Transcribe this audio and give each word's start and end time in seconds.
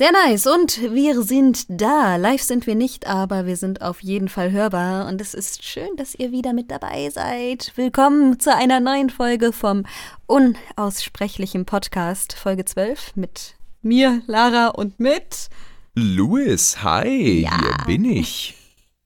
Sehr 0.00 0.12
nice. 0.12 0.46
Und 0.46 0.80
wir 0.94 1.22
sind 1.22 1.66
da. 1.68 2.16
Live 2.16 2.40
sind 2.40 2.66
wir 2.66 2.74
nicht, 2.74 3.06
aber 3.06 3.44
wir 3.44 3.58
sind 3.58 3.82
auf 3.82 4.02
jeden 4.02 4.30
Fall 4.30 4.50
hörbar. 4.50 5.06
Und 5.06 5.20
es 5.20 5.34
ist 5.34 5.62
schön, 5.62 5.94
dass 5.98 6.14
ihr 6.14 6.32
wieder 6.32 6.54
mit 6.54 6.70
dabei 6.70 7.10
seid. 7.10 7.72
Willkommen 7.76 8.40
zu 8.40 8.54
einer 8.56 8.80
neuen 8.80 9.10
Folge 9.10 9.52
vom 9.52 9.84
unaussprechlichen 10.24 11.66
Podcast, 11.66 12.32
Folge 12.32 12.64
12, 12.64 13.14
mit 13.16 13.56
mir, 13.82 14.22
Lara 14.26 14.68
und 14.68 14.98
mit 15.00 15.50
Louis. 15.94 16.82
Hi, 16.82 17.42
ja. 17.42 17.58
hier 17.60 17.84
bin 17.84 18.06
ich. 18.06 18.54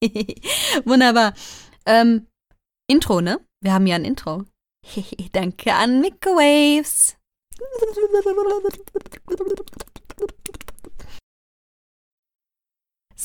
Wunderbar. 0.85 1.35
Ähm, 1.87 2.29
Intro, 2.87 3.21
ne? 3.21 3.41
Wir 3.61 3.73
haben 3.73 3.89
ja 3.89 3.97
ein 3.97 4.05
Intro. 4.05 4.45
Danke 5.33 5.75
an 5.75 6.01
Microwaves. 6.01 7.17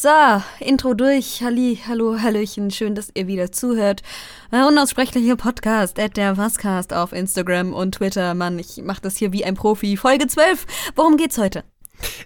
So, 0.01 0.07
Intro 0.61 0.93
durch. 0.93 1.43
Halli, 1.43 1.77
hallo, 1.85 2.21
hallöchen. 2.21 2.71
Schön, 2.71 2.95
dass 2.95 3.11
ihr 3.15 3.27
wieder 3.27 3.51
zuhört. 3.51 4.01
Ein 4.49 4.63
unaussprechlicher 4.63 5.35
Podcast, 5.35 5.99
at 5.99 6.15
der 6.15 6.37
Wascast 6.37 6.93
auf 6.93 7.11
Instagram 7.11 7.73
und 7.73 7.95
Twitter. 7.95 8.33
Mann, 8.33 8.59
ich 8.59 8.79
mach 8.81 9.01
das 9.01 9.17
hier 9.17 9.33
wie 9.33 9.43
ein 9.43 9.55
Profi. 9.55 9.97
Folge 9.97 10.27
12. 10.27 10.67
Worum 10.95 11.17
geht's 11.17 11.37
heute? 11.37 11.65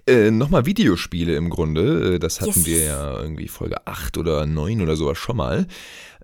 Äh, 0.05 0.29
Nochmal 0.29 0.67
Videospiele 0.67 1.35
im 1.35 1.49
Grunde. 1.49 2.13
Äh, 2.13 2.19
das 2.19 2.41
hatten 2.41 2.59
yes. 2.59 2.65
wir 2.67 2.83
ja 2.83 3.19
irgendwie 3.19 3.47
Folge 3.47 3.87
8 3.87 4.19
oder 4.19 4.45
9 4.45 4.79
oder 4.79 4.95
sowas 4.95 5.17
schon 5.17 5.37
mal. 5.37 5.65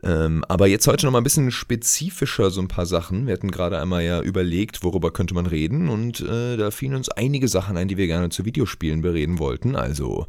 Ähm, 0.03 0.45
aber 0.47 0.67
jetzt 0.67 0.85
heute 0.85 1.07
nochmal 1.07 1.21
ein 1.21 1.23
bisschen 1.23 1.49
spezifischer 1.49 2.51
so 2.51 2.61
ein 2.61 2.67
paar 2.67 2.85
Sachen. 2.85 3.25
Wir 3.25 3.33
hatten 3.33 3.49
gerade 3.49 3.81
einmal 3.81 4.03
ja 4.03 4.21
überlegt, 4.21 4.83
worüber 4.83 5.09
könnte 5.09 5.33
man 5.33 5.47
reden 5.47 5.89
und 5.89 6.19
äh, 6.19 6.57
da 6.57 6.69
fielen 6.69 6.93
uns 6.93 7.09
einige 7.09 7.47
Sachen 7.47 7.75
ein, 7.75 7.87
die 7.87 7.97
wir 7.97 8.05
gerne 8.05 8.29
zu 8.29 8.45
Videospielen 8.45 9.01
bereden 9.01 9.39
wollten. 9.39 9.75
Also 9.75 10.27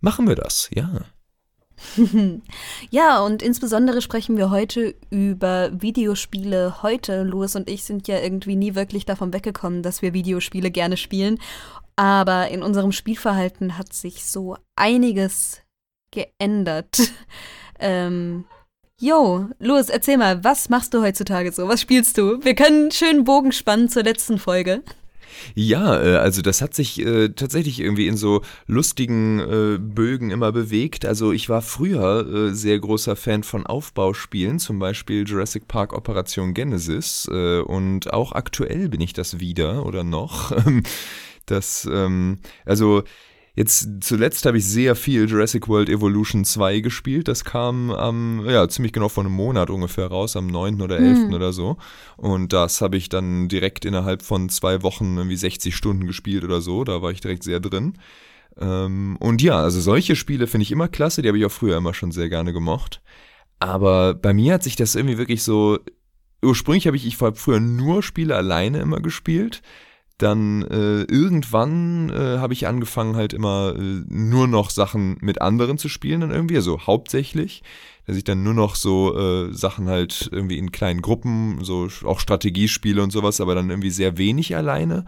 machen 0.00 0.28
wir 0.28 0.36
das, 0.36 0.70
ja. 0.74 0.90
ja, 2.90 3.20
und 3.20 3.42
insbesondere 3.42 4.02
sprechen 4.02 4.36
wir 4.36 4.50
heute 4.50 4.94
über 5.10 5.70
Videospiele 5.72 6.82
heute. 6.82 7.22
Louis 7.22 7.56
und 7.56 7.70
ich 7.70 7.84
sind 7.84 8.06
ja 8.08 8.18
irgendwie 8.18 8.56
nie 8.56 8.74
wirklich 8.74 9.06
davon 9.06 9.32
weggekommen, 9.32 9.82
dass 9.82 10.02
wir 10.02 10.12
Videospiele 10.12 10.70
gerne 10.70 10.96
spielen. 10.96 11.38
Aber 11.96 12.48
in 12.48 12.62
unserem 12.62 12.92
Spielverhalten 12.92 13.76
hat 13.78 13.92
sich 13.92 14.24
so 14.24 14.56
einiges 14.76 15.62
geändert. 16.12 16.98
ähm, 17.78 18.44
Jo, 19.02 19.48
Louis, 19.58 19.88
erzähl 19.88 20.18
mal, 20.18 20.44
was 20.44 20.68
machst 20.68 20.92
du 20.92 21.00
heutzutage 21.00 21.52
so? 21.52 21.66
Was 21.68 21.80
spielst 21.80 22.18
du? 22.18 22.44
Wir 22.44 22.54
können 22.54 22.82
einen 22.82 22.90
schönen 22.90 23.24
Bogen 23.24 23.50
spannen 23.50 23.88
zur 23.88 24.02
letzten 24.02 24.38
Folge. 24.38 24.82
Ja, 25.54 26.02
äh, 26.02 26.16
also 26.16 26.42
das 26.42 26.62
hat 26.62 26.74
sich 26.74 27.04
äh, 27.04 27.30
tatsächlich 27.30 27.80
irgendwie 27.80 28.06
in 28.06 28.16
so 28.16 28.42
lustigen 28.66 29.40
äh, 29.40 29.78
Bögen 29.78 30.30
immer 30.30 30.52
bewegt. 30.52 31.04
Also 31.06 31.32
ich 31.32 31.48
war 31.48 31.62
früher 31.62 32.54
sehr 32.54 32.78
großer 32.78 33.16
Fan 33.16 33.42
von 33.42 33.66
Aufbauspielen, 33.66 34.58
zum 34.58 34.78
Beispiel 34.78 35.26
Jurassic 35.26 35.68
Park 35.68 35.92
Operation 35.92 36.54
Genesis. 36.54 37.28
Und 37.28 38.12
auch 38.12 38.32
aktuell 38.32 38.88
bin 38.88 39.00
ich 39.00 39.12
das 39.12 39.40
wieder 39.40 39.86
oder 39.86 40.04
noch. 40.04 40.52
das, 41.46 41.88
ähm, 41.90 42.38
also 42.64 43.02
Jetzt 43.54 43.88
zuletzt 44.00 44.46
habe 44.46 44.58
ich 44.58 44.66
sehr 44.66 44.94
viel 44.94 45.28
Jurassic 45.28 45.66
World 45.68 45.88
Evolution 45.88 46.44
2 46.44 46.80
gespielt. 46.80 47.26
Das 47.26 47.44
kam 47.44 47.90
am, 47.90 48.48
ja, 48.48 48.68
ziemlich 48.68 48.92
genau 48.92 49.08
vor 49.08 49.24
einem 49.24 49.32
Monat 49.32 49.70
ungefähr 49.70 50.06
raus, 50.06 50.36
am 50.36 50.46
9. 50.46 50.80
oder 50.80 50.98
11. 50.98 51.18
Hm. 51.18 51.34
oder 51.34 51.52
so. 51.52 51.76
Und 52.16 52.52
das 52.52 52.80
habe 52.80 52.96
ich 52.96 53.08
dann 53.08 53.48
direkt 53.48 53.84
innerhalb 53.84 54.22
von 54.22 54.48
zwei 54.48 54.82
Wochen 54.82 55.16
irgendwie 55.16 55.36
60 55.36 55.74
Stunden 55.74 56.06
gespielt 56.06 56.44
oder 56.44 56.60
so. 56.60 56.84
Da 56.84 57.02
war 57.02 57.10
ich 57.10 57.20
direkt 57.20 57.42
sehr 57.42 57.58
drin. 57.58 57.94
Ähm, 58.60 59.16
und 59.18 59.42
ja, 59.42 59.60
also 59.60 59.80
solche 59.80 60.14
Spiele 60.14 60.46
finde 60.46 60.62
ich 60.62 60.72
immer 60.72 60.88
klasse. 60.88 61.20
Die 61.20 61.28
habe 61.28 61.38
ich 61.38 61.44
auch 61.44 61.52
früher 61.52 61.76
immer 61.76 61.94
schon 61.94 62.12
sehr 62.12 62.28
gerne 62.28 62.52
gemocht. 62.52 63.02
Aber 63.58 64.14
bei 64.14 64.32
mir 64.32 64.54
hat 64.54 64.62
sich 64.62 64.76
das 64.76 64.94
irgendwie 64.94 65.18
wirklich 65.18 65.42
so. 65.42 65.80
Ursprünglich 66.42 66.86
habe 66.86 66.96
ich, 66.96 67.06
ich 67.06 67.20
habe 67.20 67.36
früher 67.36 67.60
nur 67.60 68.02
Spiele 68.02 68.34
alleine 68.34 68.78
immer 68.78 69.00
gespielt 69.00 69.60
dann 70.22 70.62
äh, 70.62 71.02
irgendwann 71.02 72.10
äh, 72.10 72.38
habe 72.38 72.52
ich 72.52 72.66
angefangen 72.66 73.16
halt 73.16 73.32
immer 73.32 73.74
äh, 73.76 74.02
nur 74.08 74.46
noch 74.46 74.70
Sachen 74.70 75.16
mit 75.20 75.40
anderen 75.40 75.78
zu 75.78 75.88
spielen 75.88 76.20
dann 76.20 76.30
irgendwie, 76.30 76.56
also 76.56 76.80
hauptsächlich, 76.86 77.62
dass 78.06 78.16
ich 78.16 78.24
dann 78.24 78.42
nur 78.42 78.54
noch 78.54 78.74
so 78.74 79.16
äh, 79.16 79.52
Sachen 79.52 79.88
halt 79.88 80.28
irgendwie 80.32 80.58
in 80.58 80.72
kleinen 80.72 81.00
Gruppen, 81.00 81.64
so 81.64 81.88
auch 82.04 82.20
Strategiespiele 82.20 83.02
und 83.02 83.10
sowas, 83.10 83.40
aber 83.40 83.54
dann 83.54 83.70
irgendwie 83.70 83.90
sehr 83.90 84.18
wenig 84.18 84.56
alleine. 84.56 85.04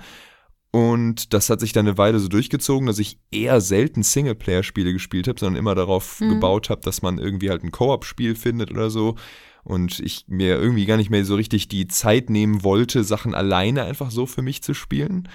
Und 0.71 1.35
das 1.35 1.51
hat 1.51 1.61
sich 1.61 1.75
dann 1.75 1.87
eine 1.87 1.99
Weile 1.99 2.19
so 2.19 2.29
durchgezogen, 2.29 2.87
dass 2.87 2.99
ich 2.99 3.19
eher 3.31 3.61
selten 3.61 4.03
Singleplayer-Spiele 4.03 4.95
gespielt 4.95 5.29
habe, 5.29 5.39
sondern 5.39 5.59
immer 5.59 5.75
darauf 5.75 6.21
mhm. 6.21 6.31
gebaut 6.31 6.71
habe, 6.71 6.81
dass 6.81 7.03
man 7.03 7.19
irgendwie 7.19 7.51
halt 7.51 7.63
ein 7.63 7.71
Koop-Spiel 7.71 8.35
findet 8.35 8.71
oder 8.71 8.89
so 8.89 9.17
und 9.65 10.01
ich 10.01 10.25
mir 10.29 10.61
irgendwie 10.61 10.87
gar 10.87 10.97
nicht 10.97 11.11
mehr 11.11 11.25
so 11.25 11.35
richtig 11.35 11.69
die 11.69 11.89
Zeit 11.89 12.31
nehmen 12.31 12.65
wollte, 12.65 13.05
Sachen 13.05 13.35
alleine 13.35 13.85
einfach 13.85 14.11
so 14.11 14.27
für 14.27 14.43
mich 14.43 14.63
zu 14.63 14.75
spielen. 14.75 15.29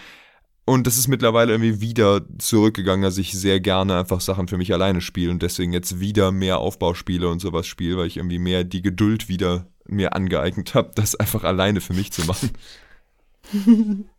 Und 0.65 0.85
das 0.85 0.97
ist 0.97 1.07
mittlerweile 1.07 1.53
irgendwie 1.53 1.79
wieder 1.79 2.25
zurückgegangen, 2.39 3.03
dass 3.03 3.17
ich 3.17 3.31
sehr 3.31 3.61
gerne 3.61 3.97
einfach 3.97 4.19
Sachen 4.19 4.49
für 4.49 4.57
mich 4.57 4.73
alleine 4.73 4.99
spiele 4.99 5.31
und 5.31 5.41
deswegen 5.41 5.71
jetzt 5.71 6.01
wieder 6.01 6.33
mehr 6.33 6.59
Aufbauspiele 6.59 7.29
und 7.29 7.39
sowas 7.39 7.67
spiele, 7.67 7.97
weil 7.97 8.07
ich 8.07 8.17
irgendwie 8.17 8.39
mehr 8.39 8.65
die 8.65 8.81
Geduld 8.81 9.29
wieder 9.29 9.67
mir 9.87 10.13
angeeignet 10.13 10.75
habe, 10.75 10.91
das 10.93 11.15
einfach 11.15 11.45
alleine 11.45 11.79
für 11.79 11.93
mich 11.93 12.11
zu 12.11 12.25
machen. 12.25 12.51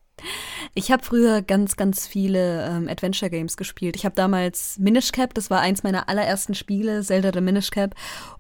Ich 0.75 0.91
habe 0.93 1.03
früher 1.03 1.43
ganz, 1.43 1.77
ganz 1.77 2.07
viele 2.07 2.67
ähm, 2.67 2.89
Adventure 2.89 3.31
Games 3.31 3.57
gespielt. 3.57 3.97
Ich 3.97 4.05
habe 4.05 4.15
damals 4.15 4.79
Minish 4.79 5.13
Cap, 5.13 5.35
das 5.35 5.51
war 5.51 5.61
eins 5.61 5.83
meiner 5.83 6.09
allerersten 6.09 6.55
Spiele, 6.55 7.03
Zelda 7.03 7.31
the 7.33 7.41
Minish 7.41 7.71
Cap. 7.71 7.95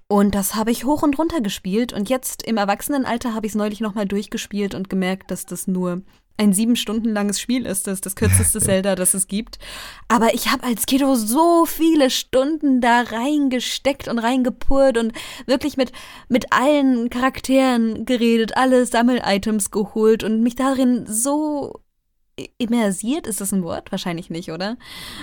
Und 0.08 0.34
das 0.34 0.54
habe 0.54 0.70
ich 0.70 0.84
hoch 0.84 1.02
und 1.02 1.18
runter 1.18 1.42
gespielt. 1.42 1.92
Und 1.92 2.08
jetzt 2.08 2.42
im 2.42 2.56
Erwachsenenalter 2.56 3.34
habe 3.34 3.46
ich 3.46 3.52
es 3.52 3.56
neulich 3.56 3.80
nochmal 3.80 4.06
durchgespielt 4.06 4.74
und 4.74 4.88
gemerkt, 4.88 5.30
dass 5.30 5.44
das 5.44 5.66
nur 5.66 6.02
ein 6.38 6.52
sieben 6.52 6.76
Stunden 6.76 7.10
langes 7.10 7.40
Spiel 7.40 7.66
ist. 7.66 7.86
Das 7.86 7.94
ist 7.94 8.06
das 8.06 8.16
kürzeste 8.16 8.60
Zelda, 8.62 8.94
das 8.94 9.12
es 9.12 9.26
gibt. 9.26 9.58
Aber 10.08 10.32
ich 10.32 10.50
habe 10.50 10.64
als 10.64 10.86
Kiddo 10.86 11.14
so 11.14 11.66
viele 11.66 12.08
Stunden 12.08 12.80
da 12.80 13.02
reingesteckt 13.02 14.08
und 14.08 14.18
reingepurrt 14.18 14.96
und 14.96 15.12
wirklich 15.46 15.76
mit, 15.76 15.92
mit 16.28 16.52
allen 16.52 17.10
Charakteren 17.10 18.06
geredet, 18.06 18.56
alle 18.56 18.86
Sammel-Items 18.86 19.70
geholt 19.70 20.24
und 20.24 20.42
mich 20.42 20.54
darin 20.54 21.04
so 21.06 21.80
immersiert. 22.56 23.26
Ist 23.26 23.42
das 23.42 23.52
ein 23.52 23.62
Wort? 23.62 23.92
Wahrscheinlich 23.92 24.30
nicht, 24.30 24.50
oder? 24.50 24.78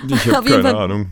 Ich 0.07 0.27
habe 0.31 0.47
keine 0.61 0.77
Ahnung. 0.77 1.09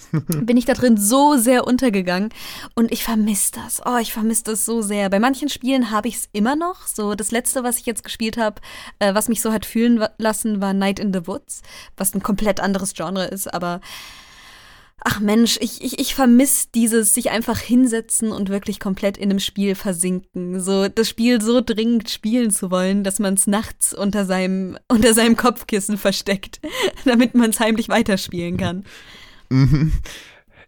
bin 0.12 0.56
ich 0.56 0.64
da 0.64 0.74
drin 0.74 0.96
so 0.96 1.36
sehr 1.36 1.66
untergegangen 1.66 2.30
und 2.74 2.92
ich 2.92 3.04
vermisse 3.04 3.52
das. 3.52 3.80
Oh, 3.84 3.98
ich 3.98 4.12
vermisse 4.12 4.44
das 4.44 4.64
so 4.64 4.82
sehr. 4.82 5.10
Bei 5.10 5.20
manchen 5.20 5.48
Spielen 5.48 5.90
habe 5.90 6.08
ich 6.08 6.16
es 6.16 6.28
immer 6.32 6.56
noch. 6.56 6.86
So 6.86 7.14
das 7.14 7.30
letzte, 7.30 7.64
was 7.64 7.78
ich 7.78 7.86
jetzt 7.86 8.04
gespielt 8.04 8.36
habe, 8.36 8.60
äh, 8.98 9.14
was 9.14 9.28
mich 9.28 9.40
so 9.40 9.52
hat 9.52 9.66
fühlen 9.66 10.04
lassen, 10.18 10.60
war 10.60 10.72
Night 10.72 10.98
in 10.98 11.12
the 11.12 11.26
Woods, 11.26 11.62
was 11.96 12.14
ein 12.14 12.22
komplett 12.22 12.60
anderes 12.60 12.94
Genre 12.94 13.24
ist, 13.24 13.52
aber 13.52 13.80
ach 15.04 15.20
Mensch, 15.20 15.58
ich, 15.60 15.82
ich, 15.82 15.98
ich 15.98 16.14
vermisse 16.14 16.68
dieses 16.74 17.14
sich 17.14 17.30
einfach 17.30 17.58
hinsetzen 17.58 18.32
und 18.32 18.48
wirklich 18.48 18.80
komplett 18.80 19.16
in 19.16 19.30
einem 19.30 19.40
Spiel 19.40 19.74
versinken. 19.74 20.60
So 20.60 20.88
das 20.88 21.08
Spiel 21.08 21.40
so 21.40 21.60
dringend 21.60 22.08
spielen 22.10 22.50
zu 22.50 22.70
wollen, 22.70 23.04
dass 23.04 23.18
man 23.18 23.34
es 23.34 23.46
nachts 23.46 23.94
unter 23.94 24.24
seinem, 24.24 24.78
unter 24.88 25.14
seinem 25.14 25.36
Kopfkissen 25.36 25.98
versteckt, 25.98 26.60
damit 27.04 27.34
man 27.34 27.50
es 27.50 27.60
heimlich 27.60 27.88
weiterspielen 27.88 28.56
kann. 28.56 28.84
Mhm. 29.52 29.92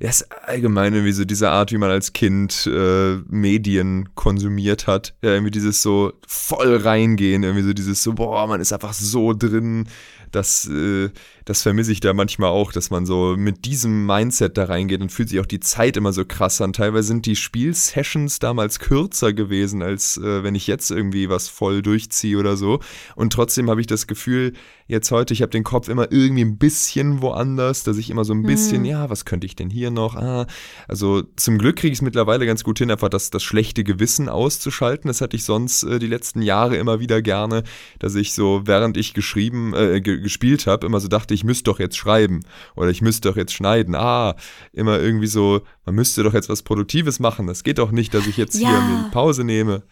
Ja, 0.00 0.10
ist 0.10 0.26
allgemein 0.46 0.92
irgendwie 0.92 1.12
so 1.12 1.24
diese 1.24 1.50
Art, 1.50 1.70
wie 1.70 1.78
man 1.78 1.90
als 1.90 2.12
Kind 2.12 2.66
äh, 2.66 3.16
Medien 3.28 4.08
konsumiert 4.16 4.86
hat. 4.86 5.14
Ja, 5.22 5.30
irgendwie 5.30 5.52
dieses 5.52 5.82
so 5.82 6.12
voll 6.26 6.76
reingehen, 6.76 7.44
irgendwie 7.44 7.62
so 7.62 7.72
dieses 7.72 8.02
so, 8.02 8.12
boah, 8.12 8.46
man 8.46 8.60
ist 8.60 8.72
einfach 8.72 8.92
so 8.92 9.32
drin, 9.32 9.86
dass 10.32 10.66
äh, 10.68 11.10
das 11.44 11.62
vermisse 11.62 11.92
ich 11.92 12.00
da 12.00 12.14
manchmal 12.14 12.50
auch, 12.50 12.72
dass 12.72 12.90
man 12.90 13.04
so 13.04 13.34
mit 13.36 13.66
diesem 13.66 14.06
Mindset 14.06 14.56
da 14.56 14.64
reingeht 14.64 15.02
und 15.02 15.12
fühlt 15.12 15.28
sich 15.28 15.40
auch 15.40 15.46
die 15.46 15.60
Zeit 15.60 15.96
immer 15.96 16.12
so 16.12 16.24
krass 16.24 16.60
an. 16.60 16.72
Teilweise 16.72 17.08
sind 17.08 17.26
die 17.26 17.36
Spielsessions 17.36 18.38
damals 18.38 18.78
kürzer 18.78 19.32
gewesen, 19.32 19.82
als 19.82 20.16
äh, 20.16 20.42
wenn 20.42 20.54
ich 20.54 20.66
jetzt 20.66 20.90
irgendwie 20.90 21.28
was 21.28 21.48
voll 21.48 21.82
durchziehe 21.82 22.38
oder 22.38 22.56
so. 22.56 22.80
Und 23.14 23.32
trotzdem 23.32 23.68
habe 23.68 23.80
ich 23.80 23.86
das 23.86 24.06
Gefühl, 24.06 24.54
jetzt 24.86 25.10
heute, 25.10 25.34
ich 25.34 25.42
habe 25.42 25.50
den 25.50 25.64
Kopf 25.64 25.88
immer 25.88 26.10
irgendwie 26.12 26.44
ein 26.44 26.58
bisschen 26.58 27.22
woanders, 27.22 27.84
dass 27.84 27.98
ich 27.98 28.10
immer 28.10 28.24
so 28.24 28.34
ein 28.34 28.42
bisschen, 28.42 28.80
mhm. 28.80 28.86
ja, 28.86 29.10
was 29.10 29.24
könnte 29.24 29.46
ich 29.46 29.56
denn 29.56 29.70
hier 29.70 29.90
noch? 29.90 30.16
Ah, 30.16 30.46
also 30.88 31.22
zum 31.36 31.58
Glück 31.58 31.76
kriege 31.76 31.92
ich 31.92 31.98
es 31.98 32.02
mittlerweile 32.02 32.46
ganz 32.46 32.64
gut 32.64 32.78
hin, 32.78 32.90
einfach 32.90 33.08
das, 33.08 33.30
das 33.30 33.42
schlechte 33.42 33.84
Gewissen 33.84 34.28
auszuschalten. 34.28 35.08
Das 35.08 35.20
hatte 35.20 35.36
ich 35.36 35.44
sonst 35.44 35.82
äh, 35.84 35.98
die 35.98 36.06
letzten 36.06 36.42
Jahre 36.42 36.76
immer 36.76 37.00
wieder 37.00 37.22
gerne, 37.22 37.64
dass 37.98 38.14
ich 38.14 38.32
so, 38.32 38.62
während 38.64 38.96
ich 38.96 39.14
geschrieben, 39.14 39.74
äh, 39.74 40.00
gespielt 40.00 40.66
habe, 40.66 40.86
immer 40.86 41.00
so 41.00 41.08
dachte, 41.08 41.33
ich 41.34 41.44
müsste 41.44 41.64
doch 41.64 41.78
jetzt 41.78 41.96
schreiben 41.96 42.40
oder 42.76 42.90
ich 42.90 43.02
müsste 43.02 43.28
doch 43.28 43.36
jetzt 43.36 43.52
schneiden. 43.52 43.94
Ah, 43.94 44.36
immer 44.72 45.00
irgendwie 45.00 45.26
so, 45.26 45.62
man 45.84 45.94
müsste 45.94 46.22
doch 46.22 46.34
jetzt 46.34 46.48
was 46.48 46.62
Produktives 46.62 47.20
machen. 47.20 47.46
Das 47.46 47.62
geht 47.62 47.78
doch 47.78 47.90
nicht, 47.90 48.14
dass 48.14 48.26
ich 48.26 48.36
jetzt 48.36 48.54
ja. 48.54 48.68
hier 48.70 48.78
eine 48.78 49.10
Pause 49.10 49.44
nehme. 49.44 49.82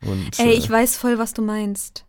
Und, 0.00 0.38
Ey, 0.38 0.50
äh, 0.50 0.58
ich 0.58 0.68
weiß 0.68 0.96
voll, 0.96 1.18
was 1.18 1.34
du 1.34 1.42
meinst. 1.42 2.04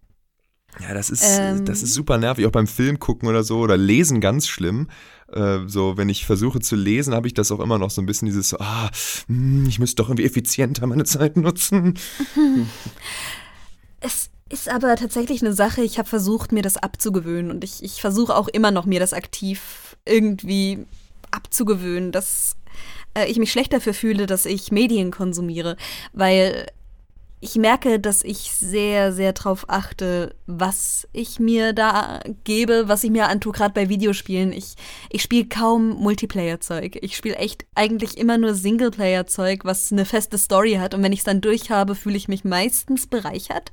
Ja, 0.79 0.93
das 0.93 1.09
ist, 1.09 1.23
ähm, 1.25 1.65
das 1.65 1.81
ist 1.81 1.93
super 1.93 2.17
nervig. 2.17 2.45
Auch 2.45 2.51
beim 2.51 2.67
Film 2.67 2.99
gucken 2.99 3.27
oder 3.27 3.43
so 3.43 3.59
oder 3.59 3.75
lesen 3.75 4.21
ganz 4.21 4.47
schlimm. 4.47 4.87
Äh, 5.31 5.59
so, 5.65 5.97
wenn 5.97 6.09
ich 6.09 6.25
versuche 6.25 6.59
zu 6.59 6.75
lesen, 6.75 7.13
habe 7.13 7.27
ich 7.27 7.33
das 7.33 7.51
auch 7.51 7.59
immer 7.59 7.77
noch 7.77 7.89
so 7.89 8.01
ein 8.01 8.05
bisschen 8.05 8.27
dieses, 8.27 8.53
ah, 8.59 8.89
hm, 9.27 9.65
ich 9.67 9.79
müsste 9.79 10.01
doch 10.01 10.09
irgendwie 10.09 10.25
effizienter 10.25 10.85
meine 10.87 11.05
Zeit 11.05 11.37
nutzen. 11.37 11.97
Es 14.01 14.29
ist 14.49 14.69
aber 14.69 14.95
tatsächlich 14.95 15.41
eine 15.41 15.53
Sache, 15.53 15.81
ich 15.81 15.97
habe 15.97 16.09
versucht, 16.09 16.51
mir 16.51 16.63
das 16.63 16.77
abzugewöhnen 16.77 17.51
und 17.51 17.63
ich, 17.63 17.83
ich 17.83 18.01
versuche 18.01 18.35
auch 18.35 18.47
immer 18.47 18.71
noch, 18.71 18.85
mir 18.85 18.99
das 18.99 19.13
aktiv 19.13 19.97
irgendwie 20.05 20.85
abzugewöhnen, 21.31 22.11
dass 22.11 22.55
äh, 23.13 23.25
ich 23.25 23.37
mich 23.37 23.51
schlecht 23.51 23.73
dafür 23.73 23.93
fühle, 23.93 24.25
dass 24.25 24.45
ich 24.45 24.71
Medien 24.71 25.11
konsumiere, 25.11 25.77
weil 26.13 26.67
ich 27.41 27.55
merke, 27.55 27.99
dass 27.99 28.23
ich 28.23 28.51
sehr, 28.51 29.13
sehr 29.13 29.31
drauf 29.31 29.65
achte, 29.69 30.35
was 30.45 31.07
ich 31.13 31.39
mir 31.39 31.71
da 31.71 32.19
gebe, 32.43 32.89
was 32.89 33.03
ich 33.05 33.11
mir 33.11 33.29
antue, 33.29 33.53
gerade 33.53 33.73
bei 33.73 33.87
Videospielen. 33.87 34.51
Ich, 34.51 34.75
ich 35.09 35.21
spiele 35.21 35.47
kaum 35.47 35.91
Multiplayer-Zeug. 35.91 36.99
Ich 37.01 37.15
spiele 37.15 37.37
echt 37.37 37.65
eigentlich 37.75 38.17
immer 38.17 38.37
nur 38.37 38.55
Singleplayer-Zeug, 38.55 39.63
was 39.63 39.89
eine 39.91 40.03
feste 40.03 40.37
Story 40.37 40.73
hat. 40.73 40.93
Und 40.93 41.01
wenn 41.01 41.13
ich 41.13 41.19
es 41.19 41.25
dann 41.25 41.39
durch 41.39 41.71
habe, 41.71 41.95
fühle 41.95 42.17
ich 42.17 42.27
mich 42.27 42.43
meistens 42.43 43.07
bereichert. 43.07 43.71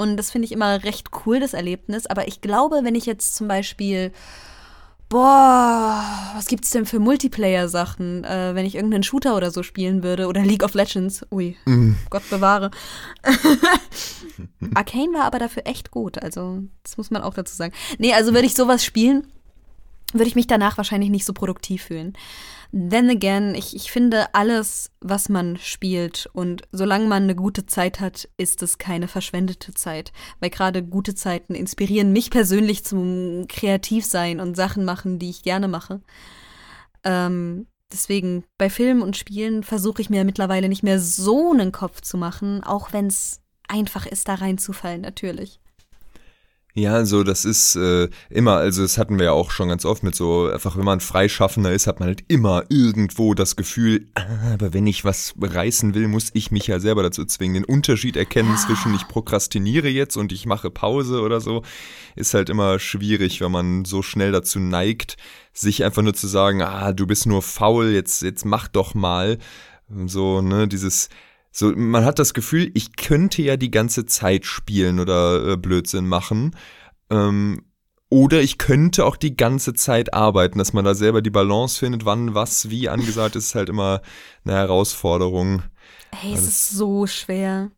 Und 0.00 0.16
das 0.16 0.30
finde 0.30 0.46
ich 0.46 0.52
immer 0.52 0.82
recht 0.82 1.08
cool, 1.24 1.40
das 1.40 1.54
Erlebnis. 1.54 2.06
Aber 2.06 2.26
ich 2.26 2.40
glaube, 2.40 2.80
wenn 2.82 2.94
ich 2.94 3.06
jetzt 3.06 3.36
zum 3.36 3.48
Beispiel 3.48 4.12
boah, 5.10 6.02
was 6.34 6.46
gibt's 6.46 6.70
denn 6.70 6.86
für 6.86 7.00
Multiplayer-Sachen, 7.00 8.24
äh, 8.24 8.54
wenn 8.54 8.64
ich 8.64 8.76
irgendeinen 8.76 9.02
Shooter 9.02 9.36
oder 9.36 9.50
so 9.50 9.62
spielen 9.62 10.02
würde 10.02 10.28
oder 10.28 10.42
League 10.42 10.62
of 10.62 10.72
Legends. 10.72 11.26
Ui, 11.32 11.56
mm. 11.66 11.96
Gott 12.08 12.22
bewahre. 12.30 12.70
Arcane 14.74 15.12
war 15.12 15.24
aber 15.24 15.40
dafür 15.40 15.66
echt 15.66 15.90
gut, 15.90 16.22
also 16.22 16.62
das 16.84 16.96
muss 16.96 17.10
man 17.10 17.22
auch 17.22 17.34
dazu 17.34 17.54
sagen. 17.54 17.74
Nee, 17.98 18.14
also 18.14 18.32
würde 18.32 18.46
ich 18.46 18.54
sowas 18.54 18.84
spielen, 18.84 19.26
würde 20.12 20.28
ich 20.28 20.36
mich 20.36 20.46
danach 20.46 20.76
wahrscheinlich 20.76 21.10
nicht 21.10 21.26
so 21.26 21.32
produktiv 21.32 21.82
fühlen. 21.82 22.14
Then 22.72 23.10
again, 23.10 23.56
ich, 23.56 23.74
ich 23.74 23.90
finde 23.90 24.32
alles, 24.32 24.92
was 25.00 25.28
man 25.28 25.56
spielt 25.56 26.28
und 26.32 26.62
solange 26.70 27.06
man 27.06 27.24
eine 27.24 27.34
gute 27.34 27.66
Zeit 27.66 27.98
hat, 27.98 28.28
ist 28.36 28.62
es 28.62 28.78
keine 28.78 29.08
verschwendete 29.08 29.74
Zeit. 29.74 30.12
Weil 30.38 30.50
gerade 30.50 30.84
gute 30.84 31.16
Zeiten 31.16 31.54
inspirieren 31.54 32.12
mich 32.12 32.30
persönlich 32.30 32.84
zum 32.84 33.46
Kreativsein 33.48 34.38
und 34.38 34.56
Sachen 34.56 34.84
machen, 34.84 35.18
die 35.18 35.30
ich 35.30 35.42
gerne 35.42 35.66
mache. 35.66 36.00
Ähm, 37.02 37.66
deswegen, 37.92 38.44
bei 38.56 38.70
Filmen 38.70 39.02
und 39.02 39.16
Spielen 39.16 39.64
versuche 39.64 40.00
ich 40.00 40.10
mir 40.10 40.24
mittlerweile 40.24 40.68
nicht 40.68 40.84
mehr 40.84 41.00
so 41.00 41.50
einen 41.52 41.72
Kopf 41.72 42.02
zu 42.02 42.18
machen, 42.18 42.62
auch 42.62 42.92
wenn 42.92 43.08
es 43.08 43.40
einfach 43.66 44.06
ist, 44.06 44.28
da 44.28 44.34
reinzufallen, 44.34 45.00
natürlich. 45.00 45.60
Ja, 46.74 46.94
also 46.94 47.24
das 47.24 47.44
ist 47.44 47.74
äh, 47.74 48.08
immer, 48.28 48.56
also 48.56 48.82
das 48.82 48.96
hatten 48.96 49.18
wir 49.18 49.26
ja 49.26 49.32
auch 49.32 49.50
schon 49.50 49.68
ganz 49.68 49.84
oft 49.84 50.04
mit 50.04 50.14
so, 50.14 50.48
einfach 50.48 50.76
wenn 50.76 50.84
man 50.84 51.00
Freischaffender 51.00 51.72
ist, 51.72 51.88
hat 51.88 51.98
man 51.98 52.08
halt 52.08 52.22
immer 52.28 52.64
irgendwo 52.68 53.34
das 53.34 53.56
Gefühl, 53.56 54.06
ah, 54.14 54.54
aber 54.54 54.72
wenn 54.72 54.86
ich 54.86 55.04
was 55.04 55.34
reißen 55.40 55.94
will, 55.94 56.06
muss 56.06 56.30
ich 56.32 56.52
mich 56.52 56.68
ja 56.68 56.78
selber 56.78 57.02
dazu 57.02 57.24
zwingen. 57.24 57.54
Den 57.54 57.64
Unterschied 57.64 58.16
erkennen 58.16 58.56
zwischen 58.56 58.94
ich 58.94 59.08
prokrastiniere 59.08 59.88
jetzt 59.88 60.16
und 60.16 60.30
ich 60.30 60.46
mache 60.46 60.70
Pause 60.70 61.22
oder 61.22 61.40
so, 61.40 61.62
ist 62.14 62.34
halt 62.34 62.48
immer 62.50 62.78
schwierig, 62.78 63.40
wenn 63.40 63.50
man 63.50 63.84
so 63.84 64.02
schnell 64.02 64.30
dazu 64.30 64.60
neigt, 64.60 65.16
sich 65.52 65.82
einfach 65.82 66.02
nur 66.02 66.14
zu 66.14 66.28
sagen, 66.28 66.62
ah, 66.62 66.92
du 66.92 67.06
bist 67.06 67.26
nur 67.26 67.42
faul, 67.42 67.90
jetzt, 67.90 68.22
jetzt 68.22 68.44
mach 68.44 68.68
doch 68.68 68.94
mal. 68.94 69.38
So, 70.06 70.40
ne, 70.40 70.68
dieses, 70.68 71.08
so, 71.52 71.72
man 71.74 72.04
hat 72.04 72.18
das 72.18 72.34
Gefühl, 72.34 72.70
ich 72.74 72.96
könnte 72.96 73.42
ja 73.42 73.56
die 73.56 73.70
ganze 73.70 74.06
Zeit 74.06 74.46
spielen 74.46 75.00
oder 75.00 75.52
äh, 75.52 75.56
Blödsinn 75.56 76.06
machen. 76.06 76.56
Ähm, 77.10 77.62
oder 78.08 78.40
ich 78.40 78.58
könnte 78.58 79.04
auch 79.04 79.16
die 79.16 79.36
ganze 79.36 79.72
Zeit 79.72 80.14
arbeiten, 80.14 80.58
dass 80.58 80.72
man 80.72 80.84
da 80.84 80.94
selber 80.94 81.22
die 81.22 81.30
Balance 81.30 81.78
findet, 81.78 82.04
wann 82.04 82.34
was 82.34 82.68
wie 82.68 82.88
angesagt 82.88 83.36
ist, 83.36 83.46
ist 83.46 83.54
halt 83.54 83.68
immer 83.68 84.02
eine 84.44 84.54
Herausforderung. 84.54 85.62
Hey, 86.12 86.34
es 86.34 86.46
ist 86.46 86.70
so 86.70 87.06
schwer. 87.06 87.70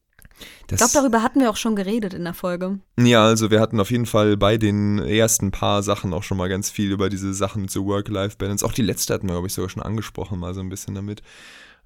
ich 0.71 0.77
glaube, 0.79 0.93
darüber 0.95 1.23
hatten 1.23 1.41
wir 1.41 1.51
auch 1.51 1.57
schon 1.57 1.77
geredet 1.77 2.15
in 2.15 2.25
der 2.25 2.33
Folge. 2.33 2.79
Ja, 2.99 3.25
also 3.25 3.51
wir 3.51 3.61
hatten 3.61 3.79
auf 3.79 3.91
jeden 3.91 4.07
Fall 4.07 4.39
bei 4.39 4.57
den 4.57 4.99
ersten 4.99 5.51
paar 5.51 5.83
Sachen 5.83 6.15
auch 6.15 6.23
schon 6.23 6.39
mal 6.39 6.49
ganz 6.49 6.71
viel 6.71 6.91
über 6.91 7.11
diese 7.11 7.35
Sachen 7.35 7.69
zur 7.69 7.85
Work-Life-Balance. 7.85 8.65
Auch 8.65 8.73
die 8.73 8.83
letzte 8.83 9.13
hatten 9.13 9.29
wir, 9.29 9.35
glaube 9.35 9.49
ich, 9.49 9.53
sogar 9.53 9.69
schon 9.69 9.83
angesprochen, 9.83 10.39
mal 10.39 10.55
so 10.55 10.61
ein 10.61 10.71
bisschen 10.71 10.95
damit. 10.95 11.23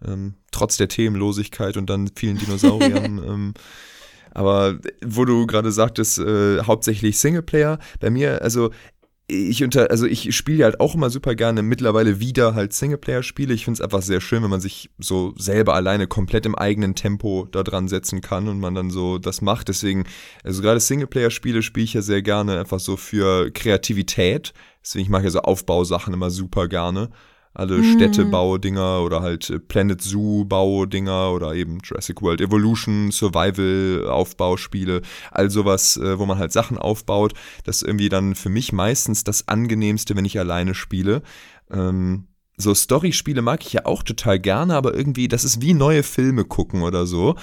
Ähm, 0.05 0.35
trotz 0.51 0.77
der 0.77 0.89
Themenlosigkeit 0.89 1.77
und 1.77 1.89
dann 1.89 2.11
vielen 2.15 2.39
Dinosauriern. 2.39 3.19
ähm, 3.27 3.55
aber 4.33 4.79
wo 5.03 5.25
du 5.25 5.47
gerade 5.47 5.73
sagtest, 5.73 6.19
äh, 6.19 6.61
hauptsächlich 6.61 7.19
Singleplayer, 7.19 7.79
bei 8.01 8.11
mir, 8.11 8.43
also 8.43 8.71
ich 9.29 9.65
unter, 9.65 9.91
also 9.91 10.07
ich 10.07 10.37
spiele 10.37 10.65
halt 10.65 10.79
auch 10.79 10.95
immer 10.95 11.11
super 11.11 11.35
gerne 11.35 11.63
mittlerweile 11.63 12.21
wieder 12.21 12.55
halt 12.55 12.73
Singleplayer-Spiele. 12.73 13.53
Ich 13.55 13.65
finde 13.65 13.79
es 13.79 13.81
einfach 13.81 14.03
sehr 14.03 14.21
schön, 14.21 14.43
wenn 14.43 14.51
man 14.51 14.61
sich 14.61 14.91
so 14.99 15.35
selber 15.37 15.75
alleine 15.75 16.07
komplett 16.07 16.47
im 16.47 16.55
eigenen 16.55 16.95
Tempo 16.95 17.49
da 17.51 17.65
dran 17.65 17.89
setzen 17.89 18.21
kann 18.21 18.47
und 18.47 18.61
man 18.61 18.75
dann 18.75 18.91
so 18.91 19.19
das 19.19 19.41
macht. 19.41 19.69
Deswegen, 19.69 20.05
also 20.45 20.63
gerade 20.63 20.79
Singleplayer-Spiele 20.79 21.63
spiele 21.63 21.85
ich 21.85 21.95
ja 21.95 22.03
sehr 22.03 22.23
gerne 22.23 22.61
einfach 22.61 22.79
so 22.79 22.97
für 22.97 23.51
Kreativität. 23.51 24.53
Deswegen, 24.85 25.05
ich 25.05 25.11
mag 25.11 25.25
ja 25.25 25.31
so 25.31 25.41
Aufbausachen 25.41 26.15
immer 26.15 26.31
super 26.31 26.69
gerne 26.69 27.11
alle 27.57 27.79
mhm. 27.79 27.95
Städtebau-Dinger 27.95 29.01
oder 29.03 29.23
halt 29.23 29.51
äh, 29.51 29.59
Planet 29.59 30.01
Zoo-Bau-Dinger 30.01 31.33
oder 31.33 31.55
eben 31.55 31.79
Jurassic 31.83 32.23
World 32.23 32.41
Evolution, 32.41 33.11
Survival-Aufbauspiele, 33.11 35.03
all 35.31 35.51
sowas, 35.51 35.97
äh, 35.97 36.19
wo 36.19 36.27
man 36.27 36.39
halt 36.39 36.53
Sachen 36.53 36.79
aufbaut. 36.79 37.33
Das 37.65 37.77
ist 37.77 37.83
irgendwie 37.83 38.09
dann 38.09 38.35
für 38.35 38.51
mich 38.51 38.73
meistens 38.73 39.25
das 39.25 39.49
angenehmste, 39.49 40.17
wenn 40.17 40.25
ich 40.25 40.39
alleine 40.39 40.75
spiele. 40.75 41.23
Ähm, 41.71 42.29
so 42.59 42.75
Story-Spiele 42.75 43.43
mag 43.43 43.65
ich 43.67 43.73
ja 43.75 43.87
auch 43.87 44.03
total 44.03 44.39
gerne, 44.39 44.75
aber 44.75 44.95
irgendwie, 44.95 45.29
das 45.29 45.45
ist 45.45 45.61
wie 45.61 45.75
neue 45.75 46.03
Filme 46.03 46.45
gucken 46.45 46.83
oder 46.83 47.07
so. 47.07 47.37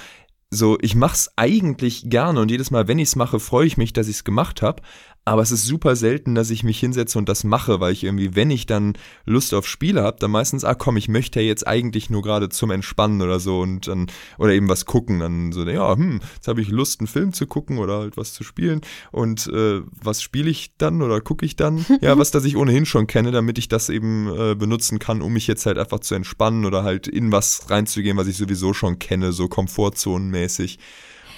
So, 0.50 0.78
ich 0.80 0.94
mach's 0.94 1.30
eigentlich 1.36 2.08
gerne 2.08 2.40
und 2.40 2.50
jedes 2.50 2.70
Mal, 2.70 2.86
wenn 2.86 2.98
ich's 2.98 3.16
mache, 3.16 3.40
freue 3.40 3.66
ich 3.66 3.76
mich, 3.76 3.92
dass 3.92 4.08
ich's 4.08 4.22
gemacht 4.24 4.62
habe. 4.62 4.82
Aber 5.26 5.40
es 5.40 5.50
ist 5.50 5.64
super 5.64 5.96
selten, 5.96 6.34
dass 6.34 6.50
ich 6.50 6.64
mich 6.64 6.78
hinsetze 6.78 7.18
und 7.18 7.28
das 7.30 7.44
mache, 7.44 7.80
weil 7.80 7.92
ich 7.92 8.04
irgendwie, 8.04 8.34
wenn 8.34 8.50
ich 8.50 8.66
dann 8.66 8.92
Lust 9.24 9.54
auf 9.54 9.66
Spiele 9.66 10.02
habe, 10.02 10.18
dann 10.20 10.30
meistens, 10.30 10.64
ah 10.64 10.74
komm, 10.74 10.98
ich 10.98 11.08
möchte 11.08 11.40
ja 11.40 11.46
jetzt 11.46 11.66
eigentlich 11.66 12.10
nur 12.10 12.20
gerade 12.20 12.50
zum 12.50 12.70
Entspannen 12.70 13.22
oder 13.22 13.40
so 13.40 13.60
und 13.60 13.88
dann, 13.88 14.08
oder 14.36 14.52
eben 14.52 14.68
was 14.68 14.84
gucken. 14.84 15.20
Dann 15.20 15.52
so, 15.52 15.64
ja, 15.64 15.96
hm, 15.96 16.20
jetzt 16.34 16.46
habe 16.46 16.60
ich 16.60 16.68
Lust, 16.68 17.00
einen 17.00 17.06
Film 17.06 17.32
zu 17.32 17.46
gucken 17.46 17.78
oder 17.78 18.00
halt 18.00 18.18
was 18.18 18.34
zu 18.34 18.44
spielen. 18.44 18.82
Und 19.12 19.46
äh, 19.46 19.80
was 20.02 20.20
spiele 20.20 20.50
ich 20.50 20.76
dann 20.76 21.00
oder 21.00 21.20
gucke 21.20 21.46
ich 21.46 21.56
dann? 21.56 21.84
Ja, 22.00 22.18
was, 22.18 22.32
das 22.32 22.44
ich 22.44 22.56
ohnehin 22.56 22.84
schon 22.84 23.06
kenne, 23.06 23.30
damit 23.30 23.56
ich 23.56 23.68
das 23.68 23.88
eben 23.88 24.28
äh, 24.28 24.54
benutzen 24.54 24.98
kann, 24.98 25.22
um 25.22 25.32
mich 25.32 25.46
jetzt 25.46 25.64
halt 25.64 25.78
einfach 25.78 26.00
zu 26.00 26.14
entspannen 26.14 26.66
oder 26.66 26.82
halt 26.82 27.06
in 27.06 27.32
was 27.32 27.70
reinzugehen, 27.70 28.16
was 28.18 28.26
ich 28.26 28.36
sowieso 28.36 28.74
schon 28.74 28.98
kenne, 28.98 29.32
so 29.32 29.48
komfortzonenmäßig. 29.48 30.78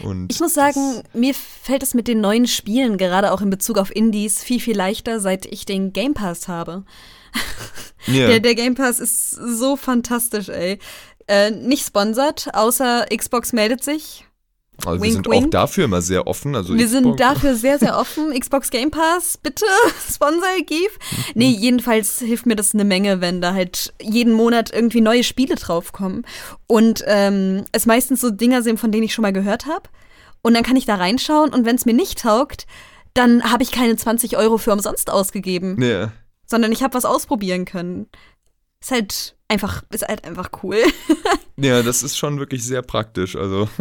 Und 0.00 0.32
ich 0.32 0.40
muss 0.40 0.54
sagen, 0.54 1.02
mir 1.12 1.34
fällt 1.34 1.82
es 1.82 1.94
mit 1.94 2.08
den 2.08 2.20
neuen 2.20 2.46
Spielen, 2.46 2.98
gerade 2.98 3.32
auch 3.32 3.40
in 3.40 3.50
Bezug 3.50 3.78
auf 3.78 3.94
Indies, 3.94 4.42
viel, 4.42 4.60
viel 4.60 4.76
leichter, 4.76 5.20
seit 5.20 5.46
ich 5.46 5.64
den 5.64 5.92
Game 5.92 6.14
Pass 6.14 6.48
habe. 6.48 6.84
Yeah. 8.08 8.28
Der, 8.28 8.38
der 8.38 8.54
Game 8.54 8.76
Pass 8.76 9.00
ist 9.00 9.30
so 9.30 9.74
fantastisch, 9.74 10.48
ey. 10.48 10.78
Äh, 11.26 11.50
nicht 11.50 11.84
sponsert, 11.84 12.54
außer 12.54 13.06
Xbox 13.06 13.52
meldet 13.52 13.82
sich. 13.82 14.24
Also 14.84 15.00
wink, 15.00 15.02
wir 15.02 15.12
sind 15.12 15.28
wink. 15.28 15.46
auch 15.46 15.50
dafür 15.50 15.84
immer 15.84 16.02
sehr 16.02 16.26
offen. 16.26 16.54
Also 16.54 16.74
wir 16.74 16.84
Xbox. 16.86 17.04
sind 17.04 17.20
dafür 17.20 17.54
sehr, 17.54 17.78
sehr 17.78 17.98
offen. 17.98 18.38
Xbox 18.38 18.70
Game 18.70 18.90
Pass, 18.90 19.38
bitte, 19.42 19.64
Sponsor, 20.12 20.48
Give. 20.66 20.90
Nee, 21.34 21.50
jedenfalls 21.50 22.18
hilft 22.18 22.46
mir 22.46 22.56
das 22.56 22.74
eine 22.74 22.84
Menge, 22.84 23.20
wenn 23.20 23.40
da 23.40 23.54
halt 23.54 23.94
jeden 24.00 24.32
Monat 24.32 24.72
irgendwie 24.72 25.00
neue 25.00 25.24
Spiele 25.24 25.54
draufkommen. 25.54 26.26
Und 26.66 27.02
ähm, 27.06 27.64
es 27.72 27.86
meistens 27.86 28.20
so 28.20 28.30
Dinger 28.30 28.62
sind, 28.62 28.78
von 28.78 28.92
denen 28.92 29.04
ich 29.04 29.14
schon 29.14 29.22
mal 29.22 29.32
gehört 29.32 29.66
habe. 29.66 29.88
Und 30.42 30.54
dann 30.54 30.62
kann 30.62 30.76
ich 30.76 30.84
da 30.84 30.96
reinschauen 30.96 31.52
und 31.52 31.64
wenn 31.64 31.74
es 31.76 31.86
mir 31.86 31.94
nicht 31.94 32.20
taugt, 32.20 32.66
dann 33.14 33.50
habe 33.50 33.62
ich 33.62 33.72
keine 33.72 33.96
20 33.96 34.36
Euro 34.36 34.58
für 34.58 34.72
umsonst 34.72 35.10
ausgegeben. 35.10 35.82
Ja. 35.82 36.12
Sondern 36.46 36.70
ich 36.70 36.82
habe 36.82 36.94
was 36.94 37.04
ausprobieren 37.04 37.64
können. 37.64 38.08
Ist 38.80 38.92
halt 38.92 39.36
einfach, 39.48 39.82
ist 39.90 40.06
halt 40.06 40.24
einfach 40.24 40.50
cool. 40.62 40.78
ja, 41.56 41.82
das 41.82 42.02
ist 42.02 42.16
schon 42.16 42.38
wirklich 42.38 42.64
sehr 42.64 42.82
praktisch. 42.82 43.34
Also. 43.34 43.68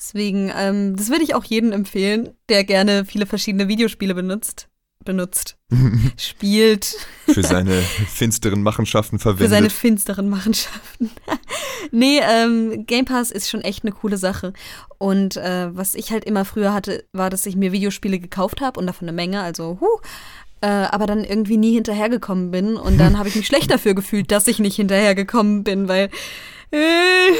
Deswegen, 0.00 0.50
ähm, 0.56 0.96
das 0.96 1.10
würde 1.10 1.24
ich 1.24 1.34
auch 1.34 1.44
jedem 1.44 1.72
empfehlen, 1.72 2.30
der 2.48 2.64
gerne 2.64 3.04
viele 3.04 3.26
verschiedene 3.26 3.68
Videospiele 3.68 4.14
benutzt. 4.14 4.68
Benutzt. 5.04 5.58
spielt. 6.16 6.96
Für 7.26 7.42
seine 7.42 7.82
finsteren 7.82 8.62
Machenschaften 8.62 9.18
verwendet. 9.18 9.44
Für 9.48 9.50
seine 9.50 9.68
finsteren 9.68 10.30
Machenschaften. 10.30 11.10
nee, 11.90 12.18
ähm, 12.22 12.86
Game 12.86 13.04
Pass 13.04 13.30
ist 13.30 13.50
schon 13.50 13.60
echt 13.60 13.84
eine 13.84 13.92
coole 13.92 14.16
Sache. 14.16 14.54
Und 14.96 15.36
äh, 15.36 15.74
was 15.76 15.94
ich 15.94 16.12
halt 16.12 16.24
immer 16.24 16.46
früher 16.46 16.72
hatte, 16.72 17.04
war, 17.12 17.28
dass 17.28 17.44
ich 17.44 17.56
mir 17.56 17.72
Videospiele 17.72 18.18
gekauft 18.18 18.62
habe 18.62 18.80
und 18.80 18.86
davon 18.86 19.06
eine 19.06 19.14
Menge, 19.14 19.42
also 19.42 19.78
huh, 19.82 20.00
äh, 20.62 20.66
aber 20.66 21.06
dann 21.06 21.24
irgendwie 21.24 21.58
nie 21.58 21.74
hinterhergekommen 21.74 22.50
bin. 22.50 22.76
Und 22.76 22.96
dann 22.96 23.18
habe 23.18 23.28
ich 23.28 23.36
mich 23.36 23.46
schlecht 23.46 23.70
dafür 23.70 23.94
gefühlt, 23.94 24.30
dass 24.30 24.48
ich 24.48 24.58
nicht 24.60 24.76
hinterhergekommen 24.76 25.62
bin, 25.62 25.88
weil 25.88 26.08
Äh, 26.72 27.30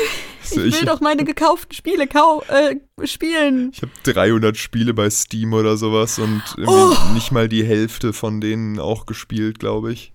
ich 0.44 0.56
will 0.56 0.66
ich, 0.66 0.84
doch 0.84 1.00
meine 1.00 1.24
gekauften 1.24 1.74
Spiele 1.74 2.06
kau 2.06 2.42
äh, 2.48 2.76
spielen. 3.06 3.70
Ich 3.72 3.82
habe 3.82 3.92
300 4.02 4.56
Spiele 4.56 4.94
bei 4.94 5.08
Steam 5.10 5.52
oder 5.52 5.76
sowas 5.76 6.18
und 6.18 6.42
oh. 6.66 6.96
nicht 7.14 7.30
mal 7.30 7.48
die 7.48 7.64
Hälfte 7.64 8.12
von 8.12 8.40
denen 8.40 8.78
auch 8.78 9.06
gespielt, 9.06 9.58
glaube 9.58 9.92
ich. 9.92 10.12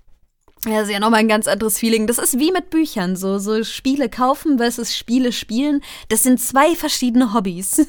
Ja, 0.66 0.80
das 0.80 0.88
ist 0.88 0.94
ja 0.94 1.00
nochmal 1.00 1.20
ein 1.20 1.28
ganz 1.28 1.48
anderes 1.48 1.78
Feeling. 1.78 2.08
Das 2.08 2.18
ist 2.18 2.40
wie 2.40 2.52
mit 2.52 2.72
Büchern, 2.72 3.16
so, 3.16 3.38
so 3.38 3.64
Spiele 3.64 4.10
kaufen 4.10 4.58
versus 4.58 4.96
Spiele 4.96 5.32
spielen. 5.32 5.82
Das 6.10 6.24
sind 6.24 6.42
zwei 6.42 6.76
verschiedene 6.76 7.34
Hobbys. 7.34 7.88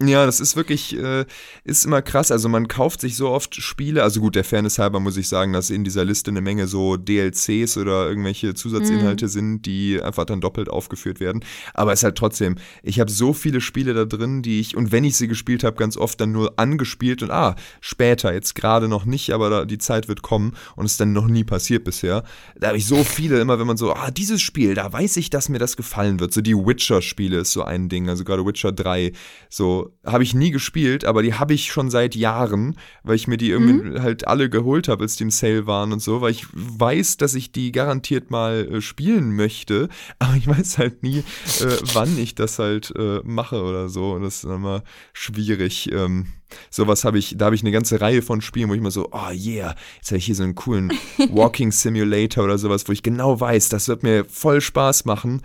Ja, 0.00 0.24
das 0.26 0.38
ist 0.38 0.54
wirklich, 0.54 0.96
äh, 0.96 1.24
ist 1.64 1.84
immer 1.84 2.02
krass. 2.02 2.30
Also 2.30 2.48
man 2.48 2.68
kauft 2.68 3.00
sich 3.00 3.16
so 3.16 3.30
oft 3.30 3.56
Spiele, 3.56 4.04
also 4.04 4.20
gut, 4.20 4.36
der 4.36 4.44
Fairness 4.44 4.78
halber 4.78 5.00
muss 5.00 5.16
ich 5.16 5.26
sagen, 5.26 5.52
dass 5.52 5.70
in 5.70 5.82
dieser 5.82 6.04
Liste 6.04 6.30
eine 6.30 6.40
Menge 6.40 6.68
so 6.68 6.96
DLCs 6.96 7.76
oder 7.76 8.08
irgendwelche 8.08 8.54
Zusatzinhalte 8.54 9.24
mhm. 9.24 9.30
sind, 9.30 9.62
die 9.66 10.00
einfach 10.00 10.24
dann 10.24 10.40
doppelt 10.40 10.70
aufgeführt 10.70 11.18
werden. 11.18 11.44
Aber 11.74 11.92
es 11.92 11.98
ist 11.98 12.04
halt 12.04 12.16
trotzdem, 12.16 12.54
ich 12.84 13.00
habe 13.00 13.10
so 13.10 13.32
viele 13.32 13.60
Spiele 13.60 13.92
da 13.92 14.04
drin, 14.04 14.40
die 14.40 14.60
ich, 14.60 14.76
und 14.76 14.92
wenn 14.92 15.02
ich 15.02 15.16
sie 15.16 15.26
gespielt 15.26 15.64
habe, 15.64 15.74
ganz 15.74 15.96
oft 15.96 16.20
dann 16.20 16.30
nur 16.30 16.60
angespielt 16.60 17.24
und 17.24 17.32
ah, 17.32 17.56
später, 17.80 18.32
jetzt 18.32 18.54
gerade 18.54 18.86
noch 18.86 19.04
nicht, 19.04 19.32
aber 19.32 19.50
da, 19.50 19.64
die 19.64 19.78
Zeit 19.78 20.06
wird 20.06 20.22
kommen 20.22 20.54
und 20.76 20.84
es 20.84 20.92
ist 20.92 21.00
dann 21.00 21.12
noch 21.12 21.26
nie 21.26 21.42
passiert 21.42 21.82
bisher. 21.82 22.22
Da 22.56 22.68
habe 22.68 22.78
ich 22.78 22.86
so 22.86 23.02
viele, 23.02 23.40
immer 23.40 23.58
wenn 23.58 23.66
man 23.66 23.76
so, 23.76 23.92
ah, 23.92 24.12
dieses 24.12 24.42
Spiel, 24.42 24.76
da 24.76 24.92
weiß 24.92 25.16
ich, 25.16 25.28
dass 25.28 25.48
mir 25.48 25.58
das 25.58 25.76
gefallen 25.76 26.20
wird. 26.20 26.32
So 26.32 26.40
die 26.40 26.54
Witcher-Spiele 26.54 27.38
ist 27.38 27.50
so 27.50 27.64
ein 27.64 27.88
Ding, 27.88 28.08
also 28.08 28.22
gerade 28.22 28.46
Witcher 28.46 28.70
3, 28.70 29.10
so 29.50 29.87
habe 30.04 30.22
ich 30.22 30.34
nie 30.34 30.50
gespielt, 30.50 31.04
aber 31.04 31.22
die 31.22 31.34
habe 31.34 31.54
ich 31.54 31.72
schon 31.72 31.90
seit 31.90 32.14
Jahren, 32.14 32.76
weil 33.02 33.16
ich 33.16 33.28
mir 33.28 33.36
die 33.36 33.50
irgendwie 33.50 33.90
mhm. 33.90 34.02
halt 34.02 34.26
alle 34.26 34.50
geholt 34.50 34.88
habe, 34.88 35.04
als 35.04 35.16
die 35.16 35.24
im 35.24 35.30
Sale 35.30 35.66
waren 35.66 35.92
und 35.92 36.00
so, 36.00 36.20
weil 36.20 36.30
ich 36.32 36.46
weiß, 36.52 37.16
dass 37.16 37.34
ich 37.34 37.52
die 37.52 37.72
garantiert 37.72 38.30
mal 38.30 38.68
äh, 38.70 38.80
spielen 38.80 39.34
möchte, 39.34 39.88
aber 40.18 40.34
ich 40.36 40.46
weiß 40.46 40.78
halt 40.78 41.02
nie, 41.02 41.18
äh, 41.18 41.22
wann 41.92 42.18
ich 42.18 42.34
das 42.34 42.58
halt 42.58 42.92
äh, 42.96 43.20
mache 43.24 43.62
oder 43.62 43.88
so. 43.88 44.12
Und 44.12 44.22
das 44.22 44.44
ist 44.44 44.44
immer 44.44 44.82
schwierig. 45.12 45.90
Ähm, 45.92 46.26
sowas 46.70 47.04
habe 47.04 47.18
ich, 47.18 47.36
da 47.36 47.46
habe 47.46 47.54
ich 47.54 47.62
eine 47.62 47.72
ganze 47.72 48.00
Reihe 48.00 48.22
von 48.22 48.40
Spielen, 48.40 48.68
wo 48.68 48.74
ich 48.74 48.80
immer 48.80 48.90
so, 48.90 49.08
oh 49.12 49.30
yeah, 49.32 49.74
jetzt 49.96 50.10
habe 50.10 50.18
ich 50.18 50.26
hier 50.26 50.34
so 50.34 50.42
einen 50.42 50.54
coolen 50.54 50.92
Walking 51.30 51.72
Simulator 51.72 52.44
oder 52.44 52.58
sowas, 52.58 52.88
wo 52.88 52.92
ich 52.92 53.02
genau 53.02 53.40
weiß, 53.40 53.68
das 53.68 53.88
wird 53.88 54.02
mir 54.02 54.24
voll 54.24 54.60
Spaß 54.60 55.04
machen 55.04 55.42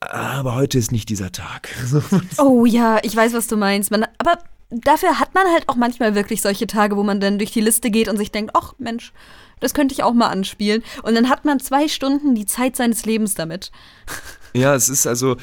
aber 0.00 0.54
heute 0.54 0.78
ist 0.78 0.92
nicht 0.92 1.08
dieser 1.08 1.32
Tag. 1.32 1.68
oh 2.38 2.66
ja, 2.66 2.98
ich 3.02 3.16
weiß, 3.16 3.32
was 3.32 3.46
du 3.46 3.56
meinst. 3.56 3.90
Man, 3.90 4.04
aber 4.18 4.38
dafür 4.70 5.18
hat 5.18 5.34
man 5.34 5.46
halt 5.52 5.68
auch 5.68 5.76
manchmal 5.76 6.14
wirklich 6.14 6.42
solche 6.42 6.66
Tage, 6.66 6.96
wo 6.96 7.02
man 7.02 7.20
dann 7.20 7.38
durch 7.38 7.52
die 7.52 7.60
Liste 7.60 7.90
geht 7.90 8.08
und 8.08 8.16
sich 8.16 8.32
denkt, 8.32 8.52
ach 8.54 8.74
Mensch, 8.78 9.12
das 9.60 9.74
könnte 9.74 9.94
ich 9.94 10.02
auch 10.02 10.12
mal 10.12 10.28
anspielen. 10.28 10.82
Und 11.02 11.14
dann 11.14 11.28
hat 11.28 11.44
man 11.44 11.60
zwei 11.60 11.88
Stunden 11.88 12.34
die 12.34 12.46
Zeit 12.46 12.76
seines 12.76 13.06
Lebens 13.06 13.34
damit. 13.34 13.70
Ja, 14.54 14.74
es 14.74 14.88
ist 14.88 15.06
also, 15.06 15.36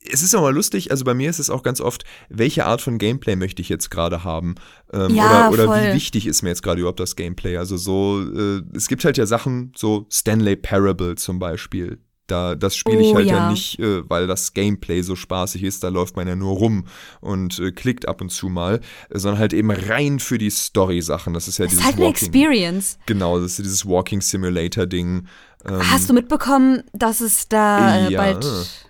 es 0.00 0.22
ist 0.22 0.34
auch 0.34 0.40
mal 0.40 0.52
lustig, 0.52 0.90
also 0.90 1.04
bei 1.04 1.14
mir 1.14 1.30
ist 1.30 1.38
es 1.38 1.50
auch 1.50 1.62
ganz 1.62 1.80
oft, 1.80 2.02
welche 2.28 2.66
Art 2.66 2.80
von 2.80 2.98
Gameplay 2.98 3.36
möchte 3.36 3.62
ich 3.62 3.68
jetzt 3.68 3.92
gerade 3.92 4.24
haben? 4.24 4.56
Ähm, 4.92 5.14
ja, 5.14 5.50
oder, 5.50 5.68
oder 5.68 5.84
wie 5.84 5.94
wichtig 5.94 6.26
ist 6.26 6.42
mir 6.42 6.48
jetzt 6.48 6.64
gerade 6.64 6.80
überhaupt 6.80 6.98
das 6.98 7.14
Gameplay? 7.14 7.58
Also 7.58 7.76
so, 7.76 8.20
äh, 8.20 8.62
es 8.74 8.88
gibt 8.88 9.04
halt 9.04 9.18
ja 9.18 9.26
Sachen, 9.26 9.72
so 9.76 10.06
Stanley 10.10 10.56
Parable 10.56 11.14
zum 11.14 11.38
Beispiel 11.38 12.00
da, 12.30 12.54
das 12.54 12.76
spiele 12.76 13.00
ich 13.00 13.08
oh, 13.08 13.16
halt 13.16 13.26
ja, 13.26 13.36
ja 13.36 13.50
nicht, 13.50 13.78
äh, 13.78 14.08
weil 14.08 14.26
das 14.26 14.54
Gameplay 14.54 15.02
so 15.02 15.16
spaßig 15.16 15.62
ist. 15.62 15.82
Da 15.84 15.88
läuft 15.88 16.16
man 16.16 16.28
ja 16.28 16.36
nur 16.36 16.56
rum 16.56 16.86
und 17.20 17.58
äh, 17.58 17.72
klickt 17.72 18.08
ab 18.08 18.20
und 18.20 18.30
zu 18.30 18.48
mal, 18.48 18.80
sondern 19.10 19.38
halt 19.38 19.52
eben 19.52 19.70
rein 19.70 20.18
für 20.18 20.38
die 20.38 20.50
Story-Sachen. 20.50 21.34
Das 21.34 21.48
ist 21.48 21.58
ja 21.58 21.64
das 21.64 21.72
dieses 21.72 21.84
ist 21.84 21.86
halt 21.86 21.98
Walking, 21.98 22.32
eine 22.32 22.42
Experience. 22.42 22.98
Genau, 23.06 23.38
das 23.38 23.52
ist 23.52 23.58
dieses 23.58 23.86
Walking 23.86 24.20
Simulator-Ding. 24.20 25.26
Ähm, 25.68 25.90
Hast 25.90 26.08
du 26.08 26.14
mitbekommen, 26.14 26.82
dass 26.92 27.20
es 27.20 27.48
da 27.48 28.06
äh, 28.06 28.12
ja. 28.12 28.20
bald. 28.20 28.46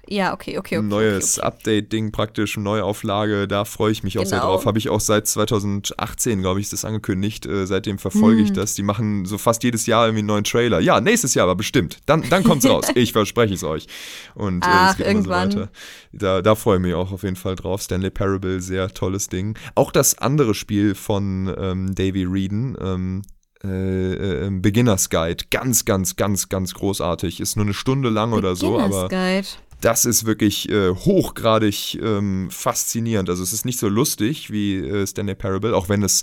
Ja, 0.07 0.35
okay, 0.35 0.59
okay, 0.59 0.79
okay. 0.79 0.87
Neues 0.87 1.39
okay, 1.39 1.47
okay. 1.47 1.57
Update-Ding 1.57 2.11
praktisch, 2.11 2.57
Neuauflage, 2.57 3.47
da 3.47 3.65
freue 3.65 3.93
ich 3.93 4.03
mich 4.03 4.15
genau. 4.15 4.25
auch 4.25 4.29
sehr 4.29 4.39
genau. 4.41 4.51
drauf. 4.53 4.67
Habe 4.67 4.79
ich 4.79 4.89
auch 4.89 4.99
seit 4.99 5.29
2018, 5.29 6.41
glaube 6.41 6.59
ich, 6.59 6.67
ist 6.67 6.73
das 6.73 6.85
angekündigt. 6.85 7.47
Äh, 7.47 7.67
seitdem 7.67 7.99
verfolge 7.99 8.39
hm. 8.39 8.45
ich 8.47 8.53
das. 8.53 8.75
Die 8.75 8.83
machen 8.83 9.25
so 9.25 9.39
fast 9.39 9.63
jedes 9.63 9.87
Jahr 9.87 10.07
irgendwie 10.07 10.21
einen 10.21 10.27
neuen 10.27 10.45
Trailer. 10.45 10.81
Ja, 10.81 11.01
nächstes 11.01 11.35
Jahr 11.35 11.45
aber 11.45 11.55
bestimmt. 11.55 11.99
Dann, 12.07 12.29
dann 12.29 12.43
es 12.43 12.69
raus. 12.69 12.87
ich 12.95 13.13
verspreche 13.13 13.55
es 13.55 13.63
euch. 13.63 13.87
Und 14.35 14.65
äh, 14.65 14.69
Ach, 14.69 14.97
geht 14.97 15.07
irgendwann. 15.07 15.51
so 15.53 15.61
weiter. 15.61 15.71
Da, 16.13 16.43
da 16.43 16.55
freue 16.57 16.79
ich 16.79 16.83
mich 16.83 16.95
auch 16.95 17.13
auf 17.13 17.23
jeden 17.23 17.37
Fall 17.37 17.55
drauf. 17.55 17.83
Stanley 17.83 18.11
Parable, 18.11 18.61
sehr 18.61 18.93
tolles 18.93 19.29
Ding. 19.29 19.57
Auch 19.77 19.93
das 19.93 20.19
andere 20.19 20.55
Spiel 20.55 20.97
von 20.97 21.55
ähm, 21.57 21.95
Davy 21.95 22.25
Reeden, 22.25 22.77
ähm, 22.81 23.23
äh, 23.65 24.47
äh, 24.47 24.51
Beginners 24.51 25.11
Guide. 25.11 25.45
Ganz, 25.51 25.85
ganz, 25.85 26.17
ganz, 26.17 26.49
ganz 26.49 26.75
großartig. 26.75 27.41
Ist 27.41 27.57
nur 27.57 27.65
eine 27.65 27.75
Stunde 27.75 28.09
lang 28.09 28.33
oder 28.33 28.57
so, 28.57 28.79
aber 28.79 29.09
Guide 29.09 29.47
das 29.81 30.05
ist 30.05 30.27
wirklich 30.27 30.69
äh, 30.71 30.91
hochgradig 30.91 31.99
ähm, 32.03 32.49
faszinierend. 32.51 33.31
Also 33.31 33.43
es 33.43 33.53
ist 33.53 33.65
nicht 33.65 33.79
so 33.79 33.89
lustig 33.89 34.51
wie 34.51 34.77
äh, 34.77 35.07
Stanley 35.07 35.35
Parable, 35.35 35.75
auch 35.75 35.89
wenn 35.89 36.03
es 36.03 36.23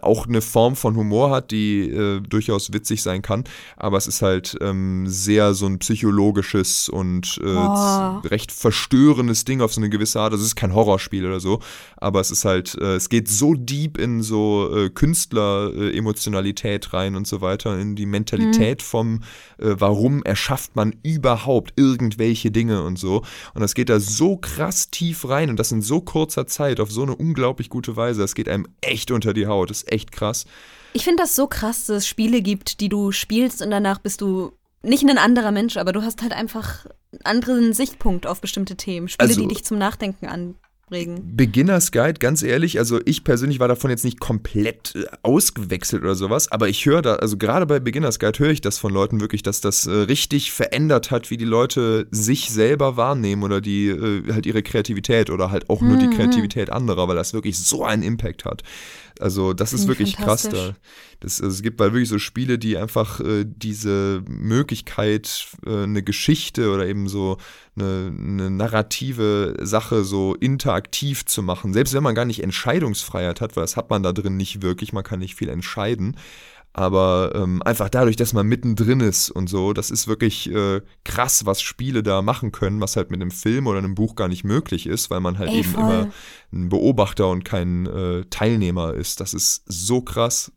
auch 0.00 0.26
eine 0.26 0.42
Form 0.42 0.76
von 0.76 0.96
Humor 0.96 1.30
hat, 1.30 1.50
die 1.50 1.88
äh, 1.88 2.20
durchaus 2.20 2.72
witzig 2.72 3.02
sein 3.02 3.22
kann. 3.22 3.44
Aber 3.76 3.96
es 3.96 4.06
ist 4.06 4.22
halt 4.22 4.56
ähm, 4.60 5.06
sehr 5.08 5.54
so 5.54 5.66
ein 5.66 5.78
psychologisches 5.78 6.88
und 6.88 7.40
äh, 7.42 7.46
oh. 7.46 8.18
recht 8.24 8.52
verstörendes 8.52 9.44
Ding 9.44 9.60
auf 9.60 9.72
so 9.72 9.80
eine 9.80 9.90
gewisse 9.90 10.20
Art. 10.20 10.32
Also 10.32 10.42
es 10.42 10.50
ist 10.50 10.56
kein 10.56 10.74
Horrorspiel 10.74 11.26
oder 11.26 11.40
so, 11.40 11.60
aber 11.96 12.20
es 12.20 12.30
ist 12.30 12.44
halt, 12.44 12.76
äh, 12.80 12.96
es 12.96 13.08
geht 13.08 13.28
so 13.28 13.54
deep 13.54 13.98
in 13.98 14.22
so 14.22 14.70
äh, 14.74 14.90
Künstler-Emotionalität 14.90 16.92
rein 16.92 17.16
und 17.16 17.26
so 17.26 17.40
weiter, 17.40 17.78
in 17.78 17.96
die 17.96 18.06
Mentalität 18.06 18.80
mhm. 18.80 18.84
vom, 18.84 19.20
warum 19.58 20.22
erschafft 20.24 20.76
man 20.76 20.94
überhaupt 21.02 21.72
irgendwelche 21.76 22.50
Dinge 22.50 22.82
und 22.82 22.98
so. 22.98 23.22
Und 23.54 23.60
das 23.60 23.74
geht 23.74 23.88
da 23.88 24.00
so 24.00 24.36
krass 24.36 24.90
tief 24.90 25.28
rein 25.28 25.50
und 25.50 25.58
das 25.58 25.72
in 25.72 25.82
so 25.82 26.00
kurzer 26.00 26.46
Zeit 26.46 26.80
auf 26.80 26.90
so 26.90 27.02
eine 27.02 27.14
unglaublich 27.14 27.68
gute 27.68 27.96
Weise. 27.96 28.20
Das 28.20 28.34
geht 28.34 28.48
einem 28.48 28.66
echt 28.80 29.10
unter 29.10 29.32
die 29.32 29.46
Haut. 29.46 29.61
Das 29.66 29.78
ist 29.78 29.92
echt 29.92 30.12
krass. 30.12 30.46
Ich 30.92 31.04
finde 31.04 31.22
das 31.22 31.34
so 31.34 31.46
krass, 31.46 31.86
dass 31.86 31.98
es 31.98 32.06
Spiele 32.06 32.42
gibt, 32.42 32.80
die 32.80 32.88
du 32.88 33.12
spielst 33.12 33.62
und 33.62 33.70
danach 33.70 33.98
bist 33.98 34.20
du 34.20 34.52
nicht 34.82 35.08
ein 35.08 35.18
anderer 35.18 35.52
Mensch, 35.52 35.76
aber 35.76 35.92
du 35.92 36.02
hast 36.02 36.22
halt 36.22 36.32
einfach 36.32 36.86
einen 37.12 37.24
anderen 37.24 37.72
Sichtpunkt 37.72 38.26
auf 38.26 38.40
bestimmte 38.40 38.76
Themen. 38.76 39.08
Spiele, 39.08 39.28
also, 39.28 39.40
die 39.40 39.48
dich 39.48 39.64
zum 39.64 39.78
Nachdenken 39.78 40.26
an 40.26 40.56
regen. 40.92 41.32
Beginners 41.34 41.90
Guide, 41.90 42.14
ganz 42.20 42.42
ehrlich, 42.42 42.78
also 42.78 43.00
ich 43.04 43.24
persönlich 43.24 43.58
war 43.58 43.68
davon 43.68 43.90
jetzt 43.90 44.04
nicht 44.04 44.20
komplett 44.20 44.94
äh, 44.94 45.04
ausgewechselt 45.22 46.02
oder 46.02 46.14
sowas, 46.14 46.50
aber 46.52 46.68
ich 46.68 46.86
höre 46.86 47.02
da, 47.02 47.16
also 47.16 47.36
gerade 47.36 47.66
bei 47.66 47.80
Beginners 47.80 48.18
Guide 48.18 48.38
höre 48.38 48.50
ich 48.50 48.60
das 48.60 48.78
von 48.78 48.92
Leuten 48.92 49.20
wirklich, 49.20 49.42
dass 49.42 49.60
das 49.60 49.86
äh, 49.86 49.92
richtig 49.92 50.52
verändert 50.52 51.10
hat, 51.10 51.30
wie 51.30 51.36
die 51.36 51.44
Leute 51.44 52.06
sich 52.10 52.50
selber 52.50 52.96
wahrnehmen 52.96 53.42
oder 53.42 53.60
die 53.60 53.88
äh, 53.88 54.32
halt 54.32 54.46
ihre 54.46 54.62
Kreativität 54.62 55.30
oder 55.30 55.50
halt 55.50 55.68
auch 55.70 55.80
nur 55.80 55.96
die 55.96 56.06
mhm. 56.06 56.12
Kreativität 56.12 56.70
anderer, 56.70 57.08
weil 57.08 57.16
das 57.16 57.34
wirklich 57.34 57.58
so 57.58 57.84
einen 57.84 58.02
Impact 58.02 58.44
hat. 58.44 58.62
Also 59.20 59.52
das 59.52 59.72
ist 59.72 59.88
wirklich 59.88 60.16
krass 60.16 60.48
da. 60.50 60.74
Das, 61.20 61.40
also 61.40 61.54
es 61.54 61.62
gibt 61.62 61.80
halt 61.80 61.92
wirklich 61.92 62.08
so 62.08 62.18
Spiele, 62.18 62.58
die 62.58 62.76
einfach 62.76 63.20
äh, 63.20 63.44
diese 63.46 64.22
Möglichkeit, 64.26 65.46
äh, 65.64 65.84
eine 65.84 66.02
Geschichte 66.02 66.70
oder 66.70 66.86
eben 66.86 67.08
so 67.08 67.36
eine, 67.76 68.12
eine, 68.16 68.50
narrative 68.50 69.56
Sache 69.60 70.04
so 70.04 70.34
interaktiv 70.34 71.24
zu 71.24 71.42
machen. 71.42 71.72
Selbst 71.72 71.94
wenn 71.94 72.02
man 72.02 72.14
gar 72.14 72.26
nicht 72.26 72.42
Entscheidungsfreiheit 72.42 73.40
hat, 73.40 73.56
weil 73.56 73.62
das 73.62 73.76
hat 73.76 73.88
man 73.90 74.02
da 74.02 74.12
drin 74.12 74.36
nicht 74.36 74.62
wirklich, 74.62 74.92
man 74.92 75.04
kann 75.04 75.20
nicht 75.20 75.34
viel 75.34 75.48
entscheiden. 75.48 76.16
Aber 76.74 77.32
ähm, 77.34 77.62
einfach 77.62 77.90
dadurch, 77.90 78.16
dass 78.16 78.32
man 78.32 78.46
mittendrin 78.46 79.00
ist 79.00 79.30
und 79.30 79.48
so, 79.48 79.74
das 79.74 79.90
ist 79.90 80.08
wirklich 80.08 80.50
äh, 80.50 80.80
krass, 81.04 81.44
was 81.44 81.60
Spiele 81.60 82.02
da 82.02 82.22
machen 82.22 82.50
können, 82.50 82.80
was 82.80 82.96
halt 82.96 83.10
mit 83.10 83.20
einem 83.20 83.30
Film 83.30 83.66
oder 83.66 83.78
einem 83.78 83.94
Buch 83.94 84.16
gar 84.16 84.28
nicht 84.28 84.44
möglich 84.44 84.86
ist, 84.86 85.10
weil 85.10 85.20
man 85.20 85.38
halt 85.38 85.50
Ey, 85.50 85.58
eben 85.58 85.68
voll. 85.68 85.82
immer 85.82 86.12
ein 86.50 86.70
Beobachter 86.70 87.28
und 87.28 87.44
kein 87.44 87.86
äh, 87.86 88.24
Teilnehmer 88.30 88.94
ist. 88.94 89.20
Das 89.20 89.34
ist 89.34 89.64
so 89.66 90.00
krass. 90.00 90.50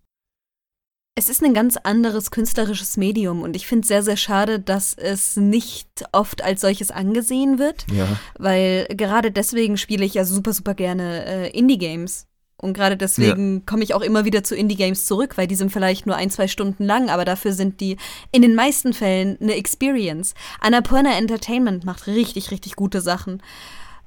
Es 1.17 1.29
ist 1.29 1.41
ein 1.41 1.53
ganz 1.53 1.77
anderes 1.77 2.29
künstlerisches 2.29 2.98
Medium 2.98 3.41
und 3.41 3.55
ich 3.55 3.67
finde 3.67 3.84
es 3.84 3.88
sehr, 3.88 4.03
sehr 4.03 4.17
schade, 4.17 4.60
dass 4.60 4.93
es 4.93 5.38
nicht 5.38 5.88
oft 6.12 6.43
als 6.43 6.60
solches 6.60 6.91
angesehen 6.91 7.57
wird, 7.57 7.86
ja. 7.89 8.19
weil 8.38 8.86
gerade 8.89 9.31
deswegen 9.31 9.77
spiele 9.77 10.03
ich 10.03 10.15
ja 10.15 10.25
super, 10.25 10.51
super 10.51 10.74
gerne 10.74 11.25
äh, 11.25 11.57
Indie-Games. 11.57 12.27
Und 12.57 12.74
gerade 12.74 12.98
deswegen 12.98 13.57
ja. 13.57 13.62
komme 13.65 13.84
ich 13.84 13.93
auch 13.93 14.01
immer 14.01 14.25
wieder 14.25 14.43
zu 14.43 14.55
Indie-Games 14.55 15.05
zurück, 15.05 15.38
weil 15.38 15.48
die 15.48 15.55
sind 15.55 15.72
vielleicht 15.72 16.05
nur 16.05 16.17
ein, 16.17 16.29
zwei 16.29 16.50
Stunden 16.50 16.84
lang, 16.84 17.10
aber 17.10 17.24
dafür 17.24 17.53
sind 17.53 17.79
die 17.79 17.95
in 18.34 18.41
den 18.41 18.55
meisten 18.55 18.91
Fällen 18.91 19.38
eine 19.39 19.55
Experience. 19.55 20.34
Annapurna 20.60 21.17
Entertainment 21.17 21.86
macht 21.86 22.07
richtig, 22.07 22.51
richtig 22.51 22.75
gute 22.75 23.00
Sachen. 23.00 23.41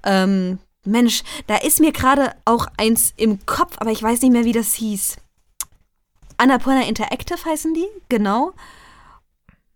Ähm, 0.04 0.58
Mensch, 0.84 1.22
da 1.46 1.56
ist 1.56 1.80
mir 1.80 1.92
gerade 1.92 2.32
auch 2.44 2.66
eins 2.76 3.14
im 3.16 3.46
Kopf, 3.46 3.76
aber 3.78 3.92
ich 3.92 4.02
weiß 4.02 4.20
nicht 4.20 4.32
mehr, 4.32 4.44
wie 4.44 4.52
das 4.52 4.74
hieß. 4.74 5.16
Annapurna 6.38 6.84
Interactive 6.84 7.44
heißen 7.44 7.74
die, 7.74 7.86
genau. 8.08 8.54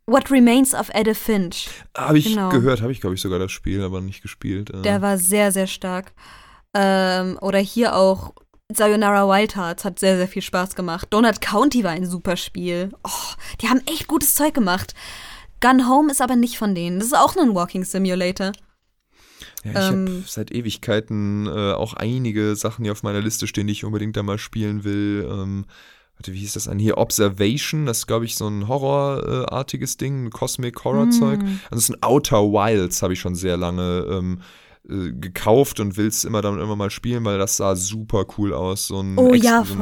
What 0.07 0.31
Remains 0.31 0.75
of 0.75 0.90
Edith 0.95 1.19
Finch. 1.19 1.69
Habe 1.97 2.19
ich 2.19 2.26
genau. 2.26 2.49
gehört, 2.49 2.83
habe 2.83 2.92
ich, 2.92 3.00
glaube 3.00 3.14
ich, 3.14 3.21
sogar 3.21 3.38
das 3.38 3.52
Spiel, 3.52 3.83
aber 3.83 4.00
nicht 4.00 4.23
gespielt. 4.23 4.71
Äh. 4.71 4.83
Der 4.83 5.02
war 5.02 5.19
sehr, 5.19 5.52
sehr 5.52 5.66
stark. 5.66 6.12
Ähm, 6.75 7.38
oder 7.40 7.59
hier 7.59 7.95
auch 7.95 8.33
Sayonara 8.73 9.28
Wild 9.28 9.57
Hearts 9.57 9.85
hat 9.85 9.99
sehr, 9.99 10.16
sehr 10.16 10.28
viel 10.28 10.42
Spaß 10.42 10.75
gemacht. 10.75 11.09
Donut 11.11 11.40
County 11.40 11.85
war 11.85 11.90
ein 11.90 12.07
super 12.07 12.37
Spiel. 12.37 12.90
Oh, 13.04 13.35
die 13.61 13.69
haben 13.69 13.83
echt 13.87 14.09
gutes 14.09 14.35
Zeug 14.35 14.54
gemacht. 14.54 14.95
Gun 15.61 15.88
Home 15.88 16.11
ist 16.11 16.21
aber 16.21 16.37
nicht 16.37 16.59
von 16.59 16.75
denen. 16.75 16.99
Das 16.99 17.09
ist 17.09 17.16
auch 17.16 17.37
ein 17.37 17.54
Walking 17.54 17.85
Simulator. 17.85 18.52
Ja, 19.64 19.71
ich 19.71 19.92
ähm, 19.92 20.09
habe 20.09 20.25
seit 20.26 20.50
Ewigkeiten 20.50 21.47
äh, 21.47 21.73
auch 21.73 21.95
einige 21.95 22.57
Sachen 22.57 22.85
hier 22.85 22.92
auf 22.92 23.02
meiner 23.02 23.21
Liste 23.21 23.47
stehen, 23.47 23.66
die 23.69 23.73
ich 23.73 23.85
unbedingt 23.85 24.16
da 24.16 24.23
mal 24.23 24.38
spielen 24.38 24.83
will. 24.85 25.28
Ähm, 25.31 25.66
wie 26.25 26.38
hieß 26.38 26.54
das 26.54 26.69
an? 26.69 26.78
Hier 26.78 26.99
Observation, 26.99 27.87
das 27.87 27.99
ist, 27.99 28.07
glaube 28.07 28.25
ich, 28.25 28.37
so 28.37 28.47
ein 28.47 28.69
Horrorartiges 28.69 29.95
äh, 29.95 29.99
Ding, 29.99 30.26
ein 30.26 30.31
Cosmic 30.31 30.85
Horror-Zeug. 30.85 31.42
Mm. 31.42 31.61
Also 31.71 31.78
ist 31.78 31.90
ein 31.90 32.02
Outer 32.02 32.42
Wilds, 32.42 33.02
habe 33.02 33.12
ich 33.12 33.21
schon 33.21 33.35
sehr 33.35 33.57
lange 33.57 34.07
ähm, 34.09 34.40
äh, 34.88 35.12
gekauft 35.12 35.78
und 35.78 35.96
will 35.96 36.08
es 36.08 36.24
immer 36.24 36.42
dann 36.42 36.60
immer 36.60 36.74
mal 36.74 36.90
spielen, 36.90 37.24
weil 37.24 37.38
das 37.38 37.56
sah 37.56 37.76
super 37.76 38.26
cool 38.36 38.52
aus. 38.52 38.88
So 38.88 39.00
ein, 39.00 39.16
oh, 39.16 39.32
ja, 39.32 39.64
so 39.64 39.76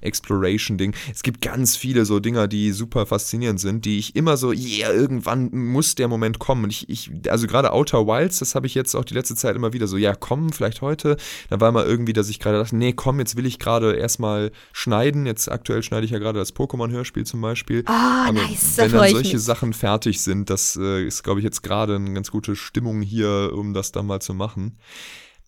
Exploration-Ding. 0.00 0.94
Es 1.12 1.24
gibt 1.24 1.40
ganz 1.40 1.74
viele 1.74 2.04
so 2.04 2.20
Dinger, 2.20 2.46
die 2.46 2.70
super 2.70 3.04
faszinierend 3.04 3.58
sind, 3.58 3.84
die 3.84 3.98
ich 3.98 4.14
immer 4.14 4.36
so, 4.36 4.52
yeah, 4.52 4.92
irgendwann 4.92 5.50
muss 5.52 5.96
der 5.96 6.06
Moment 6.06 6.38
kommen. 6.38 6.62
Und 6.62 6.70
ich, 6.70 6.88
ich 6.88 7.10
also 7.28 7.48
gerade 7.48 7.72
Outer 7.72 8.06
Wilds, 8.06 8.38
das 8.38 8.54
habe 8.54 8.68
ich 8.68 8.76
jetzt 8.76 8.94
auch 8.94 9.04
die 9.04 9.14
letzte 9.14 9.34
Zeit 9.34 9.56
immer 9.56 9.72
wieder 9.72 9.88
so, 9.88 9.96
ja, 9.96 10.14
komm, 10.14 10.52
vielleicht 10.52 10.82
heute. 10.82 11.16
Da 11.50 11.60
war 11.60 11.72
mal 11.72 11.84
irgendwie, 11.84 12.12
dass 12.12 12.28
ich 12.28 12.38
gerade 12.38 12.58
dachte, 12.58 12.76
nee, 12.76 12.92
komm, 12.92 13.18
jetzt 13.18 13.36
will 13.36 13.46
ich 13.46 13.58
gerade 13.58 13.94
erstmal 13.94 14.52
schneiden. 14.72 15.26
Jetzt 15.26 15.50
aktuell 15.50 15.82
schneide 15.82 16.04
ich 16.04 16.12
ja 16.12 16.20
gerade 16.20 16.38
das 16.38 16.54
Pokémon-Hörspiel 16.54 17.26
zum 17.26 17.40
Beispiel. 17.40 17.82
Ah, 17.86 18.28
oh, 18.28 18.32
nice. 18.32 18.76
Wenn 18.76 18.92
dann 18.92 19.10
solche 19.10 19.40
Sachen 19.40 19.72
fertig 19.72 20.20
sind, 20.20 20.48
das 20.48 20.78
äh, 20.80 21.04
ist, 21.04 21.24
glaube 21.24 21.40
ich, 21.40 21.44
jetzt 21.44 21.64
gerade 21.64 21.96
eine 21.96 22.12
ganz 22.12 22.30
gute 22.30 22.54
Stimmung 22.54 23.02
hier, 23.02 23.50
um 23.52 23.74
das 23.74 23.90
dann 23.90 24.06
mal 24.06 24.20
zu 24.20 24.32
machen 24.32 24.43
machen. 24.44 24.78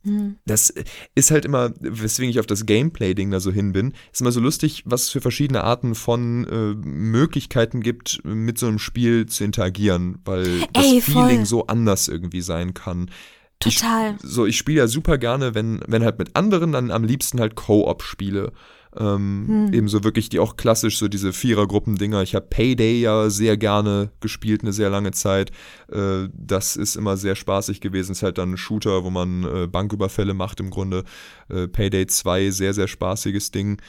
Hm. 0.07 0.37
Das 0.47 0.73
ist 1.17 1.31
halt 1.33 1.45
immer, 1.45 1.73
weswegen 1.81 2.31
ich 2.31 2.39
auf 2.39 2.47
das 2.47 2.65
Gameplay-Ding 2.65 3.31
da 3.33 3.41
so 3.41 3.51
hin 3.51 3.73
bin, 3.73 3.93
ist 4.13 4.21
immer 4.21 4.31
so 4.31 4.41
lustig, 4.41 4.85
was 4.87 5.03
es 5.03 5.11
für 5.11 5.21
verschiedene 5.21 5.65
Arten 5.65 5.97
von 5.97 6.47
äh, 6.47 6.75
Möglichkeiten 6.87 7.81
gibt, 7.81 8.21
mit 8.25 8.57
so 8.57 8.69
einem 8.69 8.79
Spiel 8.79 9.27
zu 9.27 9.43
interagieren, 9.43 10.21
weil 10.25 10.63
Ey, 10.75 11.03
das 11.03 11.05
Feeling 11.05 11.45
so 11.45 11.67
anders 11.67 12.07
irgendwie 12.07 12.41
sein 12.41 12.73
kann. 12.73 13.11
Total. 13.59 14.15
Ich, 14.23 14.31
so, 14.31 14.47
ich 14.47 14.57
spiele 14.57 14.79
ja 14.79 14.87
super 14.87 15.19
gerne, 15.19 15.55
wenn, 15.55 15.81
wenn 15.89 16.05
halt 16.05 16.19
mit 16.19 16.37
anderen, 16.37 16.73
dann 16.73 16.91
am 16.93 17.05
liebsten 17.05 17.41
halt 17.41 17.57
Co-op-Spiele. 17.57 18.53
Ähm, 18.99 19.45
hm. 19.47 19.75
Ebenso 19.75 20.05
wirklich 20.05 20.29
die 20.29 20.39
auch 20.39 20.57
klassisch, 20.57 20.99
so 20.99 21.09
diese 21.09 21.33
Vierergruppen-Dinger. 21.33 22.23
Ich 22.23 22.35
habe 22.35 22.47
Payday 22.49 23.01
ja 23.01 23.31
sehr 23.31 23.57
gerne 23.57 24.11
gespielt, 24.21 24.63
eine 24.63 24.73
sehr 24.73 24.91
lange 24.91 25.13
Zeit. 25.13 25.51
Äh, 25.91 26.29
das 26.33 26.77
ist 26.77 26.97
immer 26.97 27.17
sehr 27.17 27.37
spaßig 27.37 27.81
gewesen. 27.81 28.13
Ist 28.13 28.23
halt 28.23 28.39
dann 28.39 28.53
ein 28.53 28.57
Shooter, 28.57 29.05
wo 29.05 29.11
man 29.11 29.45
äh, 29.45 29.67
Banküberfälle 29.67 30.35
macht 30.35 30.61
im 30.61 30.71
Grunde. 30.71 31.05
Äh, 31.49 31.69
Payday 31.69 32.07
2, 32.07 32.51
sehr, 32.51 32.75
sehr 32.75 32.89
spaßiges 32.89 33.51
Ding. 33.51 33.81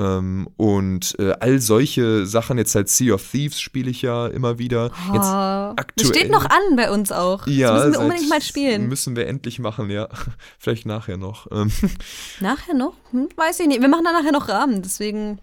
Ähm, 0.00 0.48
und 0.56 1.14
äh, 1.18 1.34
all 1.40 1.58
solche 1.58 2.24
Sachen, 2.24 2.56
jetzt 2.56 2.74
halt 2.74 2.88
Sea 2.88 3.14
of 3.14 3.30
Thieves 3.30 3.60
spiele 3.60 3.90
ich 3.90 4.00
ja 4.00 4.28
immer 4.28 4.58
wieder. 4.58 4.84
Jetzt 5.12 5.26
oh, 5.26 5.74
aktuell, 5.76 5.92
das 5.96 6.08
steht 6.08 6.30
noch 6.30 6.46
an 6.46 6.76
bei 6.76 6.90
uns 6.90 7.12
auch. 7.12 7.46
Ja, 7.46 7.74
das 7.74 7.86
müssen 7.86 7.92
wir 7.92 8.04
unbedingt 8.06 8.30
mal 8.30 8.40
spielen. 8.40 8.88
Müssen 8.88 9.14
wir 9.14 9.26
endlich 9.26 9.58
machen, 9.58 9.90
ja. 9.90 10.08
Vielleicht 10.58 10.86
nachher 10.86 11.18
noch. 11.18 11.48
Ähm. 11.52 11.70
Nachher 12.40 12.74
noch? 12.74 12.94
Hm, 13.10 13.28
weiß 13.36 13.60
ich 13.60 13.66
nicht. 13.66 13.82
Wir 13.82 13.88
machen 13.88 14.04
da 14.04 14.12
nachher 14.12 14.32
noch 14.32 14.48
Rahmen, 14.48 14.80
deswegen. 14.80 15.38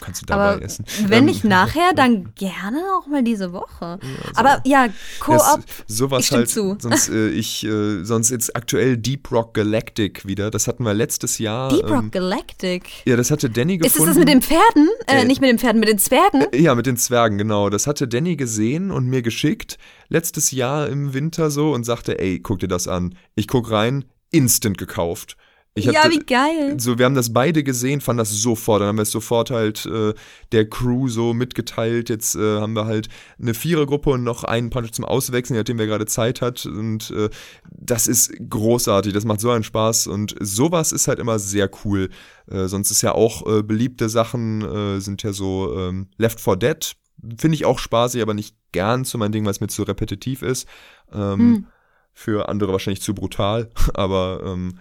Kannst 0.00 0.22
du 0.22 0.26
dabei 0.26 0.54
Aber 0.54 0.62
essen. 0.62 0.84
Wenn 1.06 1.24
nicht 1.26 1.44
ähm, 1.44 1.50
nachher, 1.50 1.92
dann 1.94 2.32
gerne 2.34 2.78
auch 2.98 3.06
mal 3.06 3.22
diese 3.22 3.52
Woche. 3.52 3.98
Ja, 4.02 4.08
so. 4.26 4.34
Aber 4.34 4.62
ja, 4.64 4.88
Co-op. 5.20 5.60
Sowas 5.86 6.24
ich 6.24 6.32
halt. 6.32 6.48
Zu. 6.48 6.76
Sonst, 6.80 7.08
äh, 7.10 7.28
ich, 7.28 7.64
äh, 7.64 8.02
sonst 8.04 8.30
jetzt 8.30 8.56
aktuell 8.56 8.96
Deep 8.96 9.30
Rock 9.30 9.54
Galactic 9.54 10.26
wieder. 10.26 10.50
Das 10.50 10.66
hatten 10.66 10.84
wir 10.84 10.92
letztes 10.92 11.38
Jahr. 11.38 11.70
Deep 11.70 11.88
Rock 11.88 12.02
ähm, 12.02 12.10
Galactic? 12.10 12.88
Ja, 13.04 13.16
das 13.16 13.30
hatte 13.30 13.48
Danny 13.48 13.78
gefunden. 13.78 14.02
Ist 14.02 14.08
das 14.08 14.18
mit 14.18 14.28
den 14.28 14.42
Pferden? 14.42 14.88
Äh, 15.06 15.22
äh, 15.22 15.24
nicht 15.24 15.40
mit 15.40 15.50
den 15.50 15.58
Pferden, 15.58 15.80
mit 15.80 15.88
den 15.88 15.98
Zwergen? 15.98 16.46
Äh, 16.52 16.60
ja, 16.60 16.74
mit 16.74 16.86
den 16.86 16.96
Zwergen, 16.96 17.38
genau. 17.38 17.70
Das 17.70 17.86
hatte 17.86 18.08
Danny 18.08 18.36
gesehen 18.36 18.90
und 18.90 19.06
mir 19.06 19.22
geschickt. 19.22 19.78
Letztes 20.08 20.50
Jahr 20.50 20.88
im 20.88 21.14
Winter 21.14 21.50
so 21.50 21.72
und 21.72 21.84
sagte: 21.84 22.18
Ey, 22.18 22.40
guck 22.40 22.58
dir 22.58 22.68
das 22.68 22.88
an. 22.88 23.14
Ich 23.36 23.46
guck 23.46 23.70
rein, 23.70 24.04
instant 24.30 24.78
gekauft. 24.78 25.36
Hab, 25.78 25.94
ja, 25.94 26.10
wie 26.10 26.18
geil. 26.18 26.80
So, 26.80 26.98
wir 26.98 27.04
haben 27.04 27.14
das 27.14 27.32
beide 27.32 27.62
gesehen, 27.62 28.00
fanden 28.00 28.18
das 28.18 28.30
sofort. 28.30 28.80
Dann 28.80 28.88
haben 28.88 28.98
wir 28.98 29.02
es 29.02 29.12
sofort 29.12 29.50
halt 29.50 29.86
äh, 29.86 30.14
der 30.50 30.68
Crew 30.68 31.08
so 31.08 31.32
mitgeteilt. 31.32 32.08
Jetzt 32.08 32.34
äh, 32.34 32.58
haben 32.58 32.74
wir 32.74 32.86
halt 32.86 33.08
eine 33.40 33.54
Vierergruppe 33.54 34.10
und 34.10 34.24
noch 34.24 34.42
einen 34.42 34.70
Punch 34.70 34.90
zum 34.90 35.04
Auswechseln, 35.04 35.56
nachdem 35.56 35.78
wer 35.78 35.86
gerade 35.86 36.06
Zeit 36.06 36.40
hat. 36.40 36.66
Und 36.66 37.12
äh, 37.12 37.30
das 37.70 38.08
ist 38.08 38.32
großartig. 38.48 39.12
Das 39.12 39.24
macht 39.24 39.40
so 39.40 39.50
einen 39.50 39.62
Spaß. 39.62 40.08
Und 40.08 40.34
sowas 40.40 40.90
ist 40.90 41.06
halt 41.06 41.20
immer 41.20 41.38
sehr 41.38 41.70
cool. 41.84 42.10
Äh, 42.50 42.66
sonst 42.66 42.90
ist 42.90 43.02
ja 43.02 43.12
auch 43.12 43.46
äh, 43.46 43.62
beliebte 43.62 44.08
Sachen, 44.08 44.62
äh, 44.62 45.00
sind 45.00 45.22
ja 45.22 45.32
so 45.32 45.72
ähm, 45.78 46.08
Left 46.18 46.40
4 46.40 46.56
Dead. 46.56 46.96
Finde 47.38 47.54
ich 47.54 47.64
auch 47.64 47.78
spaßig, 47.78 48.22
aber 48.22 48.34
nicht 48.34 48.56
gern 48.72 49.04
zu 49.04 49.18
meinem 49.18 49.32
Ding, 49.32 49.44
weil 49.44 49.52
es 49.52 49.60
mir 49.60 49.68
zu 49.68 49.84
repetitiv 49.84 50.42
ist. 50.42 50.66
Ähm, 51.12 51.38
hm. 51.38 51.66
Für 52.12 52.48
andere 52.48 52.72
wahrscheinlich 52.72 53.02
zu 53.02 53.14
brutal. 53.14 53.70
Aber 53.94 54.42
ähm, 54.44 54.74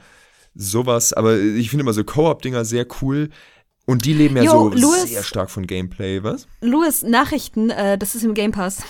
sowas, 0.60 1.14
aber 1.14 1.40
ich 1.40 1.70
finde 1.70 1.84
immer 1.84 1.94
so 1.94 2.04
Co-op-Dinger 2.04 2.66
sehr 2.66 2.86
cool. 3.02 3.30
Und 3.86 4.06
die 4.06 4.14
leben 4.14 4.38
ja 4.38 4.44
Yo, 4.44 4.52
so 4.52 4.70
Louis, 4.70 5.10
sehr 5.10 5.24
stark 5.24 5.50
von 5.50 5.66
Gameplay, 5.66 6.22
was? 6.22 6.48
Louis, 6.62 7.02
Nachrichten, 7.02 7.72
äh, 7.72 7.98
das 7.98 8.14
ist 8.14 8.24
im 8.24 8.36
Game 8.36 8.52
Pass. 8.52 8.84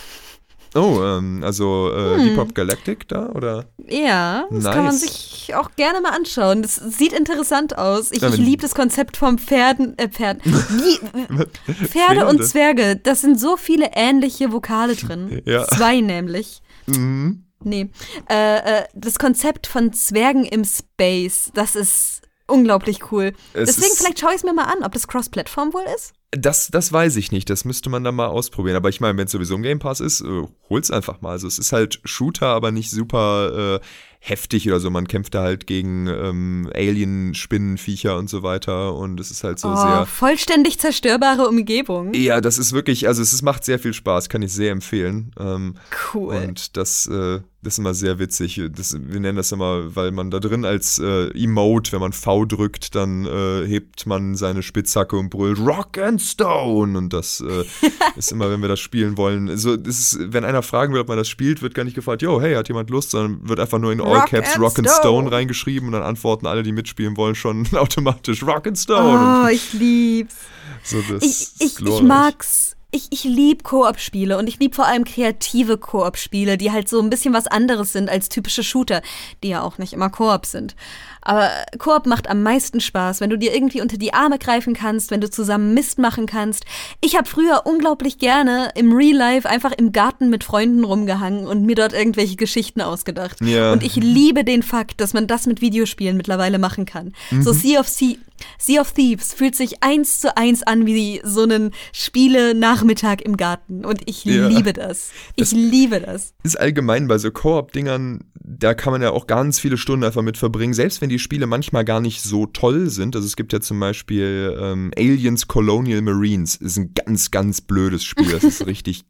Oh, 0.74 1.00
ähm, 1.02 1.42
also 1.42 1.90
äh, 1.92 2.16
hm. 2.16 2.24
Deep 2.24 2.36
Pop 2.36 2.54
Galactic 2.54 3.08
da, 3.08 3.30
oder? 3.30 3.66
Ja, 3.88 4.44
das 4.50 4.64
nice. 4.64 4.74
kann 4.74 4.84
man 4.84 4.94
sich 4.94 5.52
auch 5.54 5.70
gerne 5.74 6.00
mal 6.00 6.10
anschauen. 6.10 6.62
Das 6.62 6.76
sieht 6.76 7.12
interessant 7.12 7.76
aus. 7.76 8.12
Ich, 8.12 8.22
ich 8.22 8.36
liebe 8.36 8.62
das 8.62 8.74
Konzept 8.74 9.16
vom 9.16 9.38
Pferden, 9.38 9.98
äh, 9.98 10.08
Pferden. 10.08 10.42
Wie, 10.44 11.72
Pferde 11.86 12.26
und 12.26 12.44
Zwerge, 12.44 12.96
das 12.96 13.22
sind 13.22 13.40
so 13.40 13.56
viele 13.56 13.90
ähnliche 13.94 14.52
Vokale 14.52 14.94
drin. 14.94 15.42
Ja. 15.44 15.66
Zwei 15.66 16.00
nämlich. 16.00 16.62
Mhm. 16.86 17.44
Nee. 17.62 17.90
Äh, 18.28 18.56
äh, 18.80 18.84
das 18.94 19.18
Konzept 19.18 19.66
von 19.66 19.92
Zwergen 19.92 20.44
im 20.44 20.64
Space, 20.64 21.50
das 21.54 21.76
ist 21.76 22.22
unglaublich 22.46 23.12
cool. 23.12 23.32
Es 23.52 23.76
Deswegen, 23.76 23.94
vielleicht 23.96 24.20
schaue 24.20 24.30
ich 24.30 24.38
es 24.38 24.44
mir 24.44 24.52
mal 24.52 24.64
an, 24.64 24.82
ob 24.82 24.92
das 24.92 25.06
Cross-Plattform 25.06 25.72
wohl 25.72 25.84
ist. 25.94 26.12
Das, 26.32 26.68
das 26.68 26.92
weiß 26.92 27.16
ich 27.16 27.32
nicht. 27.32 27.50
Das 27.50 27.64
müsste 27.64 27.90
man 27.90 28.04
dann 28.04 28.14
mal 28.14 28.26
ausprobieren. 28.26 28.76
Aber 28.76 28.88
ich 28.88 29.00
meine, 29.00 29.18
wenn 29.18 29.26
es 29.26 29.32
sowieso 29.32 29.56
im 29.56 29.62
Game 29.62 29.80
Pass 29.80 30.00
ist, 30.00 30.20
äh, 30.20 30.46
hol's 30.68 30.90
einfach 30.90 31.20
mal. 31.20 31.30
Also 31.30 31.48
es 31.48 31.58
ist 31.58 31.72
halt 31.72 32.00
Shooter, 32.04 32.48
aber 32.48 32.70
nicht 32.70 32.90
super 32.90 33.80
äh, 33.80 33.86
heftig 34.20 34.68
oder 34.68 34.78
so. 34.78 34.90
Man 34.90 35.08
kämpft 35.08 35.34
da 35.34 35.42
halt 35.42 35.66
gegen 35.66 36.06
ähm, 36.06 36.70
Alien-Spinnen, 36.74 37.78
Viecher 37.78 38.18
und 38.18 38.28
so 38.28 38.42
weiter. 38.42 38.94
Und 38.94 39.18
es 39.18 39.30
ist 39.30 39.42
halt 39.42 39.58
so 39.58 39.68
oh, 39.68 39.76
sehr. 39.76 40.06
Vollständig 40.06 40.78
zerstörbare 40.78 41.48
Umgebung. 41.48 42.12
Ja, 42.14 42.40
das 42.40 42.58
ist 42.58 42.72
wirklich, 42.72 43.08
also 43.08 43.22
es 43.22 43.32
ist, 43.32 43.42
macht 43.42 43.64
sehr 43.64 43.78
viel 43.78 43.94
Spaß, 43.94 44.28
kann 44.28 44.42
ich 44.42 44.52
sehr 44.52 44.72
empfehlen. 44.72 45.32
Ähm, 45.40 45.74
cool. 46.14 46.34
Und 46.34 46.76
das, 46.76 47.06
äh, 47.06 47.40
das 47.62 47.74
ist 47.74 47.78
immer 47.78 47.92
sehr 47.92 48.18
witzig. 48.18 48.60
Das, 48.74 48.96
wir 48.98 49.20
nennen 49.20 49.36
das 49.36 49.52
immer, 49.52 49.94
weil 49.94 50.12
man 50.12 50.30
da 50.30 50.40
drin 50.40 50.64
als 50.64 50.98
äh, 50.98 51.28
Emote, 51.30 51.92
wenn 51.92 52.00
man 52.00 52.14
V 52.14 52.46
drückt, 52.46 52.94
dann 52.94 53.26
äh, 53.26 53.66
hebt 53.66 54.06
man 54.06 54.34
seine 54.34 54.62
Spitzhacke 54.62 55.14
und 55.16 55.28
brüllt 55.28 55.58
Rock 55.58 55.98
and 55.98 56.22
Stone. 56.22 56.96
Und 56.96 57.12
das 57.12 57.42
äh, 57.42 57.64
ist 58.16 58.32
immer, 58.32 58.50
wenn 58.50 58.62
wir 58.62 58.68
das 58.68 58.80
spielen 58.80 59.18
wollen. 59.18 59.50
Also, 59.50 59.76
das 59.76 59.98
ist, 59.98 60.32
wenn 60.32 60.44
einer 60.44 60.62
fragen 60.62 60.94
will, 60.94 61.02
ob 61.02 61.08
man 61.08 61.18
das 61.18 61.28
spielt, 61.28 61.60
wird 61.60 61.74
gar 61.74 61.84
nicht 61.84 61.94
gefragt, 61.94 62.22
yo, 62.22 62.40
hey, 62.40 62.54
hat 62.54 62.68
jemand 62.68 62.88
Lust, 62.88 63.10
sondern 63.10 63.46
wird 63.46 63.60
einfach 63.60 63.78
nur 63.78 63.92
in 63.92 64.00
All 64.00 64.24
Caps 64.24 64.58
Rock 64.58 64.78
and 64.78 64.88
Stone. 64.88 65.00
Stone 65.00 65.32
reingeschrieben 65.32 65.88
und 65.88 65.92
dann 65.92 66.02
antworten 66.02 66.46
alle, 66.46 66.62
die 66.62 66.72
mitspielen 66.72 67.16
wollen, 67.18 67.34
schon 67.34 67.66
automatisch 67.74 68.42
Rock 68.42 68.68
and 68.68 68.78
Stone. 68.78 69.44
Oh, 69.44 69.48
ich 69.48 69.74
lieb's. 69.74 70.34
So, 70.82 70.98
ich, 71.20 71.50
ich, 71.58 71.78
ich 71.78 72.02
mag's 72.02 72.74
ich, 72.92 73.08
ich 73.10 73.24
liebe 73.24 73.62
Koop-Spiele 73.62 74.36
und 74.36 74.48
ich 74.48 74.58
liebe 74.58 74.74
vor 74.74 74.86
allem 74.86 75.04
kreative 75.04 75.78
Koop-Spiele, 75.78 76.58
die 76.58 76.72
halt 76.72 76.88
so 76.88 77.00
ein 77.00 77.10
bisschen 77.10 77.32
was 77.32 77.46
anderes 77.46 77.92
sind 77.92 78.10
als 78.10 78.28
typische 78.28 78.64
Shooter, 78.64 79.02
die 79.42 79.50
ja 79.50 79.62
auch 79.62 79.78
nicht 79.78 79.92
immer 79.92 80.10
Koop 80.10 80.46
sind. 80.46 80.74
Aber 81.22 81.50
Koop 81.78 82.06
macht 82.06 82.28
am 82.28 82.42
meisten 82.42 82.80
Spaß, 82.80 83.20
wenn 83.20 83.30
du 83.30 83.38
dir 83.38 83.54
irgendwie 83.54 83.80
unter 83.80 83.98
die 83.98 84.14
Arme 84.14 84.38
greifen 84.38 84.74
kannst, 84.74 85.10
wenn 85.10 85.20
du 85.20 85.30
zusammen 85.30 85.74
Mist 85.74 85.98
machen 85.98 86.26
kannst. 86.26 86.64
Ich 87.00 87.16
habe 87.16 87.28
früher 87.28 87.62
unglaublich 87.64 88.18
gerne 88.18 88.70
im 88.74 88.92
Real 88.92 89.16
Life 89.16 89.48
einfach 89.48 89.72
im 89.72 89.92
Garten 89.92 90.30
mit 90.30 90.44
Freunden 90.44 90.84
rumgehangen 90.84 91.46
und 91.46 91.64
mir 91.64 91.74
dort 91.74 91.92
irgendwelche 91.92 92.36
Geschichten 92.36 92.80
ausgedacht. 92.80 93.40
Ja. 93.40 93.72
Und 93.72 93.82
ich 93.82 93.96
liebe 93.96 94.44
den 94.44 94.62
Fakt, 94.62 95.00
dass 95.00 95.12
man 95.12 95.26
das 95.26 95.46
mit 95.46 95.60
Videospielen 95.60 96.16
mittlerweile 96.16 96.58
machen 96.58 96.86
kann. 96.86 97.12
Mhm. 97.30 97.42
So 97.42 97.52
Sea 97.52 97.80
of 97.80 97.88
Sea 97.88 98.16
Sea 98.58 98.80
of 98.80 98.92
Thieves 98.92 99.34
fühlt 99.34 99.54
sich 99.54 99.82
eins 99.82 100.20
zu 100.20 100.34
eins 100.34 100.62
an 100.62 100.86
wie 100.86 101.20
so 101.22 101.42
einen 101.42 101.72
Spiele-Nachmittag 101.92 103.20
im 103.20 103.36
Garten. 103.36 103.84
Und 103.84 104.08
ich 104.08 104.24
ja. 104.24 104.48
liebe 104.48 104.72
das. 104.72 105.10
Ich 105.36 105.50
das 105.50 105.52
liebe 105.52 106.00
das. 106.00 106.32
Ist 106.42 106.58
allgemein 106.58 107.06
bei 107.06 107.18
so 107.18 107.30
Koop-Dingern 107.30 108.24
da 108.58 108.74
kann 108.74 108.92
man 108.92 109.02
ja 109.02 109.10
auch 109.10 109.26
ganz 109.26 109.60
viele 109.60 109.76
Stunden 109.76 110.04
einfach 110.04 110.22
mit 110.22 110.36
verbringen, 110.36 110.74
selbst 110.74 111.00
wenn 111.00 111.09
die 111.10 111.18
Spiele 111.18 111.46
manchmal 111.46 111.84
gar 111.84 112.00
nicht 112.00 112.22
so 112.22 112.46
toll 112.46 112.88
sind. 112.88 113.14
Also 113.14 113.26
es 113.26 113.36
gibt 113.36 113.52
ja 113.52 113.60
zum 113.60 113.78
Beispiel 113.78 114.56
ähm, 114.58 114.90
Aliens 114.96 115.46
Colonial 115.48 116.02
Marines, 116.02 116.56
ist 116.56 116.78
ein 116.78 116.94
ganz, 116.94 117.30
ganz 117.30 117.60
blödes 117.60 118.04
Spiel. 118.04 118.30
Das 118.30 118.44
ist 118.44 118.66
richtig 118.66 119.04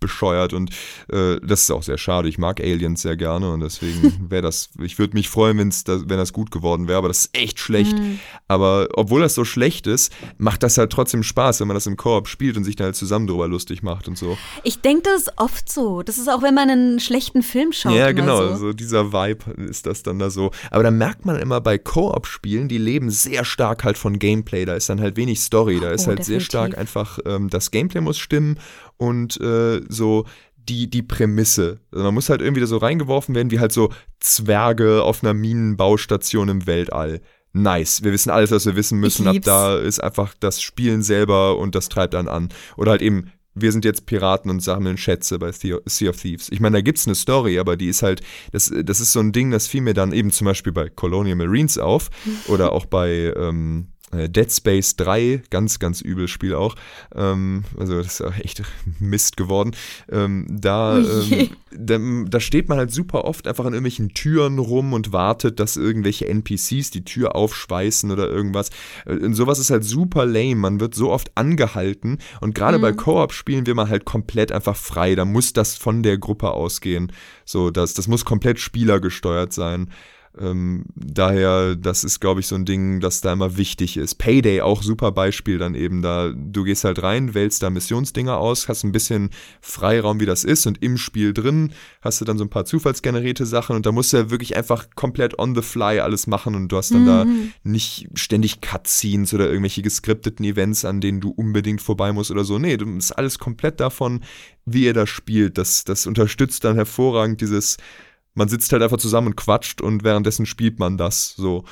bescheuert 0.00 0.52
und 0.52 0.70
äh, 1.10 1.38
das 1.42 1.62
ist 1.62 1.70
auch 1.70 1.82
sehr 1.82 1.96
schade. 1.96 2.28
Ich 2.28 2.36
mag 2.36 2.60
Aliens 2.60 3.02
sehr 3.02 3.16
gerne 3.16 3.50
und 3.50 3.60
deswegen 3.60 4.26
wäre 4.30 4.42
das, 4.42 4.68
ich 4.80 4.98
würde 4.98 5.14
mich 5.14 5.28
freuen, 5.28 5.58
wenn's 5.58 5.84
das, 5.84 6.02
wenn 6.08 6.18
das 6.18 6.32
gut 6.32 6.50
geworden 6.50 6.86
wäre, 6.86 6.98
aber 6.98 7.08
das 7.08 7.26
ist 7.26 7.36
echt 7.36 7.58
schlecht. 7.58 7.98
Mhm. 7.98 8.18
Aber 8.46 8.88
obwohl 8.92 9.22
das 9.22 9.34
so 9.34 9.44
schlecht 9.44 9.86
ist, 9.86 10.12
macht 10.36 10.62
das 10.62 10.76
halt 10.76 10.92
trotzdem 10.92 11.22
Spaß, 11.22 11.60
wenn 11.60 11.68
man 11.68 11.74
das 11.76 11.86
im 11.86 11.96
Koop 11.96 12.28
spielt 12.28 12.58
und 12.58 12.64
sich 12.64 12.76
dann 12.76 12.86
halt 12.86 12.96
zusammen 12.96 13.26
drüber 13.26 13.48
lustig 13.48 13.82
macht 13.82 14.06
und 14.06 14.18
so. 14.18 14.36
Ich 14.64 14.80
denke, 14.80 15.02
das 15.04 15.22
ist 15.22 15.32
oft 15.36 15.72
so. 15.72 16.02
Das 16.02 16.18
ist 16.18 16.28
auch, 16.28 16.42
wenn 16.42 16.54
man 16.54 16.68
einen 16.68 17.00
schlechten 17.00 17.42
Film 17.42 17.72
schaut. 17.72 17.94
Ja, 17.94 18.12
genau, 18.12 18.48
so. 18.48 18.56
so 18.56 18.72
dieser 18.74 19.12
Vibe 19.12 19.50
ist 19.62 19.86
das 19.86 20.02
dann 20.02 20.18
da 20.18 20.28
so. 20.28 20.50
Aber 20.70 20.82
da 20.82 20.90
merkt 20.90 21.24
man 21.24 21.36
immer 21.36 21.62
bei 21.62 21.78
Koop-Spielen, 21.78 22.68
die 22.68 22.78
leben 22.78 23.10
sehr 23.10 23.46
stark 23.46 23.84
halt 23.84 23.96
von 23.96 24.18
Gameplay. 24.18 24.66
Da 24.66 24.74
ist 24.74 24.90
dann 24.90 25.00
halt 25.00 25.16
wenig 25.16 25.40
Story. 25.40 25.80
Da 25.80 25.90
ist 25.90 26.04
oh, 26.04 26.08
halt 26.08 26.18
definitiv. 26.18 26.26
sehr 26.26 26.40
stark 26.40 26.76
einfach, 26.76 27.18
ähm, 27.24 27.48
das 27.48 27.70
Gameplay 27.70 28.02
muss 28.02 28.18
stimmen 28.18 28.58
und 28.96 29.40
äh, 29.40 29.80
so 29.88 30.26
die, 30.56 30.90
die 30.90 31.02
Prämisse. 31.02 31.80
Also 31.92 32.04
man 32.04 32.14
muss 32.14 32.28
halt 32.28 32.40
irgendwie 32.40 32.60
da 32.60 32.66
so 32.66 32.78
reingeworfen 32.78 33.34
werden, 33.34 33.50
wie 33.50 33.60
halt 33.60 33.72
so 33.72 33.92
Zwerge 34.20 35.02
auf 35.02 35.22
einer 35.22 35.34
Minenbaustation 35.34 36.48
im 36.48 36.66
Weltall. 36.66 37.20
Nice. 37.52 38.02
Wir 38.02 38.12
wissen 38.12 38.30
alles, 38.30 38.50
was 38.50 38.66
wir 38.66 38.76
wissen 38.76 38.98
müssen. 38.98 39.26
Ab 39.28 39.36
da 39.42 39.76
ist 39.76 40.02
einfach 40.02 40.34
das 40.38 40.60
Spielen 40.60 41.02
selber 41.02 41.56
und 41.56 41.74
das 41.74 41.88
treibt 41.88 42.14
dann 42.14 42.28
an. 42.28 42.50
Oder 42.76 42.92
halt 42.92 43.02
eben 43.02 43.30
wir 43.56 43.72
sind 43.72 43.84
jetzt 43.84 44.06
Piraten 44.06 44.50
und 44.50 44.60
sammeln 44.60 44.98
Schätze 44.98 45.38
bei 45.38 45.50
Sea 45.50 45.80
of 46.10 46.16
Thieves. 46.16 46.48
Ich 46.50 46.60
meine, 46.60 46.76
da 46.76 46.80
gibt's 46.82 47.06
eine 47.06 47.14
Story, 47.14 47.58
aber 47.58 47.76
die 47.76 47.88
ist 47.88 48.02
halt, 48.02 48.20
das, 48.52 48.70
das 48.84 49.00
ist 49.00 49.12
so 49.12 49.20
ein 49.20 49.32
Ding, 49.32 49.50
das 49.50 49.66
fiel 49.66 49.80
mir 49.80 49.94
dann 49.94 50.12
eben 50.12 50.30
zum 50.30 50.44
Beispiel 50.44 50.72
bei 50.72 50.90
Colonial 50.90 51.36
Marines 51.36 51.78
auf 51.78 52.10
oder 52.48 52.72
auch 52.72 52.84
bei 52.84 53.32
ähm, 53.34 53.88
äh, 53.88 53.95
Dead 54.12 54.50
Space 54.52 54.94
3, 54.96 55.42
ganz, 55.50 55.78
ganz 55.80 56.00
übles 56.00 56.30
Spiel 56.30 56.54
auch. 56.54 56.76
Ähm, 57.14 57.64
also 57.76 57.96
das 57.98 58.20
ist 58.20 58.22
auch 58.22 58.38
echt 58.38 58.62
Mist 59.00 59.36
geworden. 59.36 59.72
Ähm, 60.10 60.46
da, 60.48 60.98
ähm, 60.98 61.50
da, 61.72 61.98
da, 62.28 62.40
steht 62.40 62.68
man 62.68 62.78
halt 62.78 62.92
super 62.92 63.24
oft 63.24 63.48
einfach 63.48 63.64
an 63.64 63.72
irgendwelchen 63.72 64.14
Türen 64.14 64.60
rum 64.60 64.92
und 64.92 65.12
wartet, 65.12 65.58
dass 65.58 65.76
irgendwelche 65.76 66.28
NPCs 66.28 66.90
die 66.90 67.04
Tür 67.04 67.34
aufschweißen 67.34 68.10
oder 68.10 68.28
irgendwas. 68.28 68.70
Äh, 69.06 69.16
und 69.16 69.34
sowas 69.34 69.58
ist 69.58 69.70
halt 69.70 69.84
super 69.84 70.24
lame. 70.24 70.54
Man 70.54 70.78
wird 70.78 70.94
so 70.94 71.10
oft 71.10 71.32
angehalten 71.34 72.18
und 72.40 72.54
gerade 72.54 72.78
mhm. 72.78 72.82
bei 72.82 72.92
Koop-Spielen 72.92 73.66
will 73.66 73.74
man 73.74 73.88
halt 73.88 74.04
komplett 74.04 74.52
einfach 74.52 74.76
frei. 74.76 75.16
Da 75.16 75.24
muss 75.24 75.52
das 75.52 75.76
von 75.76 76.04
der 76.04 76.16
Gruppe 76.16 76.52
ausgehen. 76.52 77.12
So, 77.44 77.70
das, 77.70 77.94
das 77.94 78.06
muss 78.06 78.24
komplett 78.24 78.60
spielergesteuert 78.60 79.52
sein. 79.52 79.90
Ähm, 80.38 80.84
daher, 80.94 81.76
das 81.76 82.04
ist, 82.04 82.20
glaube 82.20 82.40
ich, 82.40 82.46
so 82.46 82.54
ein 82.54 82.64
Ding, 82.64 83.00
das 83.00 83.20
da 83.20 83.32
immer 83.32 83.56
wichtig 83.56 83.96
ist. 83.96 84.16
Payday 84.16 84.60
auch 84.60 84.82
super 84.82 85.12
Beispiel 85.12 85.58
dann 85.58 85.74
eben 85.74 86.02
da. 86.02 86.32
Du 86.34 86.64
gehst 86.64 86.84
halt 86.84 87.02
rein, 87.02 87.34
wählst 87.34 87.62
da 87.62 87.70
Missionsdinger 87.70 88.36
aus, 88.36 88.68
hast 88.68 88.84
ein 88.84 88.92
bisschen 88.92 89.30
Freiraum, 89.60 90.20
wie 90.20 90.26
das 90.26 90.44
ist 90.44 90.66
und 90.66 90.82
im 90.82 90.98
Spiel 90.98 91.32
drin 91.32 91.72
hast 92.00 92.20
du 92.20 92.24
dann 92.24 92.38
so 92.38 92.44
ein 92.44 92.50
paar 92.50 92.64
zufallsgenerierte 92.64 93.46
Sachen 93.46 93.76
und 93.76 93.86
da 93.86 93.92
musst 93.92 94.12
du 94.12 94.18
ja 94.18 94.30
wirklich 94.30 94.56
einfach 94.56 94.88
komplett 94.94 95.38
on 95.38 95.54
the 95.54 95.62
fly 95.62 96.00
alles 96.00 96.26
machen 96.26 96.54
und 96.54 96.68
du 96.68 96.76
hast 96.76 96.92
dann 96.92 97.02
mhm. 97.02 97.06
da 97.06 97.26
nicht 97.62 98.08
ständig 98.14 98.60
Cutscenes 98.60 99.32
oder 99.34 99.48
irgendwelche 99.48 99.82
geskripteten 99.82 100.44
Events, 100.44 100.84
an 100.84 101.00
denen 101.00 101.20
du 101.20 101.30
unbedingt 101.30 101.82
vorbei 101.82 102.12
musst 102.12 102.30
oder 102.30 102.44
so. 102.44 102.58
Nee, 102.58 102.76
du 102.76 102.96
ist 102.96 103.12
alles 103.12 103.38
komplett 103.38 103.80
davon, 103.80 104.20
wie 104.64 104.84
ihr 104.84 104.94
das 104.94 105.08
spielt. 105.08 105.58
Das, 105.58 105.84
das 105.84 106.06
unterstützt 106.06 106.64
dann 106.64 106.76
hervorragend 106.76 107.40
dieses 107.40 107.76
man 108.36 108.48
sitzt 108.48 108.72
halt 108.72 108.82
einfach 108.82 108.98
zusammen 108.98 109.28
und 109.28 109.36
quatscht 109.36 109.80
und 109.80 110.04
währenddessen 110.04 110.46
spielt 110.46 110.78
man 110.78 110.96
das 110.96 111.34
so. 111.36 111.64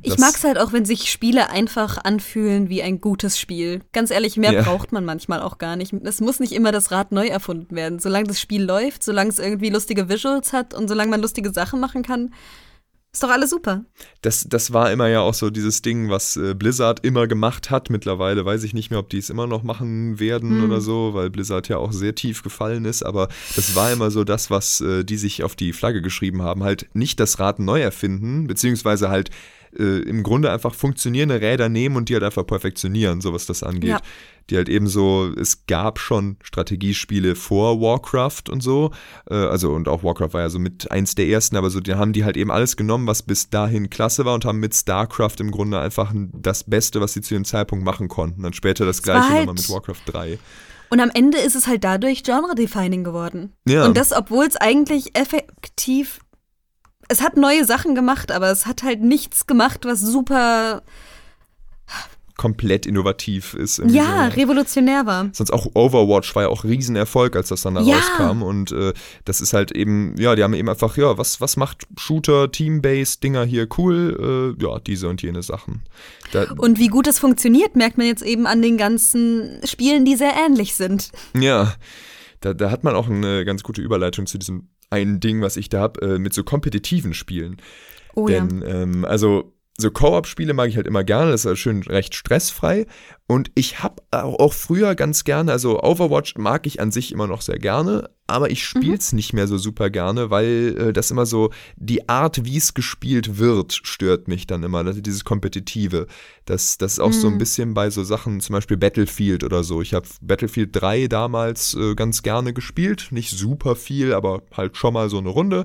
Ich 0.00 0.16
mag 0.18 0.34
es 0.36 0.44
halt 0.44 0.58
auch, 0.58 0.72
wenn 0.72 0.84
sich 0.84 1.10
Spiele 1.10 1.50
einfach 1.50 1.98
anfühlen 2.04 2.68
wie 2.68 2.82
ein 2.82 3.00
gutes 3.00 3.38
Spiel. 3.38 3.80
Ganz 3.92 4.12
ehrlich, 4.12 4.36
mehr 4.36 4.52
ja. 4.52 4.62
braucht 4.62 4.92
man 4.92 5.04
manchmal 5.04 5.42
auch 5.42 5.58
gar 5.58 5.74
nicht. 5.74 5.92
Es 6.04 6.20
muss 6.20 6.38
nicht 6.38 6.52
immer 6.52 6.70
das 6.70 6.92
Rad 6.92 7.10
neu 7.10 7.26
erfunden 7.26 7.74
werden. 7.74 7.98
Solange 7.98 8.28
das 8.28 8.40
Spiel 8.40 8.62
läuft, 8.62 9.02
solange 9.02 9.30
es 9.30 9.40
irgendwie 9.40 9.70
lustige 9.70 10.08
Visuals 10.08 10.52
hat 10.52 10.72
und 10.72 10.86
solange 10.86 11.10
man 11.10 11.20
lustige 11.20 11.52
Sachen 11.52 11.80
machen 11.80 12.04
kann, 12.04 12.32
ist 13.12 13.22
doch 13.22 13.30
alles 13.30 13.50
super. 13.50 13.84
Das, 14.20 14.46
das 14.48 14.72
war 14.72 14.92
immer 14.92 15.08
ja 15.08 15.20
auch 15.20 15.34
so 15.34 15.48
dieses 15.48 15.80
Ding, 15.80 16.10
was 16.10 16.36
äh, 16.36 16.54
Blizzard 16.54 17.04
immer 17.04 17.26
gemacht 17.26 17.70
hat. 17.70 17.88
Mittlerweile 17.88 18.44
weiß 18.44 18.64
ich 18.64 18.74
nicht 18.74 18.90
mehr, 18.90 19.00
ob 19.00 19.08
die 19.08 19.18
es 19.18 19.30
immer 19.30 19.46
noch 19.46 19.62
machen 19.62 20.20
werden 20.20 20.50
hm. 20.50 20.64
oder 20.64 20.80
so, 20.80 21.14
weil 21.14 21.30
Blizzard 21.30 21.68
ja 21.68 21.78
auch 21.78 21.92
sehr 21.92 22.14
tief 22.14 22.42
gefallen 22.42 22.84
ist. 22.84 23.02
Aber 23.02 23.28
das 23.56 23.74
war 23.74 23.90
immer 23.90 24.10
so 24.10 24.24
das, 24.24 24.50
was 24.50 24.80
äh, 24.82 25.04
die 25.04 25.16
sich 25.16 25.42
auf 25.42 25.56
die 25.56 25.72
Flagge 25.72 26.02
geschrieben 26.02 26.42
haben. 26.42 26.64
Halt 26.64 26.88
nicht 26.92 27.18
das 27.18 27.38
Rad 27.38 27.58
neu 27.58 27.80
erfinden, 27.80 28.46
beziehungsweise 28.46 29.08
halt 29.08 29.30
äh, 29.76 30.02
im 30.02 30.22
Grunde 30.22 30.50
einfach 30.50 30.74
funktionierende 30.74 31.40
Räder 31.40 31.68
nehmen 31.68 31.96
und 31.96 32.08
die 32.08 32.14
halt 32.14 32.24
einfach 32.24 32.46
perfektionieren, 32.46 33.20
so 33.20 33.32
was 33.32 33.46
das 33.46 33.62
angeht. 33.62 33.90
Ja. 33.90 34.00
Die 34.50 34.56
halt 34.56 34.68
eben 34.70 34.86
so, 34.86 35.30
es 35.36 35.66
gab 35.66 35.98
schon 35.98 36.38
Strategiespiele 36.42 37.34
vor 37.34 37.80
Warcraft 37.80 38.44
und 38.50 38.62
so, 38.62 38.92
äh, 39.30 39.34
also 39.34 39.72
und 39.72 39.88
auch 39.88 40.02
Warcraft 40.02 40.32
war 40.32 40.40
ja 40.40 40.48
so 40.48 40.58
mit 40.58 40.90
eins 40.90 41.14
der 41.14 41.26
ersten, 41.26 41.56
aber 41.56 41.68
so, 41.68 41.80
die 41.80 41.94
haben 41.94 42.12
die 42.12 42.24
halt 42.24 42.36
eben 42.36 42.50
alles 42.50 42.76
genommen, 42.76 43.06
was 43.06 43.22
bis 43.22 43.50
dahin 43.50 43.90
klasse 43.90 44.24
war 44.24 44.34
und 44.34 44.44
haben 44.44 44.58
mit 44.58 44.74
StarCraft 44.74 45.36
im 45.40 45.50
Grunde 45.50 45.78
einfach 45.80 46.14
das 46.32 46.64
Beste, 46.64 47.00
was 47.00 47.12
sie 47.12 47.20
zu 47.20 47.34
dem 47.34 47.44
Zeitpunkt 47.44 47.84
machen 47.84 48.08
konnten. 48.08 48.42
Dann 48.42 48.54
später 48.54 48.86
das 48.86 49.02
gleiche 49.02 49.28
halt 49.28 49.46
nochmal 49.46 49.54
mit 49.56 49.68
Warcraft 49.68 50.02
3. 50.06 50.38
Und 50.90 51.00
am 51.00 51.10
Ende 51.12 51.38
ist 51.38 51.54
es 51.54 51.66
halt 51.66 51.84
dadurch 51.84 52.22
genre-defining 52.22 53.04
geworden. 53.04 53.52
Ja. 53.66 53.84
Und 53.84 53.96
das, 53.96 54.12
obwohl 54.12 54.46
es 54.46 54.56
eigentlich 54.56 55.16
effektiv 55.16 56.20
es 57.08 57.22
hat 57.22 57.36
neue 57.36 57.64
Sachen 57.64 57.94
gemacht, 57.94 58.30
aber 58.30 58.50
es 58.50 58.66
hat 58.66 58.82
halt 58.82 59.00
nichts 59.00 59.46
gemacht, 59.46 59.84
was 59.84 60.00
super 60.00 60.82
komplett 62.38 62.86
innovativ 62.86 63.52
ist. 63.54 63.82
Ja, 63.88 64.30
so. 64.30 64.40
revolutionär 64.40 65.04
war. 65.04 65.28
Sonst 65.32 65.50
auch 65.50 65.66
Overwatch 65.74 66.34
war 66.36 66.44
ja 66.44 66.48
auch 66.48 66.64
Riesenerfolg, 66.64 67.34
als 67.34 67.48
das 67.48 67.62
dann 67.62 67.74
da 67.74 67.82
ja. 67.82 67.96
rauskam. 67.96 68.42
Und 68.42 68.70
äh, 68.70 68.94
das 69.24 69.40
ist 69.40 69.52
halt 69.52 69.72
eben, 69.72 70.14
ja, 70.16 70.36
die 70.36 70.44
haben 70.44 70.54
eben 70.54 70.68
einfach, 70.68 70.96
ja, 70.96 71.18
was, 71.18 71.40
was 71.40 71.56
macht 71.56 71.82
Shooter, 71.98 72.50
Team-Based 72.50 73.22
Dinger 73.22 73.44
hier 73.44 73.66
cool? 73.76 74.56
Äh, 74.56 74.64
ja, 74.64 74.78
diese 74.78 75.08
und 75.08 75.20
jene 75.20 75.42
Sachen. 75.42 75.82
Da, 76.30 76.46
und 76.56 76.78
wie 76.78 76.86
gut 76.86 77.08
das 77.08 77.18
funktioniert, 77.18 77.74
merkt 77.74 77.98
man 77.98 78.06
jetzt 78.06 78.22
eben 78.22 78.46
an 78.46 78.62
den 78.62 78.78
ganzen 78.78 79.60
Spielen, 79.64 80.04
die 80.04 80.14
sehr 80.14 80.32
ähnlich 80.46 80.74
sind. 80.74 81.10
Ja, 81.38 81.74
da, 82.40 82.54
da 82.54 82.70
hat 82.70 82.84
man 82.84 82.94
auch 82.94 83.08
eine 83.08 83.44
ganz 83.44 83.64
gute 83.64 83.82
Überleitung 83.82 84.26
zu 84.26 84.38
diesem 84.38 84.68
ein 84.90 85.20
Ding, 85.20 85.40
was 85.42 85.56
ich 85.56 85.68
da 85.68 85.80
habe, 85.80 86.00
äh, 86.14 86.18
mit 86.18 86.34
so 86.34 86.44
kompetitiven 86.44 87.14
Spielen. 87.14 87.56
Oh, 88.14 88.26
Denn, 88.26 88.62
ja. 88.62 88.82
ähm, 88.82 89.04
also 89.04 89.52
so 89.80 89.90
Koop-Spiele 89.92 90.54
mag 90.54 90.68
ich 90.68 90.76
halt 90.76 90.88
immer 90.88 91.04
gerne, 91.04 91.30
das 91.30 91.42
ist 91.42 91.46
halt 91.46 91.58
schön 91.58 91.82
recht 91.84 92.14
stressfrei. 92.14 92.86
Und 93.28 93.50
ich 93.54 93.82
habe 93.82 94.02
auch 94.10 94.52
früher 94.52 94.94
ganz 94.94 95.22
gerne, 95.22 95.52
also 95.52 95.82
Overwatch 95.82 96.36
mag 96.36 96.66
ich 96.66 96.80
an 96.80 96.90
sich 96.90 97.12
immer 97.12 97.26
noch 97.26 97.42
sehr 97.42 97.58
gerne, 97.58 98.10
aber 98.26 98.50
ich 98.50 98.64
spiele 98.64 98.96
es 98.96 99.12
mhm. 99.12 99.16
nicht 99.16 99.32
mehr 99.34 99.46
so 99.46 99.56
super 99.56 99.88
gerne, 99.88 100.30
weil 100.30 100.76
äh, 100.78 100.92
das 100.92 101.10
immer 101.10 101.26
so, 101.26 101.50
die 101.76 102.08
Art, 102.08 102.44
wie 102.44 102.56
es 102.56 102.74
gespielt 102.74 103.38
wird, 103.38 103.72
stört 103.72 104.28
mich 104.28 104.46
dann 104.46 104.62
immer. 104.62 104.78
Also 104.78 105.00
dieses 105.00 105.24
Kompetitive. 105.24 106.06
Das, 106.44 106.76
das 106.78 106.94
ist 106.94 107.00
auch 107.00 107.08
mhm. 107.08 107.12
so 107.12 107.26
ein 107.28 107.34
mhm. 107.34 107.38
bisschen 107.38 107.74
bei 107.74 107.88
so 107.90 108.02
Sachen, 108.02 108.40
zum 108.40 108.54
Beispiel 108.54 108.76
Battlefield 108.76 109.44
oder 109.44 109.62
so. 109.62 109.80
Ich 109.80 109.94
habe 109.94 110.06
Battlefield 110.20 110.70
3 110.72 111.06
damals 111.06 111.74
äh, 111.74 111.94
ganz 111.94 112.22
gerne 112.22 112.52
gespielt. 112.52 113.08
Nicht 113.10 113.30
super 113.30 113.76
viel, 113.76 114.12
aber 114.12 114.42
halt 114.52 114.76
schon 114.76 114.94
mal 114.94 115.08
so 115.08 115.18
eine 115.18 115.28
Runde. 115.30 115.64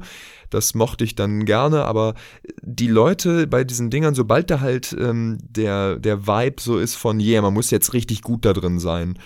Das 0.54 0.76
mochte 0.76 1.04
ich 1.04 1.16
dann 1.16 1.46
gerne, 1.46 1.86
aber 1.86 2.14
die 2.62 2.88
Leute 2.88 3.48
bei 3.48 3.64
diesen 3.64 3.90
Dingern, 3.90 4.16
sobald 4.16 4.52
da 4.52 4.60
halt 4.60 4.96
ähm, 5.00 5.38
der, 5.42 5.98
der 5.98 6.28
Vibe 6.28 6.62
so 6.62 6.78
ist 6.78 6.96
von, 6.96 7.20
yeah, 7.20 7.42
man 7.42 7.54
muss 7.54 7.72
jetzt 7.72 7.94
richtig 7.94 8.22
gut 8.22 8.46
da 8.46 8.54
drin 8.54 8.80
sein. 8.80 9.18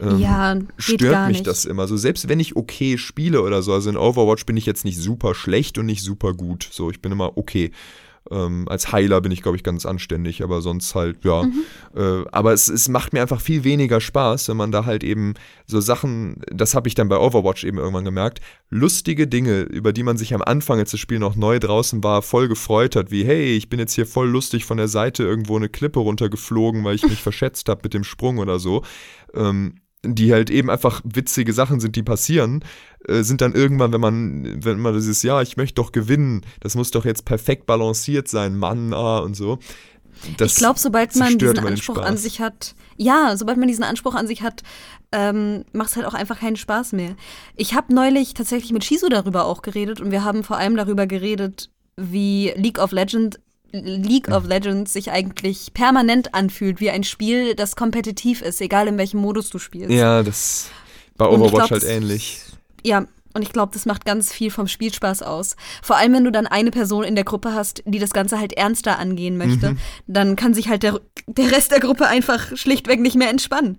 Ähm, 0.00 0.18
ja, 0.18 0.56
stört 0.76 1.28
mich 1.28 1.38
nicht. 1.38 1.46
das 1.46 1.64
immer. 1.64 1.86
So 1.86 1.96
selbst 1.96 2.28
wenn 2.28 2.40
ich 2.40 2.56
okay 2.56 2.98
spiele 2.98 3.42
oder 3.42 3.62
so, 3.62 3.72
also 3.72 3.88
in 3.90 3.96
Overwatch 3.96 4.46
bin 4.46 4.56
ich 4.56 4.66
jetzt 4.66 4.84
nicht 4.84 4.98
super 4.98 5.34
schlecht 5.34 5.78
und 5.78 5.86
nicht 5.86 6.02
super 6.02 6.34
gut. 6.34 6.68
So, 6.70 6.90
ich 6.90 7.00
bin 7.00 7.12
immer 7.12 7.36
okay. 7.36 7.70
Ähm, 8.30 8.66
als 8.68 8.92
Heiler 8.92 9.20
bin 9.20 9.32
ich, 9.32 9.42
glaube 9.42 9.56
ich, 9.56 9.62
ganz 9.62 9.86
anständig, 9.86 10.42
aber 10.42 10.60
sonst 10.60 10.94
halt, 10.94 11.24
ja. 11.24 11.44
Mhm. 11.44 11.62
Äh, 11.94 12.24
aber 12.32 12.52
es, 12.52 12.68
es 12.68 12.88
macht 12.88 13.12
mir 13.12 13.22
einfach 13.22 13.40
viel 13.40 13.64
weniger 13.64 14.00
Spaß, 14.00 14.48
wenn 14.48 14.56
man 14.56 14.72
da 14.72 14.84
halt 14.84 15.04
eben 15.04 15.34
so 15.66 15.80
Sachen, 15.80 16.42
das 16.50 16.74
habe 16.74 16.88
ich 16.88 16.94
dann 16.94 17.08
bei 17.08 17.18
Overwatch 17.18 17.64
eben 17.64 17.78
irgendwann 17.78 18.04
gemerkt, 18.04 18.40
lustige 18.70 19.26
Dinge, 19.26 19.62
über 19.62 19.92
die 19.92 20.02
man 20.02 20.16
sich 20.16 20.34
am 20.34 20.42
Anfang, 20.42 20.78
als 20.78 20.90
das 20.90 21.00
Spiel 21.00 21.18
noch 21.18 21.36
neu 21.36 21.58
draußen 21.58 22.02
war, 22.02 22.22
voll 22.22 22.48
gefreut 22.48 22.96
hat, 22.96 23.10
wie, 23.10 23.24
hey, 23.24 23.56
ich 23.56 23.68
bin 23.68 23.78
jetzt 23.78 23.94
hier 23.94 24.06
voll 24.06 24.28
lustig 24.28 24.64
von 24.64 24.76
der 24.76 24.88
Seite 24.88 25.22
irgendwo 25.22 25.56
eine 25.56 25.68
Klippe 25.68 26.00
runtergeflogen, 26.00 26.84
weil 26.84 26.96
ich 26.96 27.06
mich 27.06 27.22
verschätzt 27.22 27.68
habe 27.68 27.80
mit 27.84 27.94
dem 27.94 28.04
Sprung 28.04 28.38
oder 28.38 28.58
so. 28.58 28.82
Ähm, 29.34 29.80
die 30.14 30.32
halt 30.32 30.50
eben 30.50 30.70
einfach 30.70 31.00
witzige 31.04 31.52
Sachen 31.52 31.80
sind, 31.80 31.96
die 31.96 32.02
passieren, 32.02 32.64
äh, 33.06 33.22
sind 33.22 33.40
dann 33.40 33.54
irgendwann, 33.54 33.92
wenn 33.92 34.00
man, 34.00 34.64
wenn 34.64 34.80
man 34.80 34.94
dieses, 34.94 35.22
ja, 35.22 35.42
ich 35.42 35.56
möchte 35.56 35.74
doch 35.74 35.92
gewinnen, 35.92 36.42
das 36.60 36.74
muss 36.74 36.90
doch 36.90 37.04
jetzt 37.04 37.24
perfekt 37.24 37.66
balanciert 37.66 38.28
sein, 38.28 38.56
Mann, 38.56 38.92
ah, 38.92 39.18
und 39.18 39.34
so. 39.34 39.58
Das 40.38 40.52
ich 40.52 40.58
glaube, 40.58 40.78
sobald 40.78 41.14
man 41.16 41.36
diesen 41.36 41.58
Anspruch 41.58 41.98
an 41.98 42.16
sich 42.16 42.40
hat, 42.40 42.74
ja, 42.96 43.36
sobald 43.36 43.58
man 43.58 43.68
diesen 43.68 43.84
Anspruch 43.84 44.14
an 44.14 44.26
sich 44.26 44.42
hat, 44.42 44.62
ähm, 45.12 45.64
macht 45.72 45.90
es 45.90 45.96
halt 45.96 46.06
auch 46.06 46.14
einfach 46.14 46.40
keinen 46.40 46.56
Spaß 46.56 46.92
mehr. 46.92 47.16
Ich 47.54 47.74
habe 47.74 47.94
neulich 47.94 48.34
tatsächlich 48.34 48.72
mit 48.72 48.84
Shizu 48.84 49.08
darüber 49.08 49.44
auch 49.44 49.62
geredet 49.62 50.00
und 50.00 50.10
wir 50.10 50.24
haben 50.24 50.42
vor 50.42 50.56
allem 50.56 50.76
darüber 50.76 51.06
geredet, 51.06 51.70
wie 51.96 52.52
League 52.56 52.78
of 52.78 52.92
Legends 52.92 53.38
League 53.84 54.28
of 54.28 54.46
Legends 54.46 54.92
sich 54.92 55.10
eigentlich 55.10 55.72
permanent 55.74 56.34
anfühlt 56.34 56.80
wie 56.80 56.90
ein 56.90 57.04
Spiel, 57.04 57.54
das 57.54 57.76
kompetitiv 57.76 58.42
ist, 58.42 58.60
egal 58.60 58.88
in 58.88 58.98
welchem 58.98 59.20
Modus 59.20 59.50
du 59.50 59.58
spielst. 59.58 59.90
Ja, 59.90 60.22
das 60.22 60.70
Bei 61.16 61.26
Overwatch 61.26 61.52
glaub, 61.52 61.70
halt 61.70 61.84
ähnlich. 61.84 62.40
Ja, 62.84 63.06
und 63.34 63.42
ich 63.42 63.52
glaube, 63.52 63.72
das 63.74 63.84
macht 63.84 64.06
ganz 64.06 64.32
viel 64.32 64.50
vom 64.50 64.66
Spielspaß 64.66 65.22
aus. 65.22 65.56
Vor 65.82 65.96
allem, 65.96 66.14
wenn 66.14 66.24
du 66.24 66.32
dann 66.32 66.46
eine 66.46 66.70
Person 66.70 67.04
in 67.04 67.14
der 67.14 67.24
Gruppe 67.24 67.52
hast, 67.52 67.82
die 67.84 67.98
das 67.98 68.10
Ganze 68.10 68.38
halt 68.38 68.54
ernster 68.54 68.98
angehen 68.98 69.36
möchte, 69.36 69.72
mhm. 69.72 69.78
dann 70.06 70.36
kann 70.36 70.54
sich 70.54 70.68
halt 70.68 70.82
der, 70.82 71.00
der 71.26 71.52
Rest 71.52 71.70
der 71.70 71.80
Gruppe 71.80 72.06
einfach 72.06 72.56
schlichtweg 72.56 73.00
nicht 73.00 73.16
mehr 73.16 73.28
entspannen 73.28 73.78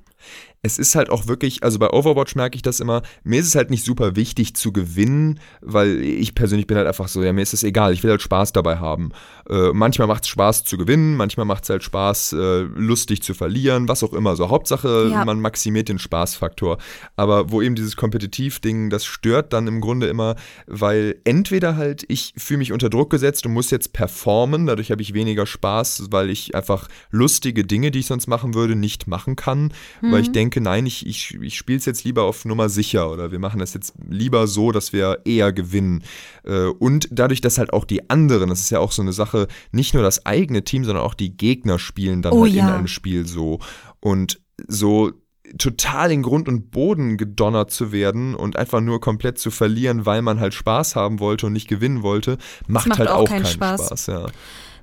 es 0.67 0.77
ist 0.77 0.95
halt 0.95 1.09
auch 1.09 1.27
wirklich, 1.27 1.63
also 1.63 1.79
bei 1.79 1.89
Overwatch 1.89 2.35
merke 2.35 2.55
ich 2.55 2.61
das 2.61 2.79
immer, 2.79 3.01
mir 3.23 3.39
ist 3.39 3.47
es 3.47 3.55
halt 3.55 3.71
nicht 3.71 3.83
super 3.83 4.15
wichtig 4.15 4.53
zu 4.55 4.71
gewinnen, 4.71 5.39
weil 5.61 6.01
ich 6.03 6.35
persönlich 6.35 6.67
bin 6.67 6.77
halt 6.77 6.87
einfach 6.87 7.07
so, 7.07 7.23
ja, 7.23 7.33
mir 7.33 7.41
ist 7.41 7.53
es 7.53 7.63
egal, 7.63 7.93
ich 7.93 8.03
will 8.03 8.11
halt 8.11 8.21
Spaß 8.21 8.53
dabei 8.53 8.77
haben. 8.77 9.11
Äh, 9.49 9.71
manchmal 9.73 10.07
macht 10.07 10.23
es 10.23 10.29
Spaß 10.29 10.65
zu 10.65 10.77
gewinnen, 10.77 11.15
manchmal 11.15 11.45
macht 11.45 11.63
es 11.63 11.69
halt 11.69 11.83
Spaß, 11.83 12.33
äh, 12.33 12.61
lustig 12.75 13.23
zu 13.23 13.33
verlieren, 13.33 13.87
was 13.87 14.03
auch 14.03 14.13
immer. 14.13 14.35
So, 14.35 14.49
Hauptsache, 14.49 15.09
ja. 15.11 15.25
man 15.25 15.39
maximiert 15.39 15.89
den 15.89 15.99
Spaßfaktor. 15.99 16.77
Aber 17.15 17.49
wo 17.51 17.61
eben 17.61 17.75
dieses 17.75 17.95
Kompetitiv-Ding, 17.95 18.89
das 18.89 19.05
stört 19.05 19.53
dann 19.53 19.67
im 19.67 19.81
Grunde 19.81 20.07
immer, 20.07 20.35
weil 20.67 21.15
entweder 21.23 21.77
halt, 21.77 22.03
ich 22.09 22.33
fühle 22.37 22.59
mich 22.59 22.73
unter 22.73 22.89
Druck 22.89 23.09
gesetzt 23.09 23.45
und 23.45 23.53
muss 23.53 23.71
jetzt 23.71 23.93
performen, 23.93 24.65
dadurch 24.65 24.91
habe 24.91 25.01
ich 25.01 25.13
weniger 25.13 25.45
Spaß, 25.45 26.07
weil 26.11 26.29
ich 26.29 26.53
einfach 26.55 26.89
lustige 27.09 27.63
Dinge, 27.63 27.91
die 27.91 27.99
ich 27.99 28.05
sonst 28.05 28.27
machen 28.27 28.53
würde, 28.53 28.75
nicht 28.75 29.07
machen 29.07 29.37
kann, 29.37 29.71
mhm. 30.01 30.11
weil 30.11 30.21
ich 30.21 30.31
denke, 30.33 30.56
denke, 30.57 30.69
nein, 30.69 30.85
ich, 30.85 31.05
ich, 31.05 31.35
ich 31.35 31.57
spiele 31.57 31.77
es 31.77 31.85
jetzt 31.85 32.03
lieber 32.03 32.23
auf 32.23 32.45
Nummer 32.45 32.69
sicher 32.69 33.11
oder 33.11 33.31
wir 33.31 33.39
machen 33.39 33.59
das 33.59 33.73
jetzt 33.73 33.93
lieber 34.07 34.47
so, 34.47 34.71
dass 34.71 34.93
wir 34.93 35.21
eher 35.25 35.53
gewinnen. 35.53 36.03
Äh, 36.43 36.67
und 36.67 37.07
dadurch, 37.11 37.41
dass 37.41 37.57
halt 37.57 37.73
auch 37.73 37.85
die 37.85 38.09
anderen, 38.09 38.49
das 38.49 38.59
ist 38.59 38.69
ja 38.69 38.79
auch 38.79 38.91
so 38.91 39.01
eine 39.01 39.13
Sache, 39.13 39.47
nicht 39.71 39.93
nur 39.93 40.03
das 40.03 40.25
eigene 40.25 40.63
Team, 40.63 40.83
sondern 40.83 41.03
auch 41.03 41.13
die 41.13 41.35
Gegner 41.35 41.79
spielen 41.79 42.21
dann 42.21 42.33
oh, 42.33 42.43
halt 42.43 42.53
ja. 42.53 42.67
in 42.67 42.73
einem 42.73 42.87
Spiel 42.87 43.25
so. 43.25 43.59
Und 43.99 44.41
so 44.67 45.11
total 45.57 46.11
in 46.11 46.23
Grund 46.23 46.49
und 46.49 46.71
Boden 46.71 47.15
gedonnert 47.15 47.71
zu 47.71 47.91
werden 47.93 48.35
und 48.35 48.57
einfach 48.57 48.81
nur 48.81 48.99
komplett 48.99 49.39
zu 49.39 49.49
verlieren, 49.49 50.05
weil 50.05 50.21
man 50.21 50.41
halt 50.41 50.53
Spaß 50.53 50.97
haben 50.97 51.19
wollte 51.19 51.45
und 51.45 51.53
nicht 51.53 51.69
gewinnen 51.69 52.03
wollte, 52.03 52.37
macht, 52.67 52.87
macht 52.87 52.99
halt 52.99 53.09
auch, 53.09 53.21
auch 53.21 53.27
keinen, 53.29 53.43
keinen 53.43 53.53
Spaß. 53.53 53.85
Spaß 53.85 54.07
ja. 54.07 54.25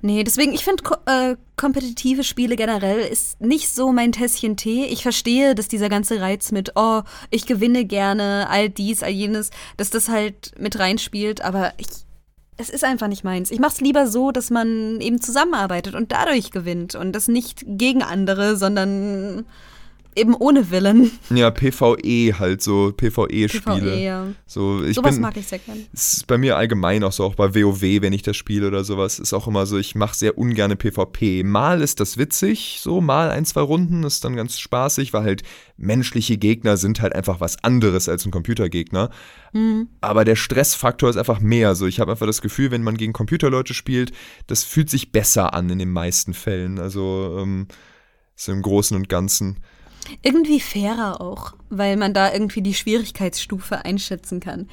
Nee, 0.05 0.23
deswegen, 0.23 0.53
ich 0.53 0.65
finde, 0.65 0.85
äh, 1.07 1.35
kompetitive 1.57 2.25
Spiele 2.25 2.57
generell 2.57 3.01
ist 3.01 3.41
nicht 3.41 3.71
so 3.71 3.91
mein 3.91 4.13
Tässchen 4.13 4.55
Tee. 4.55 4.85
Ich 4.85 5.03
verstehe, 5.03 5.55
dass 5.55 5.67
dieser 5.67 5.89
ganze 5.89 6.21
Reiz 6.21 6.53
mit, 6.53 6.73
oh, 6.75 7.01
ich 7.31 7.47
gewinne 7.47 7.87
gerne, 7.87 8.47
all 8.51 8.69
dies, 8.69 9.03
all 9.03 9.09
jenes, 9.09 9.49
dass 9.79 9.89
das 9.89 10.11
halt 10.11 10.53
mit 10.59 10.79
reinspielt, 10.79 11.41
aber 11.41 11.73
ich, 11.79 11.87
es 12.59 12.69
ist 12.69 12.85
einfach 12.85 13.09
nicht 13.09 13.25
meins. 13.25 13.51
Ich 13.51 13.61
mach's 13.61 13.81
lieber 13.81 14.07
so, 14.07 14.31
dass 14.31 14.51
man 14.51 15.01
eben 15.01 15.23
zusammenarbeitet 15.23 15.95
und 15.95 16.13
dadurch 16.13 16.51
gewinnt 16.51 16.95
und 16.95 17.13
das 17.13 17.27
nicht 17.27 17.65
gegen 17.67 18.03
andere, 18.03 18.59
sondern 18.59 19.47
eben 20.17 20.35
ohne 20.35 20.71
Willen. 20.71 21.11
Ja, 21.31 21.51
PvE 21.51 22.39
halt, 22.39 22.63
so 22.63 22.93
PvE-Spiele. 22.97 23.81
PvE, 23.81 24.03
ja. 24.03 24.27
So, 24.47 24.85
ich 24.85 24.97
Sowas 24.97 25.15
bin, 25.15 25.23
mag 25.23 25.37
ich 25.37 25.47
sehr 25.47 25.59
gerne. 25.59 25.81
Es 25.93 26.15
ist 26.15 26.27
bei 26.27 26.39
mir 26.39 26.57
allgemein 26.57 27.03
auch 27.05 27.13
so, 27.13 27.25
auch 27.25 27.35
bei 27.35 27.55
WoW, 27.55 27.83
wenn 27.83 28.13
ich 28.13 28.23
das 28.23 28.37
spiele 28.37 28.69
oder 28.69 28.85
sowas, 28.85 29.19
ist 29.19 29.33
auch 29.33 29.47
immer 29.47 29.67
so, 29.67 29.79
ich 29.79 29.95
mache 29.95 30.17
sehr 30.17 30.39
ungerne 30.39 30.77
PvP. 30.77 31.43
Mal 31.43 31.83
ist 31.83 32.01
das 32.01 32.19
witzig, 32.19 32.79
so, 32.81 33.01
mal 33.01 33.31
ein, 33.31 33.45
zwei 33.45 33.63
Runden 33.63 34.05
ist 34.05 34.25
dann 34.25 34.37
ganz 34.37 34.59
spaßig, 34.59 35.13
weil 35.13 35.25
halt 35.25 35.43
menschliche 35.77 36.37
Gegner 36.37 36.77
sind 36.77 37.01
halt 37.01 37.15
einfach 37.15 37.41
was 37.41 37.63
anderes 37.65 38.09
als 38.09 38.25
ein 38.25 38.31
Computergegner. 38.31 39.11
Mhm. 39.53 39.89
Aber 40.01 40.25
der 40.25 40.37
Stressfaktor 40.37 41.11
ist 41.11 41.17
einfach 41.17 41.41
mehr. 41.41 41.75
So, 41.75 41.87
ich 41.87 42.01
habe 42.01 42.13
einfach 42.13 42.27
das 42.27 42.43
Gefühl, 42.43 42.71
wenn 42.71 42.83
man 42.83 42.97
gegen 42.97 43.13
Computerleute 43.13 43.75
spielt, 43.75 44.13
das 44.47 44.65
fühlt 44.65 44.91
sich 44.91 45.13
besser 45.13 45.55
an 45.55 45.71
in 45.71 45.79
den 45.79 45.91
meisten 45.91 46.35
Fällen. 46.35 46.79
Also, 46.79 47.39
ähm, 47.41 47.69
so 48.37 48.53
im 48.53 48.63
Großen 48.63 48.97
und 48.97 49.09
Ganzen. 49.09 49.61
Irgendwie 50.23 50.61
fairer 50.61 51.21
auch, 51.21 51.55
weil 51.71 51.97
man 51.97 52.15
da 52.15 52.33
irgendwie 52.33 52.63
die 52.63 52.75
Schwierigkeitsstufe 52.75 53.85
einschätzen 53.85 54.41
kann. 54.41 54.69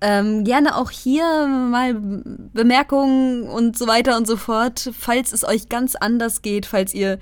Ähm, 0.00 0.44
gerne 0.44 0.76
auch 0.76 0.90
hier 0.90 1.46
mal 1.46 1.94
Bemerkungen 1.94 3.44
und 3.44 3.78
so 3.78 3.86
weiter 3.86 4.16
und 4.16 4.26
so 4.26 4.36
fort, 4.36 4.90
falls 4.98 5.32
es 5.32 5.44
euch 5.44 5.68
ganz 5.68 5.94
anders 5.94 6.42
geht, 6.42 6.66
falls 6.66 6.92
ihr 6.92 7.18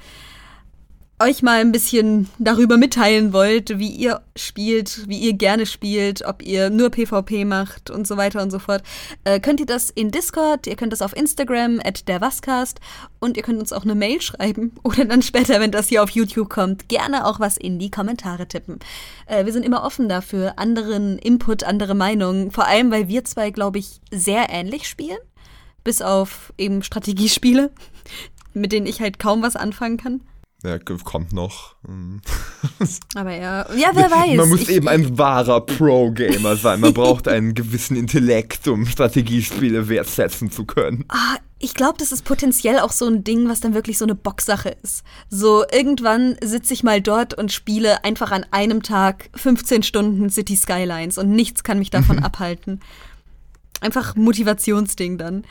euch 1.20 1.42
mal 1.42 1.61
ein 1.61 1.72
bisschen 1.72 2.29
darüber 2.38 2.77
mitteilen 2.77 3.33
wollt, 3.33 3.79
wie 3.79 3.90
ihr 3.90 4.22
spielt, 4.35 5.09
wie 5.09 5.18
ihr 5.18 5.35
gerne 5.35 5.66
spielt, 5.66 6.25
ob 6.25 6.42
ihr 6.42 6.68
nur 6.68 6.90
PvP 6.90 7.44
macht 7.44 7.90
und 7.90 8.07
so 8.07 8.16
weiter 8.16 8.42
und 8.42 8.51
so 8.51 8.59
fort, 8.59 8.83
äh, 9.25 9.38
könnt 9.38 9.61
ihr 9.61 9.66
das 9.66 9.90
in 9.90 10.11
Discord, 10.11 10.66
ihr 10.66 10.75
könnt 10.75 10.92
das 10.92 11.03
auf 11.03 11.16
Instagram, 11.16 11.81
at 11.85 12.09
der 12.09 12.20
Wascast 12.20 12.81
und 13.20 13.37
ihr 13.37 13.42
könnt 13.42 13.61
uns 13.61 13.72
auch 13.72 13.85
eine 13.85 13.94
Mail 13.94 14.20
schreiben 14.20 14.72
oder 14.83 15.05
dann 15.05 15.22
später, 15.22 15.61
wenn 15.61 15.70
das 15.70 15.88
hier 15.88 16.03
auf 16.03 16.11
YouTube 16.11 16.48
kommt, 16.48 16.88
gerne 16.88 17.27
auch 17.27 17.38
was 17.38 17.57
in 17.57 17.79
die 17.79 17.90
Kommentare 17.90 18.48
tippen. 18.48 18.81
Äh, 19.27 19.44
wir 19.44 19.53
sind 19.53 19.64
immer 19.64 19.85
offen 19.85 20.09
dafür, 20.09 20.59
anderen 20.59 21.18
Input, 21.18 21.62
andere 21.62 21.94
Meinungen, 21.94 22.51
vor 22.51 22.66
allem, 22.66 22.90
weil 22.90 23.09
wir 23.09 23.25
zwei, 23.25 23.51
glaube 23.51 23.79
ich, 23.79 24.01
sehr 24.11 24.51
ähnlich 24.51 24.88
spielen, 24.88 25.18
bis 25.85 26.03
auf 26.03 26.53
eben 26.59 26.83
Strategiespiele, 26.83 27.70
mit 28.55 28.72
denen 28.72 28.87
ich 28.87 29.01
halt 29.01 29.20
kaum 29.20 29.42
was 29.42 29.55
anfangen 29.55 29.98
kann. 29.98 30.22
Ja, 30.64 30.79
kommt 30.79 31.33
noch. 31.33 31.75
Hm. 31.85 32.20
Aber 33.16 33.35
ja, 33.35 33.66
ja, 33.75 33.90
wer 33.94 34.11
weiß. 34.11 34.37
Man 34.37 34.48
muss 34.48 34.62
ich, 34.62 34.70
eben 34.70 34.88
ein 34.88 35.18
wahrer 35.18 35.61
Pro-Gamer 35.61 36.57
sein. 36.57 36.81
Man 36.81 36.94
braucht 36.94 37.27
einen 37.27 37.55
gewissen 37.55 37.96
Intellekt, 37.96 38.68
um 38.68 38.87
Strategiespiele 38.87 39.88
wertsetzen 39.88 40.53
zu 40.53 40.64
können. 40.64 41.05
Ah, 41.09 41.37
ich 41.59 41.75
glaube, 41.75 41.94
das 41.98 42.12
ist 42.12 42.25
potenziell 42.25 42.79
auch 42.79 42.92
so 42.92 43.07
ein 43.07 43.25
Ding, 43.25 43.48
was 43.48 43.61
dann 43.61 43.75
wirklich 43.75 43.98
so 43.98 44.05
eine 44.05 44.14
Boxsache 44.14 44.77
ist. 44.83 45.03
So, 45.29 45.64
irgendwann 45.70 46.37
sitze 46.42 46.75
ich 46.75 46.85
mal 46.85 47.01
dort 47.01 47.35
und 47.35 47.53
spiele 47.53 48.05
einfach 48.05 48.31
an 48.31 48.46
einem 48.53 48.83
Tag 48.83 49.31
15 49.35 49.83
Stunden 49.83 50.31
City 50.31 50.57
Skylines 50.57 51.18
und 51.18 51.31
nichts 51.31 51.64
kann 51.64 51.79
mich 51.79 51.90
davon 51.90 52.20
abhalten. 52.22 52.81
Einfach 53.81 54.14
Motivationsding 54.14 55.18
dann. 55.18 55.44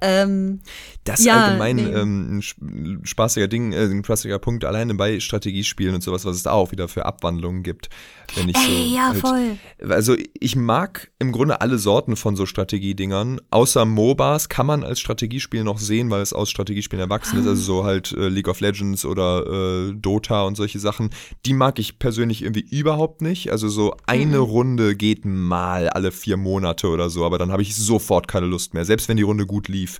Ähm, 0.00 0.60
das 1.04 1.20
ist 1.20 1.26
ja, 1.26 1.44
allgemein 1.44 1.76
nee. 1.76 1.82
ähm, 1.82 2.38
ein 2.38 3.00
spaßiger 3.04 3.48
Ding, 3.48 3.72
äh, 3.72 3.84
ein 3.84 4.04
spaßiger 4.04 4.38
Punkt, 4.38 4.64
alleine 4.64 4.94
bei 4.94 5.20
Strategiespielen 5.20 5.94
und 5.94 6.02
sowas, 6.02 6.24
was 6.24 6.36
es 6.36 6.42
da 6.42 6.52
auch 6.52 6.72
wieder 6.72 6.88
für 6.88 7.06
Abwandlungen 7.06 7.62
gibt. 7.62 7.88
Wenn 8.34 8.48
ich 8.48 8.56
Ey, 8.56 8.88
so 8.88 8.96
ja, 8.96 9.08
halt, 9.08 9.18
voll. 9.18 9.58
Also 9.88 10.16
ich 10.40 10.56
mag 10.56 11.10
im 11.18 11.30
Grunde 11.30 11.60
alle 11.60 11.78
Sorten 11.78 12.16
von 12.16 12.36
so 12.36 12.46
Strategiedingern. 12.46 13.40
Außer 13.50 13.84
MOBAs 13.84 14.48
kann 14.48 14.66
man 14.66 14.82
als 14.82 14.98
Strategiespiel 14.98 15.62
noch 15.62 15.78
sehen, 15.78 16.10
weil 16.10 16.22
es 16.22 16.32
aus 16.32 16.50
Strategiespielen 16.50 17.02
erwachsen 17.02 17.38
ist. 17.38 17.46
Also 17.46 17.62
so 17.62 17.84
halt 17.84 18.12
äh, 18.12 18.28
League 18.28 18.48
of 18.48 18.60
Legends 18.60 19.04
oder 19.04 19.90
äh, 19.90 19.92
Dota 19.94 20.42
und 20.42 20.56
solche 20.56 20.78
Sachen. 20.78 21.10
Die 21.46 21.52
mag 21.52 21.78
ich 21.78 21.98
persönlich 21.98 22.42
irgendwie 22.42 22.66
überhaupt 22.68 23.20
nicht. 23.20 23.52
Also 23.52 23.68
so 23.68 23.94
eine 24.06 24.38
mhm. 24.38 24.44
Runde 24.44 24.96
geht 24.96 25.24
mal 25.24 25.88
alle 25.90 26.10
vier 26.10 26.36
Monate 26.36 26.88
oder 26.88 27.10
so, 27.10 27.24
aber 27.24 27.38
dann 27.38 27.52
habe 27.52 27.62
ich 27.62 27.76
sofort 27.76 28.26
keine 28.26 28.46
Lust 28.46 28.74
mehr. 28.74 28.84
Selbst 28.84 29.08
wenn 29.08 29.16
die 29.16 29.22
Runde 29.22 29.46
gut 29.46 29.68
lief 29.68 29.83
lief. 29.84 29.98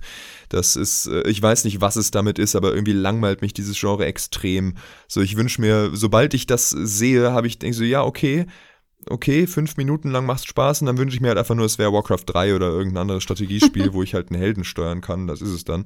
Das 0.49 0.75
ist, 0.75 1.07
äh, 1.07 1.27
ich 1.29 1.41
weiß 1.41 1.63
nicht, 1.65 1.81
was 1.81 1.95
es 1.95 2.11
damit 2.11 2.39
ist, 2.39 2.55
aber 2.55 2.73
irgendwie 2.73 2.93
langweilt 2.93 3.41
mich 3.41 3.53
dieses 3.53 3.79
Genre 3.79 4.05
extrem. 4.05 4.75
So, 5.07 5.21
ich 5.21 5.37
wünsche 5.37 5.61
mir, 5.61 5.91
sobald 5.93 6.33
ich 6.33 6.47
das 6.47 6.69
sehe, 6.69 7.31
habe 7.31 7.47
ich 7.47 7.59
denke 7.59 7.75
so, 7.75 7.83
ja, 7.83 8.03
okay, 8.03 8.45
okay, 9.07 9.47
fünf 9.47 9.77
Minuten 9.77 10.09
lang 10.09 10.25
macht 10.25 10.47
Spaß 10.47 10.81
und 10.81 10.87
dann 10.87 10.97
wünsche 10.97 11.15
ich 11.15 11.21
mir 11.21 11.29
halt 11.29 11.37
einfach 11.37 11.55
nur, 11.55 11.65
es 11.65 11.77
wäre 11.77 11.93
Warcraft 11.93 12.23
3 12.25 12.55
oder 12.55 12.67
irgendein 12.67 13.01
anderes 13.01 13.23
Strategiespiel, 13.23 13.93
wo 13.93 14.03
ich 14.03 14.13
halt 14.13 14.31
einen 14.31 14.39
Helden 14.39 14.63
steuern 14.63 15.01
kann. 15.01 15.27
Das 15.27 15.41
ist 15.41 15.51
es 15.51 15.63
dann. 15.63 15.85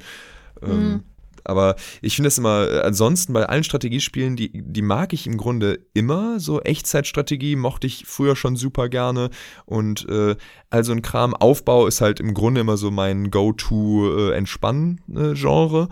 Mhm. 0.62 0.72
Ähm, 0.72 1.04
aber 1.44 1.76
ich 2.02 2.16
finde 2.16 2.30
es 2.30 2.38
immer, 2.38 2.70
äh, 2.70 2.80
ansonsten 2.82 3.34
bei 3.34 3.46
allen 3.46 3.64
Strategiespielen, 3.64 4.36
die, 4.36 4.52
die 4.54 4.82
mag 4.82 5.14
ich 5.14 5.28
im 5.28 5.38
Grunde 5.38 5.86
immer. 5.94 6.40
So 6.40 6.62
Echtzeitstrategie 6.62 7.56
mochte 7.56 7.88
ich 7.88 8.06
früher 8.06 8.36
schon 8.36 8.56
super 8.56 8.90
gerne. 8.90 9.30
Und 9.66 10.08
äh, 10.10 10.36
also 10.70 10.92
ein 10.92 11.02
Kram, 11.02 11.34
Aufbau 11.34 11.88
ist 11.88 12.02
halt 12.02 12.20
im 12.20 12.34
Grunde 12.34 12.60
immer 12.62 12.76
so 12.78 12.92
mein 12.92 13.32
Go-To-Entspannen-Genre. 13.32 15.88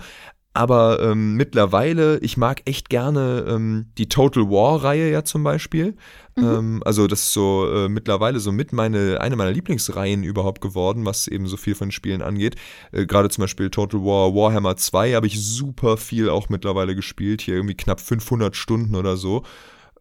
Aber 0.57 0.99
ähm, 1.03 1.35
mittlerweile, 1.35 2.17
ich 2.17 2.35
mag 2.35 2.63
echt 2.65 2.89
gerne 2.89 3.45
ähm, 3.47 3.91
die 3.99 4.09
Total 4.09 4.49
War-Reihe 4.49 5.11
ja 5.11 5.23
zum 5.23 5.43
Beispiel. 5.43 5.95
Mhm. 6.35 6.43
Ähm, 6.43 6.83
also 6.83 7.05
das 7.05 7.19
ist 7.21 7.33
so 7.33 7.71
äh, 7.71 7.87
mittlerweile 7.87 8.39
so 8.39 8.51
mit 8.51 8.73
meine, 8.73 9.21
eine 9.21 9.35
meiner 9.35 9.51
Lieblingsreihen 9.51 10.23
überhaupt 10.23 10.59
geworden, 10.59 11.05
was 11.05 11.27
eben 11.27 11.45
so 11.45 11.57
viel 11.57 11.75
von 11.75 11.91
Spielen 11.91 12.23
angeht. 12.23 12.55
Äh, 12.91 13.05
Gerade 13.05 13.29
zum 13.29 13.43
Beispiel 13.43 13.69
Total 13.69 14.01
War 14.01 14.33
Warhammer 14.33 14.75
2 14.77 15.13
habe 15.13 15.27
ich 15.27 15.39
super 15.39 15.95
viel 15.95 16.27
auch 16.27 16.49
mittlerweile 16.49 16.95
gespielt. 16.95 17.41
Hier 17.41 17.53
irgendwie 17.53 17.77
knapp 17.77 18.01
500 18.01 18.55
Stunden 18.55 18.95
oder 18.95 19.15
so. 19.15 19.43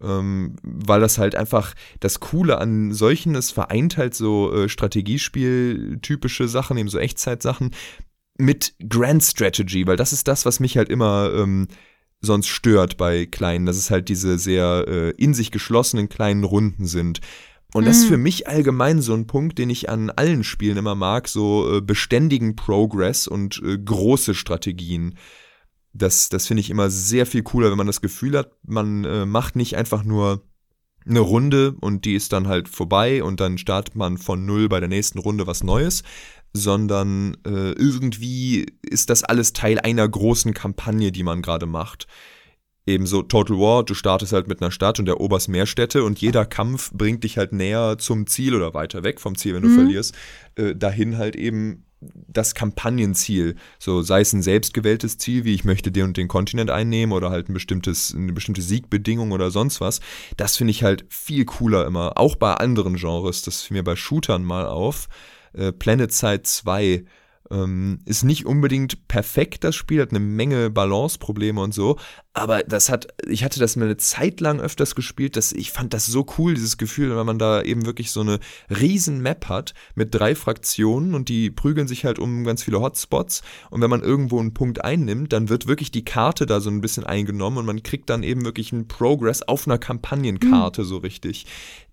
Ähm, 0.01 0.57
weil 0.63 1.01
das 1.01 1.19
halt 1.19 1.35
einfach 1.35 1.75
das 2.01 2.21
Coole 2.21 2.57
an 2.57 2.95
solchen, 2.95 3.35
es 3.35 3.51
vereint 3.51 3.99
halt 3.99 4.15
so 4.15 4.55
äh, 4.55 4.71
Strategiespiel-typische 4.71 6.49
Sachen, 6.49 6.79
eben 6.79 6.89
so 6.89 6.99
Echtzeitsachen, 6.99 7.73
mit 8.39 8.75
Grand 8.89 9.23
Strategy, 9.23 9.87
weil 9.87 9.97
das 9.97 10.13
ist 10.13 10.29
das, 10.29 10.45
was 10.47 10.61
mich 10.61 10.77
halt 10.77 10.89
immer 10.89 11.33
ähm, 11.35 11.69
sonst 12.21 12.49
stört 12.49 12.97
bei 12.97 13.27
kleinen, 13.27 13.67
dass 13.67 13.77
es 13.77 13.91
halt 13.91 14.09
diese 14.09 14.39
sehr 14.39 14.85
äh, 14.89 15.11
in 15.13 15.35
sich 15.35 15.51
geschlossenen 15.51 16.09
kleinen 16.09 16.45
Runden 16.45 16.87
sind. 16.87 17.21
Und 17.75 17.85
das 17.85 17.99
ist 17.99 18.07
für 18.07 18.17
mhm. 18.17 18.23
mich 18.23 18.49
allgemein 18.49 19.03
so 19.03 19.13
ein 19.13 19.27
Punkt, 19.27 19.59
den 19.59 19.69
ich 19.69 19.91
an 19.91 20.11
allen 20.11 20.45
Spielen 20.45 20.79
immer 20.79 20.95
mag, 20.95 21.29
so 21.29 21.77
äh, 21.77 21.81
beständigen 21.81 22.57
Progress 22.57 23.27
und 23.27 23.61
äh, 23.63 23.77
große 23.77 24.35
Strategien. 24.35 25.19
Das, 25.93 26.29
das 26.29 26.47
finde 26.47 26.63
ich 26.63 26.71
immer 26.71 26.91
sehr 26.91 27.27
viel 27.27 27.43
cooler, 27.43 27.71
wenn 27.71 27.77
man 27.77 27.87
das 27.87 28.01
Gefühl 28.01 28.39
hat, 28.39 28.53
man 28.63 29.05
äh, 29.05 29.27
macht 29.27 29.57
nicht 29.57 29.77
einfach 29.77 30.05
nur 30.05 30.43
eine 31.09 31.21
Runde 31.21 31.75
und 31.81 32.05
die 32.05 32.15
ist 32.15 32.33
dann 32.33 32.49
halt 32.49 32.69
vorbei 32.69 33.23
und 33.23 33.41
dann 33.41 33.59
startet 33.59 33.95
man 33.95 34.19
von 34.19 34.45
null 34.45 34.69
bei 34.69 34.81
der 34.81 34.89
nächsten 34.89 35.19
Runde 35.19 35.47
was 35.47 35.63
Neues, 35.63 36.03
sondern 36.57 37.37
äh, 37.47 37.73
irgendwie 37.73 38.67
ist 38.83 39.11
das 39.11 39.23
alles 39.23 39.53
Teil 39.53 39.79
einer 39.79 40.09
großen 40.09 40.55
Kampagne, 40.55 41.13
die 41.13 41.23
man 41.23 41.43
gerade 41.43 41.67
macht. 41.67 42.07
Ebenso 42.87 43.23
Total 43.23 43.59
War, 43.59 43.85
du 43.85 43.95
startest 43.95 44.33
halt 44.33 44.47
mit 44.47 44.63
einer 44.63 44.71
Stadt 44.71 45.01
und 45.01 45.09
eroberst 45.09 45.49
mehr 45.49 45.67
Städte 45.67 46.05
und 46.05 46.21
jeder 46.21 46.45
Kampf 46.47 46.93
bringt 46.93 47.25
dich 47.25 47.37
halt 47.37 47.53
näher 47.53 47.97
zum 47.99 48.29
Ziel 48.29 48.55
oder 48.55 48.75
weiter 48.75 49.03
weg 49.03 49.21
vom 49.21 49.37
Ziel, 49.37 49.55
wenn 49.55 49.63
du 49.63 49.69
mhm. 49.69 49.75
verlierst, 49.75 50.15
äh, 50.55 50.75
dahin 50.75 51.19
halt 51.19 51.35
eben 51.35 51.85
das 52.01 52.55
Kampagnenziel, 52.55 53.57
so 53.79 54.03
sei 54.03 54.21
es 54.21 54.33
ein 54.33 54.43
selbstgewähltes 54.43 55.19
Ziel, 55.19 55.45
wie 55.45 55.55
ich 55.55 55.65
möchte 55.65 55.91
den 55.91 56.05
und 56.05 56.17
den 56.17 56.29
Kontinent 56.29 56.71
einnehmen 56.71 57.13
oder 57.13 57.31
halt 57.31 57.49
ein 57.49 57.55
bestimmtes, 57.55 58.15
eine 58.15 58.33
bestimmte 58.33 58.63
Siegbedingung 58.63 59.33
oder 59.33 59.51
sonst 59.51 59.81
was, 59.81 60.01
das 60.37 60.57
finde 60.57 60.73
ich 60.73 60.83
halt 60.83 61.07
viel 61.09 61.45
cooler 61.45 61.87
immer, 61.87 62.19
auch 62.19 62.37
bei 62.37 62.55
anderen 62.55 62.97
Genres, 62.97 63.43
das 63.43 63.63
fiel 63.63 63.79
mir 63.79 63.85
bei 63.85 63.97
Shootern 63.97 64.45
mal 64.45 64.67
auf, 64.67 65.09
äh, 65.57 65.73
Planet 65.73 66.13
Side 66.13 66.43
2 66.43 67.05
ähm, 67.51 68.01
ist 68.05 68.25
nicht 68.25 68.47
unbedingt 68.47 69.09
perfekt, 69.09 69.65
das 69.65 69.77
Spiel, 69.77 70.01
hat 70.01 70.11
eine 70.11 70.21
Menge 70.21 70.71
Balanceprobleme 70.71 71.61
und 71.61 71.73
so, 71.73 71.97
aber 72.33 72.63
das 72.63 72.89
hat, 72.89 73.09
ich 73.29 73.45
hatte 73.45 73.61
das 73.61 73.77
mal 73.77 73.85
eine 73.85 73.97
Zeit 73.97 74.41
lang 74.41 74.61
öfters 74.61 74.95
gespielt, 74.95 75.37
dass 75.37 75.53
ich 75.53 75.71
fand 75.71 75.95
das 75.95 76.07
so 76.07 76.27
cool, 76.39 76.55
dieses 76.55 76.77
Gefühl, 76.77 77.15
weil 77.15 77.25
man 77.25 77.39
da 77.39 77.63
eben 77.63 77.87
wirklich 77.87 78.11
so 78.11 78.21
eine 78.21 78.41
riesen 78.69 79.21
Map 79.21 79.49
hat 79.49 79.75
mit 79.95 80.15
drei 80.15 80.35
Fraktionen 80.35 81.15
und 81.15 81.29
die 81.29 81.51
prügeln 81.51 81.89
sich 81.89 82.05
halt 82.05 82.19
um 82.19 82.45
ganz 82.45 82.63
viele 82.63 82.81
Hotspots 82.81 83.43
und 83.71 83.81
wenn 83.81 83.91
man 83.91 84.03
irgendwo 84.03 84.41
einen 84.41 84.55
Punkt 84.55 84.85
einnimmt, 84.85 85.33
dann 85.33 85.49
wird 85.49 85.67
wirklich 85.67 85.91
die 85.91 86.05
Karte 86.05 86.47
da 86.47 86.61
so 86.61 86.71
ein 86.71 86.81
bisschen 86.81 87.05
eingenommen 87.05 87.59
und 87.59 87.67
man 87.67 87.83
kriegt 87.83 88.11
dann 88.11 88.23
eben 88.23 88.45
wirklich 88.45 88.73
einen 88.73 88.89
Progress 88.89 89.43
auf 89.43 89.67
einer 89.67 89.79
Kampagnenkarte 89.79 90.83
mhm. 90.83 90.87
so 90.87 90.97
richtig. 90.99 91.47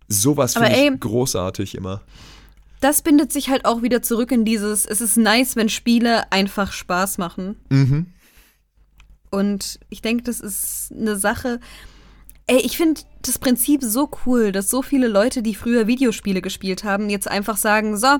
Sowas 0.09 0.53
finde 0.53 0.75
ich 0.75 0.99
großartig 0.99 1.75
immer 1.75 2.01
das 2.83 3.01
bindet 3.01 3.31
sich 3.31 3.49
halt 3.49 3.65
auch 3.65 3.81
wieder 3.81 4.01
zurück 4.01 4.31
in 4.31 4.45
dieses, 4.45 4.85
es 4.85 5.01
ist 5.01 5.17
nice, 5.17 5.55
wenn 5.55 5.69
Spiele 5.69 6.31
einfach 6.31 6.71
Spaß 6.71 7.17
machen. 7.17 7.55
Mhm. 7.69 8.07
Und 9.31 9.79
ich 9.89 10.01
denke, 10.01 10.23
das 10.23 10.39
ist 10.39 10.91
eine 10.91 11.15
Sache. 11.15 11.59
Ey, 12.45 12.59
ich 12.59 12.77
finde 12.77 13.01
das 13.21 13.39
Prinzip 13.39 13.81
so 13.83 14.09
cool, 14.25 14.51
dass 14.51 14.69
so 14.69 14.81
viele 14.81 15.07
Leute, 15.07 15.41
die 15.41 15.55
früher 15.55 15.87
Videospiele 15.87 16.41
gespielt 16.41 16.83
haben, 16.83 17.09
jetzt 17.09 17.27
einfach 17.27 17.57
sagen, 17.57 17.97
so, 17.97 18.17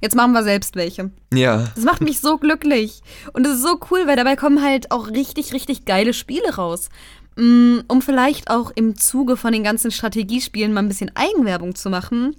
jetzt 0.00 0.14
machen 0.14 0.32
wir 0.32 0.44
selbst 0.44 0.76
welche. 0.76 1.10
Ja. 1.32 1.68
Das 1.74 1.84
macht 1.84 2.02
mich 2.02 2.20
so 2.20 2.36
glücklich. 2.36 3.00
Und 3.32 3.46
es 3.46 3.54
ist 3.54 3.62
so 3.62 3.80
cool, 3.90 4.06
weil 4.06 4.16
dabei 4.16 4.36
kommen 4.36 4.62
halt 4.62 4.90
auch 4.90 5.08
richtig, 5.08 5.54
richtig 5.54 5.86
geile 5.86 6.12
Spiele 6.12 6.54
raus. 6.54 6.90
Mm, 7.36 7.78
um 7.88 8.02
vielleicht 8.02 8.50
auch 8.50 8.70
im 8.74 8.96
Zuge 8.96 9.36
von 9.36 9.52
den 9.52 9.64
ganzen 9.64 9.90
Strategiespielen 9.90 10.72
mal 10.72 10.82
ein 10.82 10.88
bisschen 10.88 11.10
Eigenwerbung 11.16 11.74
zu 11.74 11.90
machen. 11.90 12.36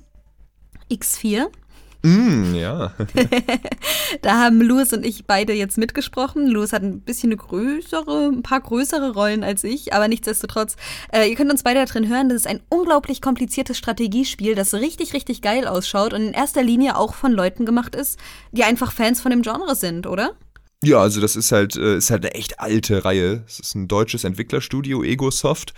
X4. 0.91 1.47
Mm, 2.05 2.53
ja. 2.53 2.93
da 4.21 4.39
haben 4.39 4.61
Louis 4.61 4.93
und 4.93 5.03
ich 5.03 5.25
beide 5.25 5.53
jetzt 5.53 5.79
mitgesprochen. 5.79 6.47
Louis 6.47 6.71
hat 6.71 6.83
ein 6.83 7.01
bisschen 7.01 7.31
eine 7.31 7.37
größere, 7.37 8.29
ein 8.31 8.43
paar 8.43 8.61
größere 8.61 9.13
Rollen 9.13 9.43
als 9.43 9.63
ich, 9.63 9.91
aber 9.91 10.07
nichtsdestotrotz, 10.07 10.75
äh, 11.11 11.27
ihr 11.27 11.35
könnt 11.35 11.51
uns 11.51 11.63
beide 11.63 11.79
da 11.79 11.85
drin 11.85 12.07
hören. 12.07 12.29
Das 12.29 12.35
ist 12.35 12.47
ein 12.47 12.61
unglaublich 12.69 13.23
kompliziertes 13.23 13.79
Strategiespiel, 13.79 14.53
das 14.53 14.75
richtig, 14.75 15.13
richtig 15.13 15.41
geil 15.41 15.67
ausschaut 15.67 16.13
und 16.13 16.21
in 16.21 16.33
erster 16.33 16.61
Linie 16.61 16.95
auch 16.95 17.15
von 17.15 17.31
Leuten 17.31 17.65
gemacht 17.65 17.95
ist, 17.95 18.19
die 18.51 18.63
einfach 18.63 18.91
Fans 18.91 19.19
von 19.19 19.31
dem 19.31 19.41
Genre 19.41 19.75
sind, 19.75 20.05
oder? 20.05 20.35
Ja, 20.83 20.99
also 20.99 21.19
das 21.19 21.35
ist 21.35 21.51
halt, 21.51 21.75
äh, 21.75 21.97
ist 21.97 22.11
halt 22.11 22.23
eine 22.23 22.35
echt 22.35 22.59
alte 22.59 23.03
Reihe. 23.03 23.43
Es 23.47 23.59
ist 23.59 23.73
ein 23.73 23.87
deutsches 23.87 24.23
Entwicklerstudio, 24.23 25.03
Egosoft. 25.03 25.73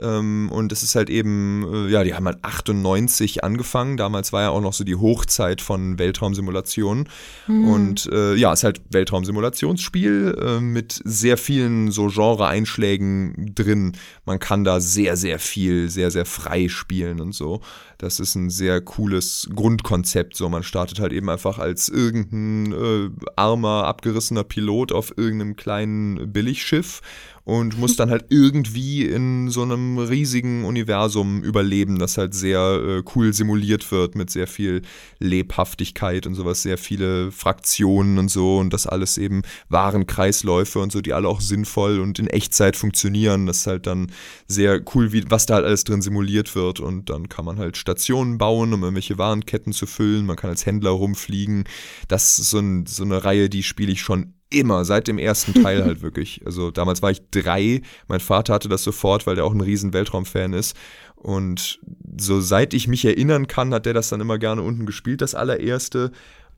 Ähm, 0.00 0.50
und 0.50 0.72
es 0.72 0.82
ist 0.82 0.94
halt 0.94 1.08
eben, 1.08 1.66
äh, 1.72 1.90
ja, 1.90 2.02
die 2.02 2.14
haben 2.14 2.26
halt 2.26 2.38
98 2.42 3.44
angefangen. 3.44 3.96
Damals 3.96 4.32
war 4.32 4.42
ja 4.42 4.50
auch 4.50 4.60
noch 4.60 4.72
so 4.72 4.82
die 4.84 4.96
Hochzeit 4.96 5.60
von 5.60 5.98
Weltraumsimulationen. 5.98 7.08
Mhm. 7.46 7.68
Und 7.68 8.06
äh, 8.12 8.34
ja, 8.34 8.52
es 8.52 8.60
ist 8.60 8.64
halt 8.64 8.80
Weltraumsimulationsspiel 8.90 10.38
äh, 10.40 10.60
mit 10.60 11.00
sehr 11.04 11.36
vielen 11.36 11.90
so 11.90 12.08
Genre-Einschlägen 12.08 13.54
drin. 13.54 13.92
Man 14.24 14.38
kann 14.38 14.64
da 14.64 14.80
sehr, 14.80 15.16
sehr 15.16 15.38
viel, 15.38 15.88
sehr, 15.88 16.10
sehr 16.10 16.26
frei 16.26 16.68
spielen 16.68 17.20
und 17.20 17.32
so. 17.32 17.60
Das 17.98 18.20
ist 18.20 18.34
ein 18.34 18.50
sehr 18.50 18.80
cooles 18.80 19.48
Grundkonzept. 19.54 20.36
So, 20.36 20.48
man 20.48 20.62
startet 20.62 21.00
halt 21.00 21.12
eben 21.12 21.30
einfach 21.30 21.58
als 21.58 21.88
irgendein 21.88 22.72
äh, 22.72 23.10
armer, 23.36 23.84
abgerissener 23.84 24.44
Pilot 24.44 24.92
auf 24.92 25.16
irgendeinem 25.16 25.56
kleinen 25.56 26.32
Billigschiff 26.32 27.00
und 27.44 27.78
muss 27.78 27.96
dann 27.96 28.10
halt 28.10 28.26
irgendwie 28.30 29.04
in 29.04 29.50
so 29.50 29.62
einem 29.62 29.98
riesigen 29.98 30.64
Universum 30.64 31.42
überleben, 31.42 31.98
das 31.98 32.18
halt 32.18 32.34
sehr 32.34 32.58
äh, 32.60 33.02
cool 33.14 33.32
simuliert 33.32 33.90
wird 33.92 34.14
mit 34.14 34.30
sehr 34.30 34.46
viel 34.46 34.82
Lebhaftigkeit 35.18 36.26
und 36.26 36.34
sowas, 36.34 36.62
sehr 36.62 36.78
viele 36.78 37.30
Fraktionen 37.30 38.18
und 38.18 38.30
so 38.30 38.58
und 38.58 38.72
das 38.72 38.86
alles 38.86 39.18
eben 39.18 39.42
wahren 39.68 40.06
Kreisläufe 40.06 40.78
und 40.78 40.90
so, 40.90 41.00
die 41.00 41.12
alle 41.12 41.28
auch 41.28 41.40
sinnvoll 41.40 42.00
und 42.00 42.18
in 42.18 42.26
Echtzeit 42.26 42.76
funktionieren. 42.76 43.46
Das 43.46 43.58
ist 43.58 43.66
halt 43.66 43.86
dann 43.86 44.10
sehr 44.46 44.80
cool, 44.94 45.12
wie, 45.12 45.24
was 45.28 45.46
da 45.46 45.54
halt 45.54 45.66
alles 45.66 45.84
drin 45.84 46.02
simuliert 46.02 46.54
wird 46.54 46.80
und 46.80 47.10
dann 47.10 47.28
kann 47.28 47.44
man 47.44 47.58
halt 47.58 47.76
Stationen 47.94 48.38
bauen, 48.38 48.72
um 48.72 48.82
irgendwelche 48.82 49.18
Warenketten 49.18 49.72
zu 49.72 49.86
füllen. 49.86 50.26
Man 50.26 50.36
kann 50.36 50.50
als 50.50 50.66
Händler 50.66 50.90
rumfliegen. 50.90 51.64
Das 52.08 52.38
ist 52.38 52.50
so, 52.50 52.58
ein, 52.58 52.86
so 52.86 53.04
eine 53.04 53.24
Reihe, 53.24 53.48
die 53.48 53.62
spiele 53.62 53.92
ich 53.92 54.00
schon 54.00 54.34
immer, 54.50 54.84
seit 54.84 55.06
dem 55.06 55.18
ersten 55.18 55.54
Teil 55.62 55.84
halt 55.84 56.02
wirklich. 56.02 56.42
Also 56.44 56.70
damals 56.70 57.02
war 57.02 57.12
ich 57.12 57.22
drei, 57.30 57.82
mein 58.08 58.20
Vater 58.20 58.52
hatte 58.54 58.68
das 58.68 58.82
sofort, 58.82 59.26
weil 59.26 59.36
der 59.36 59.44
auch 59.44 59.54
ein 59.54 59.60
riesen 59.60 59.92
Weltraumfan 59.92 60.52
ist. 60.52 60.76
Und 61.14 61.80
so 62.18 62.40
seit 62.40 62.74
ich 62.74 62.88
mich 62.88 63.04
erinnern 63.04 63.46
kann, 63.46 63.72
hat 63.72 63.86
der 63.86 63.94
das 63.94 64.08
dann 64.08 64.20
immer 64.20 64.38
gerne 64.38 64.62
unten 64.62 64.86
gespielt, 64.86 65.22
das 65.22 65.34
allererste. 65.34 66.10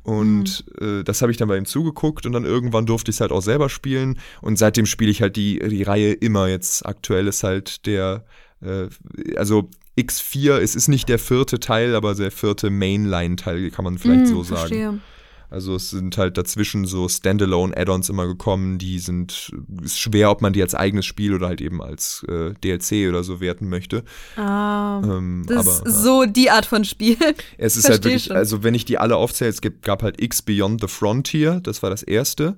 Und 0.02 0.64
mhm. 0.80 1.00
äh, 1.00 1.04
das 1.04 1.20
habe 1.20 1.32
ich 1.32 1.38
dann 1.38 1.48
bei 1.48 1.58
ihm 1.58 1.66
zugeguckt 1.66 2.24
und 2.24 2.32
dann 2.32 2.44
irgendwann 2.44 2.86
durfte 2.86 3.10
ich 3.10 3.16
es 3.16 3.20
halt 3.20 3.32
auch 3.32 3.42
selber 3.42 3.68
spielen. 3.68 4.18
Und 4.40 4.58
seitdem 4.58 4.86
spiele 4.86 5.10
ich 5.10 5.20
halt 5.20 5.36
die, 5.36 5.58
die 5.58 5.82
Reihe 5.82 6.12
immer. 6.12 6.48
Jetzt 6.48 6.86
aktuell 6.86 7.28
ist 7.28 7.42
halt 7.42 7.86
der, 7.86 8.24
äh, 8.62 8.88
also 9.36 9.68
X4, 9.98 10.58
es 10.58 10.74
ist 10.76 10.88
nicht 10.88 11.08
der 11.08 11.18
vierte 11.18 11.58
Teil, 11.58 11.94
aber 11.94 12.14
der 12.14 12.30
vierte 12.30 12.70
Mainline-Teil, 12.70 13.70
kann 13.70 13.84
man 13.84 13.98
vielleicht 13.98 14.22
mhm, 14.22 14.26
so 14.26 14.42
sagen. 14.42 14.58
Verstehe. 14.58 15.00
Also 15.48 15.76
es 15.76 15.90
sind 15.90 16.18
halt 16.18 16.36
dazwischen 16.36 16.86
so 16.86 17.08
Standalone-Add-ons 17.08 18.08
immer 18.08 18.26
gekommen, 18.26 18.78
die 18.78 18.98
sind 18.98 19.52
ist 19.82 19.98
schwer, 19.98 20.30
ob 20.30 20.42
man 20.42 20.52
die 20.52 20.60
als 20.60 20.74
eigenes 20.74 21.06
Spiel 21.06 21.34
oder 21.34 21.46
halt 21.46 21.60
eben 21.60 21.80
als 21.80 22.26
äh, 22.28 22.52
DLC 22.64 23.08
oder 23.08 23.22
so 23.22 23.40
werten 23.40 23.68
möchte. 23.68 24.02
Ah, 24.36 25.00
ähm, 25.04 25.44
das 25.46 25.66
aber, 25.66 25.86
ist 25.86 26.02
so 26.02 26.24
die 26.24 26.50
Art 26.50 26.66
von 26.66 26.84
Spiel. 26.84 27.16
Es 27.58 27.76
ist 27.76 27.88
halt 27.88 28.04
wirklich, 28.04 28.24
schon. 28.24 28.36
also 28.36 28.62
wenn 28.62 28.74
ich 28.74 28.84
die 28.84 28.98
alle 28.98 29.16
aufzähle, 29.16 29.50
es 29.50 29.60
gibt, 29.60 29.82
gab 29.82 30.02
halt 30.02 30.20
X 30.20 30.42
Beyond 30.42 30.80
the 30.80 30.88
Frontier, 30.88 31.60
das 31.60 31.82
war 31.82 31.90
das 31.90 32.02
erste. 32.02 32.56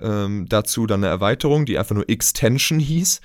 Ähm, 0.00 0.46
dazu 0.48 0.86
dann 0.86 1.04
eine 1.04 1.12
Erweiterung, 1.12 1.66
die 1.66 1.78
einfach 1.78 1.94
nur 1.94 2.08
X-Tension 2.08 2.78
hieß. 2.78 3.20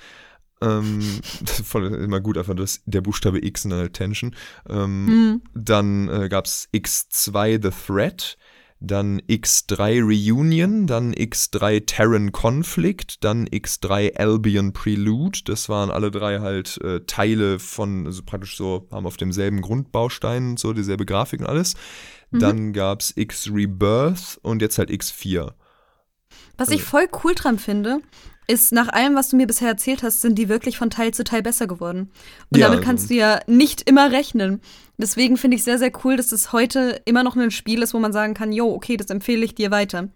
Ähm, 0.60 1.00
voll 1.64 1.86
immer 1.94 2.20
gut, 2.20 2.38
einfach 2.38 2.54
das, 2.54 2.82
der 2.86 3.00
Buchstabe 3.00 3.44
X 3.44 3.64
und 3.64 3.70
dann 3.70 3.80
halt 3.80 3.92
Tension. 3.94 4.34
Ähm, 4.68 5.04
mhm. 5.04 5.42
Dann 5.54 6.08
äh, 6.08 6.28
gab 6.28 6.46
es 6.46 6.68
X2 6.72 7.62
The 7.62 7.70
Threat 7.86 8.36
dann 8.80 9.20
X3 9.20 10.02
Reunion, 10.02 10.86
dann 10.86 11.14
X3 11.14 11.86
Terran 11.86 12.32
Conflict, 12.32 13.24
dann 13.24 13.46
X3 13.46 14.16
Albion 14.16 14.72
Prelude. 14.72 15.40
Das 15.44 15.68
waren 15.68 15.90
alle 15.90 16.10
drei 16.10 16.40
halt 16.40 16.78
äh, 16.82 17.00
Teile 17.06 17.58
von, 17.58 18.06
also 18.06 18.22
praktisch 18.22 18.56
so, 18.56 18.86
haben 18.90 19.06
auf 19.06 19.16
demselben 19.16 19.62
Grundbaustein 19.62 20.50
und 20.50 20.58
so, 20.58 20.72
dieselbe 20.72 21.06
Grafik 21.06 21.40
und 21.40 21.46
alles. 21.46 21.74
Mhm. 22.30 22.38
Dann 22.38 22.72
gab 22.72 23.00
es 23.00 23.16
X 23.16 23.50
Rebirth 23.52 24.38
und 24.42 24.60
jetzt 24.60 24.78
halt 24.78 24.90
X4. 24.90 25.52
Was 26.58 26.70
ich 26.70 26.82
voll 26.82 27.08
cool 27.24 27.34
dran 27.34 27.58
finde, 27.58 28.00
ist 28.46 28.72
nach 28.72 28.88
allem, 28.88 29.14
was 29.14 29.28
du 29.28 29.36
mir 29.36 29.46
bisher 29.46 29.68
erzählt 29.68 30.02
hast, 30.02 30.20
sind 30.20 30.36
die 30.36 30.48
wirklich 30.48 30.78
von 30.78 30.90
Teil 30.90 31.12
zu 31.12 31.24
Teil 31.24 31.42
besser 31.42 31.66
geworden. 31.66 32.10
Und 32.50 32.58
ja, 32.58 32.68
damit 32.68 32.84
kannst 32.84 33.04
also. 33.04 33.14
du 33.14 33.20
ja 33.20 33.40
nicht 33.46 33.88
immer 33.88 34.12
rechnen. 34.12 34.60
Deswegen 34.98 35.36
finde 35.36 35.56
ich 35.56 35.64
sehr, 35.64 35.78
sehr 35.78 35.92
cool, 36.04 36.16
dass 36.16 36.32
es 36.32 36.52
heute 36.52 37.00
immer 37.04 37.22
noch 37.22 37.36
ein 37.36 37.50
Spiel 37.50 37.82
ist, 37.82 37.92
wo 37.92 37.98
man 37.98 38.12
sagen 38.12 38.34
kann, 38.34 38.52
jo, 38.52 38.72
okay, 38.72 38.96
das 38.96 39.10
empfehle 39.10 39.44
ich 39.44 39.54
dir 39.54 39.70
weiter. 39.70 40.08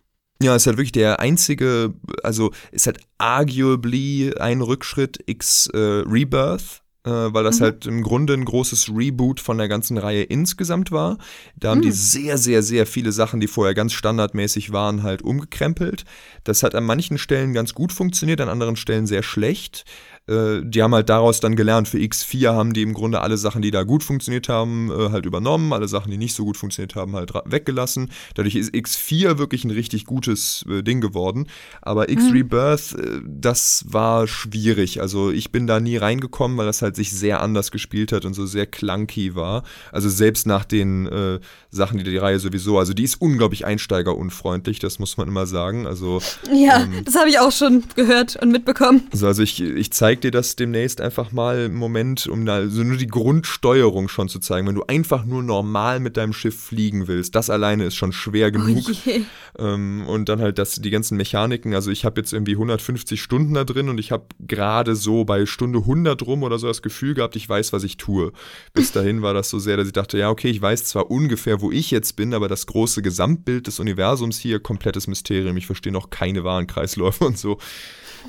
Ja, 0.43 0.57
ist 0.57 0.67
halt 0.67 0.79
wirklich 0.79 0.93
der 0.93 1.21
einzige, 1.21 1.93
also 2.23 2.51
ist 2.73 2.87
halt 2.87 3.01
arguably 3.19 4.35
ein 4.39 4.63
Rückschritt 4.63 5.19
X 5.27 5.67
äh, 5.75 5.77
Rebirth, 5.77 6.83
äh, 7.05 7.11
weil 7.11 7.45
das 7.45 7.61
mhm. 7.61 7.65
halt 7.65 7.87
im 7.87 8.03
Grunde 8.03 8.35
ein 8.35 8.45
großes 8.45 8.91
Reboot 8.95 9.41
von 9.41 9.59
der 9.59 9.69
ganzen 9.69 9.97
Reihe 9.97 10.23
insgesamt 10.23 10.93
war. 10.93 11.19
Da 11.57 11.71
haben 11.71 11.79
mhm. 11.79 11.83
die 11.83 11.93
sehr, 11.93 12.37
sehr, 12.37 12.63
sehr 12.63 12.87
viele 12.87 13.13
Sachen, 13.13 13.41
die 13.41 13.47
vorher 13.47 13.75
ganz 13.75 13.93
standardmäßig 13.93 14.73
waren, 14.73 15.03
halt 15.03 15.23
umgekrempelt. 15.23 16.05
Das 16.45 16.63
hat 16.63 16.75
an 16.75 16.85
manchen 16.85 17.19
Stellen 17.19 17.55
ganz 17.55 17.75
gut 17.75 17.93
funktioniert, 17.93 18.41
an 18.41 18.49
anderen 18.49 18.77
Stellen 18.77 19.07
sehr 19.07 19.23
schlecht. 19.23 19.85
Äh, 20.31 20.63
die 20.65 20.83
haben 20.83 20.95
halt 20.95 21.09
daraus 21.09 21.41
dann 21.41 21.57
gelernt. 21.57 21.89
Für 21.89 21.99
X4 21.99 22.53
haben 22.53 22.73
die 22.73 22.83
im 22.83 22.95
Grunde 22.95 23.21
alle 23.21 23.37
Sachen, 23.37 23.63
die 23.63 23.71
da 23.71 23.83
gut 23.83 24.05
funktioniert 24.05 24.49
haben, 24.49 24.91
äh, 24.91 25.11
halt 25.11 25.27
übernommen, 25.27 25.73
alle 25.73 25.89
Sachen, 25.89 26.11
die 26.11 26.19
nicht 26.19 26.35
so 26.35 26.45
gut 26.45 26.57
funktioniert 26.57 26.95
haben, 26.95 27.17
halt 27.17 27.33
weggelassen. 27.45 28.11
Dadurch 28.35 28.55
ist 28.55 28.73
X4 28.73 29.39
wirklich 29.39 29.65
ein 29.65 29.71
richtig 29.71 30.05
gutes 30.05 30.65
äh, 30.69 30.83
Ding 30.83 31.01
geworden. 31.01 31.49
Aber 31.83 32.09
X-Rebirth, 32.09 32.97
mhm. 32.97 33.23
das 33.41 33.85
war 33.89 34.29
schwierig. 34.29 35.01
Also 35.01 35.31
ich 35.31 35.51
bin 35.51 35.67
da 35.67 35.81
nie 35.81 35.97
reingekommen, 35.97 36.57
weil 36.57 36.67
das 36.67 36.83
halt 36.83 36.95
sich 36.95 37.11
sehr 37.11 37.43
anders 37.43 37.71
gespielt 37.71 38.13
hat 38.13 38.25
und 38.25 38.35
so 38.35 38.47
sehr 38.47 38.67
clunky 38.67 39.35
war. 39.35 39.65
Also 39.91 40.09
selbst 40.09 40.47
nach 40.47 40.65
den 40.65 41.07
äh, 41.07 41.41
Sachen, 41.71 41.99
die 41.99 42.05
die 42.05 42.17
Reihe 42.17 42.39
sowieso, 42.39 42.79
also 42.79 42.95
die 42.95 43.05
ist 43.05 43.21
unglaublich 43.21 43.67
einsteigerunfreundlich, 43.67 44.79
das 44.79 44.99
muss 44.99 45.17
man 45.17 45.27
immer 45.27 45.47
sagen. 45.47 45.87
Also 45.87 46.21
ja, 46.53 46.83
ähm, 46.83 47.03
das 47.05 47.17
habe 47.17 47.29
ich 47.31 47.39
auch 47.41 47.53
schon 47.53 47.83
gehört 47.97 48.37
und 48.41 48.53
mitbekommen. 48.53 49.09
Also, 49.13 49.27
also 49.27 49.43
ich, 49.43 49.61
ich 49.61 49.93
zeige 49.93 50.20
dir 50.25 50.31
das 50.31 50.57
demnächst 50.57 51.01
einfach 51.01 51.33
mal 51.33 51.67
im 51.67 51.75
Moment, 51.75 52.27
um 52.27 52.47
da 52.47 52.69
so 52.69 52.83
nur 52.83 52.97
die 52.97 53.07
Grundsteuerung 53.07 54.09
schon 54.09 54.29
zu 54.29 54.39
zeigen. 54.39 54.67
Wenn 54.67 54.75
du 54.75 54.85
einfach 54.85 55.25
nur 55.25 55.43
normal 55.43 56.01
mit 56.01 56.17
deinem 56.17 56.33
Schiff 56.33 56.59
fliegen 56.59 57.09
willst, 57.09 57.35
das 57.35 57.51
alleine 57.51 57.85
ist 57.85 57.97
schon 57.97 58.13
schwer 58.13 58.51
genug. 58.51 58.85
Oh 58.89 59.11
ähm, 59.59 60.05
und 60.07 60.29
dann 60.29 60.41
halt 60.41 60.59
das, 60.59 60.77
die 60.77 60.91
ganzen 60.91 61.17
Mechaniken. 61.17 61.75
Also 61.75 61.91
ich 61.91 62.05
habe 62.05 62.21
jetzt 62.21 62.33
irgendwie 62.33 62.53
150 62.53 63.21
Stunden 63.21 63.55
da 63.55 63.65
drin 63.65 63.89
und 63.89 63.99
ich 63.99 64.13
habe 64.13 64.27
gerade 64.41 64.97
so 64.97 65.25
bei 65.25 65.47
Stunde 65.47 65.81
100 65.81 66.23
rum 66.27 66.43
oder 66.43 66.59
so 66.59 66.67
das 66.67 66.83
Gefühl 66.83 67.15
gehabt, 67.15 67.37
ich 67.37 67.49
weiß, 67.49 67.73
was 67.73 67.85
ich 67.85 67.97
tue. 67.97 68.33
Bis 68.73 68.93
dahin 68.93 69.23
war 69.23 69.35
das 69.35 69.51
so 69.51 69.59
sehr, 69.59 69.77
dass 69.77 69.87
ich 69.87 69.93
dachte, 69.93 70.19
ja, 70.19 70.31
okay, 70.31 70.51
ich 70.51 70.61
weiß 70.63 70.85
zwar 70.85 71.11
ungefähr, 71.11 71.61
wo 71.61 71.71
ich 71.71 71.91
jetzt 71.91 72.17
bin, 72.17 72.35
aber 72.35 72.49
das 72.49 72.67
große 72.67 73.03
Gesamtbild 73.03 73.67
des 73.67 73.81
Universums 73.81 74.39
hier, 74.39 74.61
komplettes 74.61 75.07
Mysterium. 75.07 75.57
Ich 75.57 75.67
verstehe 75.67 75.93
noch 75.93 76.11
keine 76.11 76.45
Warenkreisläufe 76.45 77.25
und 77.25 77.39
so. 77.39 77.59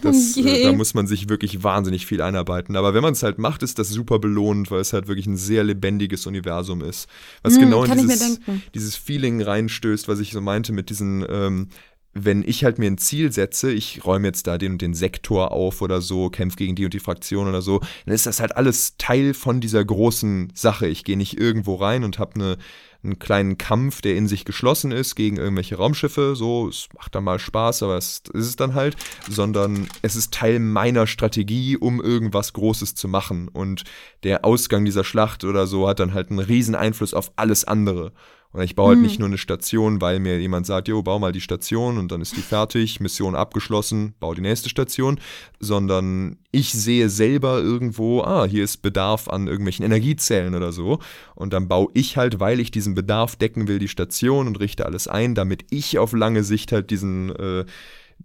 Das, 0.02 0.38
äh, 0.38 0.64
da 0.64 0.74
muss 0.74 0.94
man 0.94 1.08
sich 1.08 1.30
wirklich 1.30 1.64
wahnsinnig 1.64 2.06
viel 2.06 2.22
einarbeiten. 2.22 2.76
Aber 2.76 2.94
wenn 2.94 3.02
man 3.02 3.14
es 3.14 3.24
halt 3.24 3.38
macht, 3.38 3.64
ist 3.64 3.80
das 3.80 3.90
super 3.90 4.20
belohnt, 4.20 4.72
weil 4.72 4.82
es 4.82 4.94
halt 4.94 5.08
wirklich 5.08 5.28
ein 5.28 5.38
sehr 5.38 5.64
lebendiges 5.64 6.26
Universum 6.26 6.82
ist. 6.82 7.08
Was 7.44 7.56
hm, 7.56 7.62
genau 7.62 7.84
in 7.84 7.98
dieses, 7.98 8.40
dieses 8.74 8.96
Feeling 8.96 9.42
reinstößt, 9.42 10.08
was 10.08 10.20
ich 10.20 10.32
so 10.32 10.42
meinte 10.42 10.74
mit 10.74 10.90
diesen 10.90 11.26
ähm, 11.30 11.68
wenn 12.14 12.44
ich 12.44 12.64
halt 12.64 12.78
mir 12.78 12.88
ein 12.88 12.98
Ziel 12.98 13.32
setze, 13.32 13.72
ich 13.72 14.06
räume 14.06 14.28
jetzt 14.28 14.48
da 14.48 14.58
den 14.58 14.74
und 14.74 14.82
den 14.82 14.94
Sektor 14.94 15.52
auf 15.52 15.82
oder 15.82 16.02
so, 16.02 16.30
kämpfe 16.30 16.58
gegen 16.58 16.76
die 16.76 16.86
und 16.86 16.94
die 16.94 17.00
Fraktion 17.00 17.48
oder 17.48 17.62
so, 17.62 17.80
dann 18.06 18.14
ist 18.14 18.26
das 18.26 18.40
halt 18.40 18.58
alles 18.58 18.98
Teil 18.98 19.34
von 19.34 19.62
dieser 19.62 19.84
großen 19.84 20.52
Sache. 20.54 20.88
Ich 20.88 21.04
gehe 21.04 21.18
nicht 21.18 21.40
irgendwo 21.40 21.76
rein 21.76 22.04
und 22.04 22.20
habe 22.20 22.36
eine 22.36 22.58
einen 23.04 23.20
kleinen 23.20 23.58
Kampf, 23.58 24.02
der 24.02 24.16
in 24.16 24.28
sich 24.28 24.46
geschlossen 24.46 24.92
ist 24.92 25.16
gegen 25.16 25.38
irgendwelche 25.38 25.76
Raumschiffe. 25.76 26.36
So, 26.36 26.68
es 26.68 26.88
macht 26.96 27.16
dann 27.16 27.24
mal 27.24 27.40
Spaß, 27.40 27.84
aber 27.84 27.98
es 27.98 28.22
ist 28.34 28.48
es 28.48 28.56
dann 28.56 28.76
halt, 28.76 28.96
sondern 29.30 29.88
es 30.02 30.16
ist 30.16 30.34
Teil 30.34 30.60
meiner 30.60 31.08
Strategie, 31.08 31.78
um 31.78 32.02
irgendwas 32.02 32.54
Großes 32.54 32.96
zu 32.96 33.08
machen. 33.08 33.48
Und 33.48 33.84
der 34.24 34.46
Ausgang 34.46 34.86
dieser 34.86 35.04
Schlacht 35.04 35.44
oder 35.44 35.68
so 35.68 35.88
hat 35.88 36.00
dann 36.00 36.14
halt 36.14 36.30
einen 36.30 36.40
riesen 36.40 36.76
Einfluss 36.76 37.14
auf 37.14 37.32
alles 37.36 37.66
andere. 37.66 38.12
Und 38.54 38.64
ich 38.64 38.76
baue 38.76 38.90
halt 38.90 38.98
mhm. 38.98 39.04
nicht 39.04 39.20
nur 39.20 39.30
eine 39.30 39.38
Station, 39.38 40.02
weil 40.02 40.20
mir 40.20 40.40
jemand 40.40 40.66
sagt, 40.66 40.90
jo, 40.90 41.02
bau 41.02 41.20
mal 41.20 41.32
die 41.32 41.40
Station 41.40 41.98
und 41.98 42.12
dann 42.12 42.20
ist 42.22 42.36
die 42.36 42.42
fertig, 42.42 43.00
Mission 43.00 43.34
abgeschlossen, 43.34 44.14
bau 44.20 44.34
die 44.34 44.42
nächste 44.42 44.68
Station, 44.68 45.20
sondern 45.60 46.38
ich 46.52 46.74
sehe 46.74 47.10
selber 47.10 47.60
irgendwo, 47.60 48.22
ah, 48.22 48.46
hier 48.46 48.66
ist 48.66 48.82
Bedarf 48.82 49.30
an 49.30 49.48
irgendwelchen 49.48 49.86
Energiezellen 49.86 50.54
oder 50.54 50.74
so. 50.74 51.00
Und 51.34 51.54
dann 51.54 51.70
baue 51.70 51.88
ich 51.94 52.18
halt, 52.18 52.42
weil 52.42 52.60
ich 52.60 52.72
diesen 52.72 52.94
Bedarf 52.94 53.38
decken 53.38 53.70
will, 53.70 53.80
die 53.80 53.88
Station 53.88 54.48
und 54.48 54.60
richte 54.60 54.86
alles 54.86 55.08
ein, 55.08 55.34
damit 55.34 55.66
ich 55.70 55.98
auf 55.98 56.12
lange 56.12 56.44
Sicht 56.44 56.74
halt 56.74 56.92
diesen 56.92 57.34
äh, 57.36 57.66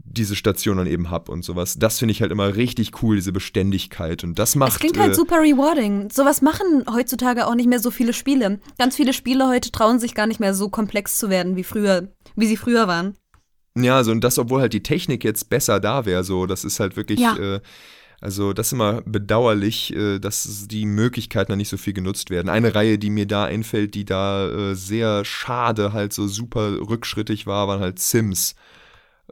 diese 0.08 0.36
Station 0.36 0.78
dann 0.78 0.86
eben 0.86 1.10
habe 1.10 1.32
und 1.32 1.44
sowas. 1.44 1.78
Das 1.78 1.98
finde 1.98 2.12
ich 2.12 2.22
halt 2.22 2.32
immer 2.32 2.56
richtig 2.56 3.02
cool, 3.02 3.16
diese 3.16 3.32
Beständigkeit. 3.32 4.24
Und 4.24 4.38
das 4.38 4.56
macht. 4.56 4.72
Es 4.72 4.78
klingt 4.78 4.98
halt 4.98 5.12
äh, 5.12 5.14
super 5.14 5.36
rewarding. 5.36 6.10
Sowas 6.10 6.42
machen 6.42 6.84
heutzutage 6.90 7.46
auch 7.46 7.54
nicht 7.54 7.68
mehr 7.68 7.80
so 7.80 7.90
viele 7.90 8.12
Spiele. 8.12 8.60
Ganz 8.78 8.96
viele 8.96 9.12
Spiele 9.12 9.48
heute 9.48 9.70
trauen 9.70 9.98
sich 9.98 10.14
gar 10.14 10.26
nicht 10.26 10.40
mehr 10.40 10.54
so 10.54 10.68
komplex 10.68 11.18
zu 11.18 11.30
werden 11.30 11.56
wie 11.56 11.64
früher, 11.64 12.08
wie 12.36 12.46
sie 12.46 12.56
früher 12.56 12.88
waren. 12.88 13.16
Ja, 13.76 13.96
also 13.96 14.10
und 14.10 14.22
das, 14.24 14.38
obwohl 14.38 14.60
halt 14.60 14.72
die 14.72 14.82
Technik 14.82 15.22
jetzt 15.22 15.50
besser 15.50 15.80
da 15.80 16.06
wäre, 16.06 16.24
so, 16.24 16.46
das 16.46 16.64
ist 16.64 16.80
halt 16.80 16.96
wirklich. 16.96 17.20
Ja. 17.20 17.36
Äh, 17.36 17.60
also 18.20 18.54
das 18.54 18.68
ist 18.68 18.72
immer 18.72 19.02
bedauerlich, 19.02 19.94
äh, 19.94 20.18
dass 20.18 20.66
die 20.68 20.86
Möglichkeiten 20.86 21.52
da 21.52 21.56
nicht 21.56 21.68
so 21.68 21.76
viel 21.76 21.92
genutzt 21.92 22.30
werden. 22.30 22.48
Eine 22.48 22.74
Reihe, 22.74 22.98
die 22.98 23.10
mir 23.10 23.26
da 23.26 23.44
einfällt, 23.44 23.94
die 23.94 24.06
da 24.06 24.48
äh, 24.48 24.74
sehr 24.74 25.24
schade 25.26 25.92
halt 25.92 26.14
so 26.14 26.26
super 26.26 26.78
rückschrittig 26.80 27.46
war, 27.46 27.68
waren 27.68 27.80
halt 27.80 27.98
Sims. 27.98 28.54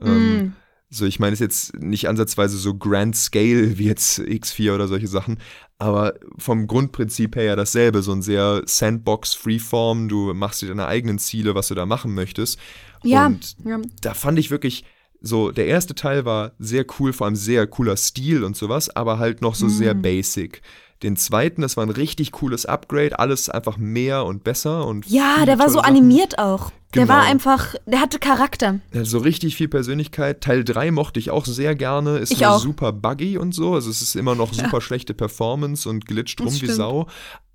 Ähm, 0.03 0.37
mm. 0.37 0.53
So, 0.95 1.07
ich 1.07 1.19
meine, 1.19 1.35
es 1.35 1.41
ist 1.41 1.73
jetzt 1.73 1.83
nicht 1.83 2.09
ansatzweise 2.09 2.57
so 2.57 2.75
Grand 2.75 3.17
Scale 3.17 3.79
wie 3.79 3.87
jetzt 3.87 4.21
X4 4.21 4.75
oder 4.75 4.87
solche 4.87 5.09
Sachen, 5.09 5.39
aber 5.79 6.15
vom 6.39 6.67
Grundprinzip 6.67 7.35
her 7.37 7.45
ja 7.45 7.57
dasselbe, 7.57 8.03
so 8.03 8.13
ein 8.13 8.23
sehr 8.23 8.63
Sandbox-Freeform, 8.65 10.09
du 10.09 10.33
machst 10.35 10.63
dir 10.63 10.69
deine 10.69 10.87
eigenen 10.87 11.19
Ziele, 11.19 11.55
was 11.55 11.69
du 11.69 11.75
da 11.75 11.85
machen 11.85 12.15
möchtest. 12.15 12.59
Ja. 13.03 13.27
Und 13.27 13.57
ja. 13.65 13.81
da 14.03 14.15
fand 14.15 14.39
ich 14.39 14.51
wirklich, 14.51 14.85
so, 15.21 15.51
der 15.51 15.67
erste 15.67 15.95
Teil 15.95 16.25
war 16.25 16.53
sehr 16.59 16.85
cool, 16.99 17.13
vor 17.13 17.27
allem 17.27 17.37
sehr 17.37 17.67
cooler 17.67 17.97
Stil 17.97 18.45
und 18.45 18.57
sowas, 18.57 18.95
aber 18.95 19.19
halt 19.19 19.41
noch 19.41 19.55
so 19.55 19.67
mm. 19.67 19.71
sehr 19.71 19.95
basic. 19.95 20.61
Den 21.05 21.17
zweiten, 21.17 21.61
das 21.61 21.77
war 21.77 21.85
ein 21.85 21.91
richtig 21.91 22.33
cooles 22.33 22.65
Upgrade, 22.65 23.19
alles 23.19 23.51
einfach 23.51 23.77
mehr 23.77 24.25
und 24.25 24.43
besser 24.43 24.87
und. 24.87 25.07
Ja, 25.07 25.45
der 25.45 25.59
war 25.59 25.69
so 25.69 25.75
Sachen. 25.75 25.91
animiert 25.91 26.39
auch. 26.39 26.73
Genau. 26.93 27.07
Der 27.07 27.09
war 27.09 27.21
genau. 27.21 27.31
einfach, 27.33 27.75
der 27.87 28.01
hatte 28.01 28.19
Charakter. 28.19 28.81
Ja, 28.93 29.05
so 29.05 29.19
richtig 29.19 29.57
viel 29.57 29.69
Persönlichkeit. 29.69 30.41
Teil 30.41 30.65
3 30.65 30.93
mochte 30.93 31.21
ich 31.21 31.31
auch 31.31 31.45
sehr 31.45 31.75
gerne. 31.75 32.19
Ist 32.19 32.33
ich 32.33 32.47
super 32.59 32.93
buggy 32.93 33.37
und 33.37 33.53
so. 33.53 33.75
Also 33.75 33.91
es 33.91 34.01
ist 34.01 34.15
immer 34.17 34.35
noch 34.35 34.55
super 34.55 34.75
ja. 34.75 34.81
schlechte 34.81 35.13
Performance 35.13 35.89
und 35.89 36.07
glitscht 36.07 36.41
rum 36.41 36.53
wie 36.61 36.67
Sau 36.69 37.07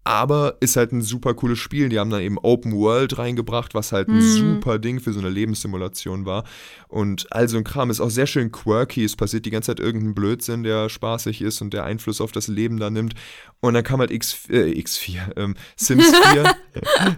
aber 0.09 0.57
ist 0.59 0.75
halt 0.75 0.91
ein 0.91 1.03
super 1.03 1.35
cooles 1.35 1.59
Spiel. 1.59 1.87
Die 1.87 1.99
haben 1.99 2.09
dann 2.09 2.21
eben 2.21 2.39
Open 2.39 2.73
World 2.73 3.19
reingebracht, 3.19 3.75
was 3.75 3.91
halt 3.91 4.07
ein 4.07 4.15
mhm. 4.15 4.55
super 4.55 4.79
Ding 4.79 4.99
für 4.99 5.13
so 5.13 5.19
eine 5.19 5.29
Lebenssimulation 5.29 6.25
war. 6.25 6.45
Und 6.87 7.27
all 7.31 7.47
so 7.47 7.57
ein 7.57 7.63
Kram 7.63 7.91
ist 7.91 8.01
auch 8.01 8.09
sehr 8.09 8.25
schön 8.25 8.51
quirky. 8.51 9.03
Es 9.03 9.15
passiert 9.15 9.45
die 9.45 9.51
ganze 9.51 9.67
Zeit 9.67 9.79
irgendein 9.79 10.15
Blödsinn, 10.15 10.63
der 10.63 10.89
spaßig 10.89 11.43
ist 11.43 11.61
und 11.61 11.75
der 11.75 11.83
Einfluss 11.83 12.21
auf 12.21 12.31
das 12.31 12.47
Leben 12.47 12.79
da 12.79 12.89
nimmt. 12.89 13.13
Und 13.59 13.75
dann 13.75 13.83
kam 13.83 13.99
halt 13.99 14.09
X, 14.09 14.49
äh, 14.49 14.71
X4, 14.81 15.37
ähm, 15.37 15.53
Sims 15.75 16.11
4. 16.31 16.55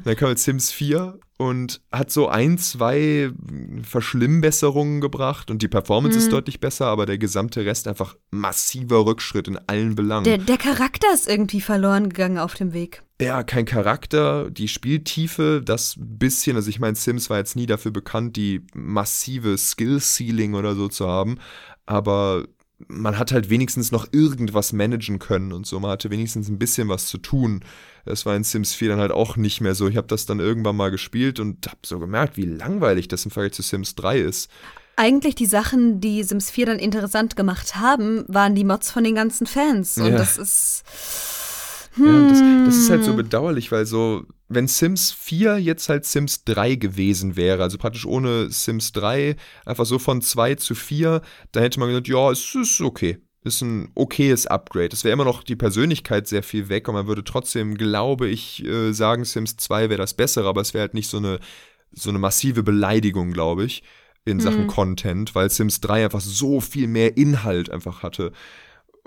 dann 0.04 0.16
kam 0.18 0.28
halt 0.28 0.40
Sims 0.40 0.74
4 0.74 1.18
und 1.42 1.82
hat 1.92 2.12
so 2.12 2.28
ein, 2.28 2.60
zwei 2.60 3.32
Verschlimmbesserungen 3.82 5.02
gebracht 5.02 5.50
und 5.50 5.64
die 5.64 5.68
Performance 5.68 6.16
mhm. 6.16 6.24
ist 6.24 6.32
deutlich 6.32 6.60
besser, 6.60 6.86
aber 6.86 7.08
der 7.08 7.18
gesamte 7.18 7.66
Rest 7.66 7.88
einfach 7.88 8.16
massiver 8.30 9.08
Rückschritt 9.08 9.48
in 9.48 9.58
allen 9.66 9.96
Belangen. 9.96 10.26
Der, 10.26 10.38
der 10.38 10.60
Charakter 10.60 11.08
ist 11.12 11.28
irgendwie 11.28 11.60
verloren 11.60 12.10
gegangen 12.10 12.38
auf 12.38 12.54
dem 12.54 12.74
Weg. 12.74 13.02
Ja, 13.20 13.42
kein 13.42 13.66
Charakter, 13.66 14.52
die 14.52 14.68
Spieltiefe, 14.68 15.64
das 15.66 15.96
bisschen, 15.98 16.58
also 16.58 16.70
ich 16.70 16.80
meine, 16.80 16.96
Sims 16.96 17.32
war 17.32 17.40
jetzt 17.40 17.56
nie 17.56 17.66
dafür 17.66 17.90
bekannt, 17.90 18.36
die 18.36 18.62
massive 18.76 19.58
Skill-Ceiling 19.58 20.54
oder 20.54 20.76
so 20.76 20.90
zu 20.90 21.08
haben, 21.08 21.40
aber 21.88 22.46
man 22.88 23.18
hat 23.18 23.32
halt 23.32 23.50
wenigstens 23.50 23.92
noch 23.92 24.08
irgendwas 24.12 24.74
managen 24.74 25.20
können 25.20 25.54
und 25.54 25.66
so. 25.66 25.80
Man 25.80 25.92
hatte 25.92 26.10
wenigstens 26.10 26.50
ein 26.50 26.60
bisschen 26.60 26.90
was 26.90 27.08
zu 27.08 27.18
tun. 27.18 27.64
Das 28.06 28.26
war 28.26 28.36
in 28.36 28.44
Sims 28.44 28.74
4 28.74 28.90
dann 28.90 29.00
halt 29.00 29.12
auch 29.12 29.38
nicht 29.38 29.62
mehr 29.62 29.76
so. 29.76 29.88
Ich 29.88 29.98
habe 29.98 30.08
das 30.08 30.26
dann 30.26 30.40
irgendwann 30.40 30.76
mal 30.76 30.92
gespielt 30.92 31.40
und 31.40 31.68
habe 31.68 31.80
so 31.86 32.00
gemerkt, 32.00 32.38
wie 32.38 32.46
langweilig 32.46 33.08
das 33.08 33.26
im 33.26 33.32
Vergleich 33.32 33.54
zu 33.54 33.62
Sims 33.62 33.96
3 33.96 34.20
ist. 34.20 34.50
Eigentlich 34.96 35.36
die 35.36 35.46
Sachen, 35.46 36.02
die 36.02 36.24
Sims 36.24 36.52
4 36.52 36.66
dann 36.68 36.80
interessant 36.80 37.36
gemacht 37.36 37.76
haben, 37.76 38.26
waren 38.28 38.56
die 38.56 38.64
Mods 38.64 38.92
von 38.92 39.04
den 39.04 39.16
ganzen 39.16 39.48
Fans. 39.48 39.98
Und 39.98 40.12
ja. 40.12 40.18
das 40.18 40.38
ist. 40.38 40.84
Hm. 41.94 42.06
Ja, 42.06 42.30
das, 42.30 42.42
das 42.66 42.78
ist 42.78 42.90
halt 42.90 43.04
so 43.04 43.12
hm. 43.12 43.18
bedauerlich, 43.18 43.72
weil 43.72 43.86
so, 43.86 44.26
wenn 44.48 44.68
Sims 44.68 45.12
4 45.12 45.58
jetzt 45.58 45.90
halt 45.90 46.06
Sims 46.06 46.44
3 46.46 46.76
gewesen 46.76 47.36
wäre, 47.36 47.64
also 47.64 47.78
praktisch 47.78 48.06
ohne 48.06 48.50
Sims 48.50 48.92
3, 48.94 49.36
einfach 49.66 49.86
so 49.86 50.00
von 50.00 50.22
2 50.22 50.56
zu 50.56 50.76
4, 50.76 51.22
dann 51.52 51.64
hätte 51.64 51.80
man 51.80 51.90
gesagt, 51.90 52.08
ja, 52.08 52.32
es 52.32 52.56
ist 52.56 52.82
okay 52.82 53.20
ist 53.44 53.62
ein 53.62 53.90
okayes 53.96 54.46
Upgrade. 54.48 54.90
Es 54.94 55.04
wäre 55.04 55.14
immer 55.14 55.26
noch 55.26 55.44
die 55.44 55.56
Persönlichkeit 55.56 56.28
sehr 56.28 56.44
viel 56.44 56.70
weg 56.70 56.88
und 56.88 56.94
man 56.94 57.08
würde 57.08 57.24
trotzdem, 57.24 57.76
glaube 57.76 58.28
ich, 58.28 58.64
äh, 58.66 58.94
sagen, 58.94 59.26
Sims 59.26 59.58
2 59.58 59.90
wäre 59.90 59.98
das 59.98 60.14
bessere, 60.14 60.48
aber 60.48 60.62
es 60.62 60.74
wäre 60.74 60.84
halt 60.84 60.94
nicht 60.94 61.10
so 61.10 61.18
eine, 61.18 61.40
so 61.92 62.10
eine 62.10 62.20
massive 62.20 62.64
Beleidigung, 62.64 63.32
glaube 63.32 63.66
ich, 63.66 63.84
in 64.26 64.38
mhm. 64.38 64.42
Sachen 64.42 64.68
Content, 64.68 65.34
weil 65.34 65.50
Sims 65.50 65.82
3 65.82 66.06
einfach 66.06 66.22
so 66.22 66.62
viel 66.62 66.88
mehr 66.88 67.18
Inhalt 67.18 67.72
einfach 67.72 68.04
hatte. 68.04 68.32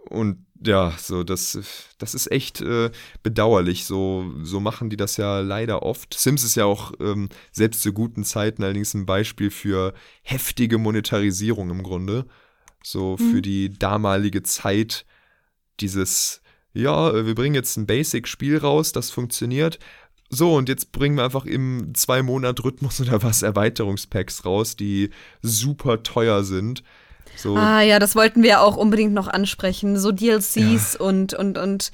Und 0.09 0.46
ja, 0.64 0.94
so, 0.98 1.24
das, 1.24 1.59
das 1.98 2.14
ist 2.14 2.30
echt 2.30 2.61
äh, 2.61 2.90
bedauerlich. 3.22 3.84
So, 3.84 4.32
so 4.42 4.61
machen 4.61 4.90
die 4.90 4.96
das 4.96 5.16
ja 5.16 5.40
leider 5.40 5.82
oft. 5.82 6.14
Sims 6.14 6.44
ist 6.44 6.55
ja 6.55 6.64
auch 6.64 6.92
ähm, 7.00 7.28
selbst 7.52 7.82
zu 7.82 7.92
guten 7.92 8.24
Zeiten 8.24 8.62
allerdings 8.62 8.94
ein 8.94 9.07
Beispiel 9.07 9.50
für 9.50 9.94
heftige 10.22 10.78
Monetarisierung 10.78 11.70
im 11.70 11.82
Grunde 11.82 12.26
so 12.86 13.16
mhm. 13.18 13.30
für 13.30 13.42
die 13.42 13.70
damalige 13.70 14.42
Zeit 14.42 15.05
dieses, 15.80 16.42
ja, 16.72 17.11
äh, 17.11 17.26
wir 17.26 17.34
bringen 17.34 17.55
jetzt 17.55 17.76
ein 17.76 17.86
Basic-Spiel 17.86 18.59
raus, 18.59 18.92
das 18.92 19.11
funktioniert. 19.11 19.78
So, 20.30 20.55
und 20.55 20.68
jetzt 20.68 20.92
bringen 20.92 21.16
wir 21.16 21.24
einfach 21.24 21.46
im 21.46 21.92
Zwei-Monat-Rhythmus 21.94 23.00
oder 23.00 23.22
was 23.22 23.42
Erweiterungspacks 23.42 24.44
raus, 24.44 24.76
die 24.76 25.11
super 25.42 26.02
teuer 26.02 26.44
sind. 26.44 26.82
So. 27.37 27.57
Ah 27.57 27.82
ja, 27.82 27.99
das 27.99 28.14
wollten 28.14 28.43
wir 28.43 28.61
auch 28.61 28.76
unbedingt 28.76 29.12
noch 29.12 29.28
ansprechen. 29.28 29.99
So 29.99 30.12
DLCs 30.12 30.95
ja. 30.95 31.01
und, 31.01 31.35
und, 31.35 31.59
und 31.59 31.91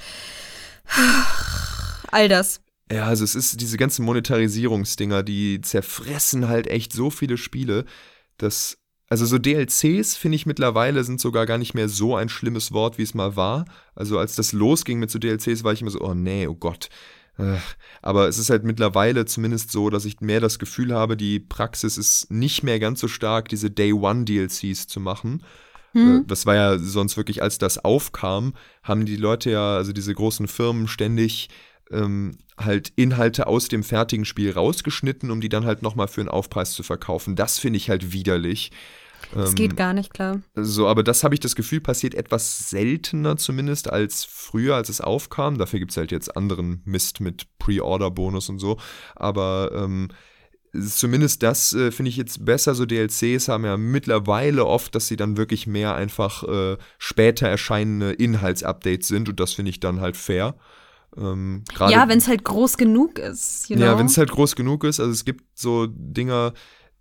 all 2.10 2.28
das. 2.28 2.60
Ja, 2.90 3.06
also 3.06 3.24
es 3.24 3.34
ist 3.34 3.60
diese 3.60 3.76
ganzen 3.76 4.04
Monetarisierungsdinger, 4.04 5.22
die 5.22 5.60
zerfressen 5.60 6.48
halt 6.48 6.66
echt 6.66 6.92
so 6.92 7.10
viele 7.10 7.36
Spiele, 7.36 7.84
dass 8.36 8.78
also 9.08 9.26
so 9.26 9.38
DLCs 9.38 10.16
finde 10.16 10.36
ich 10.36 10.46
mittlerweile 10.46 11.02
sind 11.02 11.20
sogar 11.20 11.44
gar 11.44 11.58
nicht 11.58 11.74
mehr 11.74 11.88
so 11.88 12.14
ein 12.14 12.28
schlimmes 12.28 12.70
Wort, 12.70 12.96
wie 12.96 13.02
es 13.02 13.12
mal 13.12 13.34
war. 13.34 13.64
Also 13.96 14.18
als 14.18 14.36
das 14.36 14.52
losging 14.52 15.00
mit 15.00 15.10
so 15.10 15.18
DLCs, 15.18 15.64
war 15.64 15.72
ich 15.72 15.82
immer 15.82 15.90
so, 15.90 16.00
oh 16.00 16.14
nee, 16.14 16.46
oh 16.46 16.54
Gott. 16.54 16.88
Aber 18.02 18.28
es 18.28 18.38
ist 18.38 18.50
halt 18.50 18.64
mittlerweile 18.64 19.24
zumindest 19.24 19.72
so, 19.72 19.90
dass 19.90 20.04
ich 20.04 20.20
mehr 20.20 20.40
das 20.40 20.58
Gefühl 20.58 20.92
habe, 20.92 21.16
die 21.16 21.40
Praxis 21.40 21.96
ist 21.96 22.30
nicht 22.30 22.62
mehr 22.62 22.78
ganz 22.78 23.00
so 23.00 23.08
stark, 23.08 23.48
diese 23.48 23.70
Day 23.70 23.92
One 23.92 24.24
DLCs 24.24 24.86
zu 24.86 25.00
machen. 25.00 25.42
Hm. 25.92 26.22
Äh, 26.22 26.24
das 26.26 26.46
war 26.46 26.54
ja 26.54 26.78
sonst 26.78 27.16
wirklich, 27.16 27.42
als 27.42 27.58
das 27.58 27.84
aufkam, 27.84 28.54
haben 28.82 29.06
die 29.06 29.16
Leute 29.16 29.50
ja, 29.50 29.76
also 29.76 29.92
diese 29.92 30.14
großen 30.14 30.48
Firmen 30.48 30.88
ständig 30.88 31.48
ähm, 31.90 32.38
halt 32.56 32.92
Inhalte 32.96 33.46
aus 33.46 33.68
dem 33.68 33.82
fertigen 33.82 34.24
Spiel 34.24 34.52
rausgeschnitten, 34.52 35.30
um 35.30 35.40
die 35.40 35.48
dann 35.48 35.64
halt 35.64 35.82
nochmal 35.82 36.08
für 36.08 36.20
einen 36.20 36.28
Aufpreis 36.28 36.72
zu 36.72 36.82
verkaufen. 36.82 37.36
Das 37.36 37.58
finde 37.58 37.78
ich 37.78 37.90
halt 37.90 38.12
widerlich. 38.12 38.70
Das 39.34 39.50
ähm, 39.50 39.54
geht 39.54 39.76
gar 39.76 39.92
nicht, 39.92 40.12
klar. 40.12 40.40
So, 40.54 40.88
aber 40.88 41.02
das 41.02 41.24
habe 41.24 41.34
ich 41.34 41.40
das 41.40 41.54
Gefühl, 41.54 41.80
passiert 41.80 42.14
etwas 42.14 42.70
seltener 42.70 43.36
zumindest 43.36 43.90
als 43.90 44.24
früher, 44.24 44.74
als 44.74 44.88
es 44.88 45.00
aufkam. 45.00 45.58
Dafür 45.58 45.78
gibt 45.78 45.92
es 45.92 45.96
halt 45.96 46.12
jetzt 46.12 46.36
anderen 46.36 46.82
Mist 46.84 47.20
mit 47.20 47.46
Pre-Order-Bonus 47.58 48.48
und 48.48 48.58
so. 48.58 48.78
Aber 49.14 49.70
ähm, 49.74 50.08
zumindest 50.72 51.42
das 51.42 51.72
äh, 51.72 51.90
finde 51.90 52.10
ich 52.10 52.16
jetzt 52.16 52.44
besser. 52.44 52.74
So 52.74 52.86
DLCs 52.86 53.48
haben 53.48 53.64
ja 53.64 53.76
mittlerweile 53.76 54.66
oft, 54.66 54.94
dass 54.94 55.08
sie 55.08 55.16
dann 55.16 55.36
wirklich 55.36 55.66
mehr 55.66 55.94
einfach 55.94 56.44
äh, 56.44 56.76
später 56.98 57.48
erscheinende 57.48 58.12
Inhaltsupdates 58.12 59.08
sind 59.08 59.28
und 59.28 59.40
das 59.40 59.54
finde 59.54 59.70
ich 59.70 59.80
dann 59.80 60.00
halt 60.00 60.16
fair. 60.16 60.54
Ähm, 61.16 61.64
ja, 61.88 62.08
wenn 62.08 62.18
es 62.18 62.28
halt 62.28 62.44
groß 62.44 62.76
genug 62.76 63.18
ist. 63.18 63.68
You 63.68 63.76
know? 63.76 63.84
Ja, 63.84 63.98
wenn 63.98 64.06
es 64.06 64.16
halt 64.16 64.30
groß 64.30 64.54
genug 64.54 64.84
ist. 64.84 65.00
Also 65.00 65.10
es 65.10 65.24
gibt 65.24 65.44
so 65.58 65.88
Dinger, 65.88 66.52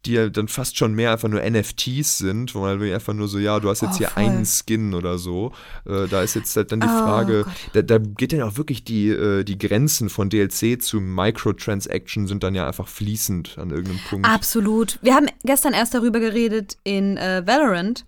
die 0.05 0.13
ja 0.13 0.29
dann 0.29 0.47
fast 0.47 0.77
schon 0.77 0.93
mehr 0.93 1.11
einfach 1.11 1.27
nur 1.27 1.41
NFTs 1.41 2.19
sind, 2.19 2.55
wo 2.55 2.61
man 2.61 2.81
einfach 2.81 3.13
nur 3.13 3.27
so, 3.27 3.37
ja, 3.37 3.59
du 3.59 3.69
hast 3.69 3.81
jetzt 3.81 3.95
oh, 3.95 3.97
hier 3.97 4.07
voll. 4.09 4.23
einen 4.23 4.45
Skin 4.45 4.93
oder 4.93 5.17
so. 5.17 5.51
Äh, 5.85 6.07
da 6.07 6.21
ist 6.21 6.35
jetzt 6.35 6.55
halt 6.55 6.71
dann 6.71 6.79
die 6.79 6.87
oh, 6.87 6.89
Frage, 6.89 7.45
da, 7.73 7.81
da, 7.81 7.97
geht 7.97 8.31
dann 8.31 8.41
auch 8.41 8.57
wirklich 8.57 8.83
die, 8.83 9.09
äh, 9.09 9.43
die 9.43 9.57
Grenzen 9.57 10.09
von 10.09 10.29
DLC 10.29 10.81
zu 10.81 11.01
Microtransaction 11.01 12.27
sind 12.27 12.43
dann 12.43 12.55
ja 12.55 12.65
einfach 12.65 12.87
fließend 12.87 13.57
an 13.57 13.71
irgendeinem 13.71 13.99
Punkt. 14.09 14.27
Absolut. 14.27 14.99
Wir 15.01 15.15
haben 15.15 15.27
gestern 15.43 15.73
erst 15.73 15.93
darüber 15.93 16.19
geredet 16.19 16.77
in 16.83 17.17
äh, 17.17 17.43
Valorant. 17.45 18.05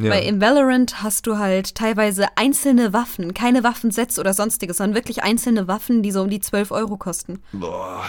Ja. 0.00 0.10
Weil 0.10 0.24
im 0.24 0.40
Valorant 0.40 1.04
hast 1.04 1.28
du 1.28 1.38
halt 1.38 1.76
teilweise 1.76 2.26
einzelne 2.34 2.92
Waffen, 2.92 3.32
keine 3.32 3.62
Waffensets 3.62 4.18
oder 4.18 4.34
sonstiges, 4.34 4.78
sondern 4.78 4.96
wirklich 4.96 5.22
einzelne 5.22 5.68
Waffen, 5.68 6.02
die 6.02 6.10
so 6.10 6.22
um 6.22 6.30
die 6.30 6.40
12 6.40 6.72
Euro 6.72 6.96
kosten. 6.96 7.38
Boah, 7.52 8.04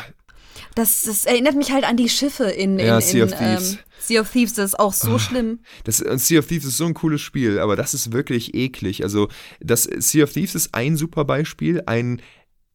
das, 0.75 1.03
das 1.03 1.25
erinnert 1.25 1.55
mich 1.55 1.71
halt 1.71 1.83
an 1.83 1.97
die 1.97 2.09
Schiffe 2.09 2.45
in, 2.45 2.79
in, 2.79 2.85
ja, 2.85 3.01
sea 3.01 3.25
of 3.25 3.31
Thieves. 3.31 3.73
Ähm, 3.73 3.79
sea 3.99 4.21
of 4.21 4.31
Thieves, 4.31 4.53
das 4.53 4.71
ist 4.71 4.79
auch 4.79 4.93
so 4.93 5.13
oh, 5.13 5.19
schlimm. 5.19 5.59
Das, 5.83 6.01
äh, 6.01 6.17
sea 6.17 6.39
of 6.39 6.47
Thieves 6.47 6.65
ist 6.65 6.77
so 6.77 6.85
ein 6.85 6.93
cooles 6.93 7.21
Spiel, 7.21 7.59
aber 7.59 7.75
das 7.75 7.93
ist 7.93 8.11
wirklich 8.11 8.53
eklig. 8.53 9.03
Also, 9.03 9.29
das 9.59 9.83
Sea 9.83 10.23
of 10.23 10.33
Thieves 10.33 10.55
ist 10.55 10.73
ein 10.73 10.97
super 10.97 11.25
Beispiel, 11.25 11.83
ein 11.85 12.21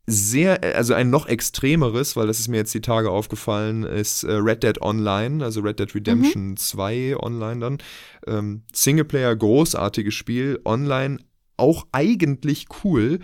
sehr, 0.07 0.77
also 0.77 0.95
ein 0.95 1.11
noch 1.11 1.27
extremeres, 1.27 2.17
weil 2.17 2.27
das 2.27 2.41
ist 2.41 2.49
mir 2.49 2.57
jetzt 2.57 2.75
die 2.75 2.81
Tage 2.81 3.11
aufgefallen, 3.11 3.85
ist 3.85 4.25
äh, 4.25 4.33
Red 4.33 4.63
Dead 4.63 4.83
Online, 4.83 5.45
also 5.45 5.61
Red 5.61 5.79
Dead 5.79 5.95
Redemption 5.95 6.49
mhm. 6.51 6.57
2 6.57 7.17
online 7.19 7.61
dann. 7.61 7.79
Ähm, 8.27 8.63
Singleplayer, 8.73 9.37
großartiges 9.37 10.15
Spiel, 10.15 10.61
online 10.65 11.19
auch 11.57 11.87
eigentlich 11.93 12.67
cool, 12.83 13.21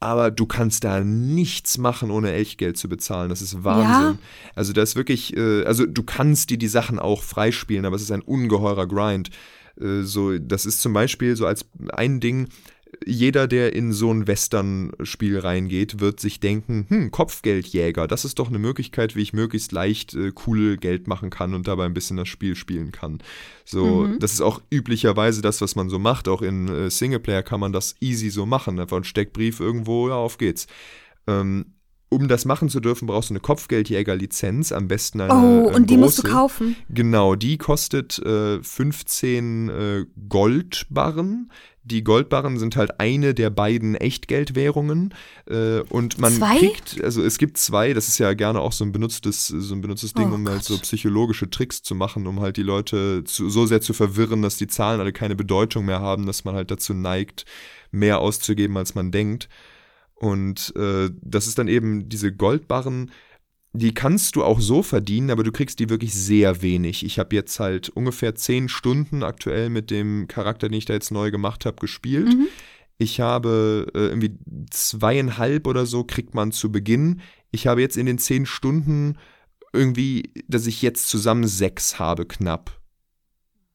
aber 0.00 0.30
du 0.30 0.46
kannst 0.46 0.84
da 0.84 1.00
nichts 1.00 1.76
machen, 1.76 2.10
ohne 2.10 2.32
Echtgeld 2.32 2.78
zu 2.78 2.88
bezahlen. 2.88 3.28
Das 3.28 3.42
ist 3.42 3.62
Wahnsinn. 3.62 4.18
Ja. 4.18 4.18
Also 4.54 4.72
das 4.72 4.90
ist 4.90 4.96
wirklich, 4.96 5.36
äh, 5.36 5.64
also 5.64 5.84
du 5.84 6.02
kannst 6.02 6.48
dir 6.48 6.56
die 6.56 6.68
Sachen 6.68 6.98
auch 6.98 7.22
freispielen, 7.22 7.84
aber 7.84 7.96
es 7.96 8.02
ist 8.02 8.10
ein 8.10 8.22
ungeheurer 8.22 8.86
Grind. 8.86 9.28
Äh, 9.78 10.02
so, 10.02 10.38
das 10.38 10.64
ist 10.64 10.80
zum 10.80 10.94
Beispiel 10.94 11.36
so 11.36 11.46
als 11.46 11.66
ein 11.92 12.18
Ding, 12.18 12.48
jeder, 13.06 13.46
der 13.46 13.74
in 13.74 13.92
so 13.92 14.12
ein 14.12 14.26
Western-Spiel 14.26 15.38
reingeht, 15.38 16.00
wird 16.00 16.20
sich 16.20 16.40
denken, 16.40 16.86
hm, 16.88 17.10
Kopfgeldjäger, 17.10 18.06
das 18.06 18.24
ist 18.24 18.38
doch 18.38 18.48
eine 18.48 18.58
Möglichkeit, 18.58 19.16
wie 19.16 19.22
ich 19.22 19.32
möglichst 19.32 19.72
leicht 19.72 20.14
äh, 20.14 20.32
cool 20.46 20.76
Geld 20.76 21.06
machen 21.06 21.30
kann 21.30 21.54
und 21.54 21.68
dabei 21.68 21.86
ein 21.86 21.94
bisschen 21.94 22.16
das 22.16 22.28
Spiel 22.28 22.56
spielen 22.56 22.92
kann. 22.92 23.18
So, 23.64 24.06
mhm. 24.06 24.18
das 24.18 24.32
ist 24.32 24.40
auch 24.40 24.60
üblicherweise 24.70 25.42
das, 25.42 25.60
was 25.60 25.76
man 25.76 25.88
so 25.88 25.98
macht. 25.98 26.28
Auch 26.28 26.42
in 26.42 26.68
äh, 26.68 26.90
Singleplayer 26.90 27.42
kann 27.42 27.60
man 27.60 27.72
das 27.72 27.94
easy 28.00 28.30
so 28.30 28.46
machen. 28.46 28.78
Einfach 28.78 28.96
ein 28.96 29.04
Steckbrief 29.04 29.60
irgendwo, 29.60 30.08
ja, 30.08 30.16
auf 30.16 30.38
geht's. 30.38 30.66
Ähm, 31.26 31.66
um 32.10 32.26
das 32.26 32.44
machen 32.44 32.68
zu 32.68 32.80
dürfen, 32.80 33.06
brauchst 33.06 33.30
du 33.30 33.34
eine 33.34 33.40
Kopfgeldjäger-Lizenz, 33.40 34.72
am 34.72 34.88
besten 34.88 35.20
eine. 35.20 35.32
Oh, 35.32 35.68
und 35.68 35.72
große. 35.72 35.86
die 35.86 35.96
musst 35.96 36.18
du 36.18 36.22
kaufen. 36.24 36.76
Genau, 36.88 37.36
die 37.36 37.56
kostet 37.56 38.18
äh, 38.18 38.60
15 38.60 39.68
äh, 39.68 40.06
Goldbarren. 40.28 41.52
Die 41.82 42.04
Goldbarren 42.04 42.58
sind 42.58 42.76
halt 42.76 43.00
eine 43.00 43.32
der 43.32 43.48
beiden 43.48 43.94
Echtgeldwährungen. 43.94 45.14
Äh, 45.46 45.80
und 45.88 46.18
man 46.18 46.34
zwei? 46.34 46.58
kriegt, 46.58 47.02
also 47.02 47.22
es 47.22 47.38
gibt 47.38 47.56
zwei, 47.56 47.94
das 47.94 48.08
ist 48.08 48.18
ja 48.18 48.34
gerne 48.34 48.60
auch 48.60 48.72
so 48.72 48.84
ein 48.84 48.92
benutztes, 48.92 49.46
so 49.46 49.74
ein 49.74 49.80
benutztes 49.80 50.12
Ding, 50.12 50.30
oh 50.30 50.34
um 50.34 50.44
Gott. 50.44 50.54
halt 50.54 50.64
so 50.64 50.78
psychologische 50.78 51.48
Tricks 51.48 51.82
zu 51.82 51.94
machen, 51.94 52.26
um 52.26 52.40
halt 52.40 52.58
die 52.58 52.62
Leute 52.62 53.24
zu, 53.24 53.48
so 53.48 53.64
sehr 53.64 53.80
zu 53.80 53.94
verwirren, 53.94 54.42
dass 54.42 54.56
die 54.56 54.66
Zahlen 54.66 55.00
alle 55.00 55.12
keine 55.12 55.36
Bedeutung 55.36 55.86
mehr 55.86 56.00
haben, 56.00 56.26
dass 56.26 56.44
man 56.44 56.54
halt 56.54 56.70
dazu 56.70 56.92
neigt, 56.92 57.46
mehr 57.90 58.20
auszugeben, 58.20 58.76
als 58.76 58.94
man 58.94 59.10
denkt. 59.10 59.48
Und 60.14 60.74
äh, 60.76 61.08
das 61.22 61.46
ist 61.46 61.58
dann 61.58 61.68
eben 61.68 62.10
diese 62.10 62.30
Goldbarren, 62.30 63.10
die 63.72 63.94
kannst 63.94 64.34
du 64.34 64.42
auch 64.42 64.60
so 64.60 64.82
verdienen, 64.82 65.30
aber 65.30 65.44
du 65.44 65.52
kriegst 65.52 65.78
die 65.78 65.88
wirklich 65.88 66.12
sehr 66.12 66.60
wenig. 66.62 67.04
Ich 67.04 67.18
habe 67.18 67.36
jetzt 67.36 67.60
halt 67.60 67.88
ungefähr 67.88 68.34
zehn 68.34 68.68
Stunden 68.68 69.22
aktuell 69.22 69.70
mit 69.70 69.90
dem 69.90 70.26
Charakter, 70.26 70.68
den 70.68 70.78
ich 70.78 70.86
da 70.86 70.94
jetzt 70.94 71.12
neu 71.12 71.30
gemacht 71.30 71.66
habe, 71.66 71.76
gespielt. 71.76 72.26
Mhm. 72.26 72.48
Ich 72.98 73.20
habe 73.20 73.86
äh, 73.94 73.98
irgendwie 73.98 74.36
zweieinhalb 74.70 75.66
oder 75.66 75.86
so 75.86 76.04
kriegt 76.04 76.34
man 76.34 76.52
zu 76.52 76.72
Beginn. 76.72 77.20
Ich 77.52 77.66
habe 77.66 77.80
jetzt 77.80 77.96
in 77.96 78.06
den 78.06 78.18
zehn 78.18 78.44
Stunden 78.44 79.16
irgendwie, 79.72 80.32
dass 80.48 80.66
ich 80.66 80.82
jetzt 80.82 81.08
zusammen 81.08 81.46
sechs 81.46 81.98
habe 81.98 82.26
knapp. 82.26 82.79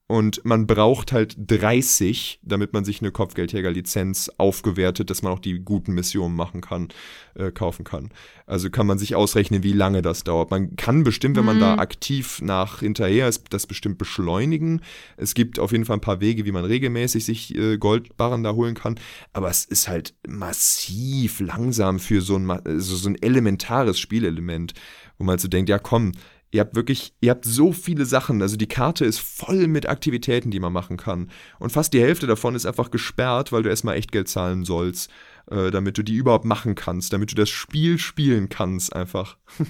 Und 0.08 0.46
man 0.46 0.68
braucht 0.68 1.12
halt 1.12 1.36
30, 1.36 2.40
damit 2.44 2.74
man 2.74 2.86
sich 2.86 3.02
eine 3.02 3.12
Kopfgeldjäger-Lizenz 3.12 4.30
aufgewertet, 4.38 5.10
dass 5.10 5.24
man 5.24 5.34
auch 5.34 5.40
die 5.40 5.58
guten 5.58 5.94
Missionen 5.94 6.36
machen 6.36 6.62
kann, 6.62 6.90
äh, 7.34 7.52
kaufen 7.52 7.84
kann. 7.86 8.12
Also 8.46 8.70
kann 8.70 8.86
man 8.86 9.00
sich 9.00 9.16
ausrechnen, 9.16 9.64
wie 9.64 9.74
lange 9.74 10.04
das 10.04 10.24
dauert. 10.24 10.52
Man 10.52 10.76
kann 10.76 11.04
bestimmt, 11.04 11.38
wenn 11.38 11.46
man 11.46 11.60
da 11.60 11.74
mhm. 11.74 11.80
aktiv 11.80 12.40
nach 12.44 12.82
hinterher 12.82 13.28
ist, 13.28 13.46
das 13.50 13.66
bestimmt 13.66 13.98
beschleunigen. 13.98 14.82
Es 15.18 15.34
gibt 15.34 15.58
auf 15.58 15.72
jeden 15.72 15.86
Fall 15.86 15.98
ein 15.98 16.02
paar 16.02 16.22
Wege, 16.22 16.46
wie 16.46 16.52
man 16.52 16.66
regelmäßig 16.66 17.26
sich 17.26 17.56
äh, 17.56 17.80
Goldbarren 17.80 18.44
da 18.44 18.54
holen 18.54 18.76
kann. 18.76 19.00
Aber 19.34 19.50
es 19.50 19.66
ist 19.66 19.88
halt 19.88 20.14
massiv 20.28 21.40
langsam 21.40 21.98
für 21.98 22.22
so 22.22 22.38
ein, 22.38 22.62
so, 22.78 22.96
so 22.96 23.10
ein 23.10 23.20
elementares 23.24 24.00
Spielelement, 24.00 24.76
wo 25.18 25.24
man 25.24 25.40
so 25.40 25.48
denkt, 25.48 25.70
ja 25.70 25.80
komm, 25.80 26.12
Ihr 26.56 26.62
habt 26.62 26.74
wirklich, 26.74 27.14
ihr 27.20 27.32
habt 27.32 27.44
so 27.44 27.74
viele 27.74 28.06
Sachen. 28.06 28.42
Also 28.42 28.56
die 28.56 28.70
Karte 28.70 29.04
ist 29.04 29.20
voll 29.20 29.68
mit 29.68 29.90
Aktivitäten, 29.90 30.52
die 30.52 30.62
man 30.62 30.72
machen 30.72 30.96
kann. 30.96 31.30
Und 31.60 31.74
fast 31.74 31.92
die 31.92 32.00
Hälfte 32.00 32.28
davon 32.28 32.56
ist 32.56 32.66
einfach 32.66 32.92
gesperrt, 32.92 33.52
weil 33.52 33.64
du 33.64 33.70
erstmal 33.70 33.98
Echtgeld 33.98 34.30
zahlen 34.30 34.64
sollst, 34.64 35.12
äh, 35.52 35.70
damit 35.70 35.98
du 35.98 36.04
die 36.04 36.16
überhaupt 36.16 36.46
machen 36.46 36.74
kannst, 36.74 37.12
damit 37.12 37.30
du 37.32 37.36
das 37.36 37.50
Spiel 37.50 38.00
spielen 38.00 38.48
kannst, 38.48 38.96
einfach. 38.96 39.38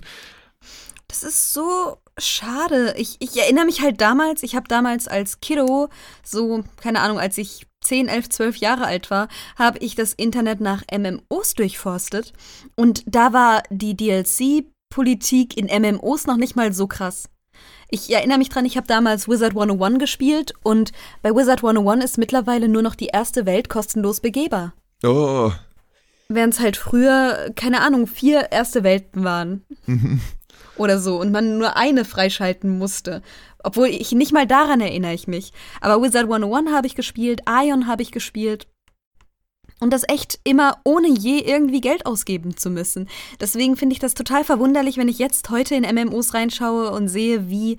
Das 1.07 1.21
ist 1.21 1.53
so 1.53 1.99
schade. 2.17 2.95
Ich, 2.97 3.17
ich 3.19 3.37
erinnere 3.37 3.65
mich 3.65 3.79
halt 3.79 4.01
damals, 4.01 4.41
ich 4.41 4.55
habe 4.55 4.67
damals 4.67 5.07
als 5.07 5.39
Kiddo, 5.39 5.89
so, 6.23 6.63
keine 6.77 7.01
Ahnung, 7.01 7.19
als 7.19 7.37
ich 7.37 7.67
10, 7.81 8.07
11, 8.07 8.29
12 8.29 8.57
Jahre 8.57 8.85
alt 8.85 9.11
war, 9.11 9.27
habe 9.55 9.77
ich 9.79 9.93
das 9.93 10.13
Internet 10.13 10.61
nach 10.61 10.83
MMOs 10.91 11.53
durchforstet. 11.53 12.33
Und 12.75 13.03
da 13.05 13.33
war 13.33 13.61
die 13.69 13.95
DLC 13.95 14.65
Politik 14.95 15.57
in 15.57 15.65
MMOs 15.65 16.25
noch 16.25 16.37
nicht 16.37 16.55
mal 16.55 16.71
so 16.71 16.87
krass. 16.87 17.27
Ich 17.89 18.13
erinnere 18.13 18.37
mich 18.37 18.47
dran, 18.47 18.63
ich 18.63 18.77
habe 18.77 18.87
damals 18.87 19.27
Wizard 19.27 19.51
101 19.51 19.99
gespielt 19.99 20.53
und 20.63 20.93
bei 21.21 21.31
Wizard 21.31 21.65
101 21.65 22.05
ist 22.05 22.17
mittlerweile 22.17 22.69
nur 22.69 22.81
noch 22.81 22.95
die 22.95 23.07
erste 23.07 23.45
Welt 23.45 23.67
kostenlos 23.67 24.21
begehbar. 24.21 24.73
Oh. 25.03 25.51
Während 26.29 26.53
es 26.53 26.61
halt 26.61 26.77
früher, 26.77 27.51
keine 27.57 27.81
Ahnung, 27.81 28.07
vier 28.07 28.53
erste 28.53 28.85
Welten 28.85 29.25
waren. 29.25 29.65
Oder 30.77 30.97
so 30.97 31.19
und 31.19 31.33
man 31.33 31.57
nur 31.57 31.75
eine 31.75 32.05
freischalten 32.05 32.77
musste. 32.77 33.21
Obwohl 33.65 33.87
ich 33.87 34.13
nicht 34.13 34.31
mal 34.31 34.47
daran 34.47 34.79
erinnere 34.79 35.13
ich 35.13 35.27
mich. 35.27 35.51
Aber 35.81 36.01
Wizard 36.01 36.23
101 36.31 36.71
habe 36.71 36.87
ich 36.87 36.95
gespielt, 36.95 37.41
Ion 37.49 37.87
habe 37.87 38.01
ich 38.01 38.13
gespielt. 38.13 38.67
Und 39.85 39.91
das 39.91 40.01
echt 40.07 40.39
immer 40.43 40.79
ohne 40.83 41.07
je 41.09 41.41
irgendwie 41.41 41.79
Geld 41.79 42.07
ausgeben 42.07 42.57
zu 42.57 42.71
müssen. 42.71 43.07
Deswegen 43.39 43.77
finde 43.77 43.93
ich 43.93 43.99
das 43.99 44.15
total 44.15 44.43
verwunderlich, 44.43 44.97
wenn 44.97 45.07
ich 45.07 45.19
jetzt 45.19 45.51
heute 45.51 45.75
in 45.75 45.83
MMOs 45.83 46.33
reinschaue 46.33 46.89
und 46.89 47.07
sehe, 47.07 47.51
wie 47.51 47.77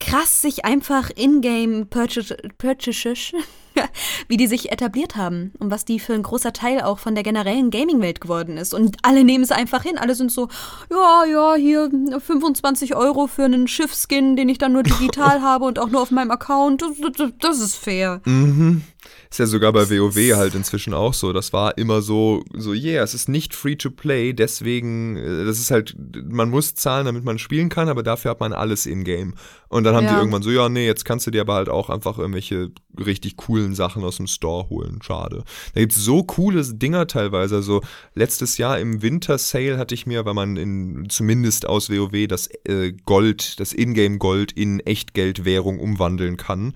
krass 0.00 0.42
sich 0.42 0.64
einfach 0.64 1.08
in-game 1.10 1.86
Purchases, 1.86 3.32
wie 4.26 4.36
die 4.36 4.48
sich 4.48 4.72
etabliert 4.72 5.14
haben 5.14 5.52
und 5.60 5.70
was 5.70 5.84
die 5.84 6.00
für 6.00 6.14
ein 6.14 6.24
großer 6.24 6.52
Teil 6.52 6.80
auch 6.80 6.98
von 6.98 7.14
der 7.14 7.22
generellen 7.22 7.70
Gaming-Welt 7.70 8.20
geworden 8.20 8.56
ist. 8.56 8.74
Und 8.74 8.96
alle 9.02 9.22
nehmen 9.22 9.44
es 9.44 9.52
einfach 9.52 9.84
hin. 9.84 9.98
Alle 9.98 10.16
sind 10.16 10.32
so, 10.32 10.48
ja, 10.90 11.24
ja, 11.26 11.54
hier 11.54 11.90
25 12.18 12.96
Euro 12.96 13.28
für 13.28 13.44
einen 13.44 13.68
Schiffskin, 13.68 14.34
den 14.34 14.48
ich 14.48 14.58
dann 14.58 14.72
nur 14.72 14.82
digital 14.82 15.42
habe 15.42 15.66
und 15.66 15.78
auch 15.78 15.90
nur 15.90 16.02
auf 16.02 16.10
meinem 16.10 16.32
Account. 16.32 16.82
Das, 16.82 16.90
das, 17.16 17.30
das 17.38 17.60
ist 17.60 17.76
fair. 17.76 18.20
Mhm. 18.24 18.82
Ist 19.30 19.38
ja 19.38 19.46
sogar 19.46 19.72
bei 19.72 19.88
WoW 19.88 20.36
halt 20.36 20.56
inzwischen 20.56 20.92
auch 20.92 21.14
so. 21.14 21.32
Das 21.32 21.52
war 21.52 21.78
immer 21.78 22.02
so, 22.02 22.42
so, 22.52 22.72
yeah, 22.72 23.04
es 23.04 23.14
ist 23.14 23.28
nicht 23.28 23.54
free 23.54 23.76
to 23.76 23.88
play, 23.88 24.32
deswegen, 24.32 25.16
äh, 25.16 25.44
das 25.44 25.60
ist 25.60 25.70
halt, 25.70 25.94
man 26.28 26.50
muss 26.50 26.74
zahlen, 26.74 27.06
damit 27.06 27.22
man 27.22 27.38
spielen 27.38 27.68
kann, 27.68 27.88
aber 27.88 28.02
dafür 28.02 28.32
hat 28.32 28.40
man 28.40 28.52
alles 28.52 28.86
in-game. 28.86 29.34
Und 29.68 29.84
dann 29.84 29.94
haben 29.94 30.06
ja. 30.06 30.14
die 30.14 30.18
irgendwann 30.18 30.42
so, 30.42 30.50
ja, 30.50 30.68
nee, 30.68 30.84
jetzt 30.84 31.04
kannst 31.04 31.28
du 31.28 31.30
dir 31.30 31.42
aber 31.42 31.54
halt 31.54 31.68
auch 31.68 31.90
einfach 31.90 32.18
irgendwelche 32.18 32.72
richtig 32.98 33.36
coolen 33.36 33.76
Sachen 33.76 34.02
aus 34.02 34.16
dem 34.16 34.26
Store 34.26 34.68
holen. 34.68 34.98
Schade. 35.00 35.44
Da 35.74 35.80
gibt's 35.80 35.96
so 35.96 36.24
coole 36.24 36.64
Dinger 36.64 37.06
teilweise. 37.06 37.54
Also 37.54 37.82
letztes 38.14 38.58
Jahr 38.58 38.80
im 38.80 39.00
Winter 39.00 39.38
Sale 39.38 39.78
hatte 39.78 39.94
ich 39.94 40.06
mir, 40.06 40.24
weil 40.24 40.34
man 40.34 40.56
in, 40.56 41.06
zumindest 41.08 41.66
aus 41.66 41.88
WoW 41.88 42.26
das 42.26 42.48
äh, 42.64 42.94
Gold, 43.06 43.60
das 43.60 43.72
Ingame 43.72 44.18
Gold 44.18 44.50
in 44.50 44.80
Echtgeldwährung 44.80 45.78
umwandeln 45.78 46.36
kann. 46.36 46.74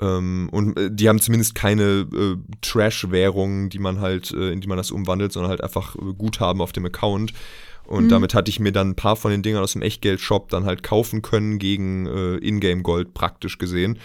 Ähm, 0.00 0.48
und 0.50 0.78
äh, 0.78 0.90
die 0.90 1.08
haben 1.08 1.20
zumindest 1.20 1.54
keine 1.54 2.06
äh, 2.12 2.36
Trash-Währungen, 2.62 3.68
die 3.68 3.78
man 3.78 4.00
halt, 4.00 4.32
äh, 4.32 4.50
in 4.50 4.60
die 4.60 4.68
man 4.68 4.78
das 4.78 4.90
umwandelt, 4.90 5.32
sondern 5.32 5.50
halt 5.50 5.62
einfach 5.62 5.94
äh, 5.96 6.14
Guthaben 6.16 6.60
auf 6.60 6.72
dem 6.72 6.86
Account. 6.86 7.32
Und 7.84 8.04
mhm. 8.04 8.08
damit 8.08 8.34
hatte 8.34 8.50
ich 8.50 8.60
mir 8.60 8.72
dann 8.72 8.90
ein 8.90 8.96
paar 8.96 9.16
von 9.16 9.30
den 9.30 9.42
Dingern 9.42 9.62
aus 9.62 9.72
dem 9.72 9.82
Echtgeld-Shop 9.82 10.48
dann 10.48 10.64
halt 10.64 10.82
kaufen 10.82 11.22
können 11.22 11.58
gegen 11.58 12.06
äh, 12.06 12.36
Ingame-Gold 12.36 13.14
praktisch 13.14 13.58
gesehen. 13.58 13.98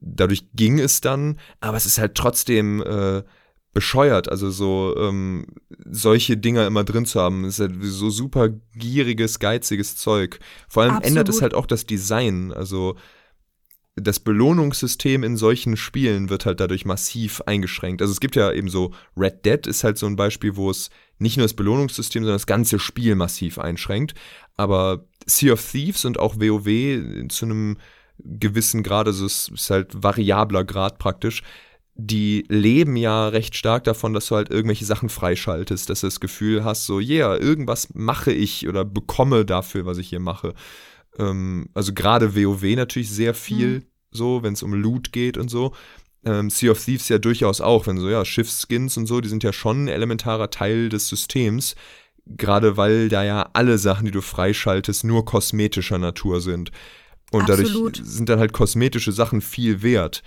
Dadurch 0.00 0.44
ging 0.54 0.78
es 0.78 1.00
dann, 1.00 1.38
aber 1.60 1.76
es 1.76 1.86
ist 1.86 1.98
halt 1.98 2.14
trotzdem 2.14 2.82
äh, 2.82 3.22
bescheuert, 3.72 4.28
also 4.28 4.50
so 4.50 4.94
ähm, 4.98 5.46
solche 5.90 6.36
Dinger 6.36 6.66
immer 6.66 6.84
drin 6.84 7.06
zu 7.06 7.20
haben, 7.20 7.44
ist 7.44 7.58
halt 7.58 7.72
so 7.80 8.10
super 8.10 8.50
gieriges, 8.74 9.38
geiziges 9.38 9.96
Zeug. 9.96 10.40
Vor 10.68 10.82
allem 10.82 10.92
Absolut. 10.96 11.08
ändert 11.08 11.28
es 11.30 11.40
halt 11.40 11.54
auch 11.54 11.66
das 11.66 11.86
Design. 11.86 12.52
Also 12.52 12.96
das 13.96 14.20
Belohnungssystem 14.20 15.22
in 15.22 15.36
solchen 15.36 15.76
Spielen 15.76 16.30
wird 16.30 16.46
halt 16.46 16.60
dadurch 16.60 16.84
massiv 16.84 17.42
eingeschränkt. 17.42 18.00
Also 18.00 18.12
es 18.12 18.20
gibt 18.20 18.36
ja 18.36 18.50
eben 18.50 18.68
so, 18.68 18.92
Red 19.16 19.44
Dead 19.44 19.66
ist 19.66 19.84
halt 19.84 19.98
so 19.98 20.06
ein 20.06 20.16
Beispiel, 20.16 20.56
wo 20.56 20.70
es 20.70 20.88
nicht 21.18 21.36
nur 21.36 21.44
das 21.44 21.54
Belohnungssystem, 21.54 22.22
sondern 22.22 22.36
das 22.36 22.46
ganze 22.46 22.78
Spiel 22.78 23.14
massiv 23.14 23.58
einschränkt. 23.58 24.14
Aber 24.56 25.04
Sea 25.26 25.52
of 25.52 25.70
Thieves 25.70 26.04
und 26.04 26.18
auch 26.18 26.36
WoW 26.36 27.28
zu 27.28 27.44
einem 27.44 27.76
gewissen 28.18 28.82
Grad, 28.82 29.06
also 29.06 29.26
es 29.26 29.48
ist 29.48 29.70
halt 29.70 29.90
variabler 29.94 30.64
Grad 30.64 30.98
praktisch, 30.98 31.42
die 31.94 32.44
leben 32.48 32.96
ja 32.96 33.28
recht 33.28 33.54
stark 33.54 33.84
davon, 33.84 34.14
dass 34.14 34.26
du 34.26 34.36
halt 34.36 34.50
irgendwelche 34.50 34.86
Sachen 34.86 35.10
freischaltest, 35.10 35.90
dass 35.90 36.00
du 36.00 36.06
das 36.06 36.20
Gefühl 36.20 36.64
hast, 36.64 36.86
so, 36.86 37.00
yeah, 37.00 37.36
irgendwas 37.36 37.92
mache 37.94 38.32
ich 38.32 38.66
oder 38.66 38.84
bekomme 38.84 39.44
dafür, 39.44 39.84
was 39.84 39.98
ich 39.98 40.08
hier 40.08 40.20
mache. 40.20 40.54
Ähm, 41.18 41.68
also 41.74 41.92
gerade 41.92 42.34
WoW 42.34 42.62
natürlich 42.76 43.10
sehr 43.10 43.34
viel, 43.34 43.80
mhm. 43.80 43.84
so, 44.10 44.42
wenn 44.42 44.54
es 44.54 44.62
um 44.62 44.74
Loot 44.74 45.12
geht 45.12 45.36
und 45.36 45.48
so. 45.48 45.72
Ähm, 46.24 46.50
sea 46.50 46.70
of 46.70 46.84
Thieves 46.84 47.08
ja 47.08 47.18
durchaus 47.18 47.60
auch, 47.60 47.86
wenn 47.86 47.98
so, 47.98 48.08
ja, 48.08 48.24
Schiffsskins 48.24 48.96
und 48.96 49.06
so, 49.06 49.20
die 49.20 49.28
sind 49.28 49.42
ja 49.42 49.52
schon 49.52 49.84
ein 49.84 49.88
elementarer 49.88 50.50
Teil 50.50 50.88
des 50.88 51.08
Systems. 51.08 51.74
Gerade 52.24 52.76
weil 52.76 53.08
da 53.08 53.24
ja 53.24 53.50
alle 53.52 53.78
Sachen, 53.78 54.04
die 54.04 54.12
du 54.12 54.20
freischaltest, 54.20 55.02
nur 55.02 55.24
kosmetischer 55.24 55.98
Natur 55.98 56.40
sind. 56.40 56.70
Und 57.32 57.50
Absolut. 57.50 57.98
dadurch 57.98 58.08
sind 58.08 58.28
dann 58.28 58.38
halt 58.38 58.52
kosmetische 58.52 59.10
Sachen 59.10 59.40
viel 59.40 59.82
wert. 59.82 60.22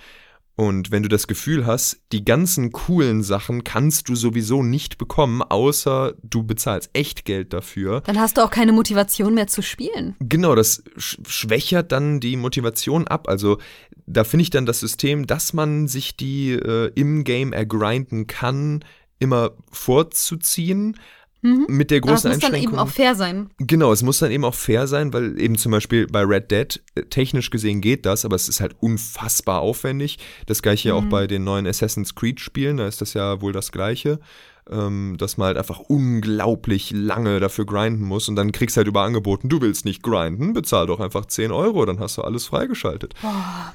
Und 0.55 0.89
wenn 0.91 1.03
du 1.03 1.09
das 1.09 1.27
Gefühl 1.27 1.65
hast, 1.65 1.99
die 2.13 2.23
ganzen 2.23 2.71
coolen 2.71 3.23
Sachen 3.23 3.65
kannst 3.65 4.07
du 4.07 4.15
sowieso 4.15 4.63
nicht 4.63 4.97
bekommen, 4.97 5.41
außer 5.41 6.13
du 6.23 6.43
bezahlst 6.43 6.89
echt 6.93 7.25
Geld 7.25 7.51
dafür. 7.51 8.01
Dann 8.01 8.19
hast 8.19 8.37
du 8.37 8.41
auch 8.41 8.51
keine 8.51 8.71
Motivation 8.71 9.33
mehr 9.33 9.47
zu 9.47 9.61
spielen. 9.61 10.15
Genau, 10.19 10.55
das 10.55 10.83
schwächert 10.97 11.91
dann 11.91 12.21
die 12.21 12.37
Motivation 12.37 13.05
ab. 13.07 13.27
Also 13.27 13.57
da 14.05 14.23
finde 14.23 14.43
ich 14.43 14.49
dann 14.49 14.65
das 14.65 14.79
System, 14.79 15.27
dass 15.27 15.53
man 15.53 15.87
sich 15.87 16.15
die 16.15 16.51
äh, 16.51 16.91
im 16.95 17.25
Game 17.25 17.51
ergrinden 17.51 18.27
kann, 18.27 18.85
immer 19.19 19.51
vorzuziehen, 19.71 20.97
Mhm. 21.45 21.67
Mit 21.69 21.91
der 21.91 22.01
großen 22.01 22.31
Einschränkung. 22.31 22.57
Es 22.57 22.63
muss 22.63 22.71
dann 22.71 22.73
eben 22.73 22.79
auch 22.79 22.91
fair 22.91 23.13
sein. 23.13 23.49
Genau, 23.59 23.91
es 23.91 24.01
muss 24.01 24.17
dann 24.17 24.31
eben 24.31 24.43
auch 24.43 24.55
fair 24.55 24.87
sein, 24.87 25.13
weil 25.13 25.39
eben 25.39 25.59
zum 25.59 25.71
Beispiel 25.71 26.07
bei 26.07 26.23
Red 26.23 26.49
Dead, 26.49 26.83
äh, 26.95 27.03
technisch 27.03 27.51
gesehen 27.51 27.81
geht 27.81 28.07
das, 28.07 28.25
aber 28.25 28.35
es 28.35 28.49
ist 28.49 28.61
halt 28.61 28.75
unfassbar 28.79 29.61
aufwendig. 29.61 30.17
Das 30.47 30.63
gleiche 30.63 30.89
mhm. 30.89 30.95
ja 30.95 30.99
auch 30.99 31.05
bei 31.05 31.27
den 31.27 31.43
neuen 31.43 31.67
Assassin's 31.67 32.15
Creed-Spielen, 32.15 32.77
da 32.77 32.87
ist 32.87 32.99
das 32.99 33.13
ja 33.13 33.41
wohl 33.41 33.53
das 33.53 33.71
gleiche. 33.71 34.19
Ähm, 34.67 35.17
dass 35.19 35.37
man 35.37 35.45
halt 35.45 35.57
einfach 35.57 35.79
unglaublich 35.79 36.89
lange 36.89 37.39
dafür 37.39 37.67
grinden 37.67 38.03
muss 38.03 38.27
und 38.27 38.35
dann 38.35 38.51
kriegst 38.51 38.75
du 38.75 38.79
halt 38.79 38.87
über 38.87 39.03
angeboten, 39.03 39.47
du 39.47 39.61
willst 39.61 39.85
nicht 39.85 40.01
grinden, 40.01 40.53
bezahl 40.53 40.87
doch 40.87 40.99
einfach 40.99 41.27
10 41.27 41.51
Euro, 41.51 41.85
dann 41.85 41.99
hast 41.99 42.17
du 42.17 42.23
alles 42.23 42.47
freigeschaltet. 42.47 43.13
Oh. 43.21 43.27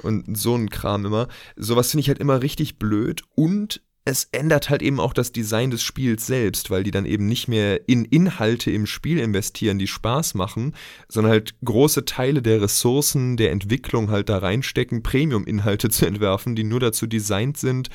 Und 0.02 0.36
so 0.36 0.56
ein 0.56 0.68
Kram 0.68 1.06
immer. 1.06 1.28
Sowas 1.54 1.92
finde 1.92 2.00
ich 2.00 2.08
halt 2.08 2.18
immer 2.18 2.42
richtig 2.42 2.80
blöd 2.80 3.22
und 3.36 3.82
es 4.04 4.28
ändert 4.32 4.70
halt 4.70 4.82
eben 4.82 4.98
auch 4.98 5.12
das 5.12 5.32
Design 5.32 5.70
des 5.70 5.82
Spiels 5.82 6.26
selbst, 6.26 6.70
weil 6.70 6.82
die 6.84 6.90
dann 6.90 7.04
eben 7.04 7.26
nicht 7.26 7.48
mehr 7.48 7.88
in 7.88 8.04
Inhalte 8.04 8.70
im 8.70 8.86
Spiel 8.86 9.18
investieren, 9.18 9.78
die 9.78 9.86
Spaß 9.86 10.34
machen, 10.34 10.74
sondern 11.08 11.32
halt 11.32 11.54
große 11.64 12.06
Teile 12.06 12.40
der 12.40 12.62
Ressourcen 12.62 13.36
der 13.36 13.52
Entwicklung 13.52 14.10
halt 14.10 14.28
da 14.28 14.38
reinstecken, 14.38 15.02
Premium-Inhalte 15.02 15.88
zu 15.90 16.06
entwerfen, 16.06 16.56
die 16.56 16.64
nur 16.64 16.80
dazu 16.80 17.06
designt 17.06 17.58
sind, 17.58 17.90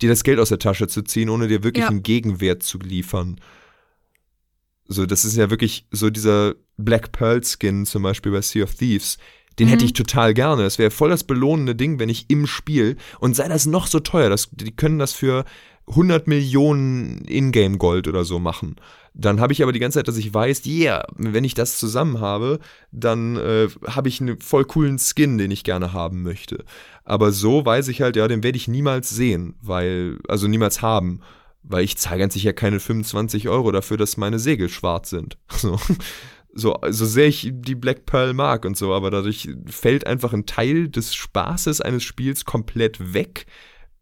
dir 0.00 0.08
das 0.08 0.22
Geld 0.22 0.38
aus 0.38 0.50
der 0.50 0.58
Tasche 0.58 0.86
zu 0.86 1.02
ziehen, 1.02 1.28
ohne 1.28 1.48
dir 1.48 1.62
wirklich 1.64 1.82
ja. 1.82 1.90
einen 1.90 2.02
Gegenwert 2.02 2.62
zu 2.62 2.78
liefern. 2.78 3.40
So, 4.86 5.06
das 5.06 5.24
ist 5.24 5.36
ja 5.36 5.50
wirklich 5.50 5.86
so 5.90 6.10
dieser 6.10 6.54
Black 6.76 7.12
Pearl 7.12 7.42
Skin 7.44 7.86
zum 7.86 8.02
Beispiel 8.02 8.32
bei 8.32 8.40
Sea 8.40 8.64
of 8.64 8.74
Thieves 8.74 9.18
den 9.60 9.68
mhm. 9.68 9.72
hätte 9.72 9.84
ich 9.84 9.92
total 9.92 10.34
gerne. 10.34 10.62
Das 10.62 10.78
wäre 10.78 10.90
voll 10.90 11.10
das 11.10 11.22
belohnende 11.22 11.76
Ding, 11.76 11.98
wenn 12.00 12.08
ich 12.08 12.24
im 12.28 12.46
Spiel, 12.46 12.96
und 13.20 13.36
sei 13.36 13.46
das 13.46 13.66
noch 13.66 13.86
so 13.86 14.00
teuer, 14.00 14.30
das, 14.30 14.48
die 14.50 14.72
können 14.72 14.98
das 14.98 15.12
für 15.12 15.44
100 15.88 16.26
Millionen 16.26 17.24
Ingame-Gold 17.26 18.08
oder 18.08 18.24
so 18.24 18.38
machen. 18.38 18.76
Dann 19.12 19.40
habe 19.40 19.52
ich 19.52 19.62
aber 19.62 19.72
die 19.72 19.80
ganze 19.80 19.98
Zeit, 19.98 20.08
dass 20.08 20.16
ich 20.16 20.32
weiß, 20.32 20.64
yeah, 20.66 21.04
wenn 21.16 21.44
ich 21.44 21.54
das 21.54 21.78
zusammen 21.78 22.20
habe, 22.20 22.60
dann 22.92 23.36
äh, 23.36 23.68
habe 23.86 24.08
ich 24.08 24.20
einen 24.20 24.40
voll 24.40 24.64
coolen 24.64 24.98
Skin, 24.98 25.36
den 25.36 25.50
ich 25.50 25.64
gerne 25.64 25.92
haben 25.92 26.22
möchte. 26.22 26.64
Aber 27.04 27.32
so 27.32 27.66
weiß 27.66 27.88
ich 27.88 28.00
halt, 28.00 28.16
ja, 28.16 28.28
den 28.28 28.42
werde 28.42 28.56
ich 28.56 28.68
niemals 28.68 29.10
sehen, 29.10 29.56
weil, 29.60 30.18
also 30.28 30.46
niemals 30.46 30.80
haben, 30.80 31.20
weil 31.64 31.84
ich 31.84 31.98
zahle 31.98 32.20
ganz 32.20 32.34
sicher 32.34 32.52
keine 32.52 32.80
25 32.80 33.48
Euro 33.48 33.72
dafür, 33.72 33.96
dass 33.96 34.16
meine 34.16 34.38
Segel 34.38 34.68
schwarz 34.68 35.10
sind. 35.10 35.36
So 35.50 35.78
so, 36.52 36.76
so 36.88 37.06
sehr 37.06 37.26
ich 37.26 37.50
die 37.52 37.74
Black 37.74 38.06
Pearl 38.06 38.32
mag 38.34 38.64
und 38.64 38.76
so, 38.76 38.92
aber 38.92 39.10
dadurch 39.10 39.48
fällt 39.66 40.06
einfach 40.06 40.32
ein 40.32 40.46
Teil 40.46 40.88
des 40.88 41.14
Spaßes 41.14 41.80
eines 41.80 42.02
Spiels 42.02 42.44
komplett 42.44 43.14
weg, 43.14 43.46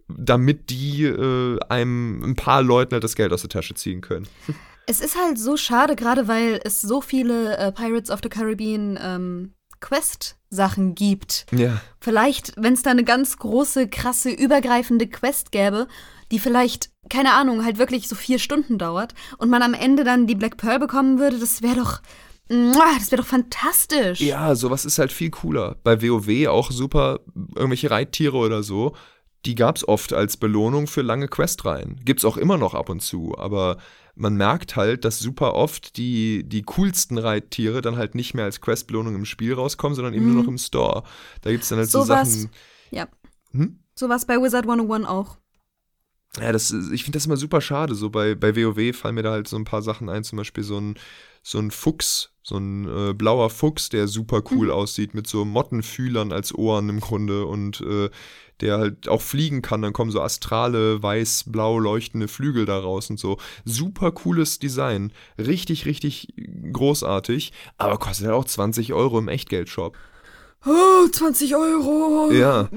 damit 0.09 0.71
die 0.71 1.05
äh, 1.05 1.59
einem 1.69 2.23
ein 2.23 2.37
paar 2.37 2.63
Leuten 2.63 2.93
halt 2.93 3.05
das 3.05 3.17
Geld 3.17 3.33
aus 3.33 3.43
der 3.43 3.51
Tasche 3.51 3.75
ziehen 3.75 4.01
können. 4.01 4.29
Es 4.91 5.03
ist 5.03 5.21
halt 5.21 5.39
so 5.39 5.59
schade, 5.59 5.97
gerade 5.97 6.29
weil 6.29 6.63
es 6.65 6.81
so 6.81 7.03
viele 7.03 7.59
äh, 7.59 7.73
Pirates 7.73 8.11
of 8.11 8.21
the 8.23 8.31
Caribbean 8.31 8.99
ähm, 8.99 9.53
Quest-Sachen 9.81 10.95
gibt. 10.95 11.45
Ja. 11.53 11.83
Vielleicht, 12.01 12.55
wenn 12.57 12.73
es 12.73 12.81
da 12.81 12.93
eine 12.93 13.05
ganz 13.05 13.37
große, 13.37 13.89
krasse, 13.89 14.31
übergreifende 14.31 15.07
Quest 15.07 15.53
gäbe, 15.53 15.89
die 16.31 16.39
vielleicht, 16.39 16.89
keine 17.11 17.35
Ahnung, 17.35 17.67
halt 17.67 17.79
wirklich 17.79 18.09
so 18.09 18.15
vier 18.15 18.39
Stunden 18.39 18.79
dauert 18.79 19.13
und 19.37 19.51
man 19.51 19.61
am 19.61 19.75
Ende 19.75 20.05
dann 20.05 20.27
die 20.27 20.35
Black 20.35 20.57
Pearl 20.57 20.79
bekommen 20.79 21.19
würde, 21.19 21.39
das 21.39 21.61
wäre 21.61 21.77
doch 21.77 22.01
das 22.49 23.11
wäre 23.11 23.23
doch 23.23 23.29
fantastisch. 23.29 24.21
Ja, 24.21 24.55
sowas 24.55 24.85
ist 24.85 24.99
halt 24.99 25.13
viel 25.13 25.31
cooler. 25.31 25.77
Bei 25.85 26.03
WoW 26.03 26.49
auch 26.49 26.71
super, 26.71 27.21
irgendwelche 27.55 27.91
Reittiere 27.91 28.37
oder 28.37 28.63
so, 28.63 28.95
die 29.45 29.55
gab 29.55 29.77
es 29.77 29.87
oft 29.87 30.13
als 30.13 30.37
Belohnung 30.37 30.87
für 30.87 31.03
lange 31.03 31.29
Questreihen. 31.29 32.01
Gibt's 32.05 32.25
auch 32.25 32.37
immer 32.37 32.59
noch 32.59 32.75
ab 32.75 32.89
und 32.89 33.01
zu, 33.01 33.37
aber 33.39 33.79
man 34.15 34.35
merkt 34.35 34.77
halt, 34.77 35.05
dass 35.05 35.21
super 35.21 35.55
oft 35.55 35.97
die, 35.97 36.43
die 36.45 36.63
coolsten 36.63 37.19
Reittiere 37.19 37.81
dann 37.81 37.97
halt 37.97 38.15
nicht 38.15 38.35
mehr 38.35 38.45
als 38.45 38.61
Questbelohnung 38.61 39.15
im 39.15 39.25
Spiel 39.25 39.55
rauskommen, 39.55 39.95
sondern 39.95 40.15
eben 40.15 40.27
mhm. 40.27 40.35
nur 40.35 40.43
noch 40.43 40.51
im 40.51 40.59
Store. 40.59 41.05
Da 41.43 41.51
gibt 41.51 41.63
es 41.63 41.69
dann 41.69 41.79
halt 41.79 41.91
so, 41.91 42.01
so 42.01 42.07
Sachen. 42.07 42.51
Ja. 42.91 43.07
Hm? 43.53 43.79
So 43.95 44.09
was 44.09 44.27
bei 44.27 44.37
Wizard 44.37 44.65
101 44.65 45.07
auch. 45.07 45.39
Ja, 46.37 46.53
das, 46.53 46.71
ich 46.71 47.05
finde 47.05 47.17
das 47.17 47.27
immer 47.27 47.37
super 47.37 47.61
schade. 47.61 47.95
So 47.95 48.11
bei, 48.11 48.35
bei 48.35 48.55
WoW 48.55 48.95
fallen 48.97 49.15
mir 49.15 49.23
da 49.23 49.33
halt 49.33 49.49
so 49.49 49.57
ein 49.57 49.65
paar 49.65 49.83
Sachen 49.83 50.09
ein, 50.09 50.25
zum 50.25 50.37
Beispiel 50.37 50.63
so 50.63 50.79
ein, 50.79 50.99
so 51.43 51.59
ein 51.59 51.71
Fuchs, 51.71 52.31
so 52.43 52.59
ein 52.59 52.87
äh, 52.87 53.15
blauer 53.15 53.51
Fuchs, 53.51 53.89
der 53.89 54.07
super 54.09 54.43
cool 54.51 54.67
mhm. 54.67 54.73
aussieht, 54.73 55.15
mit 55.15 55.27
so 55.27 55.45
Mottenfühlern 55.45 56.33
als 56.33 56.55
Ohren 56.55 56.89
im 56.91 57.01
Grunde 57.01 57.47
und 57.47 57.81
äh, 57.81 58.11
der 58.61 58.79
halt 58.79 59.09
auch 59.09 59.23
fliegen 59.23 59.63
kann. 59.63 59.83
Dann 59.83 59.93
kommen 59.93 60.11
so 60.11 60.21
astrale, 60.21 61.03
weiß-blau 61.03 61.79
leuchtende 61.79 62.29
Flügel 62.29 62.67
daraus 62.67 63.11
und 63.11 63.19
so. 63.19 63.39
Super 63.65 64.13
cooles 64.13 64.59
Design. 64.59 65.13
Richtig, 65.39 65.87
richtig 65.87 66.35
großartig, 66.73 67.53
aber 67.79 67.99
kostet 67.99 68.27
halt 68.27 68.37
auch 68.37 68.45
20 68.45 68.93
Euro 68.93 69.19
im 69.19 69.29
Echtgeldshop. 69.29 69.97
Oh, 70.67 71.09
20 71.09 71.57
Euro. 71.57 72.31
Ja, 72.33 72.69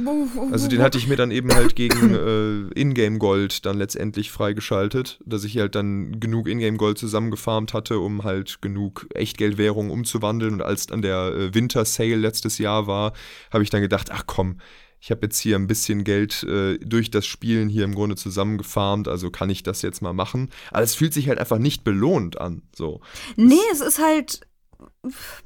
also 0.52 0.68
den 0.68 0.82
hatte 0.82 0.98
ich 0.98 1.08
mir 1.08 1.16
dann 1.16 1.32
eben 1.32 1.54
halt 1.54 1.76
gegen 1.76 2.14
äh, 2.76 2.80
Ingame-Gold 2.80 3.66
dann 3.66 3.78
letztendlich 3.78 4.32
freigeschaltet, 4.32 5.20
dass 5.26 5.44
ich 5.44 5.58
halt 5.58 5.76
dann 5.76 6.20
genug 6.20 6.48
Ingame-Gold 6.48 6.98
zusammengefarmt 6.98 7.74
hatte, 7.74 8.00
um 8.00 8.24
halt 8.24 8.62
genug 8.62 9.08
Echtgeldwährung 9.14 9.90
umzuwandeln. 9.90 10.56
Und 10.56 10.62
als 10.62 10.88
dann 10.88 11.02
der 11.02 11.34
äh, 11.34 11.54
Winter-Sale 11.54 12.16
letztes 12.16 12.58
Jahr 12.58 12.88
war, 12.88 13.14
habe 13.52 13.64
ich 13.64 13.70
dann 13.70 13.82
gedacht, 13.82 14.10
ach 14.12 14.24
komm, 14.28 14.58
ich 15.02 15.10
habe 15.10 15.22
jetzt 15.24 15.40
hier 15.40 15.56
ein 15.56 15.66
bisschen 15.66 16.04
Geld 16.04 16.44
äh, 16.44 16.78
durch 16.78 17.10
das 17.10 17.26
Spielen 17.26 17.70
hier 17.70 17.86
im 17.86 17.96
Grunde 17.96 18.16
zusammengefarmt, 18.16 19.08
also 19.08 19.32
kann 19.32 19.50
ich 19.50 19.64
das 19.64 19.82
jetzt 19.82 20.02
mal 20.02 20.14
machen. 20.14 20.52
Aber 20.70 20.84
es 20.84 20.94
fühlt 20.94 21.14
sich 21.14 21.28
halt 21.28 21.40
einfach 21.40 21.58
nicht 21.58 21.84
belohnt 21.84 22.40
an. 22.40 22.62
So. 22.76 23.02
Nee, 23.36 23.56
es 23.72 23.82
ist 23.82 23.98
halt 23.98 24.42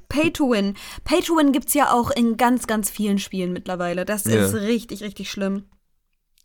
Pay 0.09 0.31
to 0.31 0.49
Win. 0.51 0.75
Pay 1.03 1.21
to 1.21 1.35
Win 1.37 1.51
gibt 1.51 1.67
es 1.69 1.73
ja 1.73 1.91
auch 1.91 2.11
in 2.11 2.37
ganz, 2.37 2.67
ganz 2.67 2.89
vielen 2.89 3.19
Spielen 3.19 3.53
mittlerweile. 3.53 4.05
Das 4.05 4.25
Ja. 4.25 4.45
ist 4.45 4.53
richtig, 4.53 5.01
richtig 5.03 5.31
schlimm. 5.31 5.63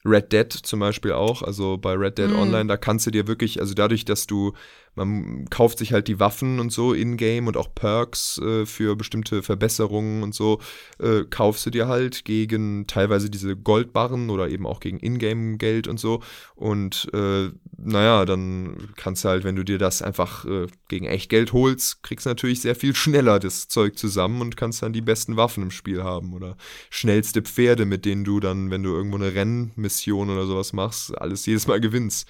Red 0.04 0.32
Dead 0.32 0.50
zum 0.50 0.80
Beispiel 0.80 1.12
auch, 1.12 1.42
also 1.42 1.76
bei 1.76 1.92
Red 1.92 2.16
Dead 2.16 2.30
Mm. 2.30 2.36
Online, 2.38 2.66
da 2.66 2.76
kannst 2.78 3.06
du 3.06 3.10
dir 3.10 3.26
wirklich, 3.26 3.60
also 3.60 3.74
dadurch, 3.74 4.06
dass 4.06 4.26
du, 4.26 4.54
man 4.94 5.48
kauft 5.50 5.78
sich 5.78 5.92
halt 5.92 6.08
die 6.08 6.20
Waffen 6.20 6.60
und 6.60 6.72
so 6.72 6.92
in-game 6.92 7.46
und 7.46 7.56
auch 7.56 7.74
Perks 7.74 8.38
äh, 8.38 8.66
für 8.66 8.96
bestimmte 8.96 9.42
Verbesserungen 9.42 10.22
und 10.22 10.34
so, 10.34 10.60
äh, 10.98 11.24
kaufst 11.28 11.64
du 11.66 11.70
dir 11.70 11.88
halt 11.88 12.24
gegen 12.24 12.86
teilweise 12.86 13.30
diese 13.30 13.56
Goldbarren 13.56 14.30
oder 14.30 14.48
eben 14.48 14.66
auch 14.66 14.80
gegen 14.80 14.98
Ingame-Geld 14.98 15.86
und 15.88 16.00
so. 16.00 16.22
Und 16.54 17.08
äh, 17.14 17.50
naja, 17.78 18.24
dann 18.24 18.90
kannst 18.96 19.24
du 19.24 19.28
halt, 19.28 19.44
wenn 19.44 19.56
du 19.56 19.64
dir 19.64 19.78
das 19.78 20.02
einfach 20.02 20.44
äh, 20.44 20.66
gegen 20.88 21.06
Echtgeld 21.06 21.52
holst, 21.52 22.02
kriegst 22.02 22.26
du 22.26 22.30
natürlich 22.30 22.60
sehr 22.60 22.74
viel 22.74 22.94
schneller 23.00 23.38
das 23.38 23.68
Zeug 23.68 23.96
zusammen 23.98 24.40
und 24.40 24.56
kannst 24.56 24.82
dann 24.82 24.92
die 24.92 25.00
besten 25.00 25.36
Waffen 25.36 25.62
im 25.62 25.70
Spiel 25.70 26.02
haben 26.02 26.34
oder 26.34 26.56
schnellste 26.90 27.42
Pferde, 27.42 27.86
mit 27.86 28.04
denen 28.04 28.24
du 28.24 28.40
dann, 28.40 28.70
wenn 28.70 28.82
du 28.82 28.90
irgendwo 28.90 29.16
eine 29.16 29.34
Rennmission 29.34 30.30
oder 30.30 30.46
sowas 30.46 30.72
machst, 30.72 31.16
alles 31.16 31.46
jedes 31.46 31.66
Mal 31.66 31.80
gewinnst. 31.80 32.28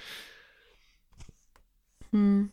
Hm. 2.13 2.51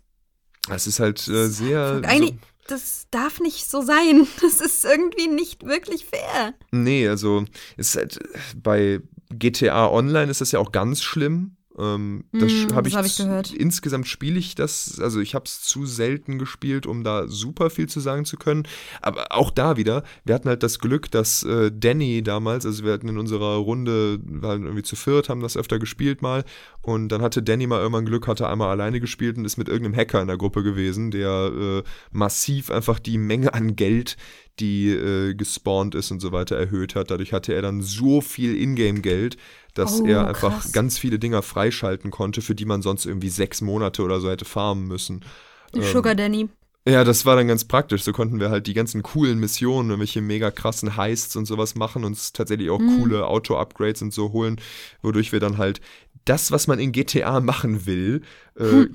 Das 0.67 0.87
ist 0.87 0.99
halt 0.99 1.27
äh, 1.27 1.47
sehr. 1.47 2.01
Eigentlich, 2.03 2.35
das 2.67 3.07
darf 3.11 3.39
nicht 3.39 3.69
so 3.69 3.81
sein. 3.81 4.27
Das 4.41 4.61
ist 4.61 4.85
irgendwie 4.85 5.27
nicht 5.27 5.65
wirklich 5.65 6.05
fair. 6.05 6.53
So, 6.71 6.77
nee, 6.77 7.07
also 7.07 7.45
ist 7.77 7.95
halt 7.95 8.17
äh, 8.17 8.39
bei 8.55 9.01
GTA 9.29 9.89
Online 9.89 10.31
ist 10.31 10.41
das 10.41 10.51
ja 10.51 10.59
auch 10.59 10.71
ganz 10.71 11.01
schlimm. 11.03 11.56
Ähm, 11.79 12.23
das 12.31 12.51
Mm, 12.51 12.73
habe 12.73 12.87
ich, 12.87 12.95
hab 12.95 13.05
ich 13.05 13.15
zu- 13.15 13.23
gehört. 13.23 13.53
Insgesamt 13.53 14.07
spiele 14.07 14.39
ich 14.39 14.55
das, 14.55 14.99
also 14.99 15.19
ich 15.19 15.35
habe 15.35 15.45
es 15.45 15.61
zu 15.61 15.85
selten 15.85 16.39
gespielt, 16.39 16.85
um 16.85 17.03
da 17.03 17.27
super 17.27 17.69
viel 17.69 17.87
zu 17.87 17.99
sagen 17.99 18.25
zu 18.25 18.37
können. 18.37 18.63
Aber 19.01 19.31
auch 19.31 19.51
da 19.51 19.77
wieder, 19.77 20.03
wir 20.25 20.33
hatten 20.35 20.49
halt 20.49 20.63
das 20.63 20.79
Glück, 20.79 21.11
dass 21.11 21.43
äh, 21.43 21.71
Danny 21.73 22.23
damals, 22.23 22.65
also 22.65 22.83
wir 22.83 22.93
hatten 22.93 23.09
in 23.09 23.17
unserer 23.17 23.55
Runde, 23.57 24.19
waren 24.25 24.63
irgendwie 24.63 24.83
zu 24.83 24.95
viert, 24.95 25.29
haben 25.29 25.41
das 25.41 25.55
öfter 25.57 25.79
gespielt 25.79 26.21
mal. 26.21 26.43
Und 26.81 27.09
dann 27.09 27.21
hatte 27.21 27.43
Danny 27.43 27.67
mal 27.67 27.79
irgendwann 27.79 28.05
Glück, 28.05 28.27
hatte 28.27 28.47
einmal 28.47 28.69
alleine 28.69 28.99
gespielt 28.99 29.37
und 29.37 29.45
ist 29.45 29.57
mit 29.57 29.67
irgendeinem 29.69 29.95
Hacker 29.99 30.21
in 30.21 30.27
der 30.27 30.37
Gruppe 30.37 30.63
gewesen, 30.63 31.11
der 31.11 31.51
äh, 31.53 31.83
massiv 32.11 32.71
einfach 32.71 32.97
die 32.99 33.17
Menge 33.17 33.53
an 33.53 33.75
Geld, 33.75 34.15
die 34.59 34.89
äh, 34.89 35.35
gespawnt 35.35 35.93
ist 35.95 36.09
und 36.11 36.19
so 36.21 36.31
weiter, 36.31 36.55
erhöht 36.55 36.95
hat. 36.95 37.11
Dadurch 37.11 37.33
hatte 37.33 37.53
er 37.53 37.61
dann 37.61 37.81
so 37.81 38.21
viel 38.21 38.55
Ingame-Geld, 38.59 39.37
dass 39.77 39.99
Oh, 39.99 40.05
er 40.05 40.27
einfach 40.27 40.51
krass. 40.53 40.71
ganz 40.71 40.97
viele 40.97 41.19
Dinger 41.19 41.41
freischalten 41.41 42.11
konnte, 42.11 42.41
für 42.41 42.55
die 42.55 42.65
man 42.65 42.81
sonst 42.81 43.05
irgendwie 43.05 43.29
sechs 43.29 43.61
Monate 43.61 44.03
oder 44.03 44.19
so 44.19 44.29
hätte 44.29 44.45
farmen 44.45 44.87
müssen. 44.87 45.23
Ähm, 45.73 45.81
Sugar 45.81 46.15
Danny. 46.15 46.49
Ja, 46.87 47.03
das 47.03 47.25
war 47.25 47.35
dann 47.35 47.47
ganz 47.49 47.65
praktisch. 47.65 48.03
So 48.03 48.13
konnten 48.13 48.39
wir 48.39 48.49
halt 48.49 48.65
die 48.67 48.73
ganzen 48.73 49.03
coolen 49.03 49.39
Missionen, 49.39 49.89
irgendwelche 49.89 50.21
mega 50.21 50.51
krassen 50.51 50.95
Heists 50.95 51.35
und 51.35 51.45
sowas 51.45 51.75
machen, 51.75 52.05
uns 52.05 52.31
tatsächlich 52.31 52.69
auch 52.69 52.79
Mhm. 52.79 52.87
coole 52.87 53.27
Auto-Upgrades 53.27 54.01
und 54.03 54.13
so 54.13 54.31
holen, 54.31 54.61
wodurch 55.01 55.33
wir 55.33 55.41
dann 55.41 55.57
halt 55.57 55.81
das, 56.29 56.51
was 56.51 56.67
man 56.67 56.79
in 56.79 56.91
GTA 56.91 57.39
machen 57.39 57.85
will, 57.85 58.21
äh, 58.55 58.87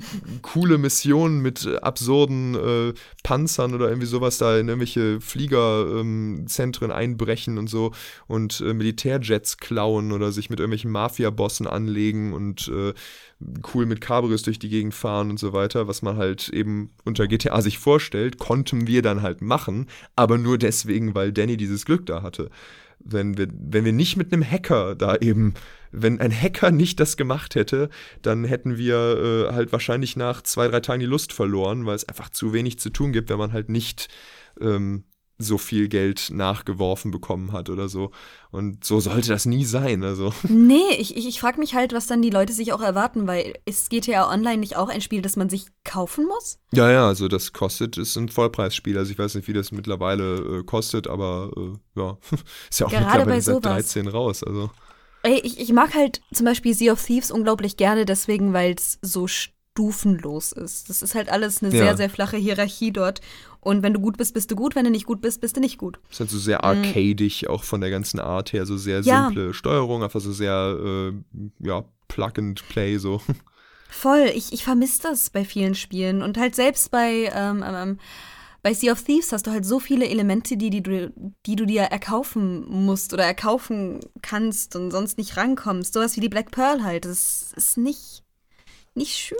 coole 0.42 0.76
Missionen 0.78 1.40
mit 1.40 1.64
äh, 1.66 1.76
absurden 1.76 2.54
äh, 2.54 2.94
Panzern 3.22 3.74
oder 3.74 3.88
irgendwie 3.88 4.06
sowas 4.06 4.38
da 4.38 4.58
in 4.58 4.68
irgendwelche 4.68 5.20
Fliegerzentren 5.20 6.90
einbrechen 6.90 7.58
und 7.58 7.68
so 7.68 7.92
und 8.26 8.60
äh, 8.60 8.74
Militärjets 8.74 9.58
klauen 9.58 10.12
oder 10.12 10.32
sich 10.32 10.50
mit 10.50 10.58
irgendwelchen 10.60 10.90
Mafia-Bossen 10.90 11.66
anlegen 11.66 12.32
und 12.32 12.68
äh, 12.68 12.92
cool 13.72 13.86
mit 13.86 14.00
Cabrios 14.00 14.42
durch 14.42 14.58
die 14.58 14.68
Gegend 14.68 14.94
fahren 14.94 15.30
und 15.30 15.38
so 15.38 15.52
weiter, 15.52 15.88
was 15.88 16.02
man 16.02 16.16
halt 16.16 16.48
eben 16.48 16.90
unter 17.04 17.26
GTA 17.26 17.60
sich 17.60 17.78
vorstellt, 17.78 18.38
konnten 18.38 18.86
wir 18.86 19.02
dann 19.02 19.22
halt 19.22 19.42
machen, 19.42 19.86
aber 20.16 20.38
nur 20.38 20.58
deswegen, 20.58 21.14
weil 21.14 21.32
Danny 21.32 21.56
dieses 21.56 21.84
Glück 21.84 22.06
da 22.06 22.22
hatte. 22.22 22.50
Wenn 23.05 23.36
wir, 23.36 23.48
wenn 23.53 23.84
wir 23.84 23.92
nicht 23.92 24.16
mit 24.16 24.32
einem 24.32 24.48
Hacker 24.48 24.94
da 24.94 25.16
eben, 25.16 25.55
wenn 25.90 26.20
ein 26.20 26.32
Hacker 26.32 26.70
nicht 26.70 27.00
das 27.00 27.16
gemacht 27.16 27.55
hätte, 27.55 27.90
dann 28.22 28.44
hätten 28.44 28.76
wir 28.76 29.48
äh, 29.50 29.55
halt 29.55 29.72
wahrscheinlich 29.72 30.16
nach 30.16 30.42
zwei, 30.42 30.68
drei 30.68 30.80
Tagen 30.80 31.00
die 31.00 31.07
Lust 31.07 31.32
verloren, 31.32 31.86
weil 31.86 31.96
es 31.96 32.09
einfach 32.09 32.30
zu 32.30 32.53
wenig 32.53 32.78
zu 32.78 32.90
tun 32.90 33.12
gibt, 33.12 33.30
wenn 33.30 33.38
man 33.38 33.53
halt 33.53 33.68
nicht 33.68 34.09
ähm, 34.61 35.05
so 35.43 35.59
viel 35.59 35.88
Geld 35.88 36.30
nachgeworfen 36.32 37.11
bekommen 37.11 37.53
hat 37.53 37.68
oder 37.70 37.88
so. 37.88 38.11
Und 38.51 38.84
so 38.84 39.01
sollte 39.01 39.28
das 39.28 39.45
nie 39.47 39.64
sein. 39.64 40.03
Also. 40.05 40.32
Nee, 40.49 40.95
ich, 40.99 41.16
ich, 41.16 41.26
ich 41.26 41.40
frage 41.40 41.59
mich 41.59 41.74
halt, 41.74 41.93
was 41.93 42.07
dann 42.07 42.22
die 42.22 42.30
Leute 42.30 42.53
sich 42.53 42.72
auch 42.72 42.80
erwarten, 42.82 43.26
weil 43.26 43.55
ist 43.64 43.90
GTA 43.90 44.30
Online 44.32 44.59
nicht 44.59 44.76
auch 44.76 44.88
ein 44.88 45.01
Spiel, 45.01 45.22
das 45.22 45.36
man 45.36 45.49
sich 45.49 45.66
kaufen 45.84 46.26
muss? 46.26 46.59
Ja, 46.72 46.90
ja, 46.90 47.07
also 47.07 47.28
das 47.28 47.53
kostet, 47.53 47.97
ist 47.99 48.16
ein 48.16 48.28
Vollpreisspiel. 48.28 48.97
Also 48.99 49.12
ich 49.12 49.18
weiß 49.18 49.34
nicht, 49.34 49.49
wie 49.49 49.53
das 49.53 49.72
mittlerweile 49.72 50.61
äh, 50.61 50.64
kostet, 50.64 51.07
aber 51.09 51.51
äh, 51.57 52.01
ja, 52.01 52.18
ist 52.70 52.80
ja 52.80 52.86
auch 52.86 52.90
Gerade 52.90 53.05
mittlerweile 53.07 53.24
bei 53.26 53.40
seit 53.40 53.55
sowas. 53.57 53.72
13 53.93 54.09
raus. 54.09 54.43
Also 54.45 54.70
Ey, 55.24 55.40
ich, 55.45 55.61
ich 55.61 55.72
mag 55.72 55.95
halt 55.95 56.20
zum 56.32 56.47
Beispiel 56.47 56.74
Sea 56.74 56.93
of 56.93 57.05
Thieves 57.05 57.30
unglaublich 57.30 57.76
gerne, 57.76 58.05
deswegen, 58.05 58.53
weil 58.53 58.74
es 58.74 58.99
so 59.03 59.28
stufenlos 59.76 60.53
ist. 60.53 60.88
Das 60.90 61.03
ist 61.03 61.14
halt 61.14 61.30
alles 61.30 61.62
eine 61.62 61.72
Ja. 61.74 61.84
sehr, 61.84 61.97
sehr 61.97 62.11
flache 62.11 62.36
Hierarchie 62.36 62.93
dort. 62.93 63.20
Und 63.62 63.82
wenn 63.82 63.94
du 63.94 64.00
gut 64.00 64.16
bist, 64.18 64.34
bist 64.34 64.50
du 64.50 64.56
gut. 64.56 64.74
Wenn 64.74 64.84
du 64.84 64.90
nicht 64.90 65.06
gut 65.06 65.20
bist, 65.20 65.40
bist 65.40 65.56
du 65.56 65.60
nicht 65.60 65.78
gut. 65.78 65.98
ist 66.10 66.20
halt 66.20 66.28
so 66.30 66.38
sehr 66.38 66.64
arcadig, 66.64 67.48
auch 67.48 67.62
von 67.64 67.80
der 67.80 67.90
ganzen 67.90 68.18
Art 68.20 68.52
her, 68.52 68.66
so 68.66 68.76
sehr 68.76 69.00
Mhm. 69.00 69.06
Ja. 69.06 69.26
simple 69.28 69.54
Steuerung, 69.54 70.02
einfach 70.02 70.20
so 70.20 70.32
sehr, 70.32 71.12
äh, 71.12 71.12
ja, 71.66 71.84
Plug 72.08 72.32
and 72.38 72.68
Play 72.68 72.98
so. 72.98 73.20
Voll, 73.88 74.30
ich, 74.34 74.52
ich 74.52 74.64
vermisse 74.64 75.02
das 75.02 75.30
bei 75.30 75.44
vielen 75.44 75.74
Spielen. 75.74 76.22
Und 76.22 76.38
halt 76.38 76.54
selbst 76.56 76.90
bei, 76.90 77.30
ähm, 77.34 77.62
ähm, 77.66 77.98
bei 78.62 78.74
Sea 78.74 78.92
of 78.92 79.02
Thieves 79.02 79.32
hast 79.32 79.46
du 79.46 79.50
halt 79.50 79.64
so 79.66 79.78
viele 79.80 80.08
Elemente, 80.08 80.56
die, 80.56 80.70
die, 80.70 80.82
du, 80.82 81.12
die 81.46 81.56
du 81.56 81.64
dir 81.66 81.82
erkaufen 81.82 82.64
musst 82.68 83.12
oder 83.12 83.24
erkaufen 83.24 84.00
kannst 84.22 84.76
und 84.76 84.90
sonst 84.90 85.18
nicht 85.18 85.36
rankommst. 85.36 85.92
Sowas 85.94 86.16
wie 86.16 86.20
die 86.20 86.28
Black 86.28 86.50
Pearl 86.50 86.82
halt. 86.82 87.04
Das 87.04 87.52
ist 87.56 87.76
nicht, 87.76 88.22
nicht 88.94 89.14
schön. 89.16 89.38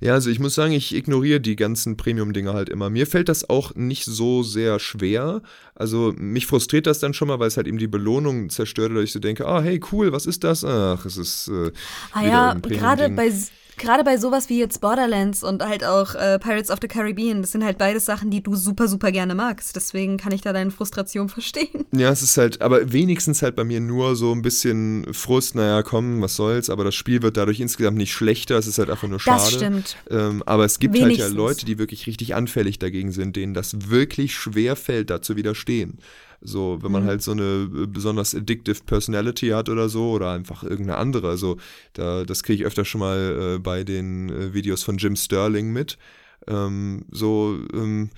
Ja, 0.00 0.14
also 0.14 0.30
ich 0.30 0.38
muss 0.38 0.54
sagen, 0.54 0.72
ich 0.72 0.94
ignoriere 0.94 1.40
die 1.40 1.56
ganzen 1.56 1.96
Premium-Dinger 1.96 2.54
halt 2.54 2.68
immer. 2.68 2.90
Mir 2.90 3.06
fällt 3.06 3.28
das 3.28 3.48
auch 3.48 3.74
nicht 3.74 4.04
so 4.04 4.42
sehr 4.42 4.78
schwer. 4.78 5.42
Also 5.74 6.14
mich 6.16 6.46
frustriert 6.46 6.86
das 6.86 6.98
dann 6.98 7.14
schon 7.14 7.28
mal, 7.28 7.38
weil 7.38 7.48
es 7.48 7.56
halt 7.56 7.66
eben 7.66 7.78
die 7.78 7.86
Belohnung 7.86 8.50
zerstört, 8.50 8.92
dass 8.94 9.04
ich 9.04 9.12
so 9.12 9.18
denke, 9.18 9.46
ah, 9.46 9.60
hey, 9.60 9.80
cool, 9.92 10.12
was 10.12 10.26
ist 10.26 10.44
das? 10.44 10.64
Ach, 10.64 11.04
es 11.04 11.16
ist 11.16 11.48
äh, 11.48 11.72
Ah 12.12 12.26
ja, 12.26 12.54
gerade 12.54 13.10
bei, 13.10 13.32
gerade 13.76 14.04
bei 14.04 14.16
sowas 14.16 14.48
wie 14.48 14.58
jetzt 14.58 14.80
Borderlands 14.80 15.42
und 15.42 15.62
halt 15.62 15.84
auch 15.84 16.14
äh, 16.14 16.38
Pirates 16.38 16.70
of 16.70 16.78
the 16.80 16.88
Caribbean, 16.88 17.42
das 17.42 17.52
sind 17.52 17.64
halt 17.64 17.78
beides 17.78 18.04
Sachen, 18.04 18.30
die 18.30 18.42
du 18.42 18.54
super, 18.56 18.88
super 18.88 19.12
gerne 19.12 19.34
magst. 19.34 19.76
Deswegen 19.76 20.16
kann 20.16 20.32
ich 20.32 20.40
da 20.40 20.52
deine 20.52 20.70
Frustration 20.70 21.28
verstehen. 21.36 21.86
Ja, 21.92 22.10
es 22.10 22.22
ist 22.22 22.36
halt, 22.36 22.62
aber 22.62 22.92
wenigstens 22.92 23.42
halt 23.42 23.56
bei 23.56 23.64
mir 23.64 23.80
nur 23.80 24.16
so 24.16 24.32
ein 24.32 24.42
bisschen 24.42 25.12
Frust, 25.12 25.54
naja, 25.54 25.82
komm, 25.82 26.22
was 26.22 26.36
soll's, 26.36 26.70
aber 26.70 26.84
das 26.84 26.94
Spiel 26.94 27.22
wird 27.22 27.36
dadurch 27.36 27.60
insgesamt 27.60 27.96
nicht 27.96 28.12
schlechter, 28.12 28.56
es 28.58 28.66
ist 28.66 28.78
halt 28.78 28.90
einfach 28.90 29.08
nur 29.08 29.20
schade. 29.20 29.40
Das 29.40 29.52
stimmt. 29.52 29.96
Ähm, 30.10 30.42
aber 30.46 30.64
es 30.64 30.78
gibt 30.78 30.94
halt 30.94 31.04
Wenigstens. 31.04 31.32
ja 31.32 31.36
Leute, 31.36 31.66
die 31.66 31.78
wirklich 31.78 32.06
richtig 32.06 32.34
anfällig 32.34 32.78
dagegen 32.78 33.12
sind, 33.12 33.36
denen 33.36 33.54
das 33.54 33.90
wirklich 33.90 34.34
schwer 34.34 34.76
fällt, 34.76 35.10
da 35.10 35.22
zu 35.22 35.36
widerstehen. 35.36 35.98
So, 36.46 36.78
wenn 36.82 36.92
man 36.92 37.02
Mhm. 37.02 37.06
halt 37.06 37.22
so 37.22 37.32
eine 37.32 37.68
äh, 37.74 37.86
besonders 37.86 38.34
addictive 38.34 38.84
Personality 38.86 39.48
hat 39.48 39.68
oder 39.68 39.88
so, 39.88 40.12
oder 40.12 40.30
einfach 40.32 40.62
irgendeine 40.62 40.96
andere. 40.98 41.28
Also, 41.28 41.56
da, 41.94 42.24
das 42.24 42.42
kriege 42.44 42.62
ich 42.62 42.66
öfter 42.66 42.84
schon 42.84 43.00
mal 43.00 43.56
äh, 43.56 43.58
bei 43.58 43.84
den 43.84 44.30
äh, 44.30 44.54
Videos 44.54 44.82
von 44.84 44.98
Jim 44.98 45.16
Sterling 45.16 45.72
mit. 45.72 45.98
Ähm, 46.46 47.04
so, 47.10 47.58
ähm, 47.74 48.10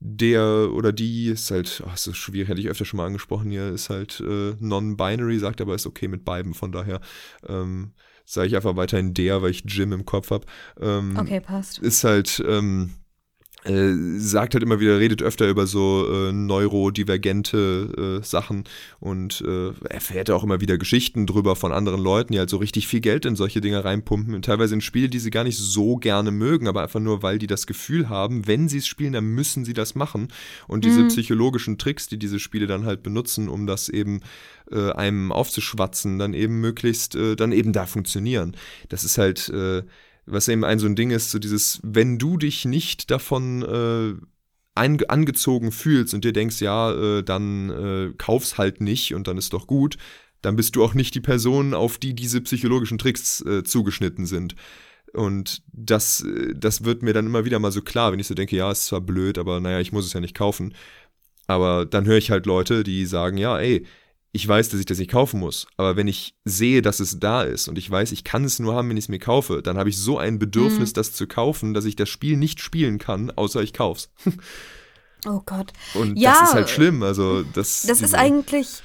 der 0.00 0.70
oder 0.72 0.92
die 0.92 1.26
ist 1.28 1.50
halt, 1.50 1.82
ist 1.94 2.04
so 2.04 2.12
schwierig, 2.14 2.48
hätte 2.48 2.60
ich 2.60 2.68
öfter 2.68 2.84
schon 2.86 2.96
mal 2.98 3.06
angesprochen 3.06 3.50
hier, 3.50 3.68
ist 3.68 3.90
halt 3.90 4.20
äh, 4.20 4.54
non-binary, 4.58 5.38
sagt 5.38 5.60
aber 5.60 5.74
ist 5.74 5.86
okay 5.86 6.08
mit 6.08 6.24
beiden, 6.24 6.54
von 6.54 6.72
daher 6.72 7.00
ähm, 7.46 7.92
sage 8.24 8.48
ich 8.48 8.56
einfach 8.56 8.76
weiterhin 8.76 9.12
der, 9.14 9.42
weil 9.42 9.50
ich 9.50 9.64
Jim 9.66 9.92
im 9.92 10.06
Kopf 10.06 10.30
habe. 10.30 10.46
Ähm, 10.80 11.16
Okay, 11.18 11.40
passt. 11.40 11.78
ist 11.80 12.04
halt, 12.04 12.42
ähm, 12.46 12.94
äh, 13.64 13.92
sagt 14.16 14.54
halt 14.54 14.62
immer 14.62 14.80
wieder, 14.80 14.98
redet 14.98 15.22
öfter 15.22 15.48
über 15.48 15.66
so 15.66 16.06
äh, 16.10 16.32
neurodivergente 16.32 18.20
äh, 18.20 18.24
Sachen 18.24 18.64
und 19.00 19.42
äh, 19.46 19.72
erfährt 19.88 20.30
auch 20.30 20.44
immer 20.44 20.60
wieder 20.60 20.78
Geschichten 20.78 21.26
drüber 21.26 21.56
von 21.56 21.72
anderen 21.72 22.00
Leuten, 22.00 22.32
die 22.32 22.38
halt 22.38 22.48
so 22.48 22.56
richtig 22.56 22.86
viel 22.86 23.00
Geld 23.00 23.26
in 23.26 23.36
solche 23.36 23.60
Dinge 23.60 23.84
reinpumpen. 23.84 24.34
Und 24.34 24.44
teilweise 24.46 24.74
in 24.74 24.80
Spiele, 24.80 25.08
die 25.08 25.18
sie 25.18 25.30
gar 25.30 25.44
nicht 25.44 25.58
so 25.58 25.96
gerne 25.96 26.30
mögen, 26.30 26.68
aber 26.68 26.82
einfach 26.82 27.00
nur, 27.00 27.22
weil 27.22 27.38
die 27.38 27.46
das 27.46 27.66
Gefühl 27.66 28.08
haben, 28.08 28.46
wenn 28.46 28.68
sie 28.68 28.78
es 28.78 28.86
spielen, 28.86 29.12
dann 29.12 29.26
müssen 29.26 29.64
sie 29.64 29.74
das 29.74 29.94
machen. 29.94 30.28
Und 30.66 30.84
diese 30.84 31.00
mhm. 31.00 31.08
psychologischen 31.08 31.76
Tricks, 31.76 32.08
die 32.08 32.18
diese 32.18 32.38
Spiele 32.38 32.66
dann 32.66 32.86
halt 32.86 33.02
benutzen, 33.02 33.48
um 33.48 33.66
das 33.66 33.88
eben 33.90 34.20
äh, 34.70 34.92
einem 34.92 35.32
aufzuschwatzen, 35.32 36.18
dann 36.18 36.32
eben 36.32 36.60
möglichst, 36.60 37.14
äh, 37.14 37.36
dann 37.36 37.52
eben 37.52 37.72
da 37.72 37.86
funktionieren. 37.86 38.56
Das 38.88 39.04
ist 39.04 39.18
halt 39.18 39.48
äh, 39.50 39.82
was 40.32 40.48
eben 40.48 40.64
ein 40.64 40.78
so 40.78 40.86
ein 40.86 40.96
Ding 40.96 41.10
ist, 41.10 41.30
so 41.30 41.38
dieses, 41.38 41.80
wenn 41.82 42.18
du 42.18 42.36
dich 42.36 42.64
nicht 42.64 43.10
davon 43.10 43.62
äh, 43.62 44.14
angezogen 44.74 45.72
fühlst 45.72 46.14
und 46.14 46.24
dir 46.24 46.32
denkst, 46.32 46.60
ja, 46.60 46.92
äh, 46.92 47.22
dann 47.22 47.70
äh, 47.70 48.14
kauf's 48.16 48.56
halt 48.58 48.80
nicht 48.80 49.14
und 49.14 49.26
dann 49.26 49.36
ist 49.36 49.52
doch 49.52 49.66
gut, 49.66 49.96
dann 50.42 50.56
bist 50.56 50.76
du 50.76 50.84
auch 50.84 50.94
nicht 50.94 51.14
die 51.14 51.20
Person, 51.20 51.74
auf 51.74 51.98
die 51.98 52.14
diese 52.14 52.40
psychologischen 52.40 52.98
Tricks 52.98 53.42
äh, 53.42 53.62
zugeschnitten 53.62 54.26
sind. 54.26 54.54
Und 55.12 55.62
das, 55.72 56.22
äh, 56.22 56.54
das 56.54 56.84
wird 56.84 57.02
mir 57.02 57.12
dann 57.12 57.26
immer 57.26 57.44
wieder 57.44 57.58
mal 57.58 57.72
so 57.72 57.82
klar, 57.82 58.12
wenn 58.12 58.20
ich 58.20 58.26
so 58.26 58.34
denke, 58.34 58.56
ja, 58.56 58.70
ist 58.70 58.86
zwar 58.86 59.00
blöd, 59.00 59.38
aber 59.38 59.60
naja, 59.60 59.80
ich 59.80 59.92
muss 59.92 60.06
es 60.06 60.12
ja 60.12 60.20
nicht 60.20 60.36
kaufen. 60.36 60.74
Aber 61.46 61.84
dann 61.84 62.06
höre 62.06 62.18
ich 62.18 62.30
halt 62.30 62.46
Leute, 62.46 62.84
die 62.84 63.06
sagen, 63.06 63.36
ja, 63.36 63.58
ey, 63.58 63.84
ich 64.32 64.46
weiß, 64.46 64.68
dass 64.68 64.78
ich 64.78 64.86
das 64.86 64.98
nicht 64.98 65.10
kaufen 65.10 65.40
muss. 65.40 65.66
Aber 65.76 65.96
wenn 65.96 66.06
ich 66.06 66.34
sehe, 66.44 66.82
dass 66.82 67.00
es 67.00 67.18
da 67.18 67.42
ist 67.42 67.68
und 67.68 67.78
ich 67.78 67.90
weiß, 67.90 68.12
ich 68.12 68.22
kann 68.22 68.44
es 68.44 68.58
nur 68.58 68.74
haben, 68.74 68.88
wenn 68.88 68.96
ich 68.96 69.06
es 69.06 69.08
mir 69.08 69.18
kaufe, 69.18 69.60
dann 69.62 69.76
habe 69.76 69.88
ich 69.88 69.98
so 69.98 70.18
ein 70.18 70.38
Bedürfnis, 70.38 70.90
mhm. 70.90 70.94
das 70.94 71.12
zu 71.12 71.26
kaufen, 71.26 71.74
dass 71.74 71.84
ich 71.84 71.96
das 71.96 72.08
Spiel 72.08 72.36
nicht 72.36 72.60
spielen 72.60 72.98
kann, 72.98 73.30
außer 73.30 73.60
ich 73.62 73.72
kauf's. 73.72 74.10
oh 75.26 75.40
Gott. 75.44 75.72
Und 75.94 76.16
ja, 76.16 76.32
das 76.32 76.50
ist 76.50 76.54
halt 76.54 76.70
schlimm. 76.70 77.02
Also 77.02 77.42
das. 77.42 77.82
Das 77.82 78.02
ist 78.02 78.14
eigentlich. 78.14 78.82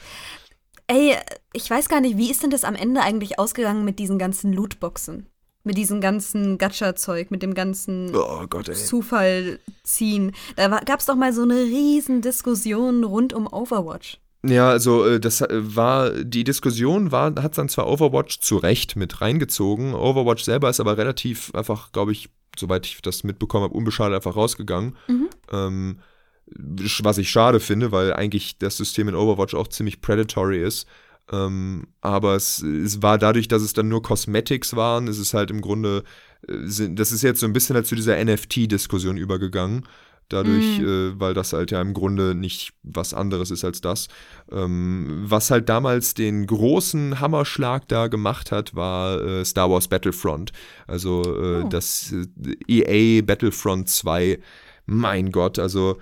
Ey, 0.88 1.16
ich 1.54 1.70
weiß 1.70 1.90
gar 1.90 2.02
nicht, 2.02 2.18
wie 2.18 2.30
ist 2.30 2.44
denn 2.44 2.52
das 2.52 2.64
am 2.64 2.76
Ende 2.76 3.02
eigentlich 3.02 3.40
ausgegangen 3.40 3.86
mit 3.86 3.98
diesen 3.98 4.20
ganzen 4.20 4.54
Lootboxen? 4.54 5.28
Mit 5.64 5.78
diesem 5.78 6.00
ganzen 6.00 6.60
Gacha-Zeug, 6.60 7.32
mit 7.32 7.42
dem 7.42 7.56
ganzen 7.56 8.16
oh 8.16 8.46
Gott, 8.48 8.76
Zufall 8.76 9.60
ziehen. 9.84 10.32
Da 10.56 10.68
gab 10.68 11.00
es 11.00 11.08
doch 11.08 11.16
mal 11.16 11.34
so 11.34 11.42
eine 11.42 11.56
riesen 11.56 12.22
Diskussion 12.22 13.04
rund 13.04 13.34
um 13.34 13.48
Overwatch. 13.52 14.20
Ja, 14.48 14.70
also 14.70 15.06
äh, 15.06 15.20
das 15.20 15.42
äh, 15.42 15.48
war 15.52 16.12
die 16.12 16.44
Diskussion 16.44 17.12
war 17.12 17.34
hat 17.42 17.58
dann 17.58 17.70
zwar 17.70 17.88
Overwatch 17.88 18.40
zu 18.40 18.58
Recht 18.58 18.96
mit 18.96 19.22
reingezogen. 19.22 19.94
Overwatch 19.94 20.44
selber 20.44 20.70
ist 20.70 20.80
aber 20.80 20.98
relativ 20.98 21.54
einfach, 21.56 21.92
glaube 21.92 22.12
ich, 22.12 22.30
soweit 22.58 22.86
ich 22.86 23.02
das 23.02 23.24
mitbekommen 23.24 23.64
habe, 23.64 23.74
unbeschadet 23.74 24.16
einfach 24.16 24.36
rausgegangen. 24.36 24.96
Mhm. 25.08 25.30
Ähm, 25.52 26.00
was 26.48 27.18
ich 27.18 27.30
schade 27.30 27.60
finde, 27.60 27.92
weil 27.92 28.14
eigentlich 28.14 28.60
das 28.60 28.78
System 28.78 29.10
in 29.10 29.16
Overwatch 29.16 29.56
auch 29.56 29.68
ziemlich 29.68 30.02
predatory 30.02 30.62
ist. 30.62 30.88
Ähm, 31.32 31.88
aber 32.02 32.36
es, 32.36 32.62
es, 32.62 33.02
war 33.02 33.18
dadurch, 33.18 33.48
dass 33.48 33.64
es 33.64 33.74
dann 33.74 33.88
nur 33.88 34.04
Cosmetics 34.04 34.76
waren, 34.76 35.08
ist 35.08 35.18
es 35.18 35.34
halt 35.34 35.50
im 35.50 35.62
Grunde, 35.62 36.04
äh, 36.48 36.90
das 36.92 37.12
ist 37.12 37.24
jetzt 37.24 37.40
so 37.40 37.48
ein 37.48 37.54
bisschen 37.54 37.76
halt 37.76 37.88
zu 37.88 37.96
dieser 37.96 38.24
NFT-Diskussion 38.24 39.18
übergegangen 39.18 39.88
dadurch, 40.30 40.80
mhm. 40.80 40.86
äh, 40.88 41.20
weil 41.20 41.34
das 41.34 41.54
halt 41.54 41.72
ja 41.72 41.82
im 41.82 41.94
Grunde 41.94 42.36
nicht 42.36 42.74
was 42.84 43.14
anderes 43.14 43.52
ist 43.52 43.64
als 43.64 43.82
das. 43.82 44.08
Ähm, 44.52 45.24
was 45.26 45.52
halt 45.52 45.70
damals 45.70 46.14
den 46.14 46.46
großen 46.48 47.20
Hammerschlag 47.20 47.88
da 47.88 48.08
gemacht 48.08 48.52
hat, 48.52 48.76
war 48.76 49.22
äh, 49.22 49.46
Star 49.46 49.70
Wars 49.70 49.88
Battlefront. 49.88 50.52
Also 50.88 51.22
äh, 51.24 51.64
oh. 51.64 51.68
das 51.68 52.14
äh, 52.14 52.56
EA 52.68 53.22
Battlefront 53.22 53.90
2. 53.90 54.40
Mein 54.88 55.32
Gott, 55.32 55.58
also, 55.58 55.98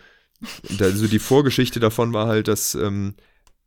also 0.80 1.08
die 1.08 1.20
Vorgeschichte 1.20 1.80
davon 1.80 2.14
war 2.14 2.28
halt, 2.28 2.48
dass 2.48 2.76
ähm, 2.76 3.16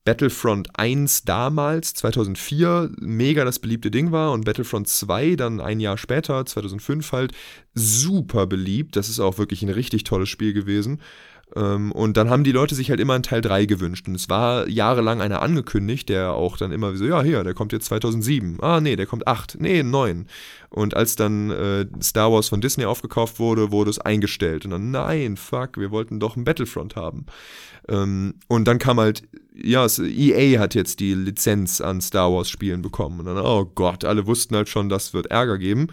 Battlefront 0.06 0.68
1 0.78 1.24
damals, 1.24 1.92
2004, 1.94 2.92
mega 3.00 3.44
das 3.44 3.58
beliebte 3.58 3.90
Ding 3.90 4.12
war 4.12 4.30
und 4.30 4.44
Battlefront 4.44 4.86
2 4.86 5.34
dann 5.34 5.60
ein 5.60 5.80
Jahr 5.80 5.98
später, 5.98 6.46
2005 6.46 7.10
halt, 7.10 7.32
super 7.74 8.46
beliebt. 8.46 8.94
Das 8.94 9.08
ist 9.08 9.18
auch 9.18 9.36
wirklich 9.36 9.62
ein 9.62 9.68
richtig 9.68 10.04
tolles 10.04 10.28
Spiel 10.28 10.52
gewesen. 10.52 11.00
Ähm, 11.56 11.90
und 11.90 12.16
dann 12.16 12.30
haben 12.30 12.44
die 12.44 12.52
Leute 12.52 12.76
sich 12.76 12.90
halt 12.90 13.00
immer 13.00 13.14
einen 13.14 13.24
Teil 13.24 13.40
3 13.40 13.66
gewünscht. 13.66 14.06
Und 14.06 14.14
es 14.14 14.28
war 14.28 14.68
jahrelang 14.68 15.20
einer 15.20 15.42
angekündigt, 15.42 16.08
der 16.08 16.34
auch 16.34 16.56
dann 16.56 16.70
immer 16.70 16.94
so, 16.94 17.04
ja, 17.04 17.22
hier, 17.22 17.42
der 17.42 17.54
kommt 17.54 17.72
jetzt 17.72 17.86
2007. 17.86 18.58
Ah, 18.60 18.80
nee, 18.80 18.94
der 18.94 19.06
kommt 19.06 19.26
8. 19.26 19.56
Nee, 19.60 19.82
9. 19.82 20.26
Und 20.70 20.94
als 20.94 21.16
dann 21.16 21.50
äh, 21.50 21.86
Star 22.00 22.30
Wars 22.30 22.48
von 22.48 22.60
Disney 22.60 22.84
aufgekauft 22.84 23.40
wurde, 23.40 23.72
wurde 23.72 23.90
es 23.90 23.98
eingestellt. 23.98 24.64
Und 24.64 24.70
dann, 24.70 24.92
nein, 24.92 25.36
fuck, 25.36 25.78
wir 25.78 25.90
wollten 25.90 26.20
doch 26.20 26.36
ein 26.36 26.44
Battlefront 26.44 26.94
haben. 26.94 27.26
Ähm, 27.88 28.34
und 28.46 28.66
dann 28.66 28.78
kam 28.78 29.00
halt, 29.00 29.22
ja, 29.62 29.86
EA 29.86 30.60
hat 30.60 30.74
jetzt 30.74 31.00
die 31.00 31.14
Lizenz 31.14 31.80
an 31.80 32.00
Star 32.00 32.32
Wars 32.32 32.50
Spielen 32.50 32.82
bekommen. 32.82 33.20
Und 33.20 33.26
dann, 33.26 33.38
oh 33.38 33.64
Gott, 33.64 34.04
alle 34.04 34.26
wussten 34.26 34.56
halt 34.56 34.68
schon, 34.68 34.88
das 34.88 35.14
wird 35.14 35.26
Ärger 35.26 35.58
geben. 35.58 35.88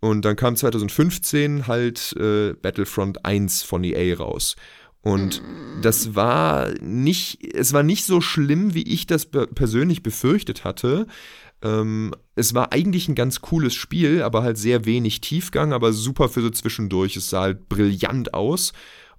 Und 0.00 0.24
dann 0.24 0.36
kam 0.36 0.54
2015 0.54 1.66
halt 1.66 2.14
äh, 2.18 2.52
Battlefront 2.52 3.24
1 3.24 3.62
von 3.62 3.84
EA 3.84 4.16
raus. 4.16 4.56
Und 5.00 5.42
das 5.82 6.14
war 6.14 6.70
nicht, 6.80 7.54
es 7.54 7.72
war 7.72 7.82
nicht 7.82 8.04
so 8.04 8.20
schlimm, 8.20 8.74
wie 8.74 8.82
ich 8.82 9.06
das 9.06 9.26
persönlich 9.26 10.02
befürchtet 10.02 10.64
hatte. 10.64 11.06
Ähm, 11.62 12.14
es 12.36 12.54
war 12.54 12.72
eigentlich 12.72 13.08
ein 13.08 13.14
ganz 13.14 13.40
cooles 13.40 13.74
Spiel, 13.74 14.22
aber 14.22 14.42
halt 14.42 14.56
sehr 14.56 14.86
wenig 14.86 15.20
Tiefgang, 15.20 15.72
aber 15.72 15.92
super 15.92 16.28
für 16.28 16.40
so 16.40 16.50
zwischendurch. 16.50 17.16
Es 17.16 17.30
sah 17.30 17.42
halt 17.42 17.68
brillant 17.68 18.32
aus 18.32 18.72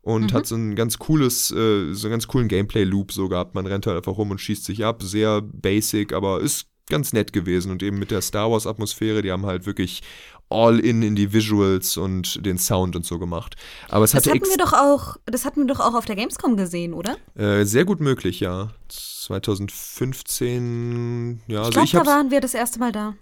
und 0.06 0.32
mhm. 0.32 0.36
hat 0.36 0.46
so 0.46 0.56
ein 0.56 0.76
ganz 0.76 1.00
cooles, 1.00 1.52
äh, 1.52 1.92
so 1.94 2.06
einen 2.06 2.12
ganz 2.12 2.28
coolen 2.28 2.48
Gameplay-Loop 2.48 3.12
so 3.12 3.28
gehabt. 3.28 3.56
Man 3.56 3.66
rennt 3.66 3.88
halt 3.88 3.98
einfach 3.98 4.16
rum 4.16 4.30
und 4.30 4.40
schießt 4.40 4.64
sich 4.64 4.86
ab. 4.86 5.02
Sehr 5.02 5.42
basic, 5.42 6.14
aber 6.14 6.42
ist 6.42 6.68
ganz 6.88 7.12
nett 7.12 7.34
gewesen 7.34 7.72
und 7.72 7.82
eben 7.82 7.98
mit 7.98 8.12
der 8.12 8.22
Star 8.22 8.52
Wars 8.52 8.68
Atmosphäre, 8.68 9.24
die 9.24 9.32
haben 9.32 9.48
halt 9.48 9.66
wirklich 9.66 10.04
all 10.48 10.80
in 10.80 11.02
in 11.02 11.16
die 11.16 11.34
Visuals 11.34 11.98
und 11.98 12.46
den 12.46 12.60
Sound 12.60 12.96
und 12.96 13.04
so 13.04 13.18
gemacht. 13.18 13.56
Aber 13.90 14.06
es 14.06 14.12
das 14.12 14.28
hatte 14.28 14.36
hatten 14.36 14.48
wir 14.48 14.58
doch 14.58 14.74
auch, 14.74 15.18
das 15.26 15.44
hatten 15.44 15.62
wir 15.62 15.68
doch 15.74 15.80
auch 15.80 15.96
auf 15.96 16.06
der 16.06 16.16
Gamescom 16.16 16.56
gesehen, 16.56 16.94
oder? 16.94 17.18
Äh, 17.34 17.66
sehr 17.66 17.86
gut 17.86 18.00
möglich, 18.00 18.42
ja. 18.42 18.70
2015, 18.90 21.42
ja. 21.48 21.62
Ich 21.62 21.66
also 21.76 21.82
glaube, 21.82 22.06
da 22.06 22.08
waren 22.12 22.30
wir 22.30 22.42
das 22.42 22.54
erste 22.54 22.78
Mal 22.78 22.92
da. 22.92 23.16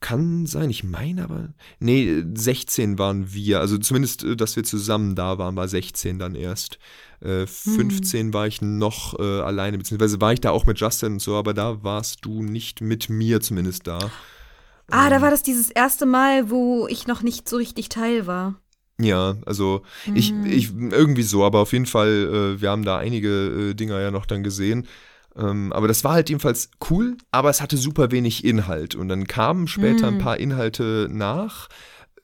Kann 0.00 0.46
sein, 0.46 0.70
ich 0.70 0.84
meine 0.84 1.24
aber. 1.24 1.48
Nee, 1.80 2.22
16 2.34 2.98
waren 2.98 3.32
wir. 3.32 3.58
Also 3.58 3.78
zumindest, 3.78 4.22
äh, 4.22 4.36
dass 4.36 4.54
wir 4.54 4.62
zusammen 4.62 5.16
da 5.16 5.38
waren, 5.38 5.56
war 5.56 5.66
16 5.66 6.18
dann 6.18 6.36
erst. 6.36 6.78
Äh, 7.20 7.46
15 7.46 8.26
hm. 8.26 8.34
war 8.34 8.46
ich 8.46 8.62
noch 8.62 9.18
äh, 9.18 9.40
alleine, 9.40 9.76
beziehungsweise 9.76 10.20
war 10.20 10.32
ich 10.32 10.40
da 10.40 10.50
auch 10.50 10.66
mit 10.66 10.78
Justin 10.78 11.14
und 11.14 11.22
so, 11.22 11.34
aber 11.34 11.52
da 11.52 11.82
warst 11.82 12.24
du 12.24 12.44
nicht 12.44 12.80
mit 12.80 13.10
mir 13.10 13.40
zumindest 13.40 13.88
da. 13.88 13.98
Ah, 14.88 15.06
ähm, 15.06 15.10
da 15.10 15.20
war 15.20 15.32
das 15.32 15.42
dieses 15.42 15.68
erste 15.70 16.06
Mal, 16.06 16.48
wo 16.48 16.86
ich 16.86 17.08
noch 17.08 17.22
nicht 17.22 17.48
so 17.48 17.56
richtig 17.56 17.88
Teil 17.88 18.28
war. 18.28 18.54
Ja, 19.00 19.36
also 19.46 19.82
hm. 20.04 20.16
ich, 20.16 20.32
ich 20.44 20.72
irgendwie 20.76 21.22
so, 21.22 21.44
aber 21.44 21.60
auf 21.60 21.72
jeden 21.72 21.86
Fall, 21.86 22.54
äh, 22.56 22.60
wir 22.60 22.70
haben 22.70 22.84
da 22.84 22.98
einige 22.98 23.70
äh, 23.70 23.74
Dinger 23.74 24.00
ja 24.00 24.12
noch 24.12 24.26
dann 24.26 24.44
gesehen. 24.44 24.86
Ähm, 25.38 25.72
aber 25.72 25.88
das 25.88 26.04
war 26.04 26.12
halt 26.12 26.28
jedenfalls 26.28 26.70
cool, 26.90 27.16
aber 27.30 27.50
es 27.50 27.60
hatte 27.60 27.76
super 27.76 28.10
wenig 28.10 28.44
Inhalt. 28.44 28.94
Und 28.94 29.08
dann 29.08 29.26
kamen 29.26 29.68
später 29.68 30.08
ein 30.08 30.14
hm. 30.14 30.20
paar 30.20 30.38
Inhalte 30.38 31.08
nach. 31.10 31.68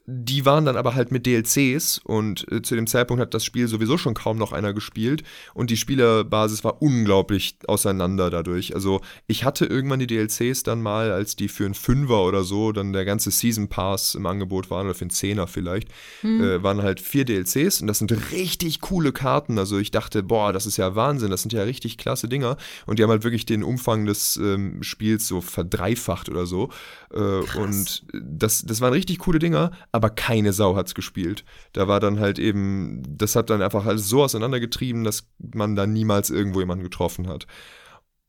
Die 0.07 0.45
waren 0.45 0.67
dann 0.67 0.77
aber 0.77 0.95
halt 0.95 1.11
mit 1.13 1.25
DLCs 1.25 1.99
und 2.05 2.51
äh, 2.53 2.61
zu 2.61 2.75
dem 2.75 2.87
Zeitpunkt 2.87 3.23
hat 3.23 3.33
das 3.33 3.43
Spiel 3.43 3.69
sowieso 3.69 3.97
schon 3.97 4.13
kaum 4.13 4.37
noch 4.37 4.53
einer 4.53 4.75
gespielt 4.75 5.23
und 5.55 5.71
die 5.71 5.79
Spielerbasis 5.79 6.63
war 6.63 6.83
unglaublich 6.83 7.57
auseinander 7.67 8.29
dadurch. 8.29 8.75
Also 8.75 9.01
ich 9.27 9.45
hatte 9.45 9.65
irgendwann 9.65 10.01
die 10.01 10.07
DLCs 10.07 10.63
dann 10.63 10.83
mal, 10.83 11.11
als 11.11 11.37
die 11.37 11.49
für 11.49 11.65
einen 11.65 11.73
Fünfer 11.73 12.23
oder 12.25 12.45
so 12.45 12.73
dann 12.73 12.93
der 12.93 13.07
ganze 13.07 13.31
Season 13.31 13.69
Pass 13.69 14.15
im 14.15 14.27
Angebot 14.27 14.71
waren 14.71 14.85
oder 14.87 14.95
für 14.95 15.05
einen 15.05 15.11
Zehner 15.11 15.47
vielleicht, 15.47 15.89
mhm. 16.23 16.43
äh, 16.43 16.63
waren 16.63 16.83
halt 16.83 17.01
vier 17.01 17.25
DLCs 17.25 17.81
und 17.81 17.87
das 17.87 17.99
sind 17.99 18.13
richtig 18.31 18.83
coole 18.83 19.13
Karten. 19.13 19.59
Also 19.59 19.79
ich 19.79 19.91
dachte, 19.91 20.23
boah, 20.23 20.53
das 20.53 20.67
ist 20.67 20.77
ja 20.77 20.95
Wahnsinn, 20.95 21.31
das 21.31 21.41
sind 21.41 21.55
ja 21.55 21.63
richtig 21.63 21.97
klasse 21.97 22.29
Dinger 22.29 22.59
und 22.85 22.99
die 22.99 23.03
haben 23.03 23.11
halt 23.11 23.25
wirklich 23.25 23.47
den 23.47 23.63
Umfang 23.63 24.05
des 24.05 24.37
ähm, 24.37 24.83
Spiels 24.83 25.27
so 25.27 25.41
verdreifacht 25.41 26.29
oder 26.29 26.45
so. 26.45 26.69
Äh, 27.11 27.19
und 27.19 28.03
das, 28.13 28.65
das 28.67 28.83
waren 28.83 28.93
richtig 28.93 29.19
coole 29.19 29.39
Dinger 29.39 29.71
aber 29.95 30.11
keine 30.11 30.53
Sau 30.53 30.75
hat's 30.75 30.97
gespielt. 30.97 31.45
Da 31.73 31.87
war 31.87 32.01
dann 32.01 32.19
halt 32.19 32.41
eben, 32.41 33.01
das 33.07 33.37
hat 33.37 33.49
dann 33.49 33.63
einfach 33.63 33.87
alles 33.87 34.09
so 34.09 34.25
auseinandergetrieben, 34.25 35.05
dass 35.05 35.29
man 35.39 35.77
da 35.77 35.87
niemals 35.87 36.31
irgendwo 36.31 36.59
jemanden 36.59 36.83
getroffen 36.83 37.29
hat. 37.29 37.47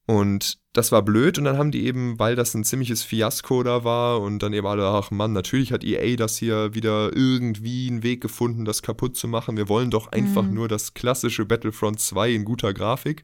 Und 0.05 0.59
das 0.73 0.91
war 0.91 1.01
blöd 1.01 1.39
und 1.39 1.45
dann 1.45 1.57
haben 1.57 1.71
die 1.71 1.87
eben, 1.87 2.19
weil 2.19 2.35
das 2.35 2.53
ein 2.53 2.63
ziemliches 2.63 3.01
Fiasko 3.01 3.63
da 3.63 3.83
war 3.83 4.21
und 4.21 4.43
dann 4.43 4.53
eben 4.53 4.67
alle, 4.67 4.85
ach 4.85 5.09
Mann, 5.09 5.33
natürlich 5.33 5.71
hat 5.71 5.83
EA 5.83 6.15
das 6.15 6.37
hier 6.37 6.75
wieder 6.75 7.15
irgendwie 7.15 7.87
einen 7.89 8.03
Weg 8.03 8.21
gefunden, 8.21 8.65
das 8.65 8.83
kaputt 8.83 9.17
zu 9.17 9.27
machen. 9.27 9.57
Wir 9.57 9.67
wollen 9.67 9.89
doch 9.89 10.11
einfach 10.11 10.43
mhm. 10.43 10.53
nur 10.53 10.67
das 10.67 10.93
klassische 10.93 11.45
Battlefront 11.45 11.99
2 11.99 12.29
in 12.31 12.45
guter 12.45 12.75
Grafik. 12.75 13.23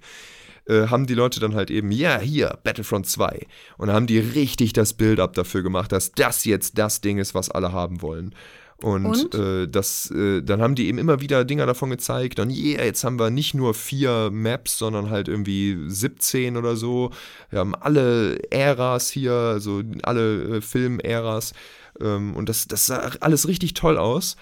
Äh, 0.67 0.87
haben 0.87 1.07
die 1.07 1.13
Leute 1.13 1.39
dann 1.39 1.55
halt 1.55 1.71
eben, 1.71 1.91
ja, 1.91 2.19
hier, 2.19 2.59
Battlefront 2.63 3.07
2. 3.07 3.47
Und 3.77 3.87
dann 3.87 3.95
haben 3.95 4.07
die 4.07 4.19
richtig 4.19 4.73
das 4.73 4.93
Build-up 4.93 5.33
dafür 5.33 5.63
gemacht, 5.63 5.91
dass 5.91 6.11
das 6.11 6.45
jetzt 6.45 6.77
das 6.77 7.01
Ding 7.01 7.17
ist, 7.17 7.33
was 7.33 7.49
alle 7.49 7.71
haben 7.71 8.01
wollen. 8.01 8.35
Und, 8.81 9.05
Und? 9.05 9.35
Äh, 9.35 9.67
das, 9.67 10.09
äh, 10.11 10.41
dann 10.41 10.61
haben 10.61 10.73
die 10.73 10.87
eben 10.87 10.97
immer 10.97 11.21
wieder 11.21 11.45
Dinger 11.45 11.67
davon 11.67 11.91
gezeigt. 11.91 12.39
Und 12.39 12.49
yeah, 12.49 12.83
jetzt 12.83 13.03
haben 13.03 13.19
wir 13.19 13.29
nicht 13.29 13.53
nur 13.53 13.73
vier 13.73 14.29
Maps, 14.31 14.77
sondern 14.77 15.11
halt 15.11 15.27
irgendwie 15.27 15.77
17 15.87 16.57
oder 16.57 16.75
so. 16.75 17.11
Wir 17.51 17.59
haben 17.59 17.75
alle 17.75 18.39
Äras 18.51 19.09
hier, 19.09 19.33
also 19.33 19.83
alle 20.01 20.57
äh, 20.57 20.61
Film-Äras. 20.61 21.53
Ähm, 21.99 22.35
und 22.35 22.49
das, 22.49 22.67
das 22.67 22.87
sah 22.87 23.11
alles 23.19 23.47
richtig 23.47 23.75
toll 23.75 23.97
aus. 23.97 24.35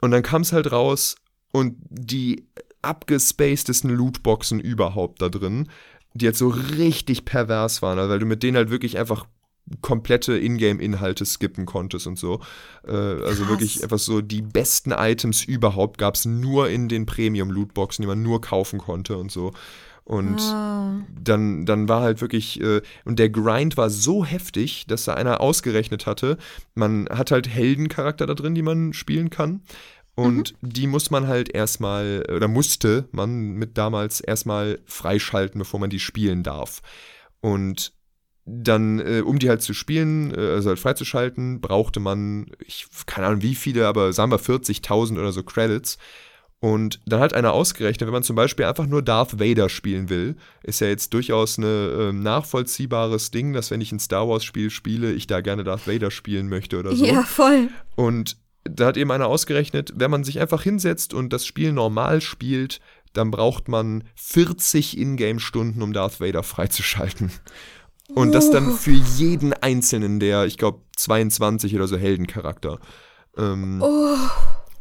Und 0.00 0.12
dann 0.12 0.22
kam 0.22 0.42
es 0.42 0.52
halt 0.52 0.72
raus 0.72 1.16
und 1.52 1.76
die 1.88 2.46
abgespacedesten 2.84 3.90
Lootboxen 3.90 4.60
überhaupt 4.60 5.20
da 5.22 5.28
drin, 5.28 5.68
die 6.14 6.26
halt 6.26 6.36
so 6.36 6.48
richtig 6.48 7.24
pervers 7.24 7.82
waren, 7.82 7.98
weil 8.08 8.18
du 8.18 8.26
mit 8.26 8.42
denen 8.42 8.56
halt 8.56 8.70
wirklich 8.70 8.98
einfach 8.98 9.26
komplette 9.80 10.36
Ingame-Inhalte 10.38 11.24
skippen 11.24 11.64
konntest 11.66 12.06
und 12.06 12.18
so. 12.18 12.40
Äh, 12.86 12.90
also 12.92 13.44
Krass. 13.44 13.48
wirklich 13.48 13.82
einfach 13.82 13.98
so 13.98 14.20
die 14.20 14.42
besten 14.42 14.92
Items 14.92 15.42
überhaupt 15.42 15.98
gab 15.98 16.14
es 16.16 16.26
nur 16.26 16.68
in 16.68 16.88
den 16.88 17.06
Premium-Lootboxen, 17.06 18.02
die 18.02 18.06
man 18.06 18.22
nur 18.22 18.40
kaufen 18.40 18.78
konnte 18.78 19.16
und 19.16 19.32
so. 19.32 19.52
Und 20.04 20.38
Ah. 20.38 21.02
dann, 21.18 21.64
dann 21.64 21.88
war 21.88 22.02
halt 22.02 22.20
wirklich, 22.20 22.60
äh, 22.60 22.82
und 23.06 23.18
der 23.18 23.30
Grind 23.30 23.78
war 23.78 23.88
so 23.88 24.22
heftig, 24.24 24.86
dass 24.86 25.04
da 25.04 25.14
einer 25.14 25.40
ausgerechnet 25.40 26.04
hatte, 26.04 26.36
man 26.74 27.08
hat 27.08 27.30
halt 27.30 27.48
Heldencharakter 27.48 28.26
da 28.26 28.34
drin, 28.34 28.54
die 28.54 28.62
man 28.62 28.92
spielen 28.92 29.30
kann. 29.30 29.62
Und 30.16 30.54
die 30.60 30.86
muss 30.86 31.10
man 31.10 31.26
halt 31.26 31.52
erstmal, 31.52 32.24
oder 32.34 32.46
musste 32.46 33.08
man 33.10 33.54
mit 33.54 33.76
damals 33.76 34.20
erstmal 34.20 34.78
freischalten, 34.86 35.58
bevor 35.58 35.80
man 35.80 35.90
die 35.90 35.98
spielen 35.98 36.42
darf. 36.42 36.82
Und 37.40 37.92
dann, 38.46 39.00
äh, 39.00 39.22
um 39.24 39.38
die 39.38 39.48
halt 39.48 39.62
zu 39.62 39.74
spielen, 39.74 40.32
äh, 40.32 40.40
also 40.40 40.68
halt 40.68 40.78
freizuschalten, 40.78 41.60
brauchte 41.60 41.98
man, 41.98 42.46
ich 42.64 42.86
keine 43.06 43.26
Ahnung 43.26 43.42
wie 43.42 43.54
viele, 43.54 43.88
aber 43.88 44.12
sagen 44.12 44.30
wir 44.30 44.38
40.000 44.38 45.18
oder 45.18 45.32
so 45.32 45.42
Credits. 45.42 45.98
Und 46.60 47.00
dann 47.04 47.20
hat 47.20 47.34
einer 47.34 47.52
ausgerechnet, 47.52 48.06
wenn 48.06 48.14
man 48.14 48.22
zum 48.22 48.36
Beispiel 48.36 48.64
einfach 48.64 48.86
nur 48.86 49.02
Darth 49.02 49.38
Vader 49.38 49.68
spielen 49.68 50.08
will, 50.08 50.36
ist 50.62 50.80
ja 50.80 50.86
jetzt 50.86 51.12
durchaus 51.12 51.58
ein 51.58 51.64
ähm, 51.64 52.22
nachvollziehbares 52.22 53.30
Ding, 53.30 53.52
dass 53.52 53.70
wenn 53.70 53.82
ich 53.82 53.92
ein 53.92 53.98
Star 53.98 54.28
Wars 54.28 54.44
Spiel 54.44 54.70
spiele, 54.70 55.12
ich 55.12 55.26
da 55.26 55.42
gerne 55.42 55.64
Darth 55.64 55.86
Vader 55.86 56.10
spielen 56.10 56.48
möchte 56.48 56.78
oder 56.78 56.96
so. 56.96 57.04
Ja, 57.04 57.22
voll. 57.22 57.68
Und 57.96 58.38
da 58.64 58.86
hat 58.86 58.96
eben 58.96 59.10
einer 59.10 59.26
ausgerechnet, 59.26 59.92
wenn 59.96 60.10
man 60.10 60.24
sich 60.24 60.40
einfach 60.40 60.62
hinsetzt 60.62 61.14
und 61.14 61.32
das 61.32 61.46
Spiel 61.46 61.72
normal 61.72 62.20
spielt, 62.20 62.80
dann 63.12 63.30
braucht 63.30 63.68
man 63.68 64.04
40 64.16 64.98
Ingame-Stunden, 64.98 65.82
um 65.82 65.92
Darth 65.92 66.20
Vader 66.20 66.42
freizuschalten. 66.42 67.30
Und 68.14 68.32
das 68.32 68.50
dann 68.50 68.72
für 68.72 68.90
jeden 68.90 69.54
einzelnen 69.54 70.20
der, 70.20 70.44
ich 70.44 70.58
glaube, 70.58 70.80
22 70.96 71.74
oder 71.74 71.88
so 71.88 71.96
Heldencharakter. 71.96 72.78
Ähm, 73.36 73.82
Oh, 73.82 74.16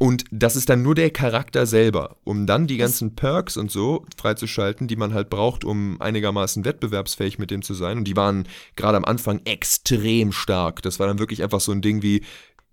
und 0.03 0.25
das 0.31 0.57
ist 0.57 0.69
dann 0.69 0.81
nur 0.81 0.95
der 0.95 1.11
Charakter 1.11 1.65
selber, 1.65 2.17
um 2.25 2.45
dann 2.45 2.67
die 2.67 2.75
ganzen 2.75 3.15
Perks 3.15 3.55
und 3.55 3.71
so 3.71 4.05
freizuschalten, 4.17 4.89
die 4.89 4.97
man 4.97 5.13
halt 5.13 5.29
braucht, 5.29 5.63
um 5.63 5.95
einigermaßen 6.01 6.65
wettbewerbsfähig 6.65 7.39
mit 7.39 7.51
dem 7.51 7.61
zu 7.61 7.73
sein. 7.73 7.99
Und 7.99 8.03
die 8.03 8.17
waren 8.17 8.45
gerade 8.75 8.97
am 8.97 9.05
Anfang 9.05 9.39
extrem 9.45 10.34
stark. 10.34 10.81
Das 10.81 10.99
war 10.99 11.07
dann 11.07 11.19
wirklich 11.19 11.41
einfach 11.41 11.61
so 11.61 11.71
ein 11.71 11.81
Ding 11.81 12.01
wie, 12.01 12.21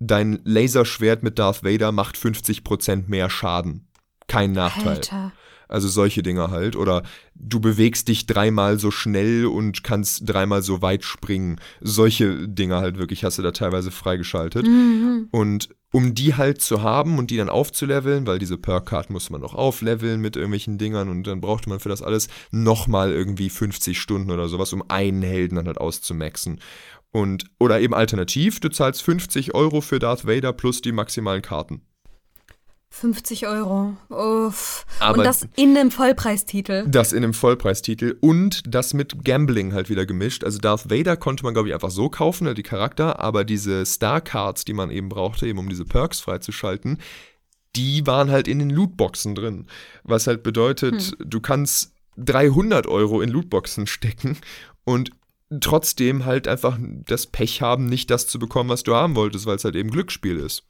dein 0.01 0.41
Laserschwert 0.45 1.23
mit 1.23 1.39
Darth 1.39 1.63
Vader 1.63 1.93
macht 1.93 2.17
50% 2.17 3.05
mehr 3.07 3.31
Schaden. 3.31 3.87
Kein 4.27 4.53
Nachteil. 4.53 4.97
Alter. 4.97 5.33
Also 5.69 5.87
solche 5.87 6.25
Dinge 6.25 6.51
halt. 6.51 6.75
Oder 6.75 7.05
du 7.37 7.61
bewegst 7.61 8.09
dich 8.09 8.27
dreimal 8.27 8.81
so 8.81 8.91
schnell 8.91 9.47
und 9.47 9.85
kannst 9.85 10.29
dreimal 10.29 10.63
so 10.63 10.83
weit 10.83 11.05
springen. 11.05 11.61
Solche 11.81 12.49
Dinge 12.49 12.77
halt 12.79 12.99
wirklich 12.99 13.23
hast 13.23 13.39
du 13.39 13.43
da 13.43 13.53
teilweise 13.53 13.93
freigeschaltet. 13.93 14.67
Mhm. 14.67 15.29
Und 15.31 15.69
um 15.93 16.15
die 16.15 16.35
halt 16.35 16.61
zu 16.61 16.83
haben 16.83 17.19
und 17.19 17.31
die 17.31 17.37
dann 17.37 17.49
aufzuleveln, 17.49 18.27
weil 18.27 18.39
diese 18.39 18.57
Perk-Karten 18.57 19.13
musste 19.13 19.33
man 19.33 19.41
noch 19.41 19.55
aufleveln 19.55 20.21
mit 20.21 20.37
irgendwelchen 20.37 20.79
Dingern 20.79 21.09
und 21.09 21.27
dann 21.27 21.41
brauchte 21.41 21.69
man 21.69 21.81
für 21.81 21.89
das 21.89 22.03
alles 22.03 22.29
nochmal 22.53 23.13
irgendwie 23.13 23.51
50 23.51 24.01
Stunden 24.01 24.31
oder 24.31 24.49
sowas, 24.49 24.73
um 24.73 24.85
einen 24.89 25.23
Helden 25.23 25.57
dann 25.57 25.67
halt 25.67 25.79
auszumaxen. 25.79 26.61
Und, 27.13 27.45
oder 27.59 27.81
eben 27.81 27.95
alternativ, 27.95 28.61
du 28.61 28.69
zahlst 28.69 29.03
50 29.03 29.55
Euro 29.55 29.81
für 29.81 29.99
Darth 29.99 30.27
Vader 30.27 30.53
plus 30.53 30.81
die 30.81 30.93
maximalen 30.93 31.43
Karten. 31.43 31.83
50 32.93 33.47
Euro. 33.47 33.97
Uff. 34.09 34.85
Aber- 34.99 35.19
Und 35.19 35.25
das 35.25 35.47
in 35.57 35.77
einem 35.77 35.91
Vollpreistitel. 35.93 36.87
Das 36.89 37.13
in 37.13 37.23
einem 37.23 37.35
Vollpreistitel 37.35 38.17
und 38.21 38.63
das 38.67 38.95
mit 38.95 39.25
Gambling 39.25 39.73
halt 39.73 39.89
wieder 39.91 40.07
gemischt. 40.07 40.43
Also 40.43 40.59
Darth 40.59 40.91
Vader 40.91 41.17
konnte 41.17 41.45
man, 41.45 41.55
glaube 41.55 41.69
ich, 41.69 41.75
einfach 41.75 41.91
so 41.93 42.09
kaufen, 42.09 42.45
ne, 42.45 42.55
die 42.55 42.65
Charakter, 42.65 43.21
aber 43.21 43.45
diese 43.45 43.87
Star-Cards, 43.87 44.65
die 44.65 44.73
man 44.73 44.91
eben 44.91 45.09
brauchte, 45.09 45.47
eben 45.47 45.61
um 45.61 45.69
diese 45.69 45.85
Perks 45.85 46.19
freizuschalten, 46.21 46.99
die 47.77 48.05
waren 48.09 48.31
halt 48.31 48.49
in 48.49 48.59
den 48.59 48.71
Lootboxen 48.71 49.37
drin. 49.37 49.67
Was 50.03 50.27
halt 50.27 50.43
bedeutet, 50.43 51.15
du 51.25 51.41
kannst 51.41 51.93
300 52.17 52.89
Euro 52.89 53.21
in 53.21 53.31
Lootboxen 53.31 53.87
stecken 53.87 54.37
und 54.83 55.13
trotzdem 55.61 56.25
halt 56.25 56.47
einfach 56.47 56.79
das 57.07 57.27
Pech 57.27 57.61
haben, 57.61 57.87
nicht 57.87 58.11
das 58.11 58.27
zu 58.27 58.39
bekommen, 58.39 58.71
was 58.71 58.83
du 58.83 58.95
haben 58.95 59.17
wolltest, 59.17 59.47
weil 59.47 59.57
es 59.57 59.65
halt 59.65 59.77
eben 59.77 59.91
Glücksspiel 59.91 60.37
ist. 60.37 60.65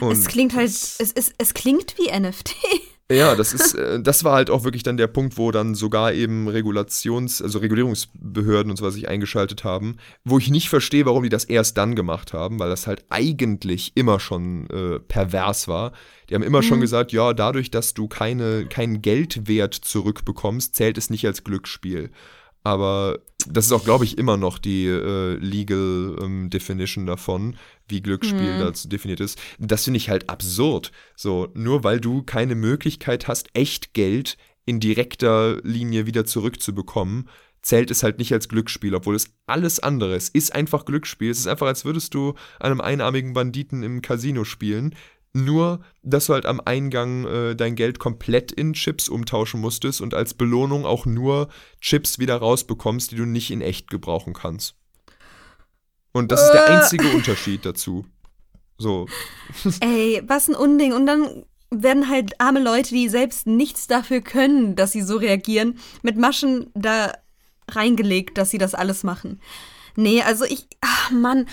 Und 0.00 0.12
Es 0.12 0.26
klingt 0.26 0.54
halt, 0.54 0.68
es, 0.68 0.98
es, 1.00 1.32
es 1.36 1.54
klingt 1.54 1.96
wie 1.98 2.10
NFT. 2.18 2.54
Ja, 3.12 3.34
das 3.34 3.52
ist, 3.52 3.74
äh, 3.74 4.00
das 4.00 4.22
war 4.22 4.34
halt 4.34 4.50
auch 4.50 4.62
wirklich 4.62 4.84
dann 4.84 4.96
der 4.96 5.08
Punkt, 5.08 5.36
wo 5.36 5.50
dann 5.50 5.74
sogar 5.74 6.12
eben 6.12 6.48
Regulations-, 6.48 7.42
also 7.42 7.58
Regulierungsbehörden 7.58 8.70
und 8.70 8.76
so 8.76 8.84
was 8.84 8.94
sich 8.94 9.08
eingeschaltet 9.08 9.64
haben, 9.64 9.96
wo 10.24 10.38
ich 10.38 10.48
nicht 10.48 10.68
verstehe, 10.68 11.06
warum 11.06 11.24
die 11.24 11.28
das 11.28 11.42
erst 11.42 11.76
dann 11.76 11.96
gemacht 11.96 12.32
haben, 12.32 12.60
weil 12.60 12.70
das 12.70 12.86
halt 12.86 13.04
eigentlich 13.08 13.96
immer 13.96 14.20
schon 14.20 14.70
äh, 14.70 15.00
pervers 15.00 15.66
war. 15.66 15.90
Die 16.28 16.36
haben 16.36 16.44
immer 16.44 16.62
schon 16.62 16.80
gesagt, 16.80 17.10
ja, 17.10 17.32
dadurch, 17.34 17.72
dass 17.72 17.94
du 17.94 18.06
keine, 18.06 18.66
keinen 18.66 19.02
Geldwert 19.02 19.74
zurückbekommst, 19.74 20.76
zählt 20.76 20.96
es 20.96 21.10
nicht 21.10 21.26
als 21.26 21.42
Glücksspiel. 21.42 22.10
Aber 22.62 23.20
das 23.48 23.66
ist 23.66 23.72
auch, 23.72 23.84
glaube 23.84 24.04
ich, 24.04 24.18
immer 24.18 24.36
noch 24.36 24.58
die 24.58 24.86
äh, 24.86 25.34
Legal 25.36 26.16
ähm, 26.20 26.50
Definition 26.50 27.06
davon, 27.06 27.56
wie 27.88 28.02
Glücksspiel 28.02 28.58
dazu 28.58 28.88
definiert 28.88 29.20
ist. 29.20 29.38
Das 29.58 29.84
finde 29.84 29.96
ich 29.96 30.10
halt 30.10 30.28
absurd. 30.28 30.92
So, 31.16 31.48
nur 31.54 31.84
weil 31.84 32.00
du 32.00 32.22
keine 32.22 32.54
Möglichkeit 32.54 33.28
hast, 33.28 33.48
echt 33.54 33.94
Geld 33.94 34.36
in 34.66 34.78
direkter 34.78 35.60
Linie 35.62 36.06
wieder 36.06 36.26
zurückzubekommen, 36.26 37.28
zählt 37.62 37.90
es 37.90 38.02
halt 38.02 38.18
nicht 38.18 38.32
als 38.32 38.48
Glücksspiel, 38.48 38.94
obwohl 38.94 39.14
es 39.14 39.32
alles 39.46 39.80
andere 39.80 40.14
ist. 40.14 40.34
Ist 40.34 40.54
einfach 40.54 40.84
Glücksspiel. 40.84 41.30
Es 41.30 41.38
ist 41.38 41.46
einfach, 41.46 41.66
als 41.66 41.84
würdest 41.84 42.14
du 42.14 42.34
einem 42.58 42.80
einarmigen 42.80 43.32
Banditen 43.32 43.82
im 43.82 44.02
Casino 44.02 44.44
spielen. 44.44 44.94
Nur, 45.32 45.80
dass 46.02 46.26
du 46.26 46.32
halt 46.34 46.44
am 46.44 46.60
Eingang 46.64 47.24
äh, 47.24 47.54
dein 47.56 47.76
Geld 47.76 48.00
komplett 48.00 48.50
in 48.50 48.72
Chips 48.72 49.08
umtauschen 49.08 49.60
musstest 49.60 50.00
und 50.00 50.12
als 50.12 50.34
Belohnung 50.34 50.84
auch 50.84 51.06
nur 51.06 51.48
Chips 51.80 52.18
wieder 52.18 52.36
rausbekommst, 52.36 53.12
die 53.12 53.16
du 53.16 53.26
nicht 53.26 53.50
in 53.52 53.60
echt 53.60 53.90
gebrauchen 53.90 54.32
kannst. 54.32 54.74
Und 56.12 56.32
das 56.32 56.42
ist 56.42 56.52
der 56.52 56.66
Äh. 56.66 56.76
einzige 56.78 57.08
Unterschied 57.10 57.64
dazu. 57.64 58.04
So. 58.76 59.06
Ey, 59.80 60.22
was 60.26 60.48
ein 60.48 60.56
Unding. 60.56 60.92
Und 60.94 61.06
dann 61.06 61.44
werden 61.70 62.08
halt 62.08 62.40
arme 62.40 62.60
Leute, 62.60 62.90
die 62.90 63.08
selbst 63.08 63.46
nichts 63.46 63.86
dafür 63.86 64.22
können, 64.22 64.74
dass 64.74 64.90
sie 64.90 65.02
so 65.02 65.16
reagieren, 65.16 65.78
mit 66.02 66.16
Maschen 66.16 66.70
da 66.74 67.12
reingelegt, 67.68 68.36
dass 68.36 68.50
sie 68.50 68.58
das 68.58 68.74
alles 68.74 69.04
machen. 69.04 69.40
Nee, 69.94 70.22
also 70.22 70.44
ich, 70.44 70.66
ach 70.80 71.12
Mann, 71.12 71.46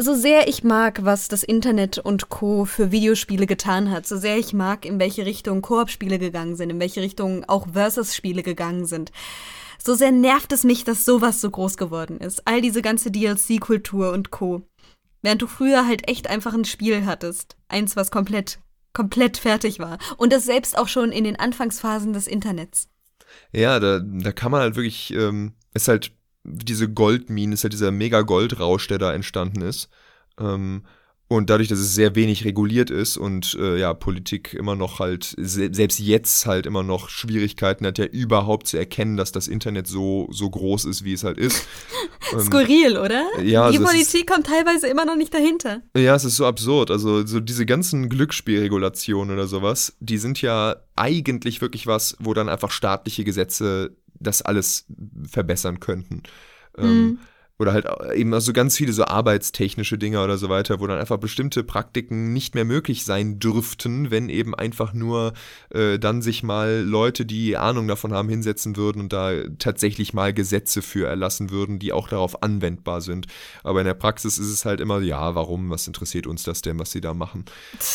so 0.00 0.14
sehr 0.14 0.46
ich 0.46 0.62
mag, 0.62 1.04
was 1.04 1.26
das 1.26 1.42
Internet 1.42 1.98
und 1.98 2.28
Co. 2.28 2.64
für 2.64 2.92
Videospiele 2.92 3.46
getan 3.46 3.90
hat, 3.90 4.06
so 4.06 4.16
sehr 4.16 4.38
ich 4.38 4.54
mag, 4.54 4.84
in 4.84 5.00
welche 5.00 5.26
Richtung 5.26 5.60
Koop-Spiele 5.60 6.20
gegangen 6.20 6.54
sind, 6.54 6.70
in 6.70 6.78
welche 6.78 7.00
Richtung 7.00 7.44
auch 7.48 7.66
Versus-Spiele 7.72 8.44
gegangen 8.44 8.86
sind, 8.86 9.10
so 9.82 9.94
sehr 9.94 10.12
nervt 10.12 10.52
es 10.52 10.62
mich, 10.62 10.84
dass 10.84 11.04
sowas 11.04 11.40
so 11.40 11.50
groß 11.50 11.76
geworden 11.76 12.18
ist. 12.18 12.46
All 12.46 12.60
diese 12.60 12.80
ganze 12.80 13.10
DLC-Kultur 13.10 14.12
und 14.12 14.30
Co. 14.30 14.62
Während 15.22 15.42
du 15.42 15.48
früher 15.48 15.86
halt 15.86 16.08
echt 16.08 16.28
einfach 16.28 16.54
ein 16.54 16.64
Spiel 16.64 17.04
hattest. 17.04 17.56
Eins, 17.66 17.96
was 17.96 18.12
komplett, 18.12 18.60
komplett 18.92 19.36
fertig 19.36 19.80
war. 19.80 19.98
Und 20.16 20.32
das 20.32 20.44
selbst 20.44 20.78
auch 20.78 20.88
schon 20.88 21.10
in 21.10 21.24
den 21.24 21.38
Anfangsphasen 21.38 22.12
des 22.12 22.28
Internets. 22.28 22.88
Ja, 23.52 23.80
da, 23.80 24.00
da 24.00 24.30
kann 24.32 24.52
man 24.52 24.60
halt 24.60 24.76
wirklich, 24.76 25.12
ähm, 25.12 25.54
ist 25.74 25.88
halt 25.88 26.12
diese 26.50 26.88
Goldmine, 26.88 27.54
ist 27.54 27.64
halt 27.64 27.72
dieser 27.72 27.90
Mega-Goldrausch, 27.90 28.88
der 28.88 28.98
da 28.98 29.12
entstanden 29.12 29.62
ist. 29.62 29.88
Ähm, 30.40 30.82
und 31.30 31.50
dadurch, 31.50 31.68
dass 31.68 31.78
es 31.78 31.94
sehr 31.94 32.14
wenig 32.14 32.46
reguliert 32.46 32.88
ist 32.88 33.18
und 33.18 33.54
äh, 33.60 33.78
ja, 33.78 33.92
Politik 33.92 34.54
immer 34.54 34.74
noch 34.76 34.98
halt, 34.98 35.34
se 35.36 35.68
selbst 35.72 35.98
jetzt 35.98 36.46
halt 36.46 36.64
immer 36.64 36.82
noch 36.82 37.10
Schwierigkeiten 37.10 37.84
hat, 37.86 37.98
ja 37.98 38.06
überhaupt 38.06 38.66
zu 38.66 38.78
erkennen, 38.78 39.18
dass 39.18 39.30
das 39.30 39.46
Internet 39.46 39.86
so, 39.86 40.26
so 40.30 40.48
groß 40.48 40.86
ist, 40.86 41.04
wie 41.04 41.12
es 41.12 41.24
halt 41.24 41.36
ist. 41.38 41.66
Ähm, 42.32 42.40
Skurril, 42.40 42.98
oder? 42.98 43.24
ja, 43.42 43.70
Die 43.70 43.78
also 43.78 43.84
es 43.84 43.92
ist- 44.02 44.12
Politik 44.12 44.30
kommt 44.30 44.46
teilweise 44.46 44.86
immer 44.88 45.06
noch 45.06 45.16
nicht 45.16 45.32
dahinter. 45.32 45.80
Ja, 45.96 46.14
es 46.14 46.24
ist 46.24 46.36
so 46.36 46.44
absurd. 46.44 46.90
Also, 46.90 47.24
so 47.24 47.40
diese 47.40 47.64
ganzen 47.64 48.10
Glücksspielregulationen 48.10 49.32
oder 49.34 49.46
sowas, 49.46 49.96
die 50.00 50.18
sind 50.18 50.42
ja 50.42 50.76
eigentlich 50.96 51.60
wirklich 51.62 51.86
was, 51.86 52.16
wo 52.18 52.34
dann 52.34 52.48
einfach 52.50 52.70
staatliche 52.70 53.24
Gesetze 53.24 53.96
das 54.20 54.42
alles 54.42 54.86
verbessern 55.26 55.80
könnten. 55.80 56.22
Ähm, 56.76 57.18
oder 57.58 57.72
halt 57.72 57.86
eben 58.14 58.38
so 58.40 58.52
ganz 58.52 58.76
viele 58.76 58.92
so 58.92 59.04
arbeitstechnische 59.04 59.98
Dinge 59.98 60.22
oder 60.22 60.38
so 60.38 60.48
weiter, 60.48 60.78
wo 60.78 60.86
dann 60.86 60.98
einfach 60.98 61.18
bestimmte 61.18 61.64
Praktiken 61.64 62.32
nicht 62.32 62.54
mehr 62.54 62.64
möglich 62.64 63.04
sein 63.04 63.40
dürften, 63.40 64.12
wenn 64.12 64.28
eben 64.28 64.54
einfach 64.54 64.92
nur 64.92 65.32
äh, 65.70 65.98
dann 65.98 66.22
sich 66.22 66.44
mal 66.44 66.84
Leute, 66.86 67.26
die 67.26 67.56
Ahnung 67.56 67.88
davon 67.88 68.12
haben, 68.12 68.28
hinsetzen 68.28 68.76
würden 68.76 69.00
und 69.02 69.12
da 69.12 69.32
tatsächlich 69.58 70.14
mal 70.14 70.32
Gesetze 70.32 70.82
für 70.82 71.08
erlassen 71.08 71.50
würden, 71.50 71.80
die 71.80 71.92
auch 71.92 72.08
darauf 72.08 72.44
anwendbar 72.44 73.00
sind. 73.00 73.26
Aber 73.64 73.80
in 73.80 73.86
der 73.86 73.94
Praxis 73.94 74.38
ist 74.38 74.50
es 74.50 74.64
halt 74.64 74.80
immer, 74.80 75.00
ja, 75.00 75.34
warum, 75.34 75.68
was 75.68 75.86
interessiert 75.88 76.28
uns 76.28 76.44
das 76.44 76.62
denn, 76.62 76.78
was 76.78 76.92
sie 76.92 77.00
da 77.00 77.12
machen? 77.12 77.44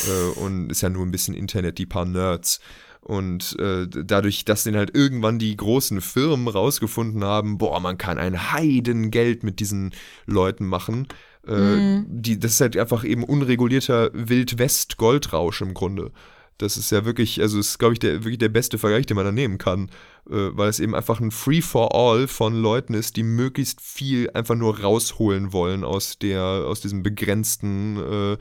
äh, 0.08 0.40
und 0.40 0.72
ist 0.72 0.82
ja 0.82 0.90
nur 0.90 1.06
ein 1.06 1.12
bisschen 1.12 1.36
Internet, 1.36 1.78
die 1.78 1.86
paar 1.86 2.06
Nerds. 2.06 2.60
Und 3.04 3.58
äh, 3.60 3.86
dadurch, 3.88 4.46
dass 4.46 4.64
den 4.64 4.78
halt 4.78 4.96
irgendwann 4.96 5.38
die 5.38 5.56
großen 5.58 6.00
Firmen 6.00 6.48
rausgefunden 6.48 7.24
haben, 7.24 7.58
boah, 7.58 7.82
man 7.82 7.98
kann 7.98 8.18
ein 8.18 8.54
Heidengeld 8.54 9.44
mit 9.44 9.60
diesen 9.60 9.94
Leuten 10.26 10.66
machen. 10.66 11.08
Äh, 11.46 11.52
mhm. 11.52 12.06
die, 12.08 12.40
das 12.40 12.54
ist 12.54 12.62
halt 12.62 12.78
einfach 12.78 13.04
eben 13.04 13.26
unregulierter 13.26 14.10
Wildwest-Goldrausch 14.14 15.62
im 15.62 15.74
Grunde. 15.74 16.12
Das 16.58 16.78
ist 16.78 16.92
ja 16.92 17.04
wirklich, 17.04 17.42
also 17.42 17.60
ist, 17.60 17.78
glaube 17.78 17.94
ich, 17.94 18.00
der, 18.00 18.24
wirklich 18.24 18.38
der 18.38 18.48
beste 18.48 18.78
Vergleich, 18.78 19.06
den 19.06 19.16
man 19.16 19.26
da 19.26 19.34
nehmen 19.34 19.58
kann, 19.58 19.90
äh, 20.30 20.52
weil 20.52 20.70
es 20.70 20.80
eben 20.80 20.96
einfach 20.96 21.20
ein 21.20 21.32
Free-for-all 21.32 22.30
von 22.30 22.56
Leuten 22.56 22.94
ist, 22.94 23.18
die 23.18 23.24
möglichst 23.24 23.82
viel 23.82 24.30
einfach 24.34 24.56
nur 24.56 24.80
rausholen 24.80 25.52
wollen 25.52 25.84
aus 25.84 26.18
der, 26.20 26.42
aus 26.42 26.80
diesem 26.80 27.04
begrenzten 27.04 27.98
äh, 27.98 28.38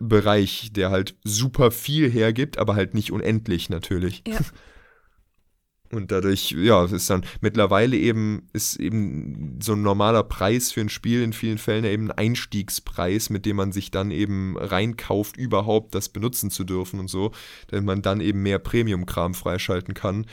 Bereich, 0.00 0.70
der 0.72 0.90
halt 0.90 1.16
super 1.24 1.70
viel 1.70 2.10
hergibt, 2.10 2.58
aber 2.58 2.74
halt 2.74 2.94
nicht 2.94 3.12
unendlich 3.12 3.70
natürlich. 3.70 4.22
Ja. 4.26 4.38
Und 5.90 6.10
dadurch, 6.10 6.50
ja, 6.50 6.84
ist 6.84 7.08
dann 7.08 7.24
mittlerweile 7.40 7.96
eben, 7.96 8.48
ist 8.52 8.76
eben 8.76 9.58
so 9.62 9.72
ein 9.72 9.82
normaler 9.82 10.22
Preis 10.22 10.70
für 10.70 10.82
ein 10.82 10.90
Spiel 10.90 11.22
in 11.22 11.32
vielen 11.32 11.56
Fällen 11.56 11.84
eben 11.84 12.10
ein 12.10 12.18
Einstiegspreis, 12.18 13.30
mit 13.30 13.46
dem 13.46 13.56
man 13.56 13.72
sich 13.72 13.90
dann 13.90 14.10
eben 14.10 14.58
reinkauft, 14.58 15.38
überhaupt 15.38 15.94
das 15.94 16.10
benutzen 16.10 16.50
zu 16.50 16.64
dürfen 16.64 17.00
und 17.00 17.08
so, 17.08 17.32
damit 17.68 17.86
man 17.86 18.02
dann 18.02 18.20
eben 18.20 18.42
mehr 18.42 18.58
Premium-Kram 18.58 19.32
freischalten 19.32 19.94
kann, 19.94 20.26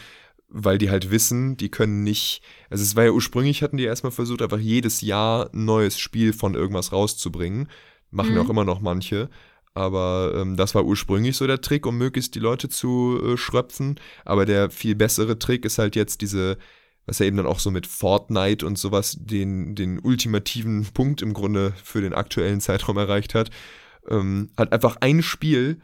weil 0.49 0.77
die 0.77 0.89
halt 0.89 1.09
wissen, 1.09 1.55
die 1.55 1.69
können 1.69 2.03
nicht, 2.03 2.41
also 2.69 2.83
es 2.83 2.97
war 2.97 3.05
ja 3.05 3.11
ursprünglich, 3.11 3.63
hatten 3.63 3.77
die 3.77 3.85
erstmal 3.85 4.11
versucht, 4.11 4.41
einfach 4.41 4.59
jedes 4.59 4.99
Jahr 4.99 5.49
ein 5.53 5.63
neues 5.63 5.97
Spiel 5.97 6.33
von 6.33 6.53
irgendwas 6.53 6.91
rauszubringen 6.91 7.69
Machen 8.11 8.33
mhm. 8.33 8.39
auch 8.39 8.49
immer 8.49 8.65
noch 8.65 8.81
manche. 8.81 9.29
Aber 9.75 10.33
ähm, 10.35 10.55
das 10.55 10.73
war 10.73 10.85
ursprünglich 10.85 11.35
so 11.35 11.45
der 11.45 11.59
Trick, 11.59 11.85
um 11.85 11.97
möglichst 11.97 12.33
die 12.33 12.39
Leute 12.39 12.69
zu 12.69 13.19
äh, 13.21 13.37
schröpfen. 13.37 13.99
Aber 14.23 14.45
der 14.45 14.69
viel 14.69 14.95
bessere 14.95 15.37
Trick 15.37 15.65
ist 15.65 15.77
halt 15.77 15.97
jetzt 15.97 16.21
diese, 16.21 16.57
was 17.05 17.19
er 17.19 17.27
eben 17.27 17.37
dann 17.37 17.45
auch 17.45 17.59
so 17.59 17.71
mit 17.71 17.85
Fortnite 17.85 18.65
und 18.65 18.79
sowas 18.79 19.17
den, 19.19 19.75
den 19.75 19.99
ultimativen 19.99 20.85
Punkt 20.93 21.21
im 21.21 21.33
Grunde 21.33 21.73
für 21.83 22.01
den 22.01 22.13
aktuellen 22.13 22.61
Zeitraum 22.61 22.97
erreicht 22.97 23.35
hat. 23.35 23.49
Ähm, 24.09 24.49
hat 24.57 24.71
einfach 24.71 24.95
ein 25.01 25.21
Spiel, 25.21 25.81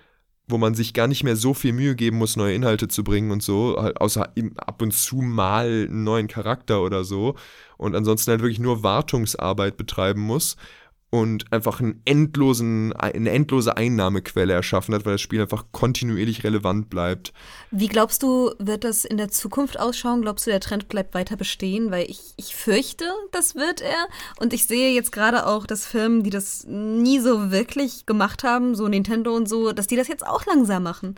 wo 0.48 0.58
man 0.58 0.74
sich 0.74 0.94
gar 0.94 1.08
nicht 1.08 1.26
mehr 1.26 1.36
so 1.36 1.54
viel 1.54 1.74
Mühe 1.74 1.96
geben 1.96 2.18
muss, 2.18 2.38
neue 2.38 2.56
Inhalte 2.56 2.88
zu 2.88 3.04
bringen 3.04 3.32
und 3.32 3.44
so, 3.44 3.76
halt 3.78 4.00
außer 4.00 4.34
ab 4.56 4.82
und 4.82 4.94
zu 4.94 5.18
mal 5.18 5.66
einen 5.90 6.06
neuen 6.06 6.28
Charakter 6.28 6.82
oder 6.82 7.04
so. 7.04 7.36
Und 7.78 7.94
ansonsten 7.94 8.32
halt 8.32 8.42
wirklich 8.42 8.60
nur 8.60 8.84
Wartungsarbeit 8.84 9.76
betreiben 9.76 10.22
muss 10.22 10.56
und 11.12 11.52
einfach 11.52 11.82
einen 11.82 12.02
endlosen, 12.06 12.94
eine 12.94 13.32
endlose 13.32 13.76
Einnahmequelle 13.76 14.54
erschaffen 14.54 14.96
hat, 14.96 15.06
weil 15.06 15.14
das 15.14 15.22
Spiel 15.22 15.42
einfach 15.42 15.66
kontinuierlich 15.74 16.46
relevant 16.46 16.90
bleibt. 16.90 17.34
Wie 17.70 17.90
glaubst 17.90 18.24
du, 18.24 18.52
wird 18.60 18.86
das 18.86 19.04
in 19.04 19.18
der 19.18 19.28
Zukunft 19.28 19.78
ausschauen? 19.78 20.22
Glaubst 20.22 20.48
du, 20.48 20.52
der 20.52 20.62
Trend 20.62 20.88
bleibt 20.88 21.14
weiter 21.14 21.36
bestehen? 21.36 21.92
Weil 21.92 22.10
ich, 22.10 22.34
ich 22.38 22.56
fürchte, 22.56 23.06
das 23.34 23.56
wird 23.56 23.82
er. 23.82 24.08
Und 24.40 24.54
ich 24.54 24.66
sehe 24.66 24.96
jetzt 24.96 25.12
gerade 25.12 25.48
auch, 25.48 25.66
dass 25.66 25.86
Firmen, 25.86 26.24
die 26.24 26.30
das 26.30 26.66
nie 26.66 27.20
so 27.20 27.52
wirklich 27.52 28.06
gemacht 28.06 28.46
haben, 28.46 28.74
so 28.74 28.88
Nintendo 28.88 29.36
und 29.36 29.50
so, 29.50 29.74
dass 29.74 29.88
die 29.88 29.98
das 29.98 30.08
jetzt 30.08 30.26
auch 30.26 30.46
langsam 30.46 30.84
machen. 30.84 31.16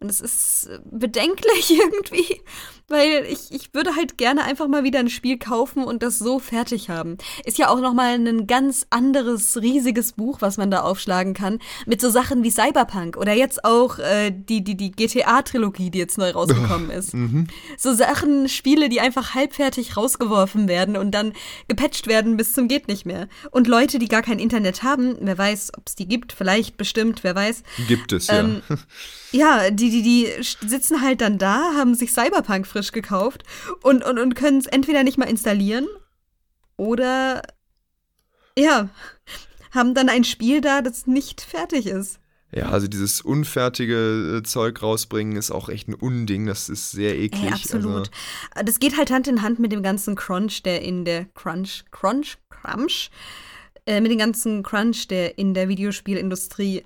Und 0.00 0.10
es 0.10 0.20
ist 0.20 0.70
bedenklich 0.84 1.70
irgendwie, 1.78 2.40
weil 2.86 3.26
ich, 3.28 3.50
ich 3.50 3.74
würde 3.74 3.96
halt 3.96 4.16
gerne 4.16 4.44
einfach 4.44 4.68
mal 4.68 4.84
wieder 4.84 5.00
ein 5.00 5.10
Spiel 5.10 5.38
kaufen 5.38 5.82
und 5.82 6.02
das 6.02 6.18
so 6.18 6.38
fertig 6.38 6.88
haben. 6.88 7.18
Ist 7.44 7.58
ja 7.58 7.68
auch 7.68 7.80
nochmal 7.80 8.14
ein 8.14 8.46
ganz 8.46 8.86
anderes, 8.90 9.60
riesiges 9.60 10.12
Buch, 10.12 10.40
was 10.40 10.56
man 10.56 10.70
da 10.70 10.82
aufschlagen 10.82 11.34
kann, 11.34 11.58
mit 11.84 12.00
so 12.00 12.10
Sachen 12.10 12.44
wie 12.44 12.50
Cyberpunk 12.50 13.16
oder 13.16 13.32
jetzt 13.32 13.64
auch 13.64 13.98
äh, 13.98 14.30
die, 14.30 14.62
die, 14.62 14.76
die 14.76 14.92
GTA-Trilogie, 14.92 15.90
die 15.90 15.98
jetzt 15.98 16.16
neu 16.16 16.30
rausgekommen 16.30 16.90
ist. 16.90 17.14
Mhm. 17.14 17.48
So 17.76 17.92
Sachen, 17.92 18.48
Spiele, 18.48 18.88
die 18.88 19.00
einfach 19.00 19.34
halbfertig 19.34 19.96
rausgeworfen 19.96 20.68
werden 20.68 20.96
und 20.96 21.10
dann 21.10 21.32
gepatcht 21.66 22.06
werden 22.06 22.36
bis 22.36 22.52
zum 22.52 22.68
geht 22.68 22.88
nicht 22.88 23.04
mehr. 23.04 23.28
Und 23.50 23.66
Leute, 23.66 23.98
die 23.98 24.08
gar 24.08 24.22
kein 24.22 24.38
Internet 24.38 24.82
haben, 24.82 25.16
wer 25.20 25.36
weiß, 25.36 25.72
ob 25.76 25.88
es 25.88 25.94
die 25.96 26.06
gibt, 26.06 26.32
vielleicht, 26.32 26.76
bestimmt, 26.76 27.24
wer 27.24 27.34
weiß. 27.34 27.62
Gibt 27.88 28.12
es, 28.12 28.28
ähm, 28.28 28.62
ja. 28.68 28.76
Ja, 29.32 29.70
die, 29.70 29.90
die, 29.90 30.02
die 30.02 30.28
sitzen 30.66 31.02
halt 31.02 31.20
dann 31.20 31.38
da, 31.38 31.74
haben 31.74 31.94
sich 31.94 32.12
Cyberpunk 32.12 32.66
frisch 32.66 32.92
gekauft 32.92 33.44
und, 33.82 34.04
und, 34.04 34.18
und 34.18 34.34
können 34.34 34.58
es 34.58 34.66
entweder 34.66 35.02
nicht 35.02 35.18
mal 35.18 35.28
installieren 35.28 35.86
oder 36.76 37.42
ja, 38.58 38.88
haben 39.72 39.94
dann 39.94 40.08
ein 40.08 40.24
Spiel 40.24 40.60
da, 40.60 40.80
das 40.80 41.06
nicht 41.06 41.40
fertig 41.40 41.86
ist. 41.86 42.20
Ja, 42.50 42.70
also 42.70 42.88
dieses 42.88 43.20
unfertige 43.20 44.38
äh, 44.38 44.42
Zeug 44.42 44.82
rausbringen 44.82 45.36
ist 45.36 45.50
auch 45.50 45.68
echt 45.68 45.88
ein 45.88 45.94
Unding. 45.94 46.46
Das 46.46 46.70
ist 46.70 46.92
sehr 46.92 47.18
eklig. 47.18 47.44
Ey, 47.44 47.52
absolut. 47.52 48.10
Also. 48.52 48.64
Das 48.64 48.80
geht 48.80 48.96
halt 48.96 49.10
Hand 49.10 49.28
in 49.28 49.42
Hand 49.42 49.58
mit 49.58 49.70
dem 49.70 49.82
ganzen 49.82 50.16
Crunch, 50.16 50.62
der 50.62 50.80
in 50.80 51.04
der 51.04 51.26
Crunch, 51.34 51.84
Crunch, 51.90 52.38
Crunch, 52.48 53.10
äh, 53.84 54.00
mit 54.00 54.10
dem 54.10 54.18
ganzen 54.18 54.62
Crunch, 54.62 55.08
der 55.08 55.36
in 55.36 55.52
der 55.52 55.68
Videospielindustrie 55.68 56.84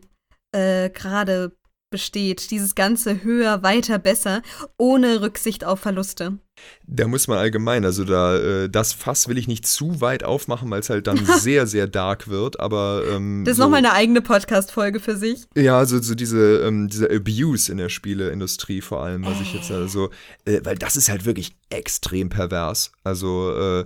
äh, 0.51 0.91
gerade 0.91 1.57
besteht. 1.93 2.51
Dieses 2.51 2.75
ganze 2.75 3.23
höher, 3.23 3.63
weiter, 3.63 4.01
besser, 4.01 4.43
ohne 4.77 5.23
Rücksicht 5.23 5.65
auf 5.65 5.79
Verluste. 5.79 6.39
Da 6.87 7.09
muss 7.09 7.29
man 7.29 7.39
allgemein, 7.39 7.85
also 7.85 8.05
da, 8.05 8.37
äh, 8.37 8.69
das 8.69 8.93
Fass 8.93 9.29
will 9.29 9.39
ich 9.39 9.49
nicht 9.49 9.67
zu 9.67 10.01
weit 10.01 10.25
aufmachen, 10.25 10.71
weil 10.71 10.81
es 10.81 10.91
halt 10.91 11.07
dann 11.07 11.25
sehr, 11.39 11.67
sehr 11.67 11.87
dark 11.87 12.29
wird, 12.29 12.61
aber. 12.61 13.05
Ähm, 13.11 13.45
das 13.45 13.53
ist 13.53 13.57
so, 13.59 13.65
nochmal 13.65 13.79
eine 13.79 13.93
eigene 13.93 14.21
Podcast-Folge 14.21 15.01
für 15.01 15.17
sich. 15.17 15.45
Ja, 15.57 15.79
also 15.79 16.01
so 16.03 16.15
diese, 16.15 16.61
ähm, 16.61 16.89
dieser 16.89 17.11
Abuse 17.11 17.71
in 17.71 17.79
der 17.79 17.89
Spieleindustrie 17.89 18.81
vor 18.81 19.03
allem, 19.03 19.25
was 19.25 19.41
ich 19.41 19.55
jetzt 19.55 19.71
also, 19.71 20.11
äh, 20.45 20.61
weil 20.65 20.77
das 20.77 20.97
ist 20.97 21.09
halt 21.09 21.25
wirklich 21.25 21.57
extrem 21.71 22.29
pervers. 22.29 22.93
Also, 23.05 23.53
äh, 23.57 23.85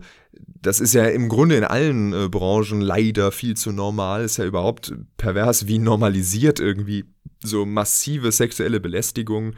das 0.60 0.80
ist 0.80 0.94
ja 0.94 1.04
im 1.06 1.28
Grunde 1.28 1.56
in 1.56 1.64
allen 1.64 2.12
äh, 2.12 2.28
Branchen 2.28 2.80
leider 2.80 3.32
viel 3.32 3.56
zu 3.56 3.72
normal, 3.72 4.24
ist 4.24 4.36
ja 4.38 4.44
überhaupt 4.44 4.92
pervers, 5.16 5.66
wie 5.66 5.78
normalisiert 5.78 6.60
irgendwie 6.60 7.04
so 7.42 7.66
massive 7.66 8.32
sexuelle 8.32 8.80
Belästigung 8.80 9.54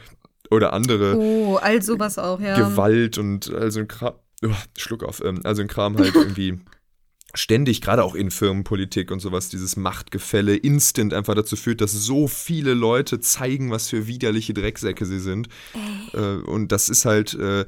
oder 0.50 0.72
andere 0.72 1.16
oh, 1.16 1.56
all 1.56 1.82
sowas 1.82 2.18
auch, 2.18 2.40
ja. 2.40 2.56
Gewalt 2.56 3.18
und 3.18 3.52
also 3.52 3.80
ein 3.80 3.88
Kram, 3.88 4.14
oh, 4.44 4.50
Schluck 4.76 5.04
auf, 5.04 5.22
ähm, 5.24 5.40
also 5.44 5.62
ein 5.62 5.68
Kram 5.68 5.96
halt 5.96 6.14
irgendwie 6.14 6.58
ständig, 7.34 7.82
gerade 7.82 8.02
auch 8.04 8.14
in 8.14 8.30
Firmenpolitik 8.30 9.10
und 9.10 9.20
sowas, 9.20 9.50
dieses 9.50 9.76
Machtgefälle 9.76 10.56
instant 10.56 11.12
einfach 11.12 11.34
dazu 11.34 11.56
führt, 11.56 11.80
dass 11.80 11.92
so 11.92 12.26
viele 12.26 12.74
Leute 12.74 13.20
zeigen, 13.20 13.70
was 13.70 13.88
für 13.88 14.06
widerliche 14.06 14.54
Drecksäcke 14.54 15.04
sie 15.04 15.20
sind. 15.20 15.48
Äh, 16.14 16.18
und 16.18 16.72
das 16.72 16.88
ist 16.88 17.04
halt, 17.04 17.34
äh, 17.34 17.66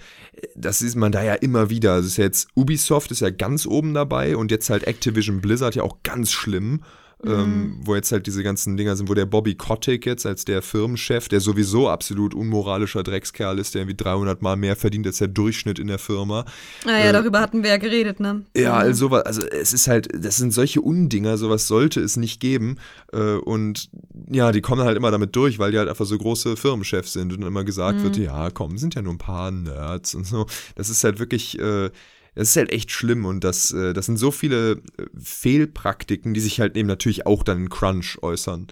das 0.54 0.80
ist 0.80 0.96
man 0.96 1.12
da 1.12 1.22
ja 1.22 1.34
immer 1.34 1.68
wieder. 1.68 1.98
Das 1.98 2.06
ist 2.06 2.16
ja 2.16 2.24
jetzt, 2.24 2.48
Ubisoft 2.54 3.10
ist 3.10 3.20
ja 3.20 3.30
ganz 3.30 3.66
oben 3.66 3.92
dabei 3.92 4.36
und 4.36 4.50
jetzt 4.50 4.70
halt 4.70 4.84
Activision 4.84 5.40
Blizzard 5.40 5.74
ja 5.74 5.82
auch 5.82 6.02
ganz 6.02 6.32
schlimm. 6.32 6.82
Ähm, 7.26 7.32
mhm. 7.32 7.80
wo 7.84 7.94
jetzt 7.94 8.12
halt 8.12 8.26
diese 8.26 8.42
ganzen 8.42 8.78
Dinger 8.78 8.96
sind, 8.96 9.10
wo 9.10 9.14
der 9.14 9.26
Bobby 9.26 9.54
Kotick 9.54 10.06
jetzt 10.06 10.24
als 10.24 10.46
der 10.46 10.62
Firmenchef, 10.62 11.28
der 11.28 11.40
sowieso 11.40 11.88
absolut 11.88 12.34
unmoralischer 12.34 13.02
Dreckskerl 13.02 13.58
ist, 13.58 13.74
der 13.74 13.82
irgendwie 13.82 13.96
300 13.96 14.40
Mal 14.40 14.56
mehr 14.56 14.74
verdient 14.74 15.06
als 15.06 15.18
der 15.18 15.28
Durchschnitt 15.28 15.78
in 15.78 15.88
der 15.88 15.98
Firma. 15.98 16.46
Naja, 16.86 17.06
ah 17.06 17.08
äh, 17.10 17.12
darüber 17.12 17.40
hatten 17.40 17.62
wir 17.62 17.70
ja 17.70 17.76
geredet, 17.76 18.20
ne? 18.20 18.46
Ja, 18.56 18.74
also, 18.74 19.08
also 19.08 19.42
es 19.46 19.74
ist 19.74 19.86
halt, 19.86 20.08
das 20.14 20.38
sind 20.38 20.52
solche 20.52 20.80
Undinger, 20.80 21.36
sowas 21.36 21.66
sollte 21.66 22.00
es 22.00 22.16
nicht 22.16 22.40
geben. 22.40 22.78
Äh, 23.12 23.34
und 23.34 23.90
ja, 24.30 24.50
die 24.50 24.62
kommen 24.62 24.82
halt 24.82 24.96
immer 24.96 25.10
damit 25.10 25.36
durch, 25.36 25.58
weil 25.58 25.72
die 25.72 25.78
halt 25.78 25.90
einfach 25.90 26.06
so 26.06 26.16
große 26.16 26.56
Firmenchefs 26.56 27.12
sind 27.12 27.34
und 27.34 27.42
immer 27.42 27.64
gesagt 27.64 27.98
mhm. 27.98 28.04
wird, 28.04 28.16
ja, 28.16 28.48
komm, 28.50 28.78
sind 28.78 28.94
ja 28.94 29.02
nur 29.02 29.12
ein 29.12 29.18
paar 29.18 29.50
Nerds 29.50 30.14
und 30.14 30.26
so. 30.26 30.46
Das 30.74 30.88
ist 30.88 31.04
halt 31.04 31.18
wirklich. 31.18 31.58
Äh, 31.58 31.90
das 32.34 32.50
ist 32.50 32.56
halt 32.56 32.72
echt 32.72 32.90
schlimm 32.90 33.24
und 33.24 33.44
das, 33.44 33.72
äh, 33.72 33.92
das 33.92 34.06
sind 34.06 34.16
so 34.16 34.30
viele 34.30 34.72
äh, 34.72 35.06
Fehlpraktiken, 35.18 36.34
die 36.34 36.40
sich 36.40 36.60
halt 36.60 36.76
eben 36.76 36.88
natürlich 36.88 37.26
auch 37.26 37.42
dann 37.42 37.58
in 37.58 37.68
Crunch 37.68 38.18
äußern. 38.22 38.68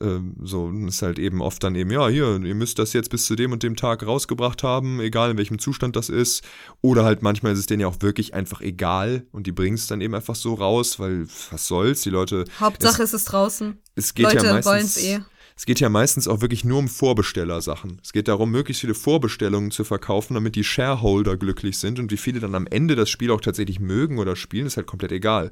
Ähm, 0.00 0.34
so, 0.42 0.70
ist 0.88 1.02
halt 1.02 1.20
eben 1.20 1.40
oft 1.40 1.62
dann 1.62 1.76
eben, 1.76 1.90
ja, 1.90 2.08
hier, 2.08 2.40
ihr 2.42 2.54
müsst 2.54 2.80
das 2.80 2.92
jetzt 2.94 3.10
bis 3.10 3.26
zu 3.26 3.36
dem 3.36 3.52
und 3.52 3.62
dem 3.62 3.76
Tag 3.76 4.04
rausgebracht 4.04 4.64
haben, 4.64 4.98
egal 5.00 5.30
in 5.30 5.38
welchem 5.38 5.60
Zustand 5.60 5.94
das 5.94 6.08
ist. 6.08 6.42
Oder 6.80 7.04
halt 7.04 7.22
manchmal 7.22 7.52
ist 7.52 7.60
es 7.60 7.66
denen 7.66 7.80
ja 7.80 7.86
auch 7.86 8.00
wirklich 8.00 8.34
einfach 8.34 8.60
egal 8.60 9.26
und 9.30 9.46
die 9.46 9.52
bringen 9.52 9.76
es 9.76 9.86
dann 9.86 10.00
eben 10.00 10.14
einfach 10.14 10.34
so 10.34 10.54
raus, 10.54 10.98
weil 10.98 11.26
was 11.50 11.68
soll's, 11.68 12.02
die 12.02 12.10
Leute. 12.10 12.44
Hauptsache 12.58 13.04
es, 13.04 13.12
ist 13.12 13.20
es 13.20 13.24
draußen. 13.26 13.78
Es 13.94 14.14
geht 14.14 14.24
Leute 14.24 14.46
ja 14.46 14.54
meistens. 14.54 14.96
Eh. 14.96 15.20
Es 15.56 15.66
geht 15.66 15.80
ja 15.80 15.88
meistens 15.88 16.26
auch 16.26 16.40
wirklich 16.40 16.64
nur 16.64 16.78
um 16.78 16.88
Vorbestellersachen. 16.88 18.00
Es 18.02 18.12
geht 18.12 18.28
darum, 18.28 18.50
möglichst 18.50 18.80
viele 18.80 18.94
Vorbestellungen 18.94 19.70
zu 19.70 19.84
verkaufen, 19.84 20.34
damit 20.34 20.56
die 20.56 20.64
Shareholder 20.64 21.36
glücklich 21.36 21.78
sind 21.78 21.98
und 21.98 22.10
wie 22.10 22.16
viele 22.16 22.40
dann 22.40 22.54
am 22.54 22.66
Ende 22.66 22.96
das 22.96 23.08
Spiel 23.08 23.30
auch 23.30 23.40
tatsächlich 23.40 23.78
mögen 23.78 24.18
oder 24.18 24.34
spielen, 24.34 24.66
ist 24.66 24.76
halt 24.76 24.86
komplett 24.86 25.12
egal. 25.12 25.50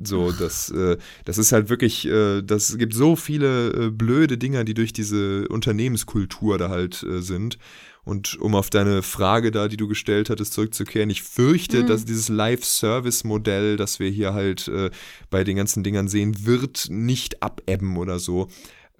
So, 0.00 0.30
das, 0.30 0.70
äh, 0.70 0.96
das 1.24 1.38
ist 1.38 1.50
halt 1.50 1.68
wirklich, 1.70 2.06
äh, 2.06 2.40
das 2.42 2.78
gibt 2.78 2.94
so 2.94 3.16
viele 3.16 3.70
äh, 3.72 3.90
blöde 3.90 4.38
Dinger, 4.38 4.62
die 4.62 4.74
durch 4.74 4.92
diese 4.92 5.48
Unternehmenskultur 5.48 6.56
da 6.56 6.68
halt 6.68 7.02
äh, 7.02 7.20
sind. 7.20 7.58
Und 8.04 8.40
um 8.40 8.54
auf 8.54 8.70
deine 8.70 9.02
Frage 9.02 9.50
da, 9.50 9.68
die 9.68 9.76
du 9.76 9.88
gestellt 9.88 10.30
hattest, 10.30 10.54
zurückzukehren, 10.54 11.10
ich 11.10 11.22
fürchte, 11.22 11.82
mhm. 11.82 11.88
dass 11.88 12.04
dieses 12.04 12.28
Live-Service-Modell, 12.28 13.76
das 13.76 13.98
wir 13.98 14.08
hier 14.08 14.32
halt 14.32 14.68
äh, 14.68 14.90
bei 15.28 15.44
den 15.44 15.56
ganzen 15.56 15.82
Dingern 15.82 16.08
sehen, 16.08 16.46
wird 16.46 16.86
nicht 16.88 17.42
abebben 17.42 17.98
oder 17.98 18.18
so. 18.18 18.48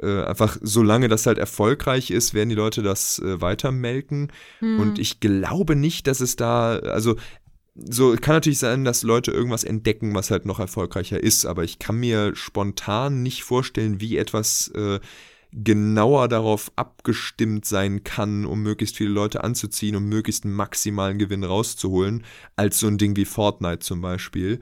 Äh, 0.01 0.23
einfach 0.23 0.57
solange 0.63 1.09
das 1.09 1.27
halt 1.27 1.39
erfolgreich 1.39 2.11
ist, 2.11 2.35
werden 2.35 2.49
die 2.49 2.55
Leute 2.55 2.83
das 2.83 3.19
äh, 3.19 3.41
weitermelken. 3.41 4.31
Mhm. 4.61 4.81
Und 4.81 4.99
ich 4.99 5.21
glaube 5.21 5.77
nicht, 5.77 6.07
dass 6.07 6.21
es 6.21 6.37
da, 6.37 6.77
also 6.79 7.17
so 7.75 8.17
kann 8.21 8.37
natürlich 8.37 8.59
sein, 8.59 8.85
dass 8.85 9.03
Leute 9.03 9.31
irgendwas 9.31 9.65
entdecken, 9.65 10.15
was 10.15 10.31
halt 10.31 10.47
noch 10.47 10.59
erfolgreicher 10.59 11.23
ist, 11.23 11.47
aber 11.47 11.65
ich 11.65 11.79
kann 11.79 11.97
mir 11.97 12.35
spontan 12.35 13.23
nicht 13.23 13.45
vorstellen, 13.45 14.01
wie 14.01 14.17
etwas 14.17 14.69
äh, 14.69 14.99
genauer 15.53 16.29
darauf 16.29 16.71
abgestimmt 16.77 17.65
sein 17.65 18.05
kann, 18.05 18.45
um 18.45 18.63
möglichst 18.63 18.97
viele 18.97 19.11
Leute 19.11 19.45
anzuziehen, 19.45 19.97
um 19.97 20.05
möglichst 20.05 20.45
einen 20.45 20.55
maximalen 20.55 21.19
Gewinn 21.19 21.45
rauszuholen, 21.45 22.25
als 22.57 22.79
so 22.81 22.87
ein 22.87 22.99
Ding 22.99 23.17
wie 23.17 23.25
Fortnite 23.25 23.79
zum 23.79 24.01
Beispiel. 24.01 24.61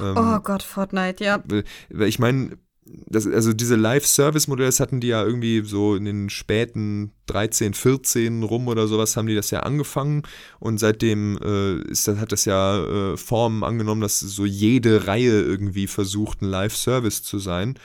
Ähm, 0.00 0.16
oh 0.16 0.40
Gott, 0.40 0.62
Fortnite, 0.62 1.24
ja. 1.24 1.42
Ich 1.88 2.18
meine, 2.18 2.58
das, 2.86 3.26
also 3.26 3.52
diese 3.52 3.76
Live-Service-Modelle, 3.76 4.68
das 4.68 4.80
hatten 4.80 5.00
die 5.00 5.08
ja 5.08 5.24
irgendwie 5.24 5.62
so 5.64 5.96
in 5.96 6.04
den 6.04 6.30
späten 6.30 7.12
13, 7.26 7.74
14 7.74 8.42
rum 8.42 8.68
oder 8.68 8.86
sowas, 8.86 9.16
haben 9.16 9.26
die 9.26 9.34
das 9.34 9.50
ja 9.50 9.60
angefangen 9.60 10.22
und 10.60 10.78
seitdem 10.78 11.38
äh, 11.42 11.76
ist, 11.90 12.06
hat 12.08 12.32
das 12.32 12.44
ja 12.44 13.12
äh, 13.12 13.16
Formen 13.16 13.64
angenommen, 13.64 14.00
dass 14.00 14.20
so 14.20 14.44
jede 14.44 15.06
Reihe 15.06 15.42
irgendwie 15.42 15.86
versucht, 15.86 16.42
ein 16.42 16.48
Live-Service 16.48 17.22
zu 17.22 17.38
sein. 17.38 17.78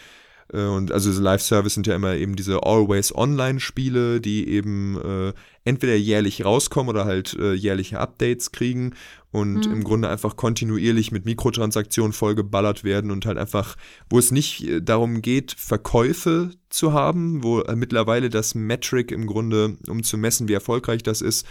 Äh, 0.53 0.65
und 0.65 0.91
also 0.91 1.09
Live-Service 1.19 1.73
sind 1.73 1.87
ja 1.87 1.95
immer 1.95 2.15
eben 2.15 2.35
diese 2.35 2.63
Always-Online-Spiele, 2.63 4.21
die 4.21 4.47
eben 4.49 4.99
äh, 5.01 5.33
entweder 5.63 5.95
jährlich 5.95 6.45
rauskommen 6.45 6.89
oder 6.89 7.05
halt 7.05 7.35
äh, 7.39 7.53
jährliche 7.53 7.99
Updates 7.99 8.51
kriegen 8.51 8.93
und 9.31 9.65
mhm. 9.65 9.73
im 9.73 9.83
Grunde 9.83 10.09
einfach 10.09 10.35
kontinuierlich 10.35 11.11
mit 11.11 11.25
Mikrotransaktionen 11.25 12.13
vollgeballert 12.13 12.83
werden 12.83 13.11
und 13.11 13.25
halt 13.25 13.37
einfach, 13.37 13.75
wo 14.09 14.19
es 14.19 14.31
nicht 14.31 14.67
äh, 14.67 14.81
darum 14.81 15.21
geht, 15.21 15.53
Verkäufe 15.53 16.51
zu 16.69 16.93
haben, 16.93 17.43
wo 17.43 17.61
äh, 17.61 17.75
mittlerweile 17.75 18.29
das 18.29 18.55
Metric 18.55 19.11
im 19.11 19.27
Grunde, 19.27 19.77
um 19.87 20.03
zu 20.03 20.17
messen, 20.17 20.47
wie 20.47 20.53
erfolgreich 20.53 21.03
das 21.03 21.21
ist, 21.21 21.45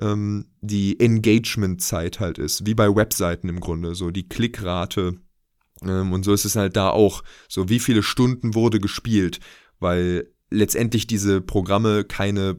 ähm, 0.00 0.46
die 0.60 0.98
Engagement-Zeit 0.98 2.20
halt 2.20 2.38
ist, 2.38 2.66
wie 2.66 2.74
bei 2.74 2.94
Webseiten 2.94 3.48
im 3.48 3.60
Grunde, 3.60 3.94
so 3.94 4.10
die 4.10 4.28
Klickrate 4.28 5.18
ähm, 5.82 6.12
und 6.12 6.24
so 6.24 6.32
ist 6.32 6.44
es 6.44 6.56
halt 6.56 6.76
da 6.76 6.90
auch. 6.90 7.22
So, 7.48 7.68
wie 7.68 7.78
viele 7.78 8.02
Stunden 8.02 8.54
wurde 8.54 8.80
gespielt? 8.80 9.40
Weil 9.78 10.28
letztendlich 10.50 11.06
diese 11.06 11.40
Programme 11.40 12.04
keine 12.04 12.56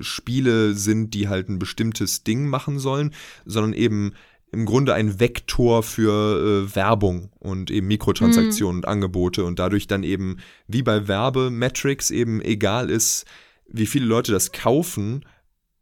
Spiele 0.00 0.74
sind, 0.74 1.14
die 1.14 1.28
halt 1.28 1.48
ein 1.48 1.58
bestimmtes 1.58 2.24
Ding 2.24 2.46
machen 2.46 2.78
sollen, 2.78 3.14
sondern 3.44 3.72
eben 3.72 4.12
im 4.50 4.64
Grunde 4.64 4.94
ein 4.94 5.20
Vektor 5.20 5.82
für 5.82 6.66
äh, 6.66 6.74
Werbung 6.74 7.30
und 7.38 7.70
eben 7.70 7.86
Mikrotransaktionen 7.86 8.76
mhm. 8.76 8.78
und 8.80 8.88
Angebote 8.88 9.44
und 9.44 9.58
dadurch 9.58 9.86
dann 9.86 10.02
eben 10.02 10.38
wie 10.66 10.82
bei 10.82 11.06
Werbemetrics 11.06 12.10
eben 12.10 12.40
egal 12.40 12.90
ist, 12.90 13.26
wie 13.68 13.86
viele 13.86 14.06
Leute 14.06 14.32
das 14.32 14.52
kaufen, 14.52 15.24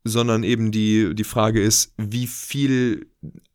sondern 0.03 0.43
eben 0.43 0.73
die, 0.73 1.15
die 1.15 1.25
Frage 1.25 1.63
ist, 1.63 1.95
wie 1.97 2.27
viel 2.27 3.07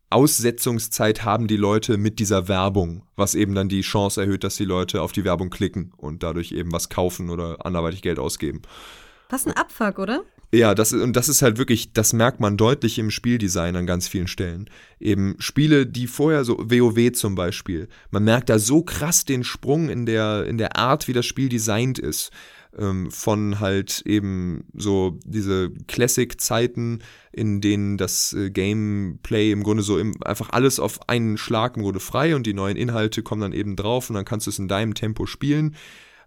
Aussetzungszeit 0.10 1.24
haben 1.24 1.48
die 1.48 1.58
Leute 1.58 1.98
mit 1.98 2.20
dieser 2.20 2.48
Werbung, 2.48 3.04
was 3.16 3.34
eben 3.34 3.56
dann 3.56 3.70
die 3.70 3.82
Chance 3.82 4.22
erhöht, 4.22 4.44
dass 4.44 4.58
die 4.58 4.66
Leute 4.66 5.02
auf 5.02 5.14
die 5.14 5.24
Werbung 5.24 5.50
klicken 5.50 5.94
und 5.96 6.24
dadurch 6.24 6.52
eben 6.52 6.72
was 6.72 6.90
kaufen 6.90 7.30
oder 7.30 7.66
anderweitig 7.66 8.02
Geld 8.02 8.20
ausgeben. 8.20 8.62
Was 9.32 9.48
ein 9.48 9.54
Abfuck, 9.54 9.98
oder? 9.98 10.24
Ja, 10.54 10.76
das, 10.76 10.92
und 10.92 11.16
das 11.16 11.30
ist 11.30 11.42
halt 11.42 11.58
wirklich, 11.58 11.94
das 11.94 12.12
merkt 12.12 12.42
man 12.42 12.58
deutlich 12.58 13.00
im 13.00 13.10
Spieldesign 13.10 13.78
an 13.78 13.86
ganz 13.86 14.10
vielen 14.10 14.28
Stellen. 14.28 14.70
Eben 15.00 15.36
Spiele, 15.40 15.88
die 15.88 16.08
vorher 16.08 16.44
so, 16.44 16.58
WoW 16.60 17.14
zum 17.14 17.36
Beispiel, 17.36 17.88
man 18.12 18.26
merkt 18.26 18.50
da 18.50 18.60
so 18.60 18.84
krass 18.84 19.24
den 19.24 19.46
Sprung 19.46 19.90
in 19.90 20.06
der, 20.06 20.46
in 20.46 20.58
der 20.58 20.76
Art, 20.76 21.08
wie 21.08 21.14
das 21.14 21.26
Spiel 21.26 21.48
designt 21.48 21.98
ist 21.98 22.32
ähm, 22.78 23.12
von 23.12 23.60
halt 23.60 24.02
eben 24.06 24.66
so 24.74 25.18
diese 25.26 25.72
Classic-Zeiten, 25.88 27.00
in 27.32 27.62
denen 27.62 27.98
das 27.98 28.34
äh, 28.34 28.50
Gameplay 28.50 29.52
im 29.52 29.64
Grunde 29.64 29.84
so 29.84 29.98
im, 29.98 30.16
einfach 30.24 30.50
alles 30.52 30.80
auf 30.80 31.10
einen 31.10 31.38
Schlag 31.38 31.78
im 31.78 31.84
Grunde 31.84 32.00
frei 32.00 32.36
und 32.36 32.46
die 32.46 32.54
neuen 32.54 32.78
Inhalte 32.78 33.24
kommen 33.24 33.42
dann 33.42 33.54
eben 33.54 33.76
drauf 33.76 34.10
und 34.10 34.16
dann 34.16 34.26
kannst 34.26 34.48
du 34.48 34.52
es 34.52 34.60
in 34.60 34.68
deinem 34.68 34.94
Tempo 34.94 35.26
spielen 35.26 35.76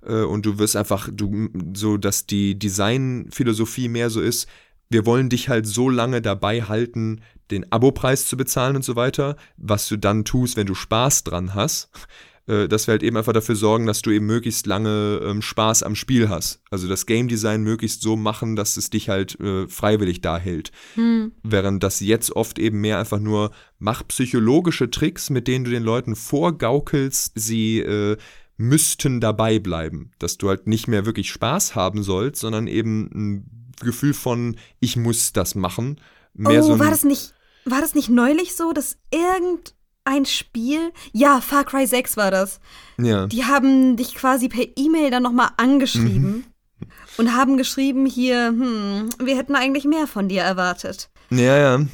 äh, 0.06 0.22
und 0.24 0.46
du 0.46 0.58
wirst 0.58 0.76
einfach, 0.76 1.08
du, 1.12 1.48
so 1.74 1.96
dass 1.96 2.26
die 2.26 2.58
Designphilosophie 2.58 3.88
mehr 3.88 4.10
so 4.10 4.20
ist, 4.20 4.48
wir 4.90 5.06
wollen 5.06 5.28
dich 5.28 5.48
halt 5.48 5.66
so 5.66 5.88
lange 5.88 6.22
dabei 6.22 6.62
halten, 6.62 7.20
den 7.50 7.70
Abopreis 7.72 8.26
zu 8.26 8.36
bezahlen 8.36 8.76
und 8.76 8.84
so 8.84 8.96
weiter, 8.96 9.36
was 9.56 9.88
du 9.88 9.96
dann 9.96 10.24
tust, 10.24 10.56
wenn 10.56 10.66
du 10.66 10.74
Spaß 10.74 11.24
dran 11.24 11.54
hast 11.54 11.90
äh, 12.46 12.68
dass 12.68 12.86
wir 12.86 12.92
halt 12.92 13.02
eben 13.02 13.16
einfach 13.16 13.32
dafür 13.32 13.56
sorgen, 13.56 13.86
dass 13.86 14.02
du 14.02 14.10
eben 14.10 14.26
möglichst 14.26 14.66
lange 14.66 15.20
ähm, 15.24 15.42
Spaß 15.42 15.82
am 15.82 15.94
Spiel 15.94 16.28
hast. 16.28 16.60
Also 16.70 16.88
das 16.88 17.06
Game 17.06 17.28
Design 17.28 17.62
möglichst 17.62 18.02
so 18.02 18.16
machen, 18.16 18.56
dass 18.56 18.76
es 18.76 18.90
dich 18.90 19.08
halt 19.08 19.38
äh, 19.40 19.66
freiwillig 19.68 20.20
da 20.20 20.38
hält. 20.38 20.70
Hm. 20.94 21.32
Während 21.42 21.82
das 21.82 22.00
jetzt 22.00 22.34
oft 22.34 22.58
eben 22.58 22.80
mehr 22.80 22.98
einfach 22.98 23.20
nur 23.20 23.50
mach 23.78 24.06
psychologische 24.08 24.90
Tricks, 24.90 25.30
mit 25.30 25.48
denen 25.48 25.64
du 25.64 25.70
den 25.70 25.82
Leuten 25.82 26.16
vorgaukelst, 26.16 27.32
sie 27.34 27.80
äh, 27.80 28.16
müssten 28.56 29.20
dabei 29.20 29.58
bleiben. 29.58 30.12
Dass 30.18 30.38
du 30.38 30.48
halt 30.48 30.66
nicht 30.66 30.88
mehr 30.88 31.06
wirklich 31.06 31.30
Spaß 31.30 31.74
haben 31.74 32.02
sollst, 32.02 32.40
sondern 32.40 32.66
eben 32.66 33.10
ein 33.14 33.72
Gefühl 33.80 34.14
von, 34.14 34.56
ich 34.80 34.96
muss 34.96 35.32
das 35.32 35.54
machen. 35.54 36.00
Mehr 36.34 36.62
oh, 36.62 36.66
so 36.66 36.78
war 36.78 36.90
das 36.90 37.04
nicht, 37.04 37.34
war 37.64 37.80
das 37.80 37.94
nicht 37.94 38.08
neulich 38.08 38.54
so, 38.54 38.72
dass 38.72 38.96
irgend 39.10 39.74
ein 40.04 40.26
Spiel, 40.26 40.92
ja, 41.12 41.40
Far 41.40 41.64
Cry 41.64 41.86
6 41.86 42.16
war 42.16 42.30
das. 42.30 42.60
Ja. 42.98 43.26
Die 43.26 43.44
haben 43.44 43.96
dich 43.96 44.14
quasi 44.14 44.48
per 44.48 44.66
E-Mail 44.76 45.10
dann 45.10 45.22
nochmal 45.22 45.50
angeschrieben 45.56 46.44
mhm. 46.78 46.86
und 47.16 47.34
haben 47.34 47.56
geschrieben 47.56 48.04
hier, 48.04 48.48
hm, 48.48 49.08
wir 49.18 49.36
hätten 49.36 49.56
eigentlich 49.56 49.84
mehr 49.84 50.06
von 50.06 50.28
dir 50.28 50.42
erwartet. 50.42 51.08
Ja, 51.30 51.56
ja. 51.56 51.86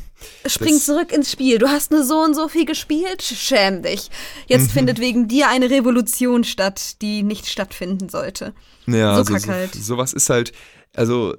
Spring 0.46 0.74
das 0.74 0.86
zurück 0.86 1.12
ins 1.12 1.30
Spiel. 1.30 1.58
Du 1.58 1.68
hast 1.68 1.90
nur 1.90 2.04
so 2.04 2.18
und 2.22 2.34
so 2.34 2.48
viel 2.48 2.64
gespielt. 2.64 3.22
Schäm 3.22 3.82
dich. 3.82 4.10
Jetzt 4.46 4.68
mhm. 4.68 4.70
findet 4.70 5.00
wegen 5.00 5.28
dir 5.28 5.48
eine 5.48 5.70
Revolution 5.70 6.44
statt, 6.44 7.00
die 7.02 7.22
nicht 7.22 7.46
stattfinden 7.46 8.08
sollte. 8.08 8.54
Ja, 8.86 9.14
so 9.14 9.34
also 9.34 9.38
so, 9.38 9.52
halt. 9.52 9.74
sowas 9.74 10.12
ist 10.12 10.30
halt, 10.30 10.52
also 10.94 11.36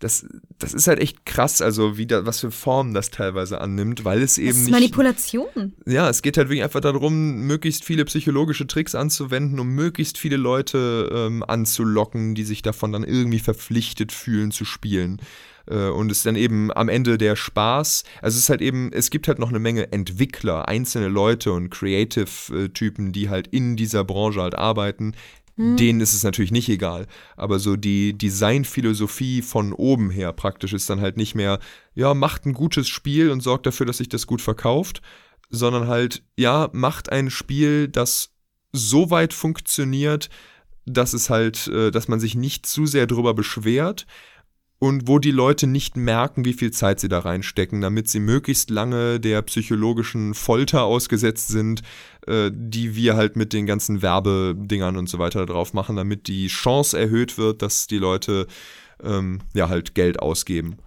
das, 0.00 0.26
das 0.58 0.74
ist 0.74 0.88
halt 0.88 0.98
echt 0.98 1.24
krass, 1.24 1.62
also 1.62 1.96
wie 1.96 2.06
da, 2.06 2.26
was 2.26 2.40
für 2.40 2.50
Formen 2.50 2.92
das 2.92 3.10
teilweise 3.10 3.60
annimmt, 3.60 4.04
weil 4.04 4.20
es 4.20 4.36
eben 4.36 4.48
das 4.48 4.56
ist 4.56 4.62
nicht. 4.64 4.72
Manipulation. 4.72 5.74
Ja, 5.86 6.08
es 6.08 6.22
geht 6.22 6.36
halt 6.36 6.48
wirklich 6.48 6.64
einfach 6.64 6.80
darum, 6.80 7.46
möglichst 7.46 7.84
viele 7.84 8.04
psychologische 8.06 8.66
Tricks 8.66 8.96
anzuwenden, 8.96 9.60
um 9.60 9.68
möglichst 9.68 10.18
viele 10.18 10.36
Leute 10.36 11.08
ähm, 11.14 11.44
anzulocken, 11.46 12.34
die 12.34 12.44
sich 12.44 12.62
davon 12.62 12.92
dann 12.92 13.04
irgendwie 13.04 13.38
verpflichtet 13.38 14.10
fühlen 14.10 14.50
zu 14.50 14.64
spielen. 14.64 15.20
Äh, 15.66 15.88
und 15.88 16.10
es 16.10 16.18
ist 16.18 16.26
dann 16.26 16.36
eben 16.36 16.72
am 16.72 16.88
Ende 16.88 17.18
der 17.18 17.36
Spaß. 17.36 18.04
Also 18.22 18.36
es 18.36 18.44
ist 18.44 18.50
halt 18.50 18.62
eben, 18.62 18.92
es 18.92 19.10
gibt 19.10 19.28
halt 19.28 19.38
noch 19.38 19.50
eine 19.50 19.58
Menge 19.58 19.92
Entwickler, 19.92 20.68
einzelne 20.68 21.08
Leute 21.08 21.52
und 21.52 21.70
Creative-Typen, 21.70 23.12
die 23.12 23.28
halt 23.28 23.46
in 23.48 23.76
dieser 23.76 24.04
Branche 24.04 24.42
halt 24.42 24.54
arbeiten, 24.54 25.14
hm. 25.60 25.76
Denen 25.76 26.00
ist 26.00 26.14
es 26.14 26.22
natürlich 26.22 26.52
nicht 26.52 26.70
egal. 26.70 27.06
Aber 27.36 27.58
so 27.58 27.76
die 27.76 28.16
Designphilosophie 28.16 29.42
von 29.42 29.74
oben 29.74 30.10
her 30.10 30.32
praktisch 30.32 30.72
ist 30.72 30.88
dann 30.88 31.02
halt 31.02 31.18
nicht 31.18 31.34
mehr, 31.34 31.58
ja, 31.94 32.14
macht 32.14 32.46
ein 32.46 32.54
gutes 32.54 32.88
Spiel 32.88 33.30
und 33.30 33.42
sorgt 33.42 33.66
dafür, 33.66 33.84
dass 33.84 33.98
sich 33.98 34.08
das 34.08 34.26
gut 34.26 34.40
verkauft, 34.40 35.02
sondern 35.50 35.86
halt, 35.86 36.22
ja, 36.36 36.70
macht 36.72 37.12
ein 37.12 37.28
Spiel, 37.28 37.88
das 37.88 38.30
so 38.72 39.10
weit 39.10 39.34
funktioniert, 39.34 40.30
dass 40.86 41.12
es 41.12 41.28
halt, 41.28 41.66
äh, 41.68 41.90
dass 41.90 42.08
man 42.08 42.20
sich 42.20 42.34
nicht 42.34 42.64
zu 42.64 42.86
sehr 42.86 43.06
drüber 43.06 43.34
beschwert, 43.34 44.06
und 44.80 45.06
wo 45.06 45.18
die 45.18 45.30
Leute 45.30 45.66
nicht 45.66 45.96
merken, 45.96 46.46
wie 46.46 46.54
viel 46.54 46.72
Zeit 46.72 47.00
sie 47.00 47.08
da 47.08 47.20
reinstecken, 47.20 47.82
damit 47.82 48.08
sie 48.08 48.18
möglichst 48.18 48.70
lange 48.70 49.20
der 49.20 49.42
psychologischen 49.42 50.32
Folter 50.34 50.84
ausgesetzt 50.84 51.48
sind, 51.48 51.82
äh, 52.26 52.50
die 52.52 52.96
wir 52.96 53.14
halt 53.14 53.36
mit 53.36 53.52
den 53.52 53.66
ganzen 53.66 54.00
Werbedingern 54.00 54.96
und 54.96 55.08
so 55.08 55.18
weiter 55.18 55.44
drauf 55.44 55.74
machen, 55.74 55.96
damit 55.96 56.28
die 56.28 56.48
Chance 56.48 56.98
erhöht 56.98 57.36
wird, 57.36 57.60
dass 57.60 57.86
die 57.86 57.98
Leute 57.98 58.46
ähm, 59.04 59.40
ja 59.54 59.68
halt 59.68 59.94
Geld 59.94 60.18
ausgeben. 60.18 60.78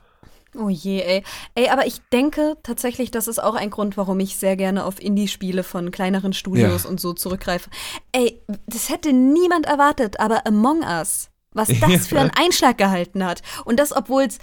Oh 0.56 0.70
je, 0.70 1.02
ey. 1.02 1.24
Ey, 1.54 1.70
aber 1.70 1.86
ich 1.86 2.00
denke 2.12 2.58
tatsächlich, 2.64 3.12
das 3.12 3.28
ist 3.28 3.42
auch 3.42 3.56
ein 3.56 3.70
Grund, 3.70 3.96
warum 3.96 4.20
ich 4.20 4.38
sehr 4.38 4.56
gerne 4.56 4.86
auf 4.86 5.00
Indie-Spiele 5.00 5.64
von 5.64 5.92
kleineren 5.92 6.34
Studios 6.34 6.84
ja. 6.84 6.90
und 6.90 7.00
so 7.00 7.14
zurückgreife. 7.14 7.70
Ey, 8.12 8.42
das 8.66 8.90
hätte 8.90 9.14
niemand 9.14 9.68
erwartet, 9.68 10.20
aber 10.20 10.46
Among 10.48 10.82
Us 10.82 11.30
was 11.54 11.70
das 11.82 12.08
für 12.08 12.20
einen 12.20 12.32
Einschlag 12.32 12.78
gehalten 12.78 13.26
hat. 13.26 13.42
Und 13.66 13.80
das, 13.80 13.96
obwohl 13.96 14.24
es 14.24 14.40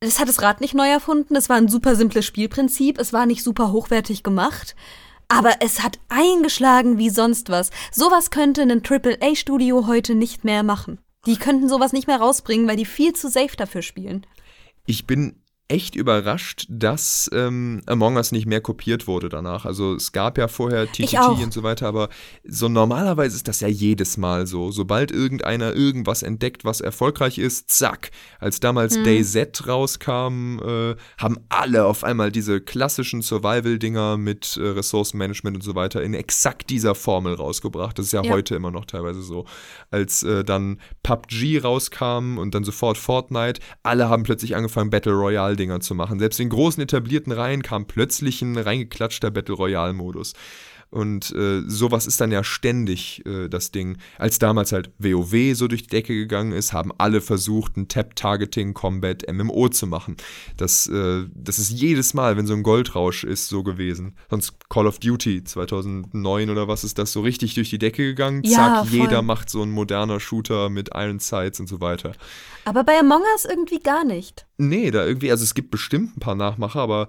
das 0.00 0.20
hat 0.20 0.28
das 0.28 0.42
Rad 0.42 0.60
nicht 0.60 0.74
neu 0.74 0.88
erfunden. 0.88 1.34
Es 1.34 1.48
war 1.48 1.56
ein 1.56 1.68
super 1.68 1.96
simples 1.96 2.26
Spielprinzip. 2.26 2.98
Es 2.98 3.12
war 3.12 3.26
nicht 3.26 3.42
super 3.42 3.72
hochwertig 3.72 4.22
gemacht. 4.22 4.76
Aber 5.28 5.54
es 5.60 5.82
hat 5.82 5.98
eingeschlagen 6.08 6.98
wie 6.98 7.08
sonst 7.08 7.48
was. 7.48 7.70
Sowas 7.90 8.30
könnte 8.30 8.62
ein 8.62 8.82
AAA-Studio 8.86 9.86
heute 9.86 10.14
nicht 10.14 10.44
mehr 10.44 10.62
machen. 10.62 11.00
Die 11.26 11.36
könnten 11.36 11.68
sowas 11.68 11.94
nicht 11.94 12.06
mehr 12.06 12.18
rausbringen, 12.18 12.68
weil 12.68 12.76
die 12.76 12.84
viel 12.84 13.14
zu 13.14 13.30
safe 13.30 13.56
dafür 13.56 13.80
spielen. 13.80 14.26
Ich 14.84 15.06
bin 15.06 15.42
echt 15.68 15.94
überrascht, 15.96 16.66
dass 16.68 17.30
ähm, 17.32 17.80
Among 17.86 18.16
Us 18.16 18.32
nicht 18.32 18.44
mehr 18.44 18.60
kopiert 18.60 19.06
wurde 19.06 19.30
danach. 19.30 19.64
Also 19.64 19.94
es 19.94 20.12
gab 20.12 20.36
ja 20.36 20.46
vorher 20.46 20.86
TTT 20.90 21.14
und 21.42 21.54
so 21.54 21.62
weiter, 21.62 21.88
aber 21.88 22.10
so 22.44 22.68
normalerweise 22.68 23.36
ist 23.36 23.48
das 23.48 23.60
ja 23.60 23.68
jedes 23.68 24.18
Mal 24.18 24.46
so. 24.46 24.70
Sobald 24.70 25.10
irgendeiner 25.10 25.74
irgendwas 25.74 26.22
entdeckt, 26.22 26.66
was 26.66 26.82
erfolgreich 26.82 27.38
ist, 27.38 27.70
zack. 27.70 28.10
Als 28.40 28.60
damals 28.60 28.96
hm. 28.96 29.04
DayZ 29.04 29.66
rauskam, 29.66 30.58
äh, 30.58 30.96
haben 31.16 31.38
alle 31.48 31.86
auf 31.86 32.04
einmal 32.04 32.30
diese 32.30 32.60
klassischen 32.60 33.22
Survival-Dinger 33.22 34.18
mit 34.18 34.58
äh, 34.58 34.68
Ressourcenmanagement 34.68 35.56
und 35.56 35.62
so 35.62 35.74
weiter 35.74 36.02
in 36.02 36.12
exakt 36.12 36.68
dieser 36.68 36.94
Formel 36.94 37.34
rausgebracht. 37.34 37.98
Das 37.98 38.06
ist 38.06 38.12
ja, 38.12 38.22
ja. 38.22 38.32
heute 38.32 38.54
immer 38.54 38.70
noch 38.70 38.84
teilweise 38.84 39.22
so. 39.22 39.46
Als 39.90 40.22
äh, 40.24 40.44
dann 40.44 40.78
PUBG 41.02 41.60
rauskam 41.62 42.36
und 42.36 42.54
dann 42.54 42.64
sofort 42.64 42.98
Fortnite, 42.98 43.62
alle 43.82 44.10
haben 44.10 44.24
plötzlich 44.24 44.56
angefangen, 44.56 44.90
Battle 44.90 45.14
Royale 45.14 45.53
Royale-Dinger 45.54 45.80
zu 45.80 45.94
machen. 45.94 46.18
Selbst 46.18 46.40
in 46.40 46.48
großen 46.48 46.82
etablierten 46.82 47.32
Reihen 47.32 47.62
kam 47.62 47.86
plötzlich 47.86 48.42
ein 48.42 48.56
reingeklatschter 48.56 49.30
Battle 49.30 49.54
Royale-Modus. 49.54 50.34
Und 50.90 51.32
äh, 51.34 51.62
sowas 51.66 52.06
ist 52.06 52.20
dann 52.20 52.30
ja 52.30 52.44
ständig 52.44 53.24
äh, 53.26 53.48
das 53.48 53.72
Ding. 53.72 53.98
Als 54.18 54.38
damals 54.38 54.72
halt 54.72 54.92
WoW 54.98 55.54
so 55.54 55.66
durch 55.66 55.82
die 55.82 55.88
Decke 55.88 56.14
gegangen 56.14 56.52
ist, 56.52 56.72
haben 56.72 56.92
alle 56.98 57.20
versucht, 57.20 57.76
ein 57.76 57.88
Tap-Targeting-Combat 57.88 59.24
MMO 59.32 59.68
zu 59.70 59.86
machen. 59.86 60.16
Das, 60.56 60.86
äh, 60.86 61.24
das 61.34 61.58
ist 61.58 61.70
jedes 61.70 62.14
Mal, 62.14 62.36
wenn 62.36 62.46
so 62.46 62.54
ein 62.54 62.62
Goldrausch 62.62 63.24
ist, 63.24 63.48
so 63.48 63.62
gewesen. 63.62 64.14
Sonst 64.30 64.54
Call 64.68 64.86
of 64.86 64.98
Duty 64.98 65.42
2009 65.42 66.50
oder 66.50 66.68
was 66.68 66.84
ist 66.84 66.98
das 66.98 67.12
so 67.12 67.22
richtig 67.22 67.54
durch 67.54 67.70
die 67.70 67.78
Decke 67.78 68.04
gegangen? 68.04 68.42
Ja, 68.44 68.82
Zack, 68.82 68.88
voll. 68.88 68.98
jeder 68.98 69.22
macht 69.22 69.50
so 69.50 69.62
ein 69.62 69.70
moderner 69.70 70.20
Shooter 70.20 70.70
mit 70.70 70.90
Iron 70.94 71.18
Sights 71.18 71.60
und 71.60 71.68
so 71.68 71.80
weiter. 71.80 72.12
Aber 72.64 72.84
bei 72.84 72.98
Among 72.98 73.22
Us 73.34 73.44
irgendwie 73.44 73.80
gar 73.80 74.04
nicht. 74.04 74.46
Nee, 74.58 74.90
da 74.90 75.04
irgendwie, 75.04 75.30
also 75.30 75.42
es 75.44 75.54
gibt 75.54 75.70
bestimmt 75.70 76.16
ein 76.16 76.20
paar 76.20 76.34
Nachmacher, 76.34 76.80
aber 76.80 77.08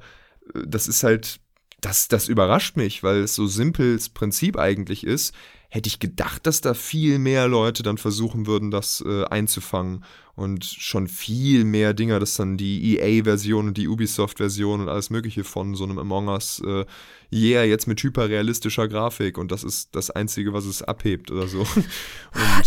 äh, 0.54 0.62
das 0.66 0.88
ist 0.88 1.04
halt 1.04 1.40
das, 1.82 2.08
das 2.08 2.28
überrascht 2.28 2.78
mich, 2.78 3.04
weil 3.04 3.22
es 3.22 3.36
so 3.36 3.48
simples 3.48 4.10
Prinzip 4.10 4.58
eigentlich 4.58 5.06
ist. 5.06 5.34
Hätte 5.70 5.88
ich 5.88 6.00
gedacht, 6.00 6.48
dass 6.48 6.62
da 6.62 6.74
viel 6.74 7.20
mehr 7.20 7.48
Leute 7.48 7.84
dann 7.84 7.98
versuchen 7.98 8.48
würden, 8.48 8.72
das 8.72 9.04
äh, 9.06 9.26
einzufangen 9.26 10.04
und 10.36 10.66
schon 10.66 11.08
viel 11.08 11.64
mehr 11.64 11.94
Dinger, 11.94 12.20
dass 12.20 12.36
dann 12.36 12.58
die 12.58 12.98
EA-Version 12.98 13.68
und 13.68 13.78
die 13.78 13.88
Ubisoft-Version 13.88 14.82
und 14.82 14.90
alles 14.90 15.10
Mögliche 15.10 15.44
von 15.44 15.76
so 15.76 15.86
einem 15.86 15.98
Among 15.98 16.28
Us, 16.28 16.62
äh, 16.66 16.86
yeah, 17.32 17.64
jetzt 17.64 17.88
mit 17.88 18.04
hyperrealistischer 18.04 18.88
Grafik 18.88 19.38
und 19.38 19.52
das 19.52 19.64
ist 19.64 19.96
das 19.96 20.10
Einzige, 20.12 20.54
was 20.54 20.66
es 20.66 20.82
abhebt 20.82 21.32
oder 21.32 21.48
so. 21.48 21.60
Und, 21.76 21.86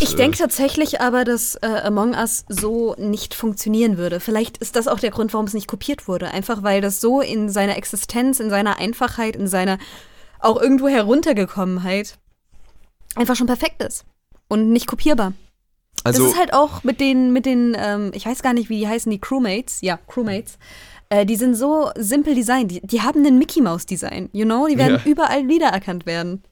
ich 0.01 0.15
denke 0.15 0.37
äh, 0.37 0.41
tatsächlich 0.41 1.01
aber, 1.01 1.25
dass 1.25 1.57
äh, 1.57 1.67
Among 1.67 2.15
Us 2.15 2.45
so 2.49 2.95
nicht 2.99 3.35
funktionieren 3.35 3.99
würde. 3.99 4.21
Vielleicht 4.21 4.59
ist 4.59 4.77
das 4.77 4.89
auch 4.89 4.99
der 4.99 5.11
Grund, 5.11 5.33
warum 5.35 5.47
es 5.47 5.55
nicht 5.55 5.69
kopiert 5.69 6.09
wurde. 6.09 6.31
Einfach 6.31 6.63
weil 6.63 6.81
das 6.81 7.01
so 7.01 7.21
in 7.21 7.51
seiner 7.51 7.77
Existenz, 7.77 8.41
in 8.41 8.51
seiner 8.51 8.79
Einfachheit, 8.79 9.37
in 9.37 9.47
seiner 9.47 9.79
auch 10.41 10.61
irgendwo 10.61 10.89
Heruntergekommenheit 10.89 12.19
einfach 13.19 13.37
schon 13.37 13.47
perfekt 13.47 13.83
ist 13.83 14.05
und 14.49 14.71
nicht 14.73 14.87
kopierbar. 14.87 15.33
Also, 16.05 16.23
das 16.23 16.33
ist 16.33 16.39
halt 16.39 16.55
auch 16.55 16.85
mit 16.85 17.01
den, 17.01 17.33
mit 17.33 17.45
den, 17.45 17.77
ähm, 17.79 18.13
ich 18.15 18.25
weiß 18.25 18.43
gar 18.43 18.55
nicht, 18.55 18.69
wie 18.69 18.79
die 18.79 18.89
heißen, 18.89 19.11
die 19.11 19.21
Crewmates, 19.21 19.81
ja, 19.81 19.99
Crewmates. 20.09 20.59
Äh, 21.11 21.27
die 21.27 21.37
sind 21.37 21.55
so 21.55 21.91
simpel 21.97 22.35
designt. 22.35 22.71
Die, 22.71 22.81
die 22.81 23.03
haben 23.03 23.25
ein 23.27 23.39
Mickey 23.39 23.61
Mouse 23.61 23.87
Design, 23.87 24.29
you 24.33 24.45
know? 24.45 24.67
Die 24.69 24.79
werden 24.79 25.01
ja. 25.05 25.11
überall 25.11 25.49
wiedererkannt 25.49 26.07
werden. 26.07 26.43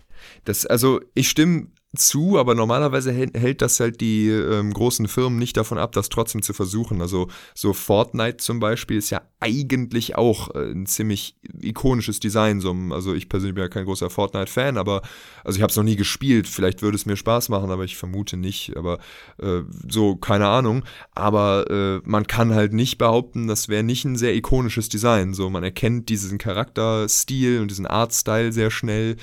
Das, 0.44 0.66
also 0.66 1.00
ich 1.14 1.28
stimme 1.28 1.68
zu, 1.96 2.38
aber 2.38 2.54
normalerweise 2.54 3.12
hält 3.12 3.62
das 3.62 3.80
halt 3.80 4.00
die 4.00 4.28
ähm, 4.28 4.72
großen 4.72 5.08
Firmen 5.08 5.38
nicht 5.38 5.56
davon 5.56 5.78
ab, 5.78 5.92
das 5.92 6.08
trotzdem 6.08 6.42
zu 6.42 6.52
versuchen. 6.52 7.00
Also 7.00 7.28
so 7.54 7.72
Fortnite 7.72 8.38
zum 8.38 8.60
Beispiel 8.60 8.96
ist 8.96 9.10
ja 9.10 9.22
eigentlich 9.40 10.16
auch 10.16 10.54
äh, 10.54 10.70
ein 10.70 10.86
ziemlich 10.86 11.36
ikonisches 11.60 12.20
Design. 12.20 12.60
So, 12.60 12.74
also 12.90 13.14
ich 13.14 13.28
persönlich 13.28 13.54
bin 13.54 13.62
ja 13.62 13.68
kein 13.68 13.84
großer 13.84 14.10
Fortnite-Fan, 14.10 14.78
aber 14.78 15.02
also 15.44 15.56
ich 15.56 15.62
habe 15.62 15.70
es 15.70 15.76
noch 15.76 15.84
nie 15.84 15.96
gespielt. 15.96 16.46
Vielleicht 16.48 16.82
würde 16.82 16.96
es 16.96 17.06
mir 17.06 17.16
Spaß 17.16 17.48
machen, 17.48 17.70
aber 17.70 17.84
ich 17.84 17.96
vermute 17.96 18.36
nicht. 18.36 18.76
Aber 18.76 18.98
äh, 19.38 19.62
so 19.88 20.16
keine 20.16 20.48
Ahnung. 20.48 20.84
Aber 21.14 21.70
äh, 21.70 22.00
man 22.08 22.26
kann 22.26 22.54
halt 22.54 22.72
nicht 22.72 22.98
behaupten, 22.98 23.46
das 23.46 23.68
wäre 23.68 23.82
nicht 23.82 24.04
ein 24.04 24.16
sehr 24.16 24.34
ikonisches 24.34 24.88
Design. 24.88 25.34
So 25.34 25.50
man 25.50 25.64
erkennt 25.64 26.08
diesen 26.08 26.38
Charakterstil 26.38 27.60
und 27.60 27.70
diesen 27.70 27.86
Artstyle 27.86 28.52
sehr 28.52 28.70
schnell 28.70 29.16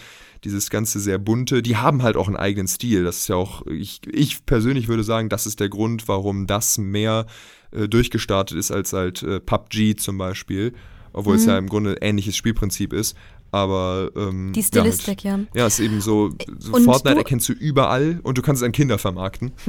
dieses 0.44 0.70
ganze 0.70 0.99
sehr 0.99 1.18
bunte, 1.18 1.61
die 1.61 1.78
haben 1.78 2.03
halt 2.03 2.18
auch 2.18 2.28
einen 2.28 2.36
eigenen 2.36 2.68
Stil. 2.68 3.03
Das 3.03 3.20
ist 3.20 3.30
ja 3.30 3.36
auch, 3.36 3.65
ich, 3.68 4.02
ich 4.11 4.45
persönlich 4.45 4.88
würde 4.88 5.03
sagen, 5.03 5.30
das 5.30 5.45
ist 5.45 5.60
der 5.60 5.70
Grund, 5.70 6.07
warum 6.07 6.48
das 6.48 6.78
mehr 6.78 7.26
äh, 7.72 7.88
durchgestartet 7.88 8.57
ist 8.57 8.72
als 8.72 8.94
halt 8.94 9.24
äh, 9.24 9.40
PUBG 9.40 9.95
zum 9.95 10.18
Beispiel. 10.18 10.74
Obwohl 11.14 11.36
mhm. 11.36 11.40
es 11.40 11.45
ja 11.45 11.57
im 11.57 11.70
Grunde 11.70 11.98
ähnliches 12.02 12.36
Spielprinzip 12.36 12.91
ist. 12.91 13.15
Aber 13.52 14.10
ähm, 14.15 14.52
die 14.53 14.64
Stilistik, 14.64 15.24
ja. 15.24 15.34
Halt, 15.34 15.48
ja, 15.53 15.68
ist 15.68 15.80
eben 15.80 16.02
so, 16.02 16.32
so 16.57 16.72
Fortnite 16.72 17.14
du, 17.14 17.20
erkennst 17.20 17.48
du 17.48 17.53
überall 17.53 18.20
und 18.24 18.40
du 18.40 18.41
kannst 18.41 18.64
es 18.64 18.65
an 18.65 18.72
Kinder 18.72 18.98
vermarkten. 18.98 19.52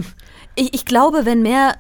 Ich, 0.57 0.73
ich 0.73 0.85
glaube, 0.85 1.25
wenn 1.25 1.43
mehr 1.43 1.77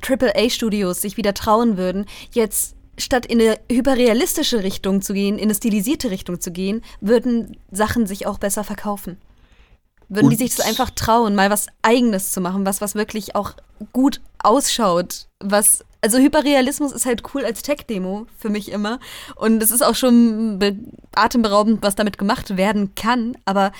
AAA-Studios 0.00 1.02
sich 1.02 1.16
wieder 1.16 1.34
trauen 1.34 1.76
würden, 1.76 2.06
jetzt 2.30 2.75
statt 2.98 3.26
in 3.26 3.40
eine 3.40 3.58
hyperrealistische 3.70 4.62
Richtung 4.62 5.02
zu 5.02 5.12
gehen, 5.12 5.36
in 5.38 5.44
eine 5.44 5.54
stilisierte 5.54 6.10
Richtung 6.10 6.40
zu 6.40 6.50
gehen, 6.50 6.82
würden 7.00 7.56
Sachen 7.70 8.06
sich 8.06 8.26
auch 8.26 8.38
besser 8.38 8.64
verkaufen. 8.64 9.18
Würden 10.08 10.26
und 10.26 10.30
die 10.30 10.36
sich 10.36 10.54
das 10.54 10.66
einfach 10.66 10.90
trauen, 10.90 11.34
mal 11.34 11.50
was 11.50 11.66
Eigenes 11.82 12.32
zu 12.32 12.40
machen, 12.40 12.64
was, 12.64 12.80
was 12.80 12.94
wirklich 12.94 13.34
auch 13.34 13.52
gut 13.92 14.20
ausschaut, 14.38 15.26
was 15.40 15.84
also 16.00 16.18
Hyperrealismus 16.18 16.92
ist 16.92 17.04
halt 17.04 17.22
cool 17.34 17.44
als 17.44 17.62
Tech-Demo 17.62 18.26
für 18.38 18.48
mich 18.48 18.70
immer. 18.70 19.00
Und 19.34 19.60
es 19.60 19.72
ist 19.72 19.84
auch 19.84 19.96
schon 19.96 20.60
atemberaubend, 21.16 21.82
was 21.82 21.96
damit 21.96 22.16
gemacht 22.16 22.56
werden 22.56 22.94
kann. 22.94 23.36
Aber 23.44 23.72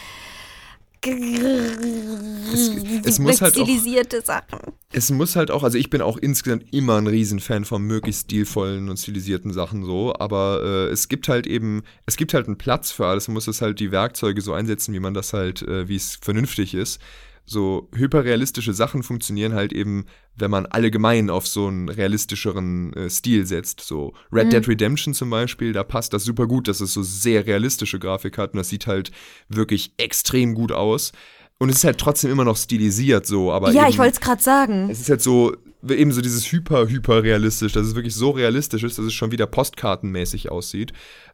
es, 1.06 2.70
es 3.04 3.18
muss 3.18 3.40
halt 3.40 3.54
stilisierte 3.54 4.20
auch, 4.20 4.24
Sachen. 4.24 4.58
Es 4.92 5.10
muss 5.10 5.36
halt 5.36 5.50
auch, 5.50 5.62
also 5.62 5.78
ich 5.78 5.90
bin 5.90 6.02
auch 6.02 6.16
insgesamt 6.16 6.72
immer 6.72 6.96
ein 6.96 7.06
Riesenfan 7.06 7.64
von 7.64 7.82
möglichst 7.82 8.24
stilvollen 8.24 8.88
und 8.88 8.98
stilisierten 8.98 9.52
Sachen 9.52 9.84
so, 9.84 10.14
aber 10.18 10.60
äh, 10.62 10.92
es 10.92 11.08
gibt 11.08 11.28
halt 11.28 11.46
eben, 11.46 11.82
es 12.06 12.16
gibt 12.16 12.34
halt 12.34 12.46
einen 12.46 12.58
Platz 12.58 12.90
für 12.90 13.06
alles, 13.06 13.28
man 13.28 13.34
muss 13.34 13.46
es 13.46 13.62
halt 13.62 13.80
die 13.80 13.92
Werkzeuge 13.92 14.40
so 14.40 14.52
einsetzen, 14.52 14.94
wie 14.94 15.00
man 15.00 15.14
das 15.14 15.32
halt, 15.32 15.62
äh, 15.62 15.88
wie 15.88 15.96
es 15.96 16.18
vernünftig 16.20 16.74
ist 16.74 17.00
so 17.47 17.89
hyperrealistische 17.94 18.74
Sachen 18.74 19.05
funktionieren 19.05 19.55
halt 19.55 19.73
eben, 19.73 20.06
wenn 20.35 20.51
man 20.51 20.66
allgemein 20.66 21.31
auf 21.31 21.47
so 21.47 21.68
einen 21.68 21.89
realistischeren 21.89 22.93
äh, 22.93 23.09
Stil 23.09 23.47
setzt. 23.47 23.81
So 23.81 24.14
Red 24.32 24.47
mhm. 24.47 24.51
Dead 24.51 24.68
Redemption 24.68 25.14
zum 25.14 25.31
Beispiel, 25.31 25.73
da 25.73 25.85
passt 25.85 26.12
das 26.12 26.24
super 26.24 26.48
gut, 26.48 26.66
dass 26.66 26.81
es 26.81 26.93
so 26.93 27.02
sehr 27.02 27.47
realistische 27.47 28.01
Grafik 28.01 28.36
hat 28.36 28.52
und 28.52 28.59
das 28.59 28.68
sieht 28.68 28.89
halt 28.89 29.12
wirklich 29.48 29.93
extrem 29.97 30.55
gut 30.55 30.73
aus. 30.73 31.12
Und 31.59 31.70
es 31.70 31.77
ist 31.77 31.85
halt 31.85 31.98
trotzdem 31.98 32.31
immer 32.31 32.44
noch 32.44 32.56
stilisiert 32.56 33.27
so, 33.27 33.51
aber. 33.51 33.70
Ja, 33.70 33.82
eben, 33.82 33.90
ich 33.90 33.98
wollte 33.98 34.14
es 34.14 34.20
gerade 34.20 34.43
sagen. 34.43 34.90
Es 34.90 35.01
ist 35.01 35.09
halt 35.09 35.23
so, 35.23 35.56
eben 35.89 36.12
so 36.12 36.20
dieses 36.20 36.52
hyper, 36.52 36.89
hyper 36.89 37.23
realistisch, 37.23 37.73
dass 37.73 37.86
es 37.86 37.94
wirklich 37.94 38.14
so 38.14 38.31
realistisch 38.31 38.82
ist, 38.82 38.98
dass 38.98 39.06
es 39.06 39.14
schon 39.14 39.31
wieder 39.31 39.47
postkartenmäßig 39.47 40.51
aussieht. 40.51 40.93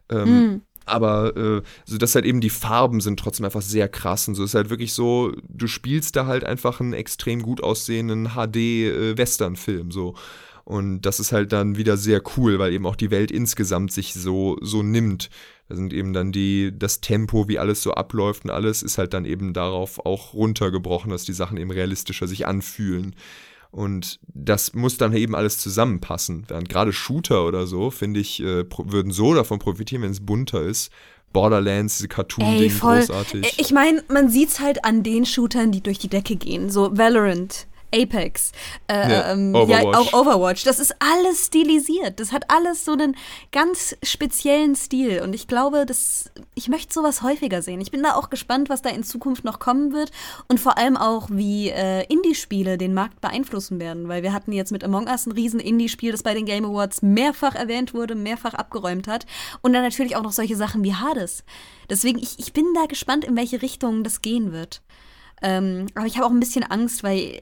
Ähm, 0.09 0.29
mm 0.29 0.61
aber 0.85 1.35
äh, 1.35 1.61
so 1.85 1.97
dass 1.97 2.15
halt 2.15 2.25
eben 2.25 2.41
die 2.41 2.49
Farben 2.49 3.01
sind 3.01 3.19
trotzdem 3.19 3.45
einfach 3.45 3.61
sehr 3.61 3.87
krass 3.87 4.27
und 4.27 4.35
so 4.35 4.43
ist 4.43 4.55
halt 4.55 4.69
wirklich 4.69 4.93
so, 4.93 5.31
du 5.47 5.67
spielst 5.67 6.15
da 6.15 6.25
halt 6.25 6.43
einfach 6.43 6.79
einen 6.79 6.93
extrem 6.93 7.41
gut 7.41 7.63
aussehenden 7.63 8.31
HD-Western-Film 8.35 9.89
äh, 9.89 9.91
so. 9.91 10.15
Und 10.65 11.01
das 11.01 11.19
ist 11.19 11.33
halt 11.33 11.51
dann 11.51 11.75
wieder 11.75 11.97
sehr 11.97 12.21
cool, 12.37 12.57
weil 12.57 12.71
eben 12.71 12.85
auch 12.85 12.95
die 12.95 13.11
Welt 13.11 13.31
insgesamt 13.31 13.91
sich 13.91 14.13
so, 14.13 14.57
so 14.61 14.81
nimmt. 14.81 15.29
Da 15.67 15.75
sind 15.75 15.91
eben 15.93 16.13
dann 16.13 16.31
die, 16.31 16.71
das 16.77 17.01
Tempo, 17.01 17.47
wie 17.49 17.59
alles 17.59 17.81
so 17.83 17.93
abläuft 17.93 18.45
und 18.45 18.51
alles 18.51 18.81
ist 18.81 18.97
halt 18.97 19.13
dann 19.13 19.25
eben 19.25 19.53
darauf 19.53 20.05
auch 20.05 20.33
runtergebrochen, 20.33 21.11
dass 21.11 21.25
die 21.25 21.33
Sachen 21.33 21.57
eben 21.57 21.71
realistischer 21.71 22.27
sich 22.27 22.47
anfühlen. 22.47 23.15
Und 23.73 24.19
das 24.27 24.73
muss 24.75 24.97
dann 24.97 25.15
eben 25.15 25.33
alles 25.33 25.57
zusammenpassen. 25.57 26.43
Während 26.47 26.69
gerade 26.69 26.93
Shooter 26.93 27.43
oder 27.47 27.65
so, 27.65 27.89
finde 27.89 28.19
ich, 28.19 28.39
äh, 28.39 28.65
würden 28.69 29.11
so 29.11 29.33
davon 29.33 29.57
profitieren, 29.57 30.03
wenn 30.03 30.11
es 30.11 30.23
bunter 30.23 30.61
ist. 30.61 30.91
Borderlands, 31.33 31.97
diese 31.97 32.07
Cartoon-Ding, 32.07 32.79
großartig. 32.79 33.55
Ich 33.57 33.71
meine, 33.71 34.03
man 34.09 34.29
sieht 34.29 34.49
es 34.49 34.59
halt 34.59 34.85
an 34.85 35.01
den 35.01 35.25
Shootern, 35.25 35.71
die 35.71 35.81
durch 35.81 35.97
die 35.97 36.07
Decke 36.07 36.35
gehen. 36.35 36.69
So 36.69 36.95
Valorant 36.95 37.65
Apex, 37.93 38.51
äh, 38.87 39.11
ja, 39.11 39.31
ähm, 39.31 39.53
ja, 39.67 39.81
auch 39.83 40.13
Overwatch. 40.13 40.63
Das 40.63 40.79
ist 40.79 40.95
alles 40.99 41.45
stilisiert. 41.47 42.19
Das 42.19 42.31
hat 42.31 42.49
alles 42.49 42.85
so 42.85 42.93
einen 42.93 43.15
ganz 43.51 43.95
speziellen 44.03 44.75
Stil. 44.75 45.21
Und 45.21 45.33
ich 45.33 45.47
glaube, 45.47 45.85
dass 45.85 46.31
ich 46.55 46.69
möchte 46.69 46.93
sowas 46.93 47.21
häufiger 47.21 47.61
sehen. 47.61 47.81
Ich 47.81 47.91
bin 47.91 48.03
da 48.03 48.15
auch 48.15 48.29
gespannt, 48.29 48.69
was 48.69 48.81
da 48.81 48.89
in 48.89 49.03
Zukunft 49.03 49.43
noch 49.43 49.59
kommen 49.59 49.93
wird 49.93 50.11
und 50.47 50.59
vor 50.59 50.77
allem 50.77 50.97
auch, 50.97 51.27
wie 51.31 51.69
äh, 51.69 52.03
Indie-Spiele 52.05 52.77
den 52.77 52.93
Markt 52.93 53.21
beeinflussen 53.21 53.79
werden. 53.79 54.07
Weil 54.07 54.23
wir 54.23 54.33
hatten 54.33 54.51
jetzt 54.51 54.71
mit 54.71 54.83
Among 54.83 55.07
Us 55.07 55.25
ein 55.25 55.31
riesen 55.31 55.59
Indie-Spiel, 55.59 56.11
das 56.11 56.23
bei 56.23 56.33
den 56.33 56.45
Game 56.45 56.65
Awards 56.65 57.01
mehrfach 57.01 57.55
erwähnt 57.55 57.93
wurde, 57.93 58.15
mehrfach 58.15 58.53
abgeräumt 58.53 59.07
hat. 59.07 59.25
Und 59.61 59.73
dann 59.73 59.83
natürlich 59.83 60.15
auch 60.15 60.23
noch 60.23 60.31
solche 60.31 60.55
Sachen 60.55 60.83
wie 60.83 60.95
Hades. 60.95 61.43
Deswegen, 61.89 62.19
ich, 62.19 62.39
ich 62.39 62.53
bin 62.53 62.65
da 62.73 62.85
gespannt, 62.85 63.25
in 63.25 63.35
welche 63.35 63.61
Richtung 63.61 64.03
das 64.03 64.21
gehen 64.21 64.51
wird. 64.51 64.81
Ähm, 65.41 65.87
aber 65.95 66.05
ich 66.05 66.15
habe 66.15 66.25
auch 66.25 66.31
ein 66.31 66.39
bisschen 66.39 66.63
Angst, 66.63 67.03
weil 67.03 67.39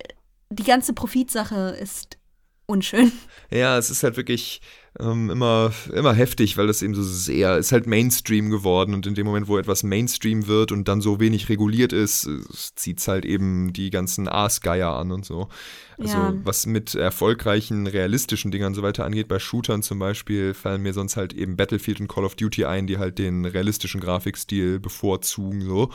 die 0.52 0.64
ganze 0.64 0.94
Profitsache 0.94 1.78
ist 1.82 2.18
unschön. 2.66 3.12
Ja, 3.54 3.78
es 3.78 3.90
ist 3.90 4.04
halt 4.04 4.16
wirklich 4.16 4.62
ähm, 4.98 5.30
immer, 5.30 5.74
immer 5.94 6.14
heftig, 6.14 6.56
weil 6.56 6.68
das 6.68 6.82
eben 6.82 6.96
so 6.96 7.04
sehr, 7.04 7.58
ist 7.58 7.74
halt 7.74 7.86
Mainstream 7.86 8.50
geworden 8.50 8.94
und 8.94 9.06
in 9.06 9.14
dem 9.14 9.26
Moment, 9.26 9.50
wo 9.50 9.58
etwas 9.58 9.84
Mainstream 9.84 10.48
wird 10.48 10.72
und 10.72 10.88
dann 10.88 11.02
so 11.02 11.20
wenig 11.20 11.50
reguliert 11.50 11.92
ist, 11.92 12.30
zieht 12.76 13.00
es 13.00 13.10
halt 13.10 13.26
eben 13.26 13.74
die 13.74 13.90
ganzen 13.90 14.30
Aasgeier 14.30 14.94
an 14.94 15.12
und 15.12 15.26
so. 15.26 15.50
Also 15.98 16.16
ja. 16.16 16.34
was 16.46 16.66
mit 16.66 16.96
erfolgreichen, 16.96 17.88
realistischen 17.88 18.52
Dingern 18.52 18.74
so 18.74 18.84
weiter 18.84 19.04
angeht, 19.04 19.28
bei 19.28 19.40
Shootern 19.40 19.84
zum 19.84 20.00
Beispiel, 20.00 20.54
fallen 20.54 20.82
mir 20.82 20.94
sonst 20.94 21.18
halt 21.18 21.34
eben 21.34 21.58
Battlefield 21.58 22.00
und 22.00 22.08
Call 22.08 22.24
of 22.24 22.36
Duty 22.36 22.64
ein, 22.64 22.88
die 22.88 23.00
halt 23.00 23.20
den 23.20 23.44
realistischen 23.44 24.00
Grafikstil 24.00 24.80
bevorzugen, 24.80 25.60
so. 25.60 25.90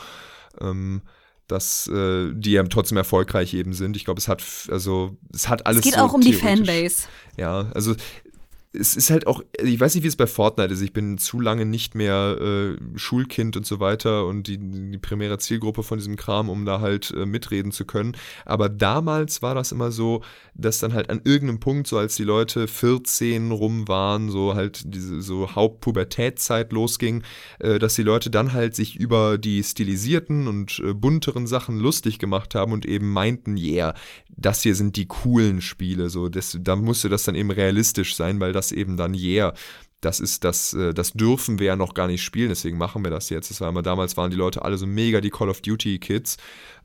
Ähm, 0.60 1.00
dass 1.48 1.86
äh, 1.88 2.32
die 2.34 2.52
ja 2.52 2.62
trotzdem 2.64 2.98
erfolgreich 2.98 3.54
eben 3.54 3.72
sind. 3.72 3.96
Ich 3.96 4.04
glaube, 4.04 4.18
es 4.18 4.28
hat 4.28 4.42
also 4.70 5.16
es 5.32 5.48
hat 5.48 5.66
alles. 5.66 5.78
Es 5.78 5.84
geht 5.84 5.94
so 5.94 6.00
auch 6.00 6.12
um 6.12 6.20
die 6.20 6.32
Fanbase. 6.32 7.08
Ja, 7.36 7.70
also 7.74 7.94
es 8.78 8.96
ist 8.96 9.10
halt 9.10 9.26
auch, 9.26 9.42
ich 9.62 9.78
weiß 9.78 9.94
nicht, 9.94 10.04
wie 10.04 10.08
es 10.08 10.16
bei 10.16 10.26
Fortnite 10.26 10.72
ist. 10.72 10.80
Ich 10.80 10.92
bin 10.92 11.18
zu 11.18 11.40
lange 11.40 11.64
nicht 11.64 11.94
mehr 11.94 12.38
äh, 12.40 12.98
Schulkind 12.98 13.56
und 13.56 13.66
so 13.66 13.80
weiter 13.80 14.26
und 14.26 14.46
die, 14.46 14.58
die 14.58 14.98
primäre 14.98 15.38
Zielgruppe 15.38 15.82
von 15.82 15.98
diesem 15.98 16.16
Kram, 16.16 16.48
um 16.48 16.64
da 16.64 16.80
halt 16.80 17.12
äh, 17.12 17.26
mitreden 17.26 17.72
zu 17.72 17.84
können. 17.84 18.16
Aber 18.44 18.68
damals 18.68 19.42
war 19.42 19.54
das 19.54 19.72
immer 19.72 19.90
so, 19.90 20.22
dass 20.54 20.78
dann 20.78 20.94
halt 20.94 21.10
an 21.10 21.20
irgendeinem 21.24 21.60
Punkt, 21.60 21.86
so 21.86 21.98
als 21.98 22.16
die 22.16 22.24
Leute 22.24 22.68
14 22.68 23.50
rum 23.50 23.88
waren, 23.88 24.30
so 24.30 24.54
halt 24.54 24.82
diese 24.94 25.22
so 25.22 25.54
Hauptpubertätzeit 25.54 26.72
losging, 26.72 27.22
äh, 27.58 27.78
dass 27.78 27.94
die 27.94 28.02
Leute 28.02 28.30
dann 28.30 28.52
halt 28.52 28.74
sich 28.74 28.96
über 28.96 29.38
die 29.38 29.62
stilisierten 29.62 30.48
und 30.48 30.80
äh, 30.80 30.94
bunteren 30.94 31.46
Sachen 31.46 31.78
lustig 31.78 32.18
gemacht 32.18 32.54
haben 32.54 32.72
und 32.72 32.86
eben 32.86 33.10
meinten, 33.10 33.56
yeah, 33.56 33.94
das 34.28 34.62
hier 34.62 34.74
sind 34.74 34.96
die 34.96 35.06
coolen 35.06 35.60
Spiele. 35.60 36.10
So, 36.10 36.28
das, 36.28 36.56
da 36.60 36.76
musste 36.76 37.08
das 37.08 37.24
dann 37.24 37.34
eben 37.34 37.50
realistisch 37.50 38.14
sein, 38.16 38.40
weil 38.40 38.52
das 38.52 38.65
eben 38.72 38.96
dann 38.96 39.14
yeah 39.14 39.52
das 40.00 40.20
ist 40.20 40.44
das, 40.44 40.74
äh, 40.74 40.92
das 40.92 41.12
dürfen 41.12 41.58
wir 41.58 41.66
ja 41.66 41.76
noch 41.76 41.94
gar 41.94 42.06
nicht 42.06 42.22
spielen, 42.22 42.50
deswegen 42.50 42.78
machen 42.78 43.02
wir 43.02 43.10
das 43.10 43.30
jetzt. 43.30 43.50
Das 43.50 43.60
war 43.60 43.70
immer, 43.70 43.82
damals 43.82 44.16
waren 44.16 44.30
die 44.30 44.36
Leute 44.36 44.62
alle 44.62 44.76
so 44.76 44.86
mega 44.86 45.20
die 45.20 45.30
Call 45.30 45.48
of 45.48 45.62
Duty 45.62 45.98
Kids, 45.98 46.36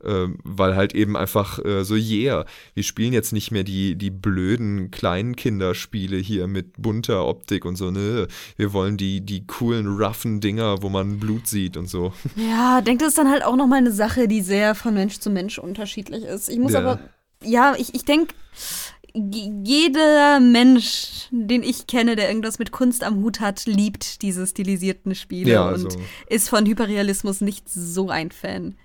äh, 0.02 0.26
weil 0.42 0.76
halt 0.76 0.94
eben 0.94 1.16
einfach 1.16 1.64
äh, 1.64 1.84
so, 1.84 1.94
yeah, 1.94 2.46
wir 2.74 2.82
spielen 2.82 3.12
jetzt 3.12 3.32
nicht 3.32 3.50
mehr 3.50 3.64
die, 3.64 3.96
die 3.96 4.10
blöden 4.10 4.90
kleinen 4.90 5.36
Kinderspiele 5.36 6.16
hier 6.16 6.46
mit 6.48 6.80
bunter 6.80 7.26
Optik 7.26 7.64
und 7.64 7.76
so, 7.76 7.90
ne? 7.90 8.28
Wir 8.56 8.72
wollen 8.72 8.96
die, 8.96 9.20
die 9.20 9.46
coolen, 9.46 9.86
roughen 9.86 10.40
Dinger, 10.40 10.82
wo 10.82 10.88
man 10.88 11.20
Blut 11.20 11.46
sieht 11.46 11.76
und 11.76 11.88
so. 11.88 12.12
Ja, 12.34 12.80
denke, 12.80 13.04
das 13.04 13.10
ist 13.10 13.18
dann 13.18 13.30
halt 13.30 13.44
auch 13.44 13.56
nochmal 13.56 13.78
eine 13.78 13.92
Sache, 13.92 14.26
die 14.26 14.40
sehr 14.40 14.74
von 14.74 14.94
Mensch 14.94 15.20
zu 15.20 15.30
Mensch 15.30 15.58
unterschiedlich 15.58 16.24
ist. 16.24 16.48
Ich 16.48 16.58
muss 16.58 16.72
ja. 16.72 16.80
aber, 16.80 16.98
ja, 17.44 17.74
ich, 17.76 17.94
ich 17.94 18.04
denke, 18.04 18.34
jeder 19.14 20.40
Mensch, 20.40 21.28
den 21.30 21.62
ich 21.62 21.86
kenne, 21.86 22.16
der 22.16 22.28
irgendwas 22.28 22.58
mit 22.58 22.72
Kunst 22.72 23.04
am 23.04 23.16
Hut 23.16 23.40
hat, 23.40 23.66
liebt 23.66 24.22
diese 24.22 24.46
stilisierten 24.46 25.14
Spiele 25.14 25.52
ja, 25.52 25.66
also. 25.66 25.88
und 25.88 25.98
ist 26.28 26.48
von 26.48 26.66
Hyperrealismus 26.66 27.40
nicht 27.40 27.68
so 27.68 28.08
ein 28.08 28.30
Fan. 28.30 28.76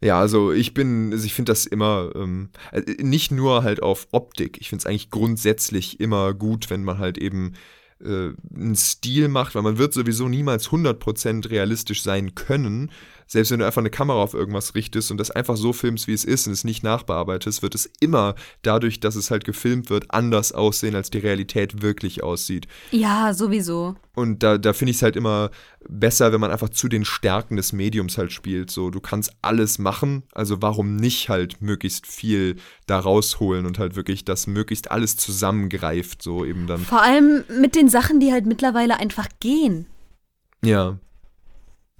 Ja, 0.00 0.20
also 0.20 0.52
ich 0.52 0.74
bin, 0.74 1.12
also 1.12 1.24
ich 1.24 1.34
finde 1.34 1.50
das 1.50 1.66
immer, 1.66 2.12
ähm, 2.14 2.50
äh, 2.72 2.82
nicht 3.02 3.32
nur 3.32 3.64
halt 3.64 3.82
auf 3.82 4.06
Optik, 4.12 4.58
ich 4.60 4.68
finde 4.68 4.82
es 4.82 4.86
eigentlich 4.86 5.10
grundsätzlich 5.10 5.98
immer 5.98 6.34
gut, 6.34 6.70
wenn 6.70 6.84
man 6.84 6.98
halt 6.98 7.18
eben 7.18 7.54
äh, 8.00 8.30
einen 8.54 8.76
Stil 8.76 9.28
macht, 9.28 9.54
weil 9.54 9.62
man 9.62 9.78
wird 9.78 9.92
sowieso 9.92 10.28
niemals 10.28 10.68
100% 10.68 11.50
realistisch 11.50 12.02
sein 12.02 12.34
können. 12.36 12.92
Selbst 13.28 13.50
wenn 13.50 13.60
du 13.60 13.66
einfach 13.66 13.82
eine 13.82 13.90
Kamera 13.90 14.22
auf 14.22 14.32
irgendwas 14.32 14.74
richtest 14.74 15.10
und 15.10 15.18
das 15.18 15.30
einfach 15.30 15.56
so 15.56 15.74
filmst, 15.74 16.08
wie 16.08 16.14
es 16.14 16.24
ist 16.24 16.46
und 16.46 16.54
es 16.54 16.64
nicht 16.64 16.82
nachbearbeitest, 16.82 17.62
wird 17.62 17.74
es 17.74 17.90
immer 18.00 18.34
dadurch, 18.62 19.00
dass 19.00 19.16
es 19.16 19.30
halt 19.30 19.44
gefilmt 19.44 19.90
wird, 19.90 20.06
anders 20.08 20.52
aussehen, 20.52 20.94
als 20.94 21.10
die 21.10 21.18
Realität 21.18 21.82
wirklich 21.82 22.22
aussieht. 22.22 22.66
Ja, 22.90 23.34
sowieso. 23.34 23.96
Und 24.14 24.42
da, 24.42 24.56
da 24.56 24.72
finde 24.72 24.90
ich 24.90 24.96
es 24.96 25.02
halt 25.02 25.14
immer 25.14 25.50
besser, 25.88 26.32
wenn 26.32 26.40
man 26.40 26.50
einfach 26.50 26.70
zu 26.70 26.88
den 26.88 27.04
Stärken 27.04 27.56
des 27.56 27.74
Mediums 27.74 28.16
halt 28.16 28.32
spielt. 28.32 28.70
So, 28.70 28.90
du 28.90 29.00
kannst 29.00 29.32
alles 29.42 29.78
machen, 29.78 30.22
also 30.32 30.62
warum 30.62 30.96
nicht 30.96 31.28
halt 31.28 31.60
möglichst 31.60 32.06
viel 32.06 32.56
da 32.86 32.98
rausholen 32.98 33.66
und 33.66 33.78
halt 33.78 33.94
wirklich 33.94 34.24
das 34.24 34.46
möglichst 34.46 34.90
alles 34.90 35.16
zusammengreift, 35.16 36.22
so 36.22 36.46
eben 36.46 36.66
dann. 36.66 36.80
Vor 36.80 37.02
allem 37.02 37.44
mit 37.60 37.76
den 37.76 37.90
Sachen, 37.90 38.20
die 38.20 38.32
halt 38.32 38.46
mittlerweile 38.46 38.98
einfach 38.98 39.28
gehen. 39.38 39.86
Ja. 40.64 40.98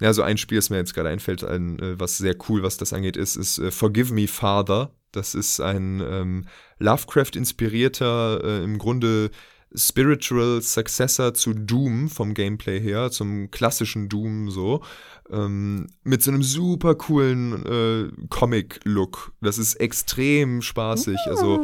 Ja, 0.01 0.13
so 0.13 0.21
ein 0.21 0.37
Spiel, 0.37 0.57
das 0.57 0.69
mir 0.69 0.77
jetzt 0.77 0.93
gerade 0.93 1.09
einfällt, 1.09 1.43
ein, 1.43 1.79
äh, 1.79 1.99
was 1.99 2.17
sehr 2.17 2.35
cool, 2.47 2.63
was 2.63 2.77
das 2.77 2.93
angeht, 2.93 3.17
ist, 3.17 3.35
ist 3.35 3.59
uh, 3.59 3.71
Forgive 3.71 4.13
Me 4.13 4.27
Father. 4.27 4.91
Das 5.11 5.33
ist 5.35 5.59
ein 5.59 6.01
ähm, 6.01 6.45
Lovecraft-inspirierter, 6.77 8.41
äh, 8.43 8.63
im 8.63 8.77
Grunde 8.77 9.31
Spiritual 9.75 10.61
Successor 10.61 11.33
zu 11.33 11.53
Doom 11.53 12.09
vom 12.09 12.33
Gameplay 12.33 12.79
her, 12.79 13.11
zum 13.11 13.51
klassischen 13.51 14.09
Doom 14.09 14.49
so, 14.49 14.81
ähm, 15.29 15.87
mit 16.03 16.23
so 16.23 16.31
einem 16.31 16.43
super 16.43 16.95
coolen 16.95 17.65
äh, 17.65 18.27
Comic-Look. 18.29 19.33
Das 19.41 19.57
ist 19.57 19.75
extrem 19.75 20.61
spaßig. 20.61 21.17
Also, 21.25 21.61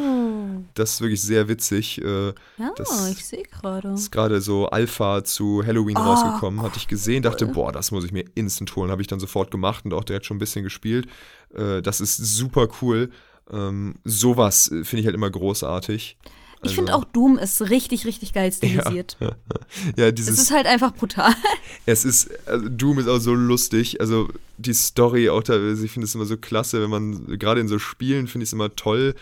das 0.75 0.93
ist 0.93 1.01
wirklich 1.01 1.21
sehr 1.21 1.47
witzig. 1.47 2.01
Äh, 2.01 2.27
ja, 2.27 2.71
das 2.75 3.09
ich 3.09 3.25
sehe 3.25 3.43
gerade. 3.43 3.93
Ist 3.93 4.11
gerade 4.11 4.41
so 4.41 4.67
Alpha 4.67 5.23
zu 5.23 5.65
Halloween 5.65 5.97
oh, 5.97 6.01
rausgekommen, 6.01 6.61
hatte 6.61 6.77
ich 6.77 6.87
gesehen, 6.87 7.23
dachte, 7.23 7.47
boah, 7.47 7.71
das 7.71 7.91
muss 7.91 8.03
ich 8.03 8.11
mir 8.11 8.25
instant 8.35 8.75
holen. 8.75 8.91
Habe 8.91 9.01
ich 9.01 9.07
dann 9.07 9.19
sofort 9.19 9.51
gemacht 9.51 9.85
und 9.85 9.93
auch 9.93 10.03
direkt 10.03 10.25
schon 10.25 10.37
ein 10.37 10.39
bisschen 10.39 10.63
gespielt. 10.63 11.07
Äh, 11.55 11.81
das 11.81 12.01
ist 12.01 12.17
super 12.17 12.67
cool. 12.81 13.09
Ähm, 13.51 13.95
sowas 14.03 14.71
äh, 14.71 14.83
finde 14.83 15.01
ich 15.01 15.05
halt 15.05 15.15
immer 15.15 15.29
großartig. 15.29 16.17
Ich 16.63 16.75
finde 16.75 16.93
also 16.93 17.05
auch 17.05 17.11
Doom 17.11 17.37
ist 17.37 17.61
richtig, 17.69 18.05
richtig 18.05 18.33
geil 18.33 18.51
stilisiert. 18.51 19.17
Ja, 19.19 19.35
ja 19.97 20.11
dieses. 20.11 20.35
Es 20.35 20.43
ist 20.43 20.51
halt 20.51 20.65
einfach 20.67 20.93
brutal. 20.93 21.33
Es 21.87 22.03
ist, 22.03 22.31
also 22.47 22.67
Doom 22.67 22.97
ist 22.97 23.07
auch 23.07 23.19
so 23.19 23.35
lustig. 23.35 24.01
Also 24.01 24.27
die 24.57 24.73
Story 24.73 25.29
auch 25.29 25.43
da, 25.43 25.53
also 25.53 25.83
ich 25.83 25.91
finde 25.91 26.05
es 26.05 26.15
immer 26.15 26.25
so 26.25 26.35
klasse, 26.35 26.81
wenn 26.81 26.89
man, 26.89 27.37
gerade 27.37 27.61
in 27.61 27.67
so 27.67 27.77
Spielen 27.77 28.27
finde 28.27 28.43
ich 28.43 28.49
es 28.49 28.53
immer 28.53 28.75
toll, 28.75 29.13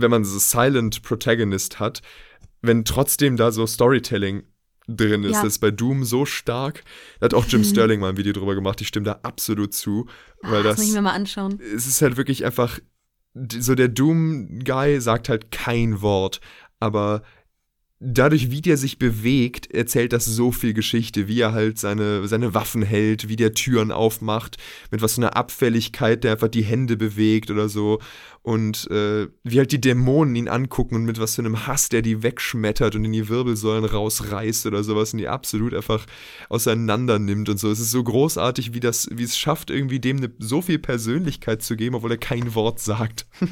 wenn 0.00 0.10
man 0.10 0.24
so 0.24 0.38
Silent 0.38 1.02
Protagonist 1.02 1.80
hat, 1.80 2.02
wenn 2.62 2.84
trotzdem 2.84 3.36
da 3.36 3.52
so 3.52 3.66
Storytelling 3.66 4.44
drin 4.88 5.22
ist. 5.24 5.34
Ja. 5.34 5.42
Das 5.42 5.54
ist 5.54 5.58
bei 5.58 5.70
Doom 5.70 6.04
so 6.04 6.24
stark. 6.24 6.82
Da 7.20 7.26
hat 7.26 7.34
auch 7.34 7.46
Jim 7.46 7.62
Sterling 7.64 8.00
mal 8.00 8.10
ein 8.10 8.16
Video 8.16 8.32
drüber 8.32 8.54
gemacht. 8.54 8.80
Ich 8.80 8.88
stimme 8.88 9.04
da 9.04 9.20
absolut 9.22 9.74
zu. 9.74 10.08
Weil 10.42 10.60
Ach, 10.60 10.62
das, 10.62 10.64
das 10.64 10.78
muss 10.78 10.88
ich 10.88 10.94
mir 10.94 11.02
mal 11.02 11.12
anschauen. 11.12 11.60
Es 11.74 11.86
ist 11.86 12.02
halt 12.02 12.16
wirklich 12.16 12.44
einfach 12.44 12.80
so 13.34 13.74
der 13.74 13.88
Doom-Guy 13.88 15.00
sagt 15.00 15.28
halt 15.28 15.50
kein 15.52 16.00
Wort, 16.00 16.40
aber 16.80 17.22
dadurch, 18.00 18.50
wie 18.50 18.60
der 18.60 18.76
sich 18.76 18.98
bewegt, 18.98 19.72
erzählt 19.72 20.12
das 20.12 20.24
so 20.24 20.52
viel 20.52 20.72
Geschichte, 20.72 21.26
wie 21.26 21.40
er 21.40 21.52
halt 21.52 21.78
seine, 21.78 22.28
seine 22.28 22.54
Waffen 22.54 22.82
hält, 22.82 23.28
wie 23.28 23.36
der 23.36 23.54
Türen 23.54 23.90
aufmacht, 23.90 24.56
mit 24.90 25.02
was 25.02 25.14
für 25.14 25.22
einer 25.22 25.36
Abfälligkeit 25.36 26.22
der 26.22 26.32
einfach 26.32 26.48
die 26.48 26.62
Hände 26.62 26.96
bewegt 26.96 27.50
oder 27.50 27.68
so. 27.68 27.98
Und 28.42 28.88
äh, 28.90 29.26
wie 29.42 29.58
halt 29.58 29.72
die 29.72 29.80
Dämonen 29.80 30.36
ihn 30.36 30.48
angucken 30.48 30.94
und 30.94 31.04
mit 31.04 31.20
was 31.20 31.34
für 31.34 31.42
einem 31.42 31.66
Hass 31.66 31.88
der 31.88 32.02
die 32.02 32.22
wegschmettert 32.22 32.94
und 32.94 33.04
in 33.04 33.12
die 33.12 33.28
Wirbelsäulen 33.28 33.84
rausreißt 33.84 34.66
oder 34.66 34.84
sowas 34.84 35.12
und 35.12 35.18
die 35.18 35.28
absolut 35.28 35.74
einfach 35.74 36.06
auseinander 36.48 37.18
nimmt 37.18 37.48
und 37.48 37.58
so. 37.58 37.70
Es 37.70 37.80
ist 37.80 37.90
so 37.90 38.02
großartig, 38.02 38.72
wie 38.72 38.80
das, 38.80 39.08
wie 39.12 39.24
es 39.24 39.36
schafft, 39.36 39.70
irgendwie 39.70 39.98
dem 39.98 40.18
eine, 40.18 40.30
so 40.38 40.62
viel 40.62 40.78
Persönlichkeit 40.78 41.62
zu 41.62 41.76
geben, 41.76 41.96
obwohl 41.96 42.12
er 42.12 42.18
kein 42.18 42.54
Wort 42.54 42.78
sagt. 42.78 43.26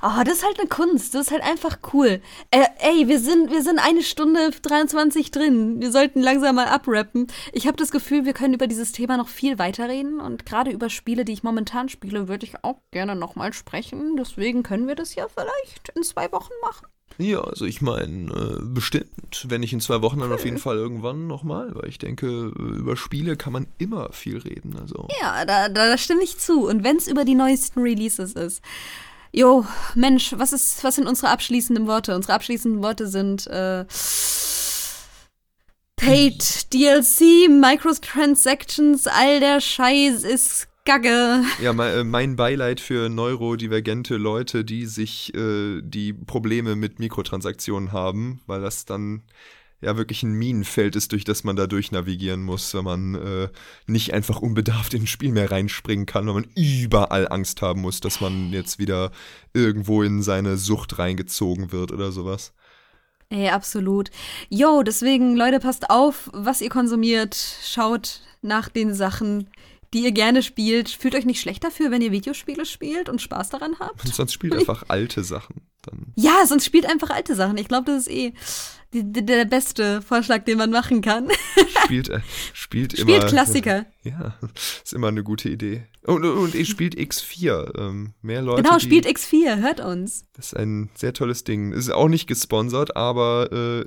Oh, 0.00 0.22
das 0.24 0.38
ist 0.38 0.44
halt 0.44 0.60
eine 0.60 0.68
Kunst. 0.68 1.14
Das 1.14 1.26
ist 1.26 1.32
halt 1.32 1.42
einfach 1.42 1.78
cool. 1.92 2.20
Äh, 2.50 2.64
ey, 2.78 3.08
wir 3.08 3.18
sind, 3.18 3.50
wir 3.50 3.62
sind 3.62 3.80
eine 3.80 4.02
Stunde 4.02 4.50
23 4.50 5.30
drin. 5.30 5.80
Wir 5.80 5.90
sollten 5.90 6.20
langsam 6.20 6.54
mal 6.54 6.68
abrappen. 6.68 7.26
Ich 7.52 7.66
habe 7.66 7.76
das 7.76 7.90
Gefühl, 7.90 8.24
wir 8.24 8.32
können 8.32 8.54
über 8.54 8.68
dieses 8.68 8.92
Thema 8.92 9.16
noch 9.16 9.28
viel 9.28 9.58
weiterreden. 9.58 10.20
Und 10.20 10.46
gerade 10.46 10.70
über 10.70 10.88
Spiele, 10.88 11.24
die 11.24 11.32
ich 11.32 11.42
momentan 11.42 11.88
spiele, 11.88 12.28
würde 12.28 12.46
ich 12.46 12.62
auch 12.62 12.80
gerne 12.92 13.16
nochmal 13.16 13.52
sprechen. 13.52 14.16
Deswegen 14.16 14.62
können 14.62 14.86
wir 14.86 14.94
das 14.94 15.16
ja 15.16 15.26
vielleicht 15.28 15.88
in 15.94 16.04
zwei 16.04 16.30
Wochen 16.30 16.52
machen. 16.62 16.86
Ja, 17.20 17.40
also 17.40 17.64
ich 17.64 17.82
meine, 17.82 18.30
äh, 18.30 18.62
bestimmt, 18.62 19.46
wenn 19.48 19.60
nicht 19.60 19.72
in 19.72 19.80
zwei 19.80 20.02
Wochen, 20.02 20.20
dann 20.20 20.32
auf 20.32 20.44
jeden 20.44 20.58
Fall 20.58 20.76
irgendwann 20.76 21.26
nochmal, 21.26 21.74
weil 21.74 21.88
ich 21.88 21.98
denke, 21.98 22.26
über 22.26 22.96
Spiele 22.96 23.36
kann 23.36 23.52
man 23.52 23.66
immer 23.78 24.12
viel 24.12 24.38
reden. 24.38 24.76
Also. 24.80 25.08
Ja, 25.20 25.44
da, 25.44 25.68
da, 25.68 25.88
da 25.88 25.98
stimme 25.98 26.22
ich 26.22 26.38
zu. 26.38 26.68
Und 26.68 26.84
wenn 26.84 26.96
es 26.96 27.08
über 27.08 27.24
die 27.24 27.34
neuesten 27.34 27.80
Releases 27.80 28.34
ist. 28.34 28.62
Jo, 29.32 29.66
Mensch, 29.94 30.34
was 30.36 30.52
ist, 30.52 30.82
was 30.84 30.96
sind 30.96 31.06
unsere 31.06 31.30
abschließenden 31.30 31.86
Worte? 31.86 32.14
Unsere 32.14 32.34
abschließenden 32.34 32.82
Worte 32.82 33.06
sind 33.06 33.46
äh, 33.46 33.84
Paid, 35.96 36.72
DLC, 36.72 37.50
Microtransactions, 37.50 39.06
all 39.06 39.40
der 39.40 39.60
Scheiß 39.60 40.22
ist 40.22 40.68
Gagge. 40.84 41.42
Ja, 41.60 41.72
äh, 41.72 42.04
mein 42.04 42.36
Beileid 42.36 42.80
für 42.80 43.10
neurodivergente 43.10 44.16
Leute, 44.16 44.64
die 44.64 44.86
sich 44.86 45.34
äh, 45.34 45.82
die 45.82 46.14
Probleme 46.14 46.76
mit 46.76 46.98
Mikrotransaktionen 46.98 47.92
haben, 47.92 48.40
weil 48.46 48.62
das 48.62 48.86
dann 48.86 49.22
ja 49.80 49.96
wirklich 49.96 50.22
ein 50.22 50.32
Minenfeld 50.32 50.96
ist, 50.96 51.12
durch 51.12 51.24
das 51.24 51.44
man 51.44 51.56
da 51.56 51.66
durch 51.66 51.92
navigieren 51.92 52.42
muss, 52.42 52.74
wenn 52.74 52.84
man 52.84 53.14
äh, 53.14 53.48
nicht 53.86 54.12
einfach 54.12 54.40
unbedarft 54.40 54.94
in 54.94 55.02
ein 55.02 55.06
Spiel 55.06 55.32
mehr 55.32 55.50
reinspringen 55.50 56.06
kann, 56.06 56.26
weil 56.26 56.34
man 56.34 56.50
überall 56.56 57.28
Angst 57.28 57.62
haben 57.62 57.82
muss, 57.82 58.00
dass 58.00 58.20
man 58.20 58.52
jetzt 58.52 58.78
wieder 58.78 59.12
irgendwo 59.54 60.02
in 60.02 60.22
seine 60.22 60.56
Sucht 60.56 60.98
reingezogen 60.98 61.70
wird 61.72 61.92
oder 61.92 62.10
sowas. 62.10 62.52
Ey, 63.30 63.50
absolut. 63.50 64.10
Yo, 64.48 64.82
deswegen, 64.82 65.36
Leute, 65.36 65.60
passt 65.60 65.90
auf, 65.90 66.30
was 66.32 66.62
ihr 66.62 66.70
konsumiert. 66.70 67.36
Schaut 67.62 68.22
nach 68.40 68.70
den 68.70 68.94
Sachen, 68.94 69.50
die 69.92 70.02
ihr 70.04 70.12
gerne 70.12 70.42
spielt. 70.42 70.88
Fühlt 70.88 71.14
euch 71.14 71.26
nicht 71.26 71.40
schlecht 71.40 71.62
dafür, 71.62 71.90
wenn 71.90 72.00
ihr 72.00 72.10
Videospiele 72.10 72.64
spielt 72.64 73.10
und 73.10 73.20
Spaß 73.20 73.50
daran 73.50 73.78
habt. 73.78 74.04
Und 74.04 74.14
sonst 74.14 74.32
spielt 74.32 74.54
einfach 74.54 74.84
alte 74.88 75.22
Sachen. 75.24 75.60
Dann. 75.82 76.12
Ja, 76.16 76.46
sonst 76.46 76.64
spielt 76.64 76.86
einfach 76.86 77.10
alte 77.10 77.34
Sachen. 77.34 77.58
Ich 77.58 77.68
glaube, 77.68 77.92
das 77.92 78.06
ist 78.06 78.12
eh 78.12 78.32
die, 78.94 79.12
die, 79.12 79.24
der 79.24 79.44
beste 79.44 80.00
Vorschlag, 80.00 80.44
den 80.44 80.58
man 80.58 80.70
machen 80.70 81.02
kann. 81.02 81.28
Spielt, 81.84 82.08
äh, 82.08 82.20
spielt, 82.52 82.98
spielt 82.98 83.08
immer. 83.08 83.26
Klassiker. 83.26 83.86
Ja, 84.04 84.34
ist 84.82 84.94
immer 84.94 85.08
eine 85.08 85.22
gute 85.22 85.50
Idee. 85.50 85.86
Und, 86.02 86.24
und 86.24 86.54
ihr 86.54 86.64
spielt 86.64 86.94
X4. 86.94 87.78
Ähm, 87.78 88.14
mehr 88.22 88.40
Leute. 88.40 88.62
Genau, 88.62 88.78
spielt 88.78 89.04
die, 89.04 89.10
X4, 89.10 89.60
hört 89.60 89.80
uns. 89.80 90.24
Das 90.32 90.46
ist 90.46 90.56
ein 90.56 90.88
sehr 90.94 91.12
tolles 91.12 91.44
Ding. 91.44 91.72
Ist 91.72 91.90
auch 91.90 92.08
nicht 92.08 92.26
gesponsert, 92.26 92.96
aber 92.96 93.52
äh, 93.52 93.84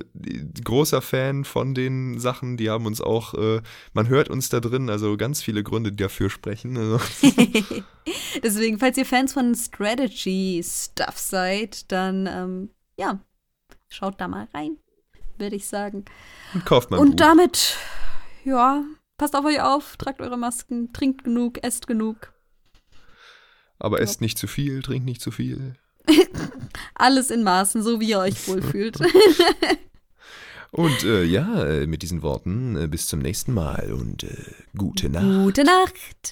großer 0.62 1.02
Fan 1.02 1.44
von 1.44 1.74
den 1.74 2.20
Sachen. 2.20 2.56
Die 2.56 2.70
haben 2.70 2.86
uns 2.86 3.00
auch, 3.00 3.34
äh, 3.34 3.62
man 3.94 4.08
hört 4.08 4.28
uns 4.28 4.48
da 4.48 4.60
drin, 4.60 4.90
also 4.90 5.16
ganz 5.16 5.42
viele 5.42 5.64
Gründe, 5.64 5.90
die 5.90 6.04
dafür 6.04 6.30
sprechen. 6.30 6.76
Also. 6.76 7.00
Deswegen, 8.44 8.78
falls 8.78 8.96
ihr 8.98 9.06
Fans 9.06 9.32
von 9.32 9.56
Strategy-Stuff 9.56 11.18
seid, 11.18 11.90
dann 11.90 12.28
ähm, 12.28 12.70
ja, 12.96 13.18
schaut 13.88 14.20
da 14.20 14.28
mal 14.28 14.46
rein 14.54 14.76
würde 15.38 15.56
ich 15.56 15.66
sagen. 15.66 16.04
Und 16.54 16.64
kauft 16.64 16.90
mal 16.90 16.98
Und 16.98 17.10
Buch. 17.10 17.16
damit, 17.16 17.76
ja, 18.44 18.82
passt 19.18 19.34
auf 19.34 19.44
euch 19.44 19.60
auf, 19.60 19.96
tragt 19.96 20.20
eure 20.20 20.36
Masken, 20.36 20.92
trinkt 20.92 21.24
genug, 21.24 21.62
esst 21.62 21.86
genug. 21.86 22.32
Aber 23.78 24.00
esst 24.00 24.20
nicht 24.20 24.38
zu 24.38 24.46
viel, 24.46 24.82
trinkt 24.82 25.06
nicht 25.06 25.20
zu 25.20 25.30
viel. 25.30 25.74
Alles 26.94 27.30
in 27.30 27.42
Maßen, 27.42 27.82
so 27.82 28.00
wie 28.00 28.10
ihr 28.10 28.20
euch 28.20 28.46
wohlfühlt. 28.46 28.98
und 30.70 31.02
äh, 31.04 31.24
ja, 31.24 31.86
mit 31.86 32.02
diesen 32.02 32.22
Worten 32.22 32.76
äh, 32.76 32.86
bis 32.86 33.06
zum 33.06 33.20
nächsten 33.20 33.52
Mal 33.52 33.92
und 33.92 34.22
äh, 34.24 34.52
gute 34.76 35.08
Nacht. 35.08 35.44
Gute 35.44 35.64
Nacht. 35.64 36.30